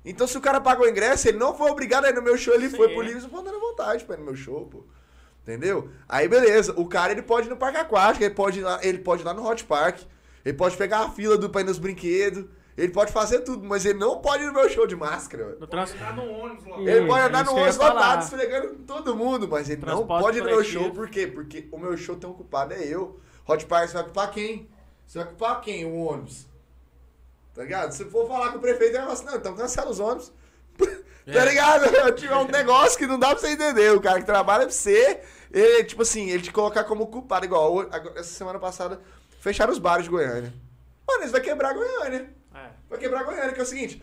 [0.04, 2.36] Então se o cara pagou o ingresso, ele não foi obrigado a ir no meu
[2.36, 2.76] show, ele Sim.
[2.76, 4.84] foi por livre e espontânea vontade pra ir no meu show, pô.
[5.42, 5.88] Entendeu?
[6.08, 8.98] Aí beleza, o cara ele pode ir no parque aquático, ele pode ir lá, ele
[8.98, 10.00] pode ir lá no Hot Park,
[10.44, 12.44] ele pode pegar a fila do pra ir nos brinquedos,
[12.76, 15.60] ele pode fazer tudo, mas ele não pode ir no meu show de máscara, velho.
[15.60, 15.94] No trans...
[16.16, 18.18] No ônibus Ele pode é andar no ônibus lotado, falar.
[18.18, 20.84] esfregando todo mundo, mas ele não Transporte pode ir no meu coletivo.
[20.84, 21.26] show, por quê?
[21.26, 23.20] Porque o meu show tem um culpado, é eu.
[23.46, 24.68] Hot Park, você vai culpar quem?
[25.12, 25.84] Você vai culpar quem?
[25.84, 26.46] O ônibus.
[27.54, 27.92] Tá ligado?
[27.92, 30.32] Se for falar com o prefeito, ele vai falar assim, não, então cancela os ônibus.
[31.24, 31.34] É.
[31.34, 31.84] Tá ligado?
[31.94, 33.92] Eu tive um negócio que não dá pra você entender.
[33.92, 35.22] O cara que trabalha pra você,
[35.52, 37.44] ele, tipo assim, ele te colocar como culpado.
[37.44, 39.00] Igual, essa semana passada,
[39.38, 40.52] fecharam os bares de Goiânia.
[41.06, 42.28] Mano, eles vão quebrar Goiânia.
[42.52, 42.70] É.
[42.90, 44.02] Vai quebrar Goiânia, que é o seguinte.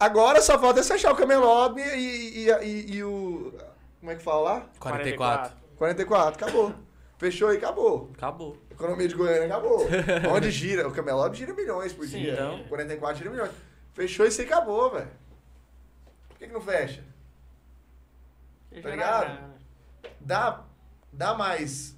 [0.00, 3.54] Agora só falta fechar o Camelot e, e, e, e o.
[4.00, 4.66] Como é que fala lá?
[4.80, 5.56] 44.
[5.76, 6.74] 44, acabou.
[7.16, 8.10] Fechou e acabou.
[8.16, 8.58] Acabou.
[8.78, 9.88] Economia de Goiânia acabou.
[10.32, 10.86] Onde gira?
[10.86, 12.34] O Camelot gira milhões por Sim, dia.
[12.34, 12.62] então.
[12.68, 13.50] 44 gira milhões.
[13.92, 15.10] Fechou e isso aí acabou, velho.
[16.28, 17.02] Por que, que não fecha?
[18.80, 19.54] Tá ligado?
[20.20, 20.64] Dá,
[21.12, 21.96] dá mais.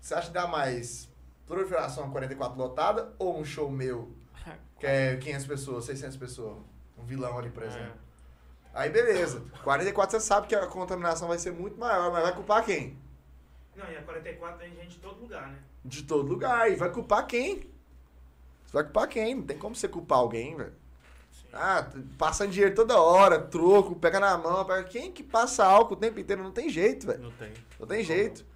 [0.00, 1.10] Você acha que dá mais
[1.44, 4.14] proliferação a 44 lotada ou um show meu
[4.78, 6.56] que é 500 pessoas, 600 pessoas?
[6.96, 7.94] Um vilão ali, por exemplo.
[8.72, 9.42] Aí beleza.
[9.64, 12.96] 44 você sabe que a contaminação vai ser muito maior, mas vai culpar quem?
[13.74, 15.58] Não, e a 44 tem gente de todo lugar, né?
[15.84, 16.70] De todo lugar.
[16.70, 17.60] E vai culpar quem?
[18.66, 19.34] Você vai culpar quem?
[19.36, 20.72] Não tem como você culpar alguém, velho.
[21.52, 21.86] Ah,
[22.16, 24.84] passando dinheiro toda hora, troco, pega na mão, pega.
[24.84, 26.42] Quem que passa álcool o tempo inteiro?
[26.42, 27.22] Não tem jeito, velho.
[27.24, 27.52] Não tem.
[27.78, 28.46] Não tem jeito.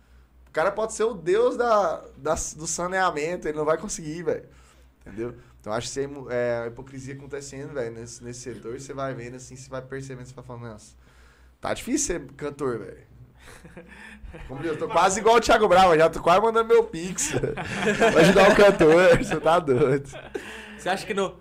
[0.49, 4.49] O cara pode ser o deus da, da- do saneamento, ele não vai conseguir, velho.
[5.01, 5.35] Entendeu?
[5.61, 9.35] Então acho que você, é, a hipocrisia acontecendo, velho, nesse, nesse setor, você vai vendo
[9.37, 10.95] assim, você vai percebendo, você vai falando, nossa,
[11.61, 13.03] tá difícil ser cantor, velho.
[14.49, 17.33] Como eu tô quase igual o Thiago Brava, já tô quase mandando meu pix.
[18.13, 20.09] pra ajudar o cantor, você tá doido.
[20.79, 21.37] Você acha que não.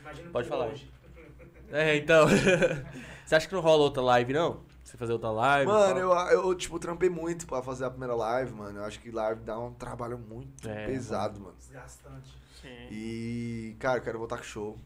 [0.00, 0.66] Imagina Pode falar.
[0.66, 0.90] hoje.
[1.70, 2.26] É, então.
[3.26, 4.62] Você acha que não rola outra live, não?
[4.82, 5.70] Você fazer outra live?
[5.70, 8.78] Mano, eu, eu, tipo, trampei muito pra fazer a primeira live, mano.
[8.78, 11.54] Eu acho que live dá um trabalho muito É, pesado, mano.
[11.58, 12.34] Desgastante.
[12.62, 12.88] Sim.
[12.90, 14.78] E, cara, eu quero voltar com show.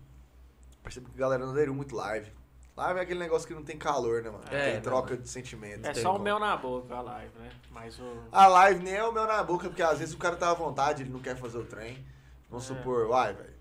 [0.82, 2.32] Percebo que a galera não aderiu muito live.
[2.76, 4.44] Live é aquele negócio que não tem calor, né, mano?
[4.50, 5.84] É, tem não, troca de sentimentos.
[5.86, 6.24] É só o como.
[6.24, 7.50] mel na boca a live, né?
[7.70, 8.04] Mas o.
[8.32, 10.54] A live nem é o meu na boca, porque às vezes o cara tá à
[10.54, 12.02] vontade, ele não quer fazer o trem.
[12.48, 12.74] Vamos É.
[12.74, 13.52] supor, uai, velho.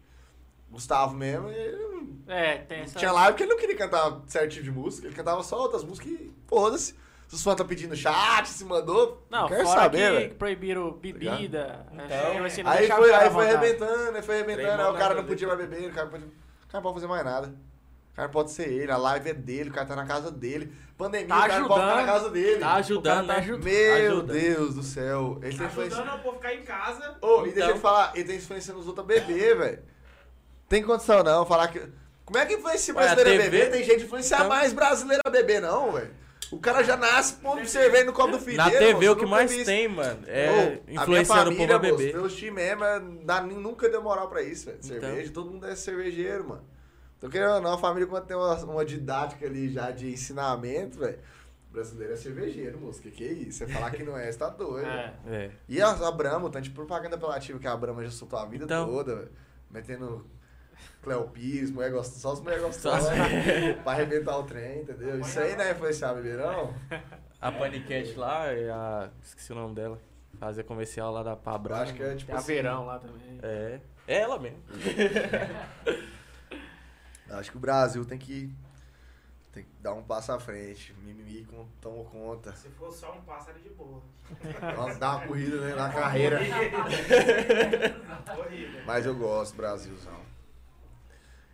[0.69, 2.97] Gustavo mesmo, ele não É, tem essa.
[2.97, 5.83] tinha live que ele não queria cantar certo tipo de música, ele cantava só outras
[5.83, 6.95] músicas e foda-se.
[7.27, 10.35] Se os fãs tá pedindo chat, se mandou, não, Não, quero fora saber, que velho.
[10.35, 11.85] proibiram bebida.
[11.91, 14.93] Então, é, assim, não Aí foi, o aí foi arrebentando, aí foi arrebentando, aí o
[14.97, 16.23] cara na não podia mais beber, o cara, pode...
[16.23, 17.53] o cara não pode fazer mais nada.
[18.11, 20.71] O cara pode ser ele, a live é dele, o cara tá na casa dele.
[20.97, 22.13] Pandemia, Tá o cara pode ficar na ajudando.
[22.13, 22.59] casa dele.
[22.59, 23.39] Tá ajudando, tá né?
[23.39, 23.63] ajudando.
[23.63, 24.33] Meu Ajuda.
[24.33, 25.39] Deus do céu.
[25.41, 25.97] Ele tem influência.
[26.01, 27.17] Ajudando o povo ficar em casa.
[27.21, 27.67] Ô, e deixa Então.
[27.69, 29.79] eu te falar, ele tem influência nos outros a beber, velho.
[30.67, 31.81] Tem condição não, falar que.
[32.25, 33.71] Como é que influencia a brasileiro a beber?
[33.71, 34.49] Tem gente que influenciar Então.
[34.49, 36.11] mais brasileiro a beber, não, velho.
[36.51, 39.25] O cara já nasce pondo cerveja no copo do filho Na TV moço, o que
[39.25, 39.65] mais isso.
[39.65, 42.13] tem, mano, é minha influenciando o povo a beber.
[42.13, 44.77] Meus times mesmo, é- dá- nunca deu moral pra isso, velho.
[44.83, 44.99] Então.
[44.99, 46.63] Cerveja, todo mundo é cervejeiro, mano.
[47.22, 50.98] Então, querendo ou não, a família, quando tem uma, uma didática ali já de ensinamento,
[50.98, 51.19] velho,
[51.72, 52.99] brasileiro é cervejeiro, moço.
[52.99, 53.60] Que que é isso?
[53.60, 54.88] Você falar que não é, você tá doido.
[54.89, 55.14] É.
[55.27, 55.52] É.
[55.69, 58.45] E a, a Brahma, o tanto de propaganda apelativa que a Brahma já soltou a
[58.45, 58.88] vida Então.
[58.88, 59.31] toda, velho.
[59.69, 60.26] Metendo
[61.03, 63.07] cleopismo, mulher gostosa, só as mulheres gostosas.
[63.10, 65.19] as- pra arrebentar o trem, entendeu?
[65.19, 66.73] Isso aí não é influenciar bebê, não?
[67.39, 69.10] A Panicat lá, é a...
[69.22, 69.99] esqueci o nome dela.
[70.39, 71.77] Fazia comercial lá da Pabra.
[71.77, 73.39] acho que é tipo Tem a assim, verão lá também.
[73.43, 73.80] É.
[74.07, 74.57] É ela mesmo.
[77.32, 78.53] Acho que o Brasil tem que,
[79.52, 80.94] tem que dar um passo à frente.
[81.02, 82.53] Mimimi com- tomou conta.
[82.53, 84.02] Se for só um pássaro de boa.
[84.76, 86.40] Nossa, dá uma corrida né, na carreira.
[88.38, 88.82] Horrível.
[88.86, 90.20] Mas eu gosto, Brasilzão.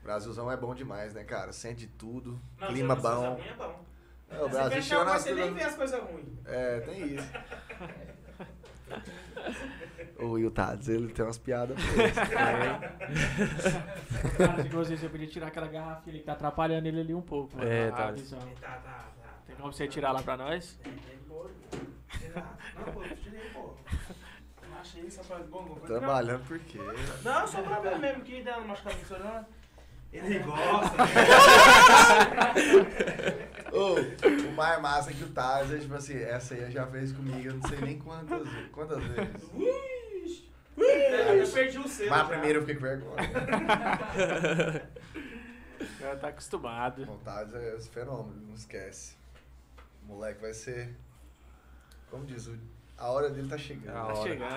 [0.03, 1.51] Brasilzão é bom demais, né, cara?
[1.51, 3.39] Sente tudo, Não, clima bom.
[3.45, 3.85] é bom.
[4.29, 6.27] É, o Brasil nas você nem vê as coisas ruins.
[6.45, 7.27] É, tem isso.
[10.19, 11.77] o Will Tades, ele tem umas piadas.
[14.37, 17.61] Cara, inclusive você podia tirar aquela garrafinha ali que tá atrapalhando ele ali um pouco.
[17.61, 18.13] É, a tá.
[18.13, 18.13] Tá,
[18.61, 19.05] tá, tá.
[19.45, 20.79] Tem como você tirar lá pra nós?
[20.83, 21.49] Tem, tem, pô.
[22.19, 22.57] Tirar.
[22.75, 23.73] Não, pô, tirei, pô.
[24.61, 25.75] Eu Achei só pra bom, bom.
[25.85, 26.79] Trabalhando por quê?
[27.23, 29.45] Não, só pra ver mesmo que dá uma machucada no não.
[30.13, 31.03] Ele gosta.
[33.71, 33.95] Ô,
[34.49, 37.49] o mais massa é que o Taz é tipo assim, essa aí já fez comigo,
[37.49, 39.49] eu não sei nem quantas, quantas vezes.
[40.77, 41.37] Ixi.
[41.39, 42.09] Eu perdi o seu.
[42.09, 42.25] Mas já.
[42.25, 43.17] primeira eu fiquei com vergonha.
[45.79, 47.03] O cara tá acostumado.
[47.03, 49.15] O Taz é esse fenômeno, não esquece.
[50.03, 50.95] O moleque vai ser.
[52.09, 52.57] Como diz, o-
[52.97, 53.97] a hora dele tá chegando.
[53.97, 54.29] A Tá hora.
[54.29, 54.49] chegando.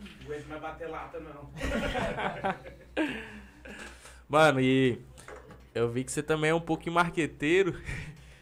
[0.00, 1.50] Não aguento mais bater lata, não.
[4.28, 5.00] Mano, e
[5.74, 7.80] eu vi que você também é um pouquinho marqueteiro.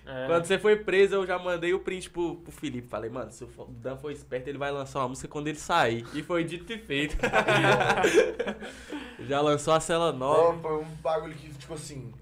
[0.07, 0.27] É.
[0.29, 2.87] Quando você foi preso, eu já mandei o print pro, pro Felipe.
[2.87, 6.07] Falei, mano, se o Dan for esperto, ele vai lançar uma música quando ele sair.
[6.15, 7.17] E foi dito e feito.
[9.21, 10.53] já lançou a cela nova.
[10.53, 12.13] Não, foi um bagulho que, tipo assim,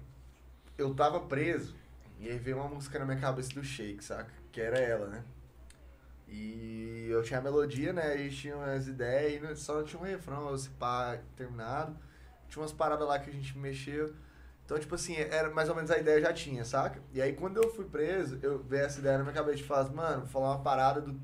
[0.77, 1.75] eu tava preso
[2.19, 4.31] e aí veio uma música na minha cabeça do Shake, saca?
[4.51, 5.23] Que era ela, né?
[6.27, 8.19] E eu tinha a melodia, né?
[8.19, 11.95] E tinha as ideias, e só tinha um refrão, esse pá terminado.
[12.49, 14.13] Tinha umas paradas lá que a gente mexeu.
[14.65, 16.99] Então, tipo assim, era mais ou menos a ideia já tinha, saca?
[17.13, 19.89] E aí quando eu fui preso, eu veio essa ideia na minha cabeça de falar,
[19.91, 21.19] mano, vou falar uma parada do.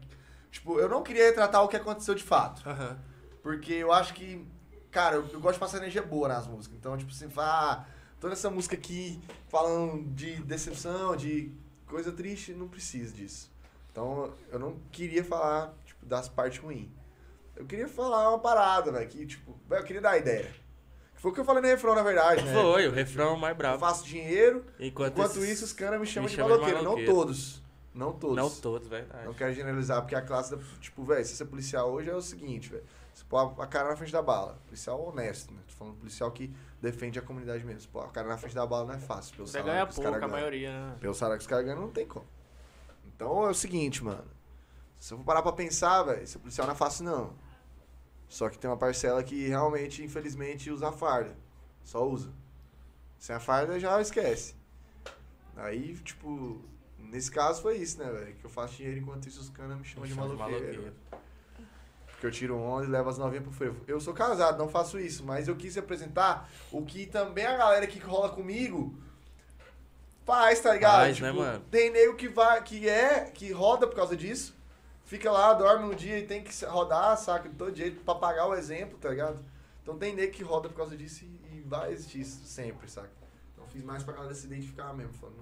[0.51, 2.67] Tipo, eu não queria retratar o que aconteceu de fato.
[2.69, 2.99] Aham.
[3.41, 4.47] Porque eu acho que,
[4.91, 6.77] cara, eu, eu gosto de passar energia boa nas músicas.
[6.77, 7.85] Então, tipo assim, falar, ah,
[8.19, 9.19] toda essa música aqui
[9.49, 11.51] falando de decepção, de
[11.87, 13.51] coisa triste, não precisa disso.
[13.91, 16.89] Então, eu não queria falar, tipo, das partes ruins.
[17.55, 20.53] Eu queria falar uma parada, velho, que, tipo, eu queria dar ideia.
[21.21, 22.51] Foi o que eu falei no refrão, na verdade, né?
[22.51, 23.79] Foi, o refrão mais Eu bravo.
[23.79, 26.83] faço dinheiro, Enquanto, enquanto esses- isso os caras me chamam me de chamam de maloqueiro.
[26.83, 27.61] Não todos.
[27.93, 28.35] Não todos.
[28.37, 29.25] Não todos, verdade.
[29.25, 32.15] Não quero generalizar, porque a classe, da, tipo, velho, se você é policial hoje é
[32.15, 32.83] o seguinte, velho.
[33.13, 34.57] Você põe a cara na frente da bala.
[34.65, 35.59] Policial honesto, né?
[35.67, 37.91] Tô falando policial que defende a comunidade mesmo.
[37.91, 39.35] Põe a cara na frente da bala não é fácil.
[39.35, 40.95] Pelo Você salário ganha que os pouco, a maioria, né?
[40.99, 42.25] Pelo salário que os caras ganham, não tem como.
[43.15, 44.23] Então é o seguinte, mano.
[44.97, 47.33] Se eu for parar pra pensar, velho, ser policial não é fácil, não.
[48.31, 51.35] Só que tem uma parcela que realmente, infelizmente, usa a farda.
[51.83, 52.31] Só usa.
[53.19, 54.55] Sem a farda já esquece.
[55.57, 56.61] Aí, tipo,
[56.97, 58.33] nesse caso foi isso, né, velho?
[58.35, 60.93] Que eu faço dinheiro enquanto isso os caras me chamam de maloqueiro.
[62.07, 63.83] Porque eu tiro onda e levo as novinhas pro frevo.
[63.85, 67.85] Eu sou casado, não faço isso, mas eu quis representar o que também a galera
[67.85, 68.95] que rola comigo
[70.25, 71.01] faz, tá ligado?
[71.01, 71.65] Faz, né, mano?
[71.69, 74.55] Tem nego que vai, que é, que roda por causa disso.
[75.11, 78.47] Fica lá, dorme um dia e tem que rodar, saca, de todo jeito, pra pagar
[78.47, 79.43] o exemplo, tá ligado?
[79.83, 83.09] Então tem nego que roda por causa disso e, e vai existir isso sempre, saca?
[83.53, 85.35] Então fiz mais pra galera se identificar mesmo, falando.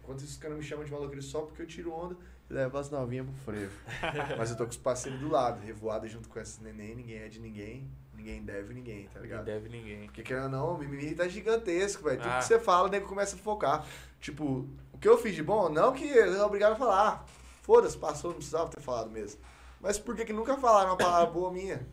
[0.00, 2.16] Enquanto isso, os caras me chamam de maloqueiro só porque eu tiro onda
[2.48, 3.72] e levo as novinhas pro frevo.
[4.38, 7.28] Mas eu tô com os parceiros do lado, revoada junto com esses neném, ninguém é
[7.28, 9.44] de ninguém, ninguém deve ninguém, tá Ninguém ligado?
[9.44, 10.04] deve ninguém.
[10.06, 12.18] Porque querendo ou não, o mimimi tá gigantesco, velho.
[12.20, 12.38] Tudo Ah.
[12.38, 13.84] que você fala, o nego começa a focar.
[14.20, 17.26] Tipo, o que eu fiz de bom, não que eu é obrigado a falar.
[17.62, 19.40] Foda-se, passou, não precisava ter falado mesmo.
[19.80, 21.86] Mas por que que nunca falaram uma palavra boa minha?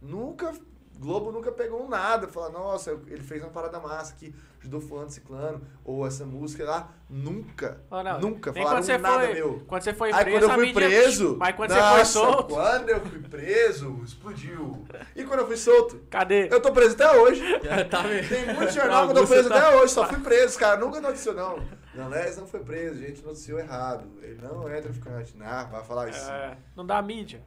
[0.00, 0.52] Nunca,
[0.98, 2.28] Globo nunca pegou nada.
[2.28, 6.88] Falar, nossa, ele fez uma parada massa aqui, ajudou fulano, ciclano, ou essa música lá.
[7.08, 9.62] Nunca, Ó, não, nunca falaram nada foi, meu.
[9.66, 11.36] Quando você foi Aí preso, quando eu fui mídia- preso.
[11.38, 14.84] Mas quando nossa, você foi solto, Quando eu fui preso, explodiu.
[15.16, 16.00] E quando eu fui solto?
[16.10, 16.48] cadê?
[16.50, 17.42] Eu tô preso até hoje.
[17.90, 18.02] tá?
[18.28, 20.78] Tem muito jornal que eu tô preso tá- até hoje, só fui preso, cara.
[20.78, 21.79] Nunca noticiou, não.
[21.94, 24.06] Não, Les não foi preso, a gente noticiou errado.
[24.22, 25.36] Ele não é traficante.
[25.36, 26.30] Não, vai falar isso.
[26.30, 27.42] É, não dá mídia.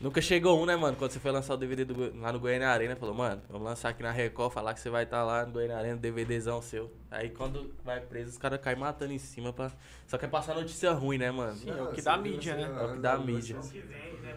[0.00, 0.96] Nunca chegou um, né, mano?
[0.96, 3.90] Quando você foi lançar o DVD do, lá no Goiânia Arena, falou, mano, vamos lançar
[3.90, 6.90] aqui na Record, falar que você vai estar lá no Goiânia Arena, DVDzão seu.
[7.10, 9.70] Aí quando vai preso, os caras caem matando em cima pra.
[10.06, 11.56] Só quer passar notícia ruim, né, mano?
[11.56, 12.62] Sim, é o que dá mídia, né?
[12.64, 13.58] É o que dá mídia.
[13.58, 14.36] O que vende, né.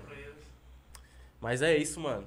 [1.41, 2.25] Mas é isso, mano.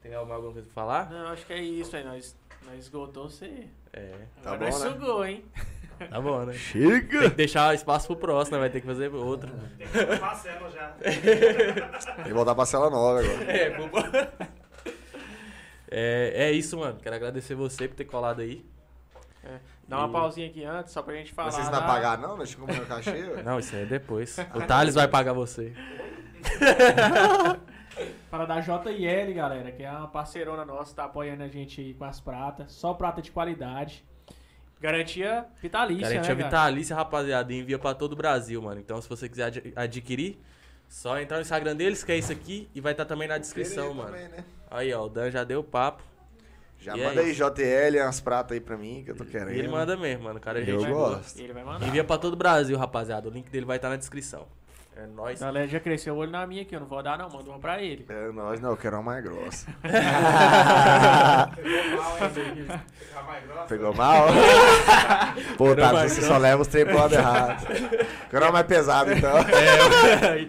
[0.00, 1.10] Tem alguma coisa pra falar?
[1.10, 2.04] Não, acho que é isso aí.
[2.04, 3.66] Nós, nós esgotou você.
[3.92, 4.26] É.
[4.42, 4.90] Tá Agora bom, nós né?
[4.90, 5.44] sugou, hein?
[6.10, 6.52] Tá bom, né?
[6.54, 7.20] Chega!
[7.20, 8.60] Tem que deixar espaço pro próximo, né?
[8.60, 9.50] Vai ter que fazer outro.
[9.78, 10.88] Tem que ter parcela já.
[12.16, 13.44] Tem que voltar pra cela nova agora.
[13.50, 14.32] É, vambora.
[15.90, 16.98] É, é isso, mano.
[17.02, 18.64] Quero agradecer você por ter colado aí.
[19.88, 21.52] Dá uma E- pausinha aqui antes, só pra gente falar.
[21.52, 22.36] Vocês não vão da- pagar, não?
[22.36, 23.12] Deixa eu comer o cachê.
[23.44, 24.36] Não, isso aí é depois.
[24.54, 25.72] O Thales vai pagar você.
[28.30, 32.04] Para da JL, galera, que é uma parceirona nossa, tá apoiando a gente aí com
[32.04, 32.72] as pratas.
[32.72, 34.04] Só prata de qualidade.
[34.90, 36.50] Garantia vitalícia, Garantia né, cara?
[36.50, 38.80] vitalícia, rapaziada, e envia pra todo o Brasil, mano.
[38.80, 40.38] Então, se você quiser ad- adquirir,
[40.88, 43.92] só entrar no Instagram deles, que é isso aqui, e vai estar também na descrição,
[43.92, 44.10] mano.
[44.10, 44.44] também, né?
[44.70, 46.02] Aí, ó, o Dan já deu papo.
[46.78, 47.42] Já E é manda aí isso.
[47.42, 49.52] JL, umas pratas aí pra mim, que eu tô querendo.
[49.52, 50.38] E ele manda mesmo, mano.
[50.38, 51.38] O cara é Eu gente gosto.
[51.40, 51.86] Ele vai mandar.
[51.86, 53.28] Envia pra todo o Brasil, rapaziada.
[53.28, 54.46] O link dele vai estar na descrição.
[54.98, 55.42] É nóis.
[55.42, 57.50] A galera já cresceu o olho na minha aqui, eu não vou dar não, manda
[57.50, 58.06] uma pra ele.
[58.08, 59.66] É, nós não, eu quero uma mais grossa.
[61.62, 62.66] Pegou mal, hein?
[62.98, 63.66] Ficar mais grossa.
[63.68, 64.26] Pegou mal?
[65.58, 66.22] Pô, tá, você grossa.
[66.22, 67.66] só leva os três pro lado errado.
[68.30, 69.34] Quero uma mais pesada, então.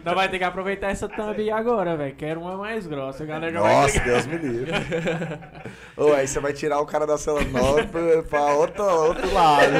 [0.05, 2.15] Nós vai ter que aproveitar essa thumb aí agora, velho.
[2.15, 3.23] Quero uma mais grossa.
[3.23, 4.71] A galera já vai Nossa, Deus me livre.
[5.97, 9.73] Ô, aí você vai tirar o cara da cela nova pra, pra outro, outro lado.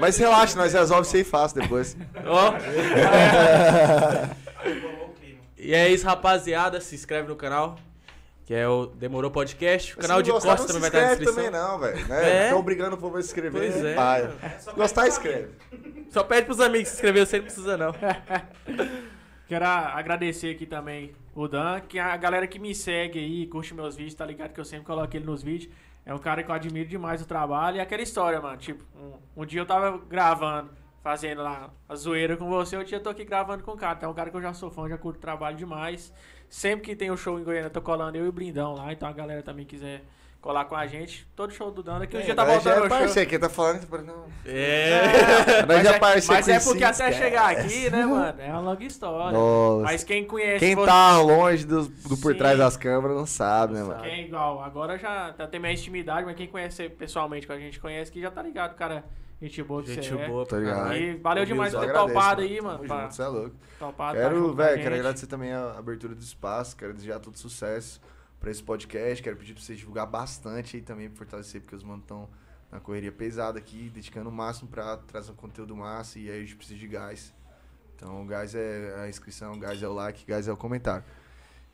[0.00, 1.96] Mas relaxa, nós resolvemos isso aí fácil depois.
[2.26, 2.52] Ó,
[4.64, 5.40] Aí rolou o clima.
[5.56, 6.80] e é isso, rapaziada.
[6.80, 7.78] Se inscreve no canal,
[8.44, 9.94] que é o Demorou Podcast.
[9.94, 11.52] O canal de gostar, Costa não também vai estar na inscreve descrição.
[11.52, 12.08] também não, velho.
[12.08, 12.38] Né?
[12.40, 12.44] É.
[12.44, 13.60] Fica obrigando o povo a se inscrever.
[13.72, 13.94] Pois é.
[13.94, 14.32] paia.
[14.60, 15.48] Se gostar, escreve.
[16.10, 17.94] Só pede pros amigos se inscrever, você não precisa não.
[19.46, 23.72] Quero agradecer aqui também o Dan, que é a galera que me segue aí, curte
[23.72, 24.52] meus vídeos, tá ligado?
[24.52, 25.72] Que eu sempre coloco ele nos vídeos.
[26.08, 27.76] É um cara que eu admiro demais o trabalho.
[27.76, 28.56] E aquela história, mano.
[28.56, 30.70] Tipo, um, um dia eu tava gravando,
[31.02, 33.96] fazendo lá a zoeira com você, outro dia eu tô aqui gravando com o cara.
[33.98, 36.10] Então é um cara que eu já sou fã, já curto trabalho demais.
[36.48, 38.90] Sempre que tem um show em Goiânia, eu tô colando eu e o Blindão lá.
[38.90, 40.02] Então a galera também quiser
[40.40, 41.26] colar com a gente.
[41.34, 42.98] Todo show do Dan, daqui um dia tá Nós já voltando é o show.
[43.06, 44.24] parceiro, quem tá falando, tá falando, não.
[44.46, 45.02] É.
[45.58, 47.18] Nós Mas já é, parceiro mas é porque até esquece.
[47.18, 48.40] chegar aqui, né, mano?
[48.40, 49.36] É uma longa história.
[49.38, 49.82] Nossa.
[49.84, 52.38] Mas quem conhece Quem você- tá longe do, do por Sim.
[52.38, 54.00] trás das câmeras não sabe, né, mano?
[54.02, 57.58] Quem é igual, agora já tá, tem mais intimidade, mas quem conhece pessoalmente, que a
[57.58, 59.04] gente conhece, que já tá ligado, cara.
[59.40, 60.92] Gente boa que Gente você boa, Tá pra ligado?
[60.94, 60.98] é.
[61.00, 62.78] E valeu demais por ter agradeço, topado aí, mano.
[62.78, 63.56] Tamo pra- junto, cê é louco.
[63.78, 67.36] topado, tá Quero, a velho, quero agradecer também a abertura do espaço, quero desejar todo
[67.38, 68.00] sucesso
[68.40, 71.82] pra esse podcast, quero pedir pra vocês divulgar bastante aí também, pra fortalecer, porque os
[71.82, 72.28] manos estão
[72.70, 76.40] na correria pesada aqui, dedicando o máximo pra trazer um conteúdo massa e aí a
[76.40, 77.32] gente precisa de gás.
[77.96, 80.56] Então, o gás é a inscrição, o gás é o like, o gás é o
[80.56, 81.04] comentário.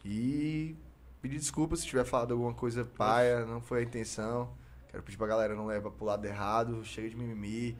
[0.04, 0.76] E
[1.20, 4.50] pedir desculpa se tiver falado alguma coisa paia, não foi a intenção.
[4.88, 7.76] Quero pedir pra galera não levar pro lado errado, chega de mimimi.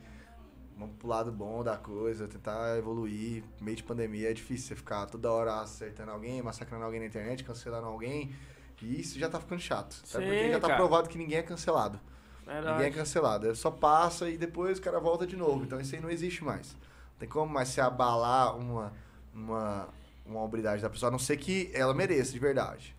[0.77, 3.43] vamos pro lado bom da coisa, tentar evoluir.
[3.61, 7.43] Meio de pandemia é difícil você ficar toda hora acertando alguém, massacrando alguém na internet,
[7.43, 8.33] cancelando alguém.
[8.81, 9.93] E isso já tá ficando chato.
[10.05, 10.25] Sabe?
[10.25, 10.79] Sim, Porque já tá cara.
[10.79, 11.99] provado que ninguém é cancelado.
[12.41, 12.91] Ninguém é Verdade.
[12.95, 13.49] cancelado.
[13.49, 15.63] É Só passa e depois o cara volta de novo.
[15.63, 16.73] Então isso aí não existe mais.
[16.73, 18.93] Não tem como mais se abalar uma,
[19.33, 19.89] uma,
[20.25, 22.95] uma hombridade da pessoa, a não ser que ela mereça de verdade.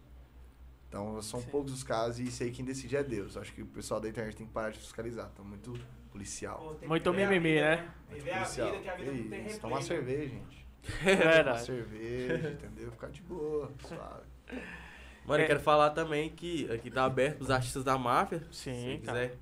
[0.89, 1.49] Então são Sim.
[1.51, 3.37] poucos os casos e isso aí quem decide é Deus.
[3.37, 5.29] Acho que o pessoal da internet tem que parar de fiscalizar.
[5.37, 5.79] Tá muito
[6.11, 6.77] policial.
[6.81, 7.89] Pô, Muito a mimimi, né?
[8.11, 8.71] Viver a policial.
[8.71, 9.59] vida, que a vida não tem replay.
[9.59, 9.83] Tomar né?
[9.83, 10.67] cerveja, gente.
[11.05, 11.67] É Tomar verdade.
[11.67, 12.91] cerveja, entendeu?
[12.93, 14.27] Ficar de boa, suave.
[15.27, 15.45] Mano, É.
[15.45, 18.43] eu quero falar também que aqui tá aberto pros artistas da máfia.
[18.53, 19.19] Sim, Se cara.
[19.29, 19.39] quiser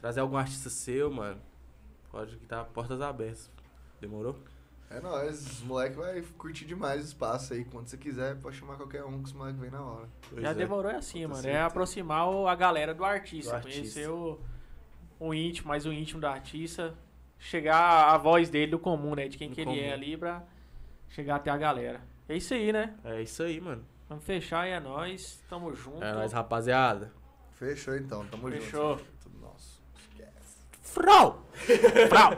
[0.00, 1.40] trazer algum artista seu, mano,
[2.10, 3.50] pode que tá portas abertas.
[4.00, 4.36] Demorou?
[4.88, 7.64] É nóis, os moleques vai curtir demais o espaço aí.
[7.64, 10.08] Quando você quiser, pode chamar qualquer um que os moleques vem na hora.
[10.30, 10.54] Pois Já é.
[10.54, 11.40] demorou é assim, Com mano.
[11.40, 11.66] É certeza.
[11.66, 13.50] aproximar o- a galera do artista.
[13.50, 13.80] Do artista.
[13.80, 14.38] Conhecer o,
[15.18, 16.94] o íntimo, mais o íntimo do artista.
[17.36, 19.26] Chegar a voz dele do comum, né?
[19.26, 19.92] De quem Do que ele é comum.
[19.94, 20.44] ali pra
[21.08, 22.00] chegar até a galera.
[22.28, 22.94] É isso aí, né?
[23.04, 23.84] É isso aí, mano.
[24.08, 25.42] Vamos fechar e é nóis.
[25.48, 26.02] Tamo junto.
[26.02, 27.12] É nóis, rapaziada.
[27.54, 28.98] Fechou então, tamo Fechou.
[28.98, 29.10] junto.
[29.22, 29.82] Tudo nosso.
[29.98, 30.58] Esquece.
[30.82, 31.46] Frau!
[32.08, 32.32] Frau!